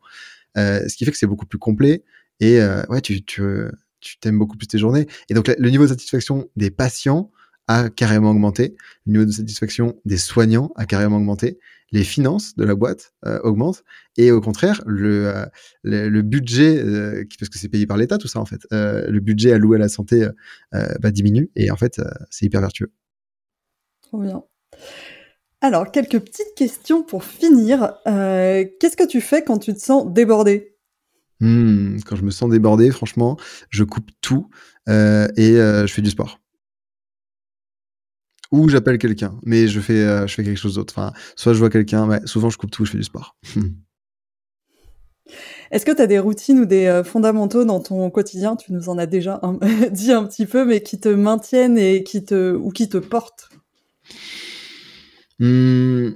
euh, 0.58 0.88
ce 0.88 0.96
qui 0.96 1.06
fait 1.06 1.12
que 1.12 1.18
c'est 1.18 1.28
beaucoup 1.28 1.46
plus 1.46 1.60
complet 1.60 2.04
et 2.40 2.60
euh, 2.60 2.84
ouais, 2.90 3.02
tu, 3.02 3.24
tu, 3.24 3.44
tu 4.00 4.18
t'aimes 4.20 4.38
beaucoup 4.38 4.58
plus 4.58 4.68
tes 4.68 4.78
journées. 4.78 5.08
Et 5.30 5.34
donc, 5.34 5.48
le 5.48 5.70
niveau 5.70 5.84
de 5.84 5.90
satisfaction 5.90 6.50
des 6.56 6.72
patients 6.72 7.32
a 7.68 7.90
carrément 7.90 8.32
augmenté, 8.32 8.76
le 9.06 9.14
niveau 9.14 9.26
de 9.26 9.32
satisfaction 9.32 9.96
des 10.06 10.18
soignants 10.18 10.72
a 10.76 10.86
carrément 10.86 11.18
augmenté, 11.18 11.60
les 11.94 12.04
finances 12.04 12.56
de 12.56 12.66
la 12.66 12.76
boîte 12.76 13.14
euh, 13.26 13.40
augmentent 13.44 13.84
et 14.18 14.32
au 14.32 14.42
contraire 14.42 14.82
le 14.86 15.28
euh, 15.28 15.46
le, 15.84 16.10
le, 16.10 16.22
budget 16.24 16.80
euh, 16.80 17.24
parce 17.40 17.50
que 17.50 17.60
c'est 17.60 17.70
payé 17.70 17.86
par 17.86 17.98
l'État 17.98 18.18
tout 18.18 18.28
ça 18.28 18.40
en 18.40 18.46
fait 18.46 18.62
le 18.72 19.20
budget 19.20 19.54
alloué 19.54 19.78
à 19.78 19.80
la 19.80 19.90
santé 19.90 20.28
bah, 20.72 21.12
diminue 21.12 21.52
et 21.56 21.72
en 21.72 21.78
fait 21.78 22.02
c'est 22.30 22.46
hyper 22.46 22.62
vertueux. 22.62 22.92
Trop 24.02 24.20
bien. 24.20 24.44
Alors 25.62 25.92
quelques 25.92 26.20
petites 26.20 26.56
questions 26.56 27.04
pour 27.04 27.24
finir. 27.24 27.96
Qu'est-ce 28.06 28.98
que 28.98 29.08
tu 29.08 29.22
fais 29.22 29.44
quand 29.44 29.60
tu 29.60 29.74
te 29.74 29.80
sens 29.80 30.12
débordé? 30.12 30.76
Mmh, 31.40 32.00
Quand 32.06 32.16
je 32.16 32.24
me 32.24 32.32
sens 32.32 32.50
débordé, 32.50 32.90
franchement, 32.90 33.38
je 33.70 33.84
coupe 33.84 34.10
tout 34.22 34.50
et 34.88 34.92
je 35.38 35.92
fais 35.94 36.02
du 36.02 36.10
sport 36.10 36.40
ou 38.54 38.70
j'appelle 38.70 39.00
quelqu'un, 39.00 39.34
mais 39.44 39.68
je 39.68 39.80
fais, 39.80 40.04
euh, 40.04 40.28
je 40.28 40.36
fais 40.36 40.44
quelque 40.44 40.60
chose 40.60 40.76
d'autre. 40.76 40.94
Enfin, 40.96 41.12
soit 41.36 41.54
je 41.54 41.58
vois 41.58 41.72
quelqu'un, 41.72 42.06
mais 42.06 42.20
souvent 42.26 42.52
je 42.52 42.58
coupe 42.58 42.70
tout, 42.70 42.86
je 42.86 42.92
fais 42.92 43.00
du 43.00 43.04
sport. 43.04 43.36
Est-ce 45.72 45.86
que 45.86 45.92
tu 45.92 46.02
as 46.02 46.08
des 46.08 46.20
routines 46.20 46.60
ou 46.60 46.66
des 46.66 46.86
euh, 46.86 47.04
fondamentaux 47.04 47.66
dans 47.66 47.80
ton 47.80 48.12
quotidien? 48.12 48.56
Tu 48.56 48.72
nous 48.72 48.90
en 48.90 49.00
as 49.00 49.08
déjà 49.08 49.40
un, 49.42 49.58
dit 49.92 50.12
un 50.12 50.24
petit 50.26 50.46
peu, 50.46 50.66
mais 50.66 50.84
qui 50.84 51.00
te 51.00 51.10
maintiennent 51.10 51.80
et 51.80 52.04
qui 52.04 52.24
te 52.24 52.54
ou 52.54 52.70
qui 52.70 52.88
te 52.90 52.98
portent? 52.98 53.50
Mmh, 55.40 56.10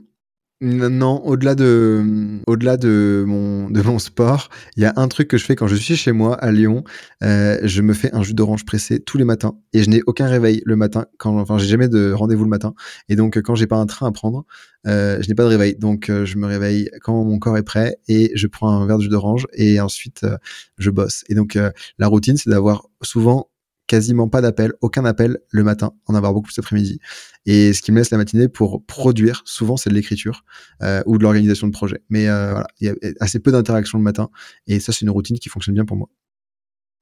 non, 0.59 1.23
au-delà 1.23 1.53
de, 1.53 2.39
au-delà 2.47 2.77
de 2.77 3.23
mon, 3.27 3.69
de 3.69 3.81
mon 3.81 3.99
sport, 3.99 4.49
il 4.75 4.81
y 4.81 4.85
a 4.85 4.93
un 4.95 5.07
truc 5.07 5.27
que 5.27 5.37
je 5.37 5.45
fais 5.45 5.55
quand 5.55 5.67
je 5.67 5.75
suis 5.75 5.95
chez 5.95 6.11
moi 6.11 6.35
à 6.35 6.51
Lyon. 6.51 6.83
Euh, 7.23 7.59
je 7.63 7.81
me 7.83 7.93
fais 7.93 8.11
un 8.15 8.23
jus 8.23 8.33
d'orange 8.33 8.65
pressé 8.65 8.99
tous 8.99 9.19
les 9.19 9.23
matins 9.23 9.55
et 9.73 9.83
je 9.83 9.89
n'ai 9.89 10.01
aucun 10.07 10.25
réveil 10.25 10.63
le 10.65 10.75
matin. 10.75 11.05
Quand, 11.19 11.37
enfin, 11.39 11.59
j'ai 11.59 11.67
jamais 11.67 11.89
de 11.89 12.11
rendez-vous 12.11 12.43
le 12.43 12.49
matin. 12.49 12.73
Et 13.07 13.15
donc, 13.15 13.37
quand 13.37 13.53
j'ai 13.53 13.67
pas 13.67 13.77
un 13.77 13.85
train 13.85 14.07
à 14.07 14.11
prendre, 14.11 14.45
euh, 14.87 15.21
je 15.21 15.27
n'ai 15.27 15.35
pas 15.35 15.43
de 15.43 15.49
réveil. 15.49 15.75
Donc, 15.75 16.09
euh, 16.09 16.25
je 16.25 16.37
me 16.37 16.47
réveille 16.47 16.89
quand 17.01 17.23
mon 17.23 17.37
corps 17.37 17.57
est 17.57 17.63
prêt 17.63 17.97
et 18.07 18.31
je 18.33 18.47
prends 18.47 18.69
un 18.69 18.87
verre 18.87 18.97
de 18.97 19.03
jus 19.03 19.09
d'orange 19.09 19.45
et 19.53 19.79
ensuite 19.79 20.23
euh, 20.23 20.37
je 20.79 20.89
bosse. 20.89 21.23
Et 21.29 21.35
donc, 21.35 21.55
euh, 21.55 21.71
la 21.99 22.07
routine, 22.07 22.37
c'est 22.37 22.49
d'avoir 22.49 22.87
souvent 23.03 23.49
quasiment 23.87 24.27
pas 24.27 24.41
d'appel, 24.41 24.73
aucun 24.81 25.05
appel 25.05 25.39
le 25.49 25.63
matin, 25.63 25.93
en 26.05 26.15
avoir 26.15 26.33
beaucoup 26.33 26.47
plus 26.47 26.57
l'après-midi. 26.57 26.99
Et 27.45 27.73
ce 27.73 27.81
qui 27.81 27.91
me 27.91 27.97
laisse 27.97 28.11
la 28.11 28.17
matinée 28.17 28.49
pour 28.49 28.83
produire, 28.85 29.41
souvent 29.45 29.77
c'est 29.77 29.89
de 29.89 29.95
l'écriture 29.95 30.43
euh, 30.83 31.01
ou 31.05 31.17
de 31.17 31.23
l'organisation 31.23 31.67
de 31.67 31.71
projet. 31.71 32.01
Mais 32.09 32.27
euh, 32.27 32.51
voilà, 32.51 32.67
il 32.79 32.87
y 32.87 32.89
a 32.89 32.95
assez 33.19 33.39
peu 33.39 33.51
d'interactions 33.51 33.97
le 33.97 34.03
matin 34.03 34.29
et 34.67 34.79
ça 34.79 34.91
c'est 34.91 35.01
une 35.01 35.09
routine 35.09 35.39
qui 35.39 35.49
fonctionne 35.49 35.75
bien 35.75 35.85
pour 35.85 35.97
moi. 35.97 36.09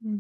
Mmh. 0.04 0.18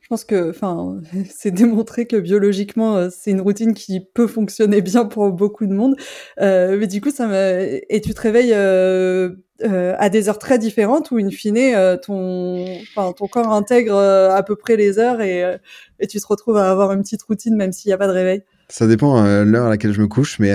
Je 0.00 0.08
pense 0.08 0.24
que, 0.24 0.50
enfin, 0.50 1.00
c'est 1.30 1.50
démontré 1.50 2.06
que 2.06 2.16
biologiquement, 2.16 2.96
euh, 2.96 3.08
c'est 3.10 3.30
une 3.30 3.40
routine 3.40 3.74
qui 3.74 4.00
peut 4.00 4.26
fonctionner 4.26 4.80
bien 4.80 5.04
pour 5.04 5.30
beaucoup 5.32 5.66
de 5.66 5.74
monde. 5.74 5.96
Euh, 6.40 6.76
mais 6.78 6.86
du 6.86 7.00
coup, 7.00 7.10
ça 7.10 7.26
m'a. 7.26 7.60
Et 7.62 8.00
tu 8.02 8.14
te 8.14 8.20
réveilles 8.20 8.52
euh, 8.54 9.34
à 9.60 10.08
des 10.08 10.28
heures 10.28 10.38
très 10.38 10.58
différentes 10.58 11.10
où, 11.10 11.18
in 11.18 11.30
fine, 11.30 11.98
ton, 12.02 12.64
enfin, 12.96 13.12
ton 13.12 13.26
corps 13.26 13.52
intègre 13.52 13.96
à 13.96 14.42
peu 14.42 14.56
près 14.56 14.76
les 14.76 14.98
heures 14.98 15.20
et, 15.20 15.58
et 16.00 16.06
tu 16.06 16.20
te 16.20 16.26
retrouves 16.26 16.56
à 16.56 16.70
avoir 16.70 16.92
une 16.92 17.02
petite 17.02 17.22
routine 17.22 17.56
même 17.56 17.72
s'il 17.72 17.88
n'y 17.88 17.92
a 17.92 17.98
pas 17.98 18.06
de 18.06 18.12
réveil. 18.12 18.42
Ça 18.68 18.86
dépend 18.86 19.22
l'heure 19.44 19.66
à 19.66 19.70
laquelle 19.70 19.92
je 19.92 20.00
me 20.00 20.08
couche, 20.08 20.38
mais 20.38 20.52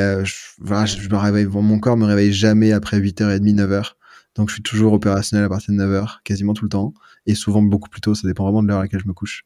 voilà, 0.59 0.85
je, 0.85 1.09
me 1.09 1.17
réveille. 1.17 1.45
Mon 1.45 1.79
corps 1.79 1.97
me 1.97 2.05
réveille 2.05 2.31
jamais 2.31 2.71
après 2.71 2.99
8h30, 2.99 3.55
9h. 3.55 3.93
Donc 4.35 4.49
je 4.49 4.55
suis 4.55 4.63
toujours 4.63 4.93
opérationnel 4.93 5.45
à 5.45 5.49
partir 5.49 5.73
de 5.73 5.79
9h, 5.79 6.21
quasiment 6.23 6.53
tout 6.53 6.65
le 6.65 6.69
temps, 6.69 6.93
et 7.25 7.35
souvent 7.35 7.61
beaucoup 7.61 7.89
plus 7.89 8.01
tôt, 8.01 8.15
ça 8.15 8.27
dépend 8.27 8.43
vraiment 8.43 8.63
de 8.63 8.67
l'heure 8.67 8.79
à 8.79 8.83
laquelle 8.83 8.99
je 8.99 9.07
me 9.07 9.13
couche. 9.13 9.43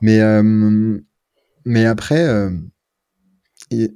Mais, 0.00 0.20
euh, 0.20 0.98
mais 1.64 1.86
après, 1.86 2.26
euh, 2.26 2.50
je 3.72 3.88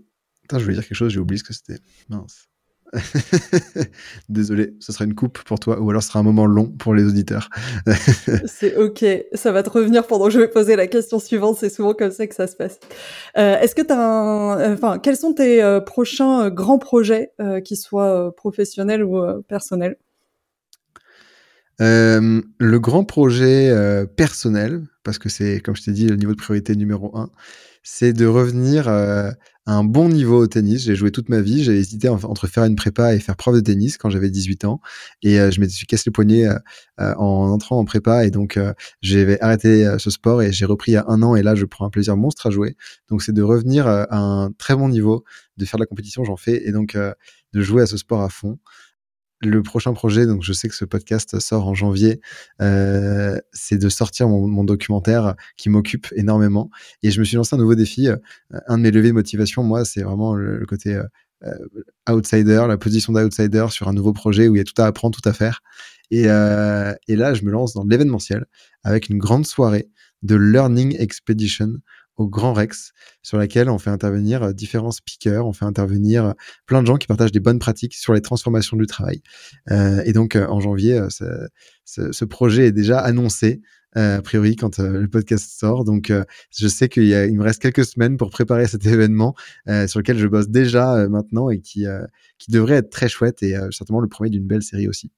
voulais 0.59 0.75
dire 0.75 0.87
quelque 0.87 0.95
chose, 0.95 1.13
j'ai 1.13 1.21
oublié 1.21 1.39
ce 1.39 1.45
que 1.45 1.53
c'était. 1.53 1.79
Mince. 2.09 2.51
Désolé, 4.29 4.75
ce 4.81 4.93
sera 4.93 5.05
une 5.05 5.15
coupe 5.15 5.39
pour 5.45 5.61
toi, 5.61 5.81
ou 5.81 5.91
alors 5.91 6.03
ce 6.03 6.09
sera 6.09 6.21
un 6.21 6.25
moment 6.25 6.47
long 6.47 6.67
pour 6.67 6.95
les 6.95 7.05
auditeurs. 7.05 7.49
c'est 8.47 8.77
ok, 8.77 9.05
ça 9.35 9.53
va 9.53 9.63
te 9.63 9.71
revenir 9.71 10.07
pendant 10.07 10.27
que 10.27 10.33
je 10.33 10.41
vais 10.41 10.49
poser 10.49 10.77
la 10.77 10.87
question 10.87 11.19
suivante. 11.19 11.57
C'est 11.59 11.71
souvent 11.71 11.95
comme 11.95 12.11
ça 12.11 12.27
que 12.27 12.35
ça 12.35 12.47
se 12.47 12.57
passe. 12.57 12.81
Euh, 13.39 13.59
Est-ce 13.61 13.75
que 13.75 13.83
tu 13.83 13.93
as 13.93 14.01
un, 14.01 14.75
enfin, 14.75 14.99
quels 14.99 15.17
sont 15.17 15.35
tes 15.35 15.63
euh, 15.63 15.81
prochains 15.81 16.47
euh, 16.47 16.51
grands 16.51 16.79
projets, 16.79 17.33
euh, 17.41 17.61
qu'ils 17.61 17.77
soient 17.77 18.35
professionnels 18.35 19.05
ou 19.05 19.21
personnels? 19.45 19.97
Euh, 21.81 22.43
le 22.59 22.79
grand 22.79 23.05
projet 23.05 23.71
euh, 23.71 24.05
personnel, 24.05 24.87
parce 25.03 25.19
que 25.19 25.29
c'est, 25.29 25.61
comme 25.61 25.75
je 25.77 25.83
t'ai 25.83 25.93
dit, 25.93 26.07
le 26.07 26.17
niveau 26.17 26.33
de 26.33 26.37
priorité 26.37 26.77
numéro 26.77 27.17
un, 27.17 27.31
c'est 27.83 28.13
de 28.13 28.27
revenir 28.27 28.87
euh, 28.89 29.31
à 29.65 29.73
un 29.73 29.85
bon 29.85 30.11
niveau 30.11 30.43
au 30.43 30.47
tennis. 30.47 30.83
J'ai 30.83 30.95
joué 30.95 31.11
toute 31.11 31.31
ma 31.31 31.41
vie. 31.41 31.65
J'ai 31.65 31.79
hésité 31.79 32.11
entre 32.11 32.47
faire 32.47 32.65
une 32.65 32.77
prépa 32.77 33.15
et 33.15 33.21
faire 33.21 33.37
prof 33.37 33.55
de 33.55 33.61
tennis 33.61 33.97
quand 33.97 34.11
j'avais 34.11 34.29
18 34.29 34.67
ans. 34.67 34.81
Et 35.23 35.37
je 35.37 35.61
me 35.61 35.69
suis 35.69 35.87
cassé 35.87 36.05
le 36.07 36.13
poignet 36.13 36.47
en 36.99 37.15
entrant 37.51 37.79
en 37.79 37.85
prépa. 37.87 38.27
Et 38.27 38.31
donc, 38.31 38.59
j'ai 39.01 39.41
arrêté 39.41 39.97
ce 39.99 40.11
sport 40.11 40.43
et 40.43 40.53
j'ai 40.53 40.67
repris 40.67 40.93
il 40.93 40.95
y 40.95 40.99
a 40.99 41.05
un 41.09 41.23
an. 41.23 41.37
Et 41.37 41.43
là, 41.43 41.55
je 41.55 41.65
prends 41.65 41.87
un 41.87 41.91
plaisir 41.91 42.17
monstre 42.17 42.47
à 42.47 42.51
jouer. 42.51 42.77
Donc, 43.09 43.23
c'est 43.23 43.33
de 43.33 43.43
revenir 43.43 43.87
à 43.87 44.15
un 44.15 44.51
très 44.53 44.77
bon 44.77 44.89
niveau, 44.89 45.25
de 45.57 45.65
faire 45.65 45.79
de 45.79 45.83
la 45.83 45.87
compétition, 45.87 46.25
j'en 46.25 46.37
fais. 46.37 46.67
Et 46.67 46.73
donc, 46.73 46.97
de 46.97 47.61
jouer 47.63 47.83
à 47.83 47.87
ce 47.87 47.97
sport 47.97 48.21
à 48.23 48.29
fond 48.29 48.59
le 49.41 49.63
prochain 49.63 49.93
projet, 49.93 50.27
donc 50.27 50.43
je 50.43 50.53
sais 50.53 50.69
que 50.69 50.75
ce 50.75 50.85
podcast 50.85 51.39
sort 51.41 51.67
en 51.67 51.75
janvier, 51.75 52.21
euh, 52.61 53.39
c'est 53.53 53.79
de 53.79 53.89
sortir 53.89 54.29
mon, 54.29 54.65
documentaire 54.65 55.35
qui 55.57 55.71
m'occupe 55.71 56.09
énormément. 56.15 56.71
Et 57.03 57.11
je 57.11 57.21
me 57.21 57.25
suis 57.25 57.37
lancé 57.37 57.57
un 57.57 57.59
nouveau 57.59 57.75
défi. 57.75 58.09
Un 58.67 58.79
de 58.79 58.83
mes 58.83 58.91
levées 58.91 59.09
de 59.09 59.15
motivation, 59.15 59.63
moi, 59.63 59.85
c'est 59.85 60.03
vraiment 60.03 60.35
le, 60.35 60.59
le 60.59 60.67
côté 60.67 61.01
euh, 61.45 61.55
outsider, 62.09 62.65
la 62.69 62.77
position 62.77 63.15
d'outsider 63.15 63.67
sur 63.71 63.89
un 63.89 63.95
nouveau 63.95 64.13
projet 64.13 64.49
où 64.49 64.57
il 64.57 64.59
y 64.59 64.61
a 64.61 64.65
tout 64.65 64.81
à 64.81 64.85
apprendre, 64.85 65.19
tout 65.19 65.27
à 65.29 65.33
faire. 65.33 65.63
Et, 66.11 66.25
euh, 66.27 66.93
et 67.09 67.17
là, 67.17 67.35
je 67.35 67.45
me 67.45 67.51
lance 67.51 67.73
dans 67.73 67.85
l'événementiel 67.85 68.45
avec 68.83 69.09
une 69.09 69.19
grande 69.19 69.47
soirée 69.47 69.89
de 70.23 70.35
Learning 70.35 70.97
Expedition 70.99 71.75
au 72.21 72.29
Grand 72.29 72.53
Rex, 72.53 72.93
sur 73.23 73.39
laquelle 73.39 73.69
on 73.69 73.79
fait 73.79 73.91
intervenir 73.91 74.53
différents 74.55 74.91
speakers, 74.91 75.47
on 75.47 75.53
fait 75.53 75.65
intervenir 75.65 76.35
plein 76.67 76.83
de 76.83 76.87
gens 76.87 76.97
qui 76.97 77.07
partagent 77.07 77.33
des 77.33 77.41
bonnes 77.41 77.59
pratiques 77.59 77.95
sur 77.95 78.13
les 78.13 78.21
transformations 78.21 78.77
du 78.77 78.87
travail. 78.87 79.23
Euh, 79.71 80.03
et 80.05 80.13
donc, 80.13 80.37
en 80.37 80.61
janvier, 80.61 81.01
ce, 81.85 82.25
projet 82.25 82.67
est 82.67 82.73
déjà 82.73 82.99
annoncé. 82.99 83.61
Euh, 83.97 84.19
a 84.19 84.23
priori 84.23 84.55
quand 84.55 84.79
euh, 84.79 85.01
le 85.01 85.09
podcast 85.09 85.51
sort. 85.59 85.85
Donc, 85.85 86.11
euh, 86.11 86.25
je 86.57 86.69
sais 86.69 86.89
qu'il 86.89 87.05
il 87.05 87.37
me 87.37 87.43
reste 87.43 87.61
quelques 87.61 87.85
semaines 87.85 88.17
pour 88.17 88.31
préparer 88.31 88.69
cet 88.69 88.87
événement 88.87 89.35
sur 89.87 89.99
lequel 90.01 90.19
je 90.19 90.27
bosse 90.27 90.49
déjà 90.49 91.09
maintenant 91.09 91.51
et 91.51 91.61
qui 91.61 91.87
devrait 92.49 92.77
être 92.77 92.91
très 92.91 93.09
chouette 93.09 93.43
et 93.43 93.55
certainement 93.71 94.01
le 94.01 94.09
premier 94.09 94.31
d'une 94.31 94.47
belle 94.47 94.63
série 94.63 94.89
aussi. 94.89 95.11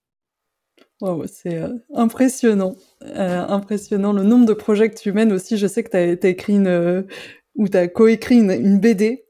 Wow, 1.02 1.24
c'est 1.26 1.56
euh, 1.56 1.78
impressionnant, 1.96 2.76
euh, 3.02 3.44
impressionnant 3.48 4.12
le 4.12 4.22
nombre 4.22 4.46
de 4.46 4.52
projets 4.52 4.88
que 4.88 4.94
tu 4.94 5.10
mènes 5.10 5.32
aussi. 5.32 5.58
Je 5.58 5.66
sais 5.66 5.82
que 5.82 5.90
tu 5.90 5.96
as, 5.96 6.30
écrit 6.30 6.52
une 6.52 6.68
euh, 6.68 7.02
ou 7.56 7.66
tu 7.68 7.76
as 7.76 7.88
coécrit 7.88 8.36
une, 8.36 8.52
une 8.52 8.78
BD. 8.78 9.24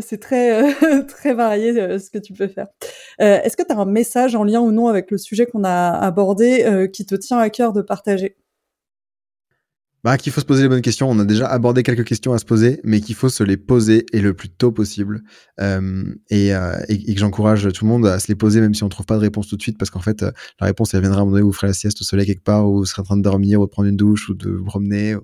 C'est 0.00 0.20
très 0.20 0.72
très 1.08 1.34
varié 1.34 1.98
ce 1.98 2.10
que 2.10 2.18
tu 2.18 2.32
peux 2.32 2.46
faire. 2.46 2.68
Est-ce 3.18 3.56
que 3.56 3.64
tu 3.64 3.72
as 3.72 3.78
un 3.78 3.86
message 3.86 4.36
en 4.36 4.44
lien 4.44 4.60
ou 4.60 4.70
non 4.70 4.86
avec 4.86 5.10
le 5.10 5.18
sujet 5.18 5.46
qu'on 5.46 5.64
a 5.64 5.90
abordé 5.90 6.88
qui 6.92 7.04
te 7.06 7.16
tient 7.16 7.38
à 7.38 7.50
cœur 7.50 7.72
de 7.72 7.82
partager? 7.82 8.36
Bah, 10.04 10.18
qu'il 10.18 10.32
faut 10.32 10.40
se 10.42 10.46
poser 10.46 10.62
les 10.62 10.68
bonnes 10.68 10.82
questions. 10.82 11.10
On 11.10 11.18
a 11.18 11.24
déjà 11.24 11.46
abordé 11.46 11.82
quelques 11.82 12.04
questions 12.04 12.34
à 12.34 12.38
se 12.38 12.44
poser, 12.44 12.78
mais 12.84 13.00
qu'il 13.00 13.14
faut 13.14 13.30
se 13.30 13.42
les 13.42 13.56
poser 13.56 14.04
et 14.12 14.20
le 14.20 14.34
plus 14.34 14.50
tôt 14.50 14.70
possible. 14.70 15.22
Euh, 15.60 16.04
et, 16.28 16.54
euh, 16.54 16.78
et, 16.88 17.14
que 17.14 17.18
j'encourage 17.18 17.66
tout 17.72 17.86
le 17.86 17.90
monde 17.90 18.06
à 18.06 18.20
se 18.20 18.28
les 18.28 18.34
poser, 18.34 18.60
même 18.60 18.74
si 18.74 18.84
on 18.84 18.90
trouve 18.90 19.06
pas 19.06 19.16
de 19.16 19.20
réponse 19.20 19.48
tout 19.48 19.56
de 19.56 19.62
suite, 19.62 19.78
parce 19.78 19.90
qu'en 19.90 20.00
fait, 20.00 20.22
euh, 20.22 20.30
la 20.60 20.66
réponse, 20.66 20.92
elle 20.92 21.00
viendra 21.00 21.20
à 21.20 21.22
un 21.22 21.24
moment 21.24 21.36
donné 21.36 21.42
où 21.42 21.48
vous 21.48 21.52
ferez 21.54 21.68
la 21.68 21.72
sieste 21.72 22.02
au 22.02 22.04
soleil 22.04 22.26
quelque 22.26 22.44
part, 22.44 22.68
ou 22.68 22.78
vous 22.78 22.84
serez 22.84 23.00
en 23.00 23.04
train 23.04 23.16
de 23.16 23.22
dormir, 23.22 23.60
ou 23.60 23.64
de 23.64 23.70
prendre 23.70 23.88
une 23.88 23.96
douche, 23.96 24.28
ou 24.28 24.34
de 24.34 24.50
vous 24.50 24.64
promener 24.64 25.16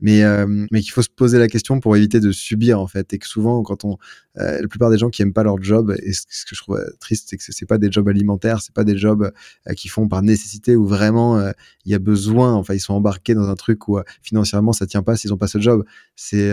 mais 0.00 0.22
euh, 0.22 0.66
mais 0.70 0.80
qu'il 0.80 0.92
faut 0.92 1.02
se 1.02 1.08
poser 1.08 1.38
la 1.38 1.48
question 1.48 1.80
pour 1.80 1.96
éviter 1.96 2.20
de 2.20 2.32
subir 2.32 2.80
en 2.80 2.86
fait. 2.86 3.12
Et 3.12 3.18
que 3.18 3.26
souvent 3.26 3.62
quand 3.62 3.84
on 3.84 3.98
euh, 4.38 4.60
la 4.60 4.68
plupart 4.68 4.90
des 4.90 4.98
gens 4.98 5.10
qui 5.10 5.22
aiment 5.22 5.32
pas 5.32 5.42
leur 5.42 5.60
job 5.62 5.94
et 6.02 6.12
ce, 6.12 6.44
que 6.44 6.54
je 6.54 6.62
trouve 6.62 6.80
triste 7.00 7.28
c'est 7.30 7.36
que 7.36 7.42
c'est 7.46 7.66
pas 7.66 7.78
des 7.78 7.90
jobs 7.90 8.08
alimentaires 8.08 8.60
c'est 8.60 8.74
pas 8.74 8.84
des 8.84 8.96
jobs 8.96 9.32
euh, 9.68 9.72
qui 9.74 9.88
font 9.88 10.08
par 10.08 10.22
nécessité 10.22 10.76
ou 10.76 10.86
vraiment 10.86 11.40
il 11.84 11.92
y 11.92 11.94
a 11.94 11.98
besoin 11.98 12.54
enfin 12.54 12.74
ils 12.74 12.80
sont 12.80 12.94
embarqués 12.94 13.34
dans 13.34 13.48
un 13.48 13.56
truc 13.56 13.88
où 13.88 13.98
financièrement 14.22 14.72
ça 14.72 14.86
tient 14.86 15.02
pas 15.02 15.16
s'ils 15.16 15.32
ont 15.32 15.38
pas 15.38 15.48
ce 15.48 15.58
job. 15.58 15.84
C'est 16.16 16.50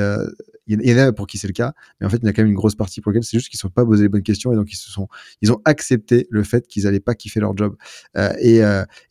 il 0.68 0.90
y 0.90 0.94
en 0.94 0.98
a 0.98 1.14
pour 1.14 1.28
qui 1.28 1.38
c'est 1.38 1.48
le 1.48 1.54
cas 1.54 1.74
mais 2.00 2.08
en 2.08 2.10
fait 2.10 2.18
il 2.18 2.26
y 2.26 2.28
a 2.28 2.34
quand 2.34 2.42
même 2.42 2.50
une 2.50 2.56
grosse 2.56 2.76
partie 2.76 3.02
pour 3.02 3.12
laquelle 3.12 3.24
c'est 3.24 3.38
juste 3.38 3.50
qu'ils 3.50 3.60
sont 3.60 3.70
pas 3.70 3.86
posé 3.86 4.04
les 4.04 4.10
bonnes 4.10 4.24
questions 4.24 4.52
et 4.52 4.56
donc 4.56 4.72
ils 4.72 4.78
se 4.78 4.90
sont 4.90 5.08
ils 5.42 5.52
ont 5.52 5.62
accepté 5.66 6.28
le 6.30 6.44
fait 6.44 6.68
qu'ils 6.68 6.88
allaient 6.88 7.00
pas 7.00 7.16
kiffer 7.16 7.40
leur 7.40 7.56
job 7.56 7.76
et 8.40 8.62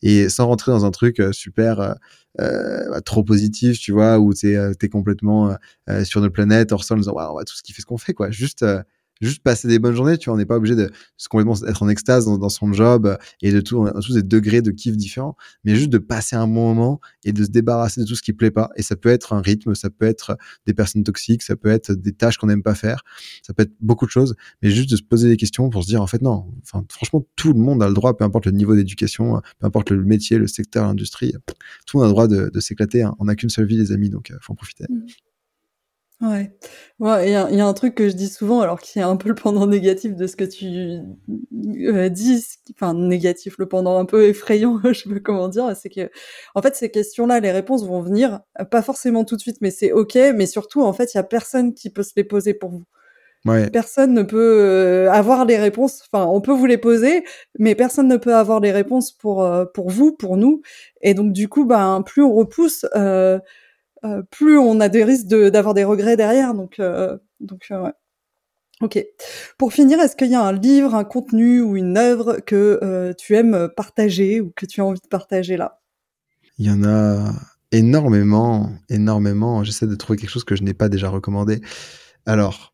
et 0.01 0.29
sans 0.29 0.47
rentrer 0.47 0.71
dans 0.71 0.85
un 0.85 0.91
truc 0.91 1.21
super 1.31 1.95
euh, 2.41 2.89
bah, 2.89 3.01
trop 3.01 3.23
positif, 3.23 3.79
tu 3.79 3.91
vois, 3.91 4.19
où 4.19 4.33
tu 4.33 4.51
es, 4.51 4.57
euh, 4.57 4.73
complètement 4.91 5.55
euh, 5.89 6.03
sur 6.03 6.21
notre 6.21 6.33
planète, 6.33 6.71
hors 6.71 6.83
sol, 6.83 6.97
en 6.97 7.01
disant, 7.01 7.13
on 7.15 7.35
va 7.35 7.43
tout 7.45 7.55
ce 7.55 7.63
qui 7.63 7.71
fait 7.73 7.81
ce 7.81 7.85
qu'on 7.85 7.97
fait, 7.97 8.13
quoi. 8.13 8.29
Juste, 8.29 8.65
juste 9.21 9.43
passer 9.43 9.67
des 9.67 9.79
bonnes 9.79 9.95
journées, 9.95 10.17
tu 10.17 10.29
vois, 10.29 10.35
on 10.35 10.37
n'est 10.37 10.45
pas 10.45 10.57
obligé 10.57 10.75
de 10.75 10.91
complètement 11.29 11.55
être 11.67 11.83
en 11.83 11.89
extase 11.89 12.25
dans, 12.25 12.49
son 12.49 12.73
job 12.73 13.17
et 13.41 13.51
de 13.51 13.61
tout, 13.61 13.87
tous 14.03 14.13
des 14.13 14.23
degrés 14.23 14.61
de 14.61 14.71
kiff 14.71 14.95
différents, 14.97 15.35
mais 15.63 15.75
juste 15.75 15.89
de 15.89 15.97
passer 15.97 16.35
un 16.35 16.47
bon 16.47 16.73
moment 16.73 16.99
et 17.23 17.33
de 17.33 17.43
se 17.43 17.49
débarrasser 17.49 18.01
de 18.01 18.05
tout 18.05 18.15
ce 18.15 18.21
qui 18.21 18.33
plaît 18.33 18.51
pas. 18.51 18.69
Et 18.75 18.83
ça 18.83 18.95
peut 18.95 19.09
être 19.09 19.33
un 19.33 19.41
rythme, 19.41 19.75
ça 19.75 19.89
peut 19.89 20.05
être 20.05 20.37
des 20.65 20.73
personnes 20.73 21.03
toxiques, 21.03 21.43
ça 21.43 21.55
peut 21.55 21.69
être 21.69 21.91
des 21.91 22.13
tâches 22.13 22.37
qu'on 22.37 22.47
n'aime 22.47 22.63
pas 22.63 22.75
faire, 22.75 23.03
ça 23.41 23.53
peut 23.53 23.63
être 23.63 23.73
beaucoup 23.79 24.05
de 24.05 24.11
choses, 24.11 24.35
mais 24.61 24.69
juste 24.69 24.89
de 24.89 24.95
se 24.95 25.03
poser 25.03 25.29
des 25.29 25.37
questions 25.37 25.69
pour 25.69 25.83
se 25.83 25.87
dire, 25.87 26.01
en 26.01 26.07
fait, 26.07 26.21
non, 26.21 26.47
enfin, 26.61 26.85
franchement, 26.89 27.25
tout 27.35 27.53
le 27.53 27.59
monde 27.59 27.81
a 27.81 27.87
le 27.87 27.93
droit, 27.93 28.15
peu 28.17 28.23
importe 28.23 28.45
le 28.45 28.51
niveau 28.51 28.75
d'éducation, 28.75 29.41
peu 29.59 29.67
importe 29.67 29.91
le 29.91 30.03
métier, 30.03 30.37
le 30.37 30.47
secteur, 30.47 30.85
l'industrie, 30.85 31.33
tout 31.85 31.97
le 31.97 31.99
monde 31.99 32.05
a 32.05 32.07
le 32.07 32.13
droit 32.13 32.27
de, 32.27 32.59
s'éclater. 32.59 33.03
Hein. 33.03 33.15
On 33.19 33.25
n'a 33.25 33.35
qu'une 33.35 33.49
seule 33.49 33.65
vie, 33.65 33.77
les 33.77 33.91
amis, 33.91 34.09
donc 34.09 34.33
faut 34.41 34.53
en 34.53 34.55
profiter. 34.55 34.85
Mmh. 34.89 35.05
Ouais. 36.21 36.49
Ouais, 36.99 37.27
il 37.27 37.31
y 37.33 37.35
a, 37.35 37.51
y 37.51 37.59
a, 37.59 37.67
un 37.67 37.73
truc 37.73 37.93
que 37.93 38.07
je 38.07 38.13
dis 38.15 38.29
souvent, 38.29 38.61
alors 38.61 38.79
qui 38.79 38.99
est 38.99 39.01
un 39.01 39.17
peu 39.17 39.27
le 39.29 39.35
pendant 39.35 39.67
négatif 39.67 40.15
de 40.15 40.27
ce 40.27 40.37
que 40.37 40.45
tu 40.45 41.01
euh, 41.89 42.09
dis, 42.09 42.41
enfin 42.73 42.93
négatif, 42.93 43.57
le 43.57 43.67
pendant 43.67 43.97
un 43.97 44.05
peu 44.05 44.25
effrayant, 44.25 44.79
je 44.85 44.93
sais 44.93 45.09
pas 45.09 45.19
comment 45.19 45.49
dire, 45.49 45.75
c'est 45.75 45.89
que, 45.89 46.09
en 46.55 46.61
fait, 46.61 46.75
ces 46.75 46.89
questions-là, 46.89 47.41
les 47.41 47.51
réponses 47.51 47.85
vont 47.85 48.01
venir, 48.01 48.39
pas 48.71 48.81
forcément 48.81 49.25
tout 49.25 49.35
de 49.35 49.41
suite, 49.41 49.57
mais 49.61 49.71
c'est 49.71 49.91
ok, 49.91 50.15
mais 50.35 50.45
surtout, 50.45 50.83
en 50.83 50.93
fait, 50.93 51.13
il 51.13 51.17
y 51.17 51.19
a 51.19 51.23
personne 51.23 51.73
qui 51.73 51.89
peut 51.89 52.03
se 52.03 52.13
les 52.15 52.23
poser 52.23 52.53
pour 52.53 52.69
vous. 52.71 52.85
Ouais. 53.45 53.69
Personne 53.69 54.13
ne 54.13 54.23
peut 54.23 54.59
euh, 54.61 55.11
avoir 55.11 55.45
les 55.45 55.57
réponses. 55.57 56.01
Enfin, 56.11 56.25
on 56.25 56.41
peut 56.41 56.51
vous 56.51 56.65
les 56.65 56.79
poser, 56.79 57.23
mais 57.59 57.75
personne 57.75 58.07
ne 58.07 58.17
peut 58.17 58.33
avoir 58.33 58.59
les 58.59 58.71
réponses 58.71 59.11
pour 59.11 59.43
euh, 59.43 59.65
pour 59.65 59.91
vous, 59.91 60.13
pour 60.13 60.35
nous. 60.35 60.61
Et 61.01 61.13
donc 61.13 61.31
du 61.31 61.47
coup, 61.47 61.65
ben 61.65 62.01
plus 62.03 62.23
on 62.23 62.33
repousse, 62.33 62.85
euh, 62.95 63.37
euh, 63.37 63.39
plus 64.31 64.57
on 64.57 64.79
a 64.79 64.89
des 64.89 65.03
risques 65.03 65.27
d'avoir 65.27 65.73
des 65.73 65.83
regrets 65.83 66.17
derrière. 66.17 66.53
Donc, 66.53 66.79
euh, 66.79 67.17
donc 67.39 67.67
euh, 67.71 67.83
ouais. 67.83 67.93
Ok. 68.81 69.03
Pour 69.57 69.71
finir, 69.71 69.99
est-ce 69.99 70.15
qu'il 70.15 70.29
y 70.29 70.35
a 70.35 70.41
un 70.41 70.51
livre, 70.51 70.95
un 70.95 71.05
contenu 71.05 71.61
ou 71.61 71.77
une 71.77 71.97
œuvre 71.97 72.39
que 72.45 73.13
tu 73.17 73.35
aimes 73.35 73.69
partager 73.75 74.41
ou 74.41 74.51
que 74.55 74.65
tu 74.65 74.81
as 74.81 74.85
envie 74.85 74.99
de 74.99 75.07
partager 75.07 75.55
là? 75.55 75.81
Il 76.57 76.65
y 76.65 76.69
en 76.69 76.83
a 76.83 77.33
énormément, 77.71 78.71
énormément. 78.89 79.63
J'essaie 79.63 79.87
de 79.87 79.95
trouver 79.95 80.17
quelque 80.19 80.29
chose 80.29 80.43
que 80.43 80.55
je 80.55 80.63
n'ai 80.63 80.73
pas 80.73 80.89
déjà 80.89 81.09
recommandé. 81.09 81.61
Alors, 82.25 82.73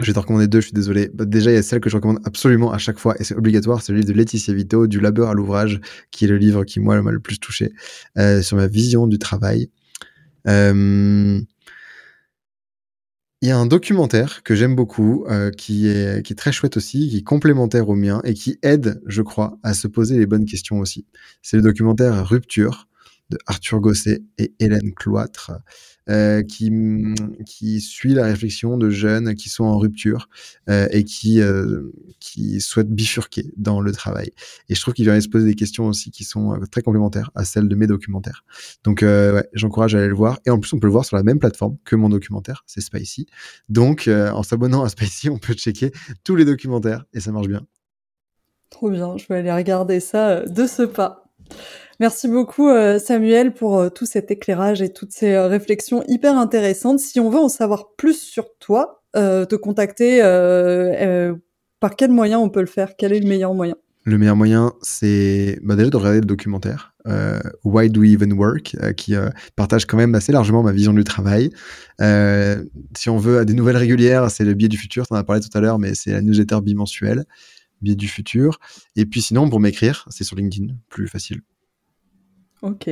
je 0.00 0.06
vais 0.06 0.12
te 0.14 0.18
recommander 0.18 0.48
deux, 0.48 0.60
je 0.60 0.66
suis 0.66 0.74
désolé. 0.74 1.10
Bah, 1.12 1.24
déjà, 1.24 1.50
il 1.50 1.54
y 1.54 1.58
a 1.58 1.62
celle 1.62 1.80
que 1.80 1.90
je 1.90 1.96
recommande 1.96 2.20
absolument 2.24 2.72
à 2.72 2.78
chaque 2.78 2.98
fois, 2.98 3.14
et 3.20 3.24
c'est 3.24 3.36
obligatoire, 3.36 3.82
c'est 3.82 3.92
le 3.92 3.98
livre 3.98 4.12
de 4.12 4.16
Laetitia 4.16 4.54
Vito, 4.54 4.86
Du 4.86 5.00
labeur 5.00 5.28
à 5.30 5.34
l'ouvrage, 5.34 5.80
qui 6.10 6.24
est 6.24 6.28
le 6.28 6.38
livre 6.38 6.64
qui, 6.64 6.80
moi, 6.80 7.00
m'a 7.02 7.10
le 7.10 7.20
plus 7.20 7.38
touché, 7.38 7.72
sur 8.16 8.56
ma 8.56 8.66
vision 8.66 9.06
du 9.06 9.18
travail. 9.18 9.70
Euh, 10.48 11.40
il 13.42 13.48
y 13.48 13.50
a 13.50 13.58
un 13.58 13.66
documentaire 13.66 14.44
que 14.44 14.54
j'aime 14.54 14.76
beaucoup, 14.76 15.24
euh, 15.28 15.50
qui, 15.50 15.88
est, 15.88 16.24
qui 16.24 16.32
est 16.32 16.36
très 16.36 16.52
chouette 16.52 16.76
aussi, 16.76 17.08
qui 17.08 17.18
est 17.18 17.22
complémentaire 17.22 17.88
au 17.88 17.96
mien 17.96 18.20
et 18.24 18.34
qui 18.34 18.58
aide, 18.62 19.02
je 19.06 19.20
crois, 19.20 19.58
à 19.64 19.74
se 19.74 19.88
poser 19.88 20.16
les 20.18 20.26
bonnes 20.26 20.44
questions 20.46 20.78
aussi. 20.78 21.06
C'est 21.42 21.56
le 21.56 21.62
documentaire 21.62 22.24
Rupture 22.26 22.86
de 23.30 23.38
Arthur 23.46 23.80
Gosset 23.80 24.22
et 24.38 24.52
Hélène 24.58 24.92
Cloître. 24.94 25.52
Euh, 26.10 26.42
qui, 26.42 26.72
qui 27.46 27.80
suit 27.80 28.12
la 28.12 28.24
réflexion 28.24 28.76
de 28.76 28.90
jeunes 28.90 29.36
qui 29.36 29.48
sont 29.48 29.62
en 29.62 29.78
rupture 29.78 30.28
euh, 30.68 30.88
et 30.90 31.04
qui, 31.04 31.40
euh, 31.40 31.92
qui 32.18 32.60
souhaitent 32.60 32.90
bifurquer 32.90 33.52
dans 33.56 33.80
le 33.80 33.92
travail. 33.92 34.32
Et 34.68 34.74
je 34.74 34.80
trouve 34.80 34.94
qu'il 34.94 35.04
vient 35.04 35.20
se 35.20 35.28
poser 35.28 35.46
des 35.46 35.54
questions 35.54 35.86
aussi 35.86 36.10
qui 36.10 36.24
sont 36.24 36.58
très 36.72 36.82
complémentaires 36.82 37.30
à 37.36 37.44
celles 37.44 37.68
de 37.68 37.76
mes 37.76 37.86
documentaires. 37.86 38.44
Donc, 38.82 39.04
j'encourage 39.52 39.94
à 39.94 39.98
aller 39.98 40.08
le 40.08 40.14
voir. 40.14 40.40
Et 40.44 40.50
en 40.50 40.58
plus, 40.58 40.72
on 40.72 40.80
peut 40.80 40.88
le 40.88 40.92
voir 40.92 41.04
sur 41.04 41.16
la 41.16 41.22
même 41.22 41.38
plateforme 41.38 41.76
que 41.84 41.94
mon 41.94 42.08
documentaire, 42.08 42.64
c'est 42.66 42.80
Spicy. 42.80 43.26
Donc, 43.68 44.08
en 44.08 44.42
s'abonnant 44.42 44.82
à 44.82 44.88
Spicy, 44.88 45.30
on 45.30 45.38
peut 45.38 45.54
checker 45.54 45.92
tous 46.24 46.34
les 46.34 46.44
documentaires 46.44 47.04
et 47.14 47.20
ça 47.20 47.30
marche 47.30 47.48
bien. 47.48 47.64
Trop 48.70 48.90
bien, 48.90 49.16
je 49.18 49.26
vais 49.28 49.36
aller 49.36 49.52
regarder 49.52 50.00
ça 50.00 50.40
de 50.40 50.66
ce 50.66 50.82
pas. 50.82 51.21
Merci 52.02 52.26
beaucoup 52.26 52.68
euh, 52.68 52.98
Samuel 52.98 53.54
pour 53.54 53.78
euh, 53.78 53.88
tout 53.88 54.06
cet 54.06 54.32
éclairage 54.32 54.82
et 54.82 54.92
toutes 54.92 55.12
ces 55.12 55.34
euh, 55.34 55.46
réflexions 55.46 56.02
hyper 56.08 56.36
intéressantes. 56.36 56.98
Si 56.98 57.20
on 57.20 57.30
veut 57.30 57.38
en 57.38 57.48
savoir 57.48 57.94
plus 57.96 58.20
sur 58.20 58.46
toi, 58.58 59.04
te 59.14 59.54
contacter, 59.54 60.20
par 61.78 61.96
quel 61.96 62.10
moyen 62.10 62.40
on 62.40 62.48
peut 62.48 62.60
le 62.60 62.66
faire? 62.66 62.96
Quel 62.98 63.12
est 63.12 63.20
le 63.20 63.28
meilleur 63.28 63.54
moyen? 63.54 63.76
Le 64.04 64.18
meilleur 64.18 64.34
moyen, 64.34 64.72
c'est 64.82 65.60
bah, 65.62 65.76
déjà 65.76 65.90
de 65.90 65.96
regarder 65.96 66.20
le 66.20 66.26
documentaire 66.26 66.94
Why 67.62 67.88
Do 67.88 68.00
We 68.00 68.14
Even 68.14 68.32
Work, 68.32 68.74
qui 68.96 69.14
partage 69.54 69.84
quand 69.84 69.98
même 69.98 70.14
assez 70.14 70.32
largement 70.32 70.62
ma 70.62 70.72
vision 70.72 70.94
du 70.94 71.04
travail. 71.04 71.50
si 72.00 73.10
on 73.10 73.18
veut 73.18 73.44
des 73.44 73.54
nouvelles 73.54 73.76
régulières, 73.76 74.30
c'est 74.30 74.44
le 74.44 74.54
biais 74.54 74.68
du 74.68 74.78
futur, 74.78 75.06
tu 75.06 75.12
en 75.12 75.16
as 75.16 75.24
parlé 75.24 75.42
tout 75.42 75.56
à 75.56 75.60
l'heure, 75.60 75.78
mais 75.78 75.94
c'est 75.94 76.12
la 76.12 76.22
newsletter 76.22 76.60
bimensuelle, 76.62 77.26
biais 77.82 77.94
du 77.94 78.08
futur. 78.08 78.58
Et 78.96 79.06
puis 79.06 79.22
sinon, 79.22 79.48
pour 79.48 79.60
m'écrire, 79.60 80.06
c'est 80.10 80.24
sur 80.24 80.36
LinkedIn, 80.36 80.74
plus 80.88 81.08
facile. 81.08 81.42
Ok. 82.62 82.90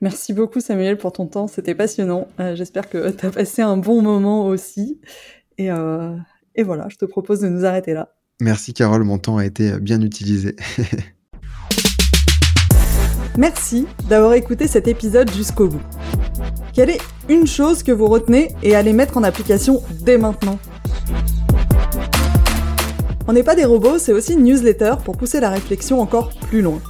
Merci 0.00 0.32
beaucoup 0.32 0.60
Samuel 0.60 0.96
pour 0.96 1.12
ton 1.12 1.26
temps, 1.26 1.46
c'était 1.46 1.74
passionnant. 1.74 2.28
Euh, 2.40 2.56
j'espère 2.56 2.88
que 2.88 3.10
tu 3.16 3.26
as 3.26 3.30
passé 3.30 3.62
un 3.62 3.76
bon 3.76 4.02
moment 4.02 4.46
aussi. 4.46 5.00
Et, 5.58 5.70
euh, 5.70 6.16
et 6.54 6.62
voilà, 6.62 6.88
je 6.88 6.96
te 6.96 7.04
propose 7.04 7.40
de 7.40 7.48
nous 7.48 7.64
arrêter 7.64 7.92
là. 7.94 8.14
Merci 8.40 8.72
Carole, 8.72 9.04
mon 9.04 9.18
temps 9.18 9.36
a 9.36 9.44
été 9.44 9.78
bien 9.80 10.00
utilisé. 10.00 10.56
Merci 13.36 13.86
d'avoir 14.08 14.32
écouté 14.34 14.66
cet 14.66 14.88
épisode 14.88 15.30
jusqu'au 15.32 15.68
bout. 15.68 15.82
Quelle 16.72 16.90
est 16.90 17.00
une 17.28 17.46
chose 17.46 17.82
que 17.82 17.92
vous 17.92 18.06
retenez 18.06 18.52
et 18.62 18.74
allez 18.74 18.92
mettre 18.92 19.16
en 19.16 19.22
application 19.22 19.82
dès 20.00 20.18
maintenant? 20.18 20.58
On 23.30 23.34
n'est 23.34 23.42
pas 23.42 23.54
des 23.54 23.66
robots, 23.66 23.98
c'est 23.98 24.14
aussi 24.14 24.32
une 24.32 24.44
newsletter 24.44 24.94
pour 25.04 25.18
pousser 25.18 25.38
la 25.38 25.50
réflexion 25.50 26.00
encore 26.00 26.30
plus 26.48 26.62
loin. 26.62 26.80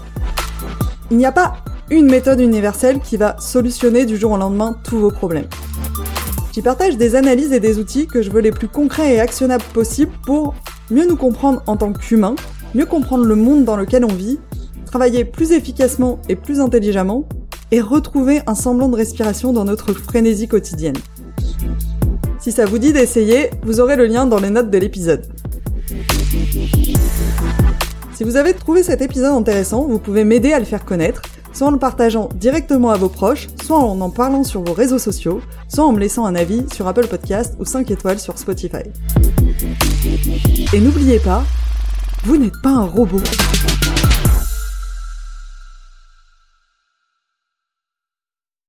Il 1.11 1.17
n'y 1.17 1.27
a 1.27 1.33
pas 1.33 1.57
une 1.91 2.09
méthode 2.09 2.39
universelle 2.39 3.01
qui 3.01 3.17
va 3.17 3.35
solutionner 3.41 4.07
du 4.07 4.17
jour 4.17 4.31
au 4.31 4.37
lendemain 4.37 4.77
tous 4.85 4.99
vos 4.99 5.11
problèmes. 5.11 5.49
J'y 6.53 6.63
partage 6.63 6.97
des 6.97 7.17
analyses 7.17 7.53
et 7.53 7.59
des 7.59 7.81
outils 7.81 8.07
que 8.07 8.23
je 8.23 8.31
veux 8.31 8.41
les 8.41 8.53
plus 8.53 8.69
concrets 8.69 9.17
et 9.17 9.21
actionnables 9.21 9.65
possibles 9.75 10.13
pour 10.25 10.55
mieux 10.93 11.09
nous 11.09 11.17
comprendre 11.17 11.61
en 11.67 11.77
tant 11.77 11.93
qu'humains, 11.93 12.37
mieux 12.73 12.87
comprendre 12.87 13.25
le 13.25 13.35
monde 13.35 13.65
dans 13.65 13.77
lequel 13.77 14.05
on 14.05 14.15
vit, 14.15 14.39
travailler 14.87 15.25
plus 15.25 15.51
efficacement 15.51 16.21
et 16.29 16.37
plus 16.37 16.61
intelligemment, 16.61 17.29
et 17.73 17.81
retrouver 17.81 18.43
un 18.47 18.55
semblant 18.55 18.89
de 18.89 18.97
respiration 18.97 19.53
dans 19.53 19.65
notre 19.65 19.93
frénésie 19.93 20.47
quotidienne. 20.47 20.97
Si 22.39 22.53
ça 22.53 22.65
vous 22.65 22.79
dit 22.79 22.93
d'essayer, 22.93 23.51
vous 23.65 23.81
aurez 23.81 23.97
le 23.97 24.07
lien 24.07 24.25
dans 24.25 24.39
les 24.39 24.51
notes 24.51 24.71
de 24.71 24.79
l'épisode. 24.79 25.27
Si 28.15 28.25
vous 28.25 28.37
avez 28.37 28.53
trouvé 28.53 28.83
cet 28.83 29.01
épisode 29.01 29.33
intéressant, 29.33 29.87
vous 29.87 29.99
pouvez 29.99 30.25
m'aider 30.25 30.53
à 30.53 30.59
le 30.59 30.65
faire 30.65 30.85
connaître 30.85 31.23
soit 31.53 31.67
en 31.67 31.71
le 31.73 31.79
partageant 31.79 32.29
directement 32.35 32.91
à 32.91 32.97
vos 32.97 33.09
proches, 33.09 33.49
soit 33.63 33.79
en 33.79 34.01
en 34.01 34.11
parlant 34.11 34.45
sur 34.45 34.63
vos 34.63 34.73
réseaux 34.73 34.99
sociaux, 34.99 35.41
soit 35.69 35.85
en 35.85 35.93
me 35.93 35.99
laissant 35.99 36.25
un 36.25 36.35
avis 36.35 36.65
sur 36.73 36.87
Apple 36.87 37.07
Podcast 37.09 37.55
ou 37.59 37.65
5 37.65 37.91
étoiles 37.91 38.21
sur 38.21 38.39
Spotify. 38.39 38.85
Et 40.73 40.81
n'oubliez 40.81 41.19
pas, 41.19 41.45
vous 42.25 42.37
n'êtes 42.37 42.61
pas 42.63 42.71
un 42.71 42.85
robot. 42.85 43.21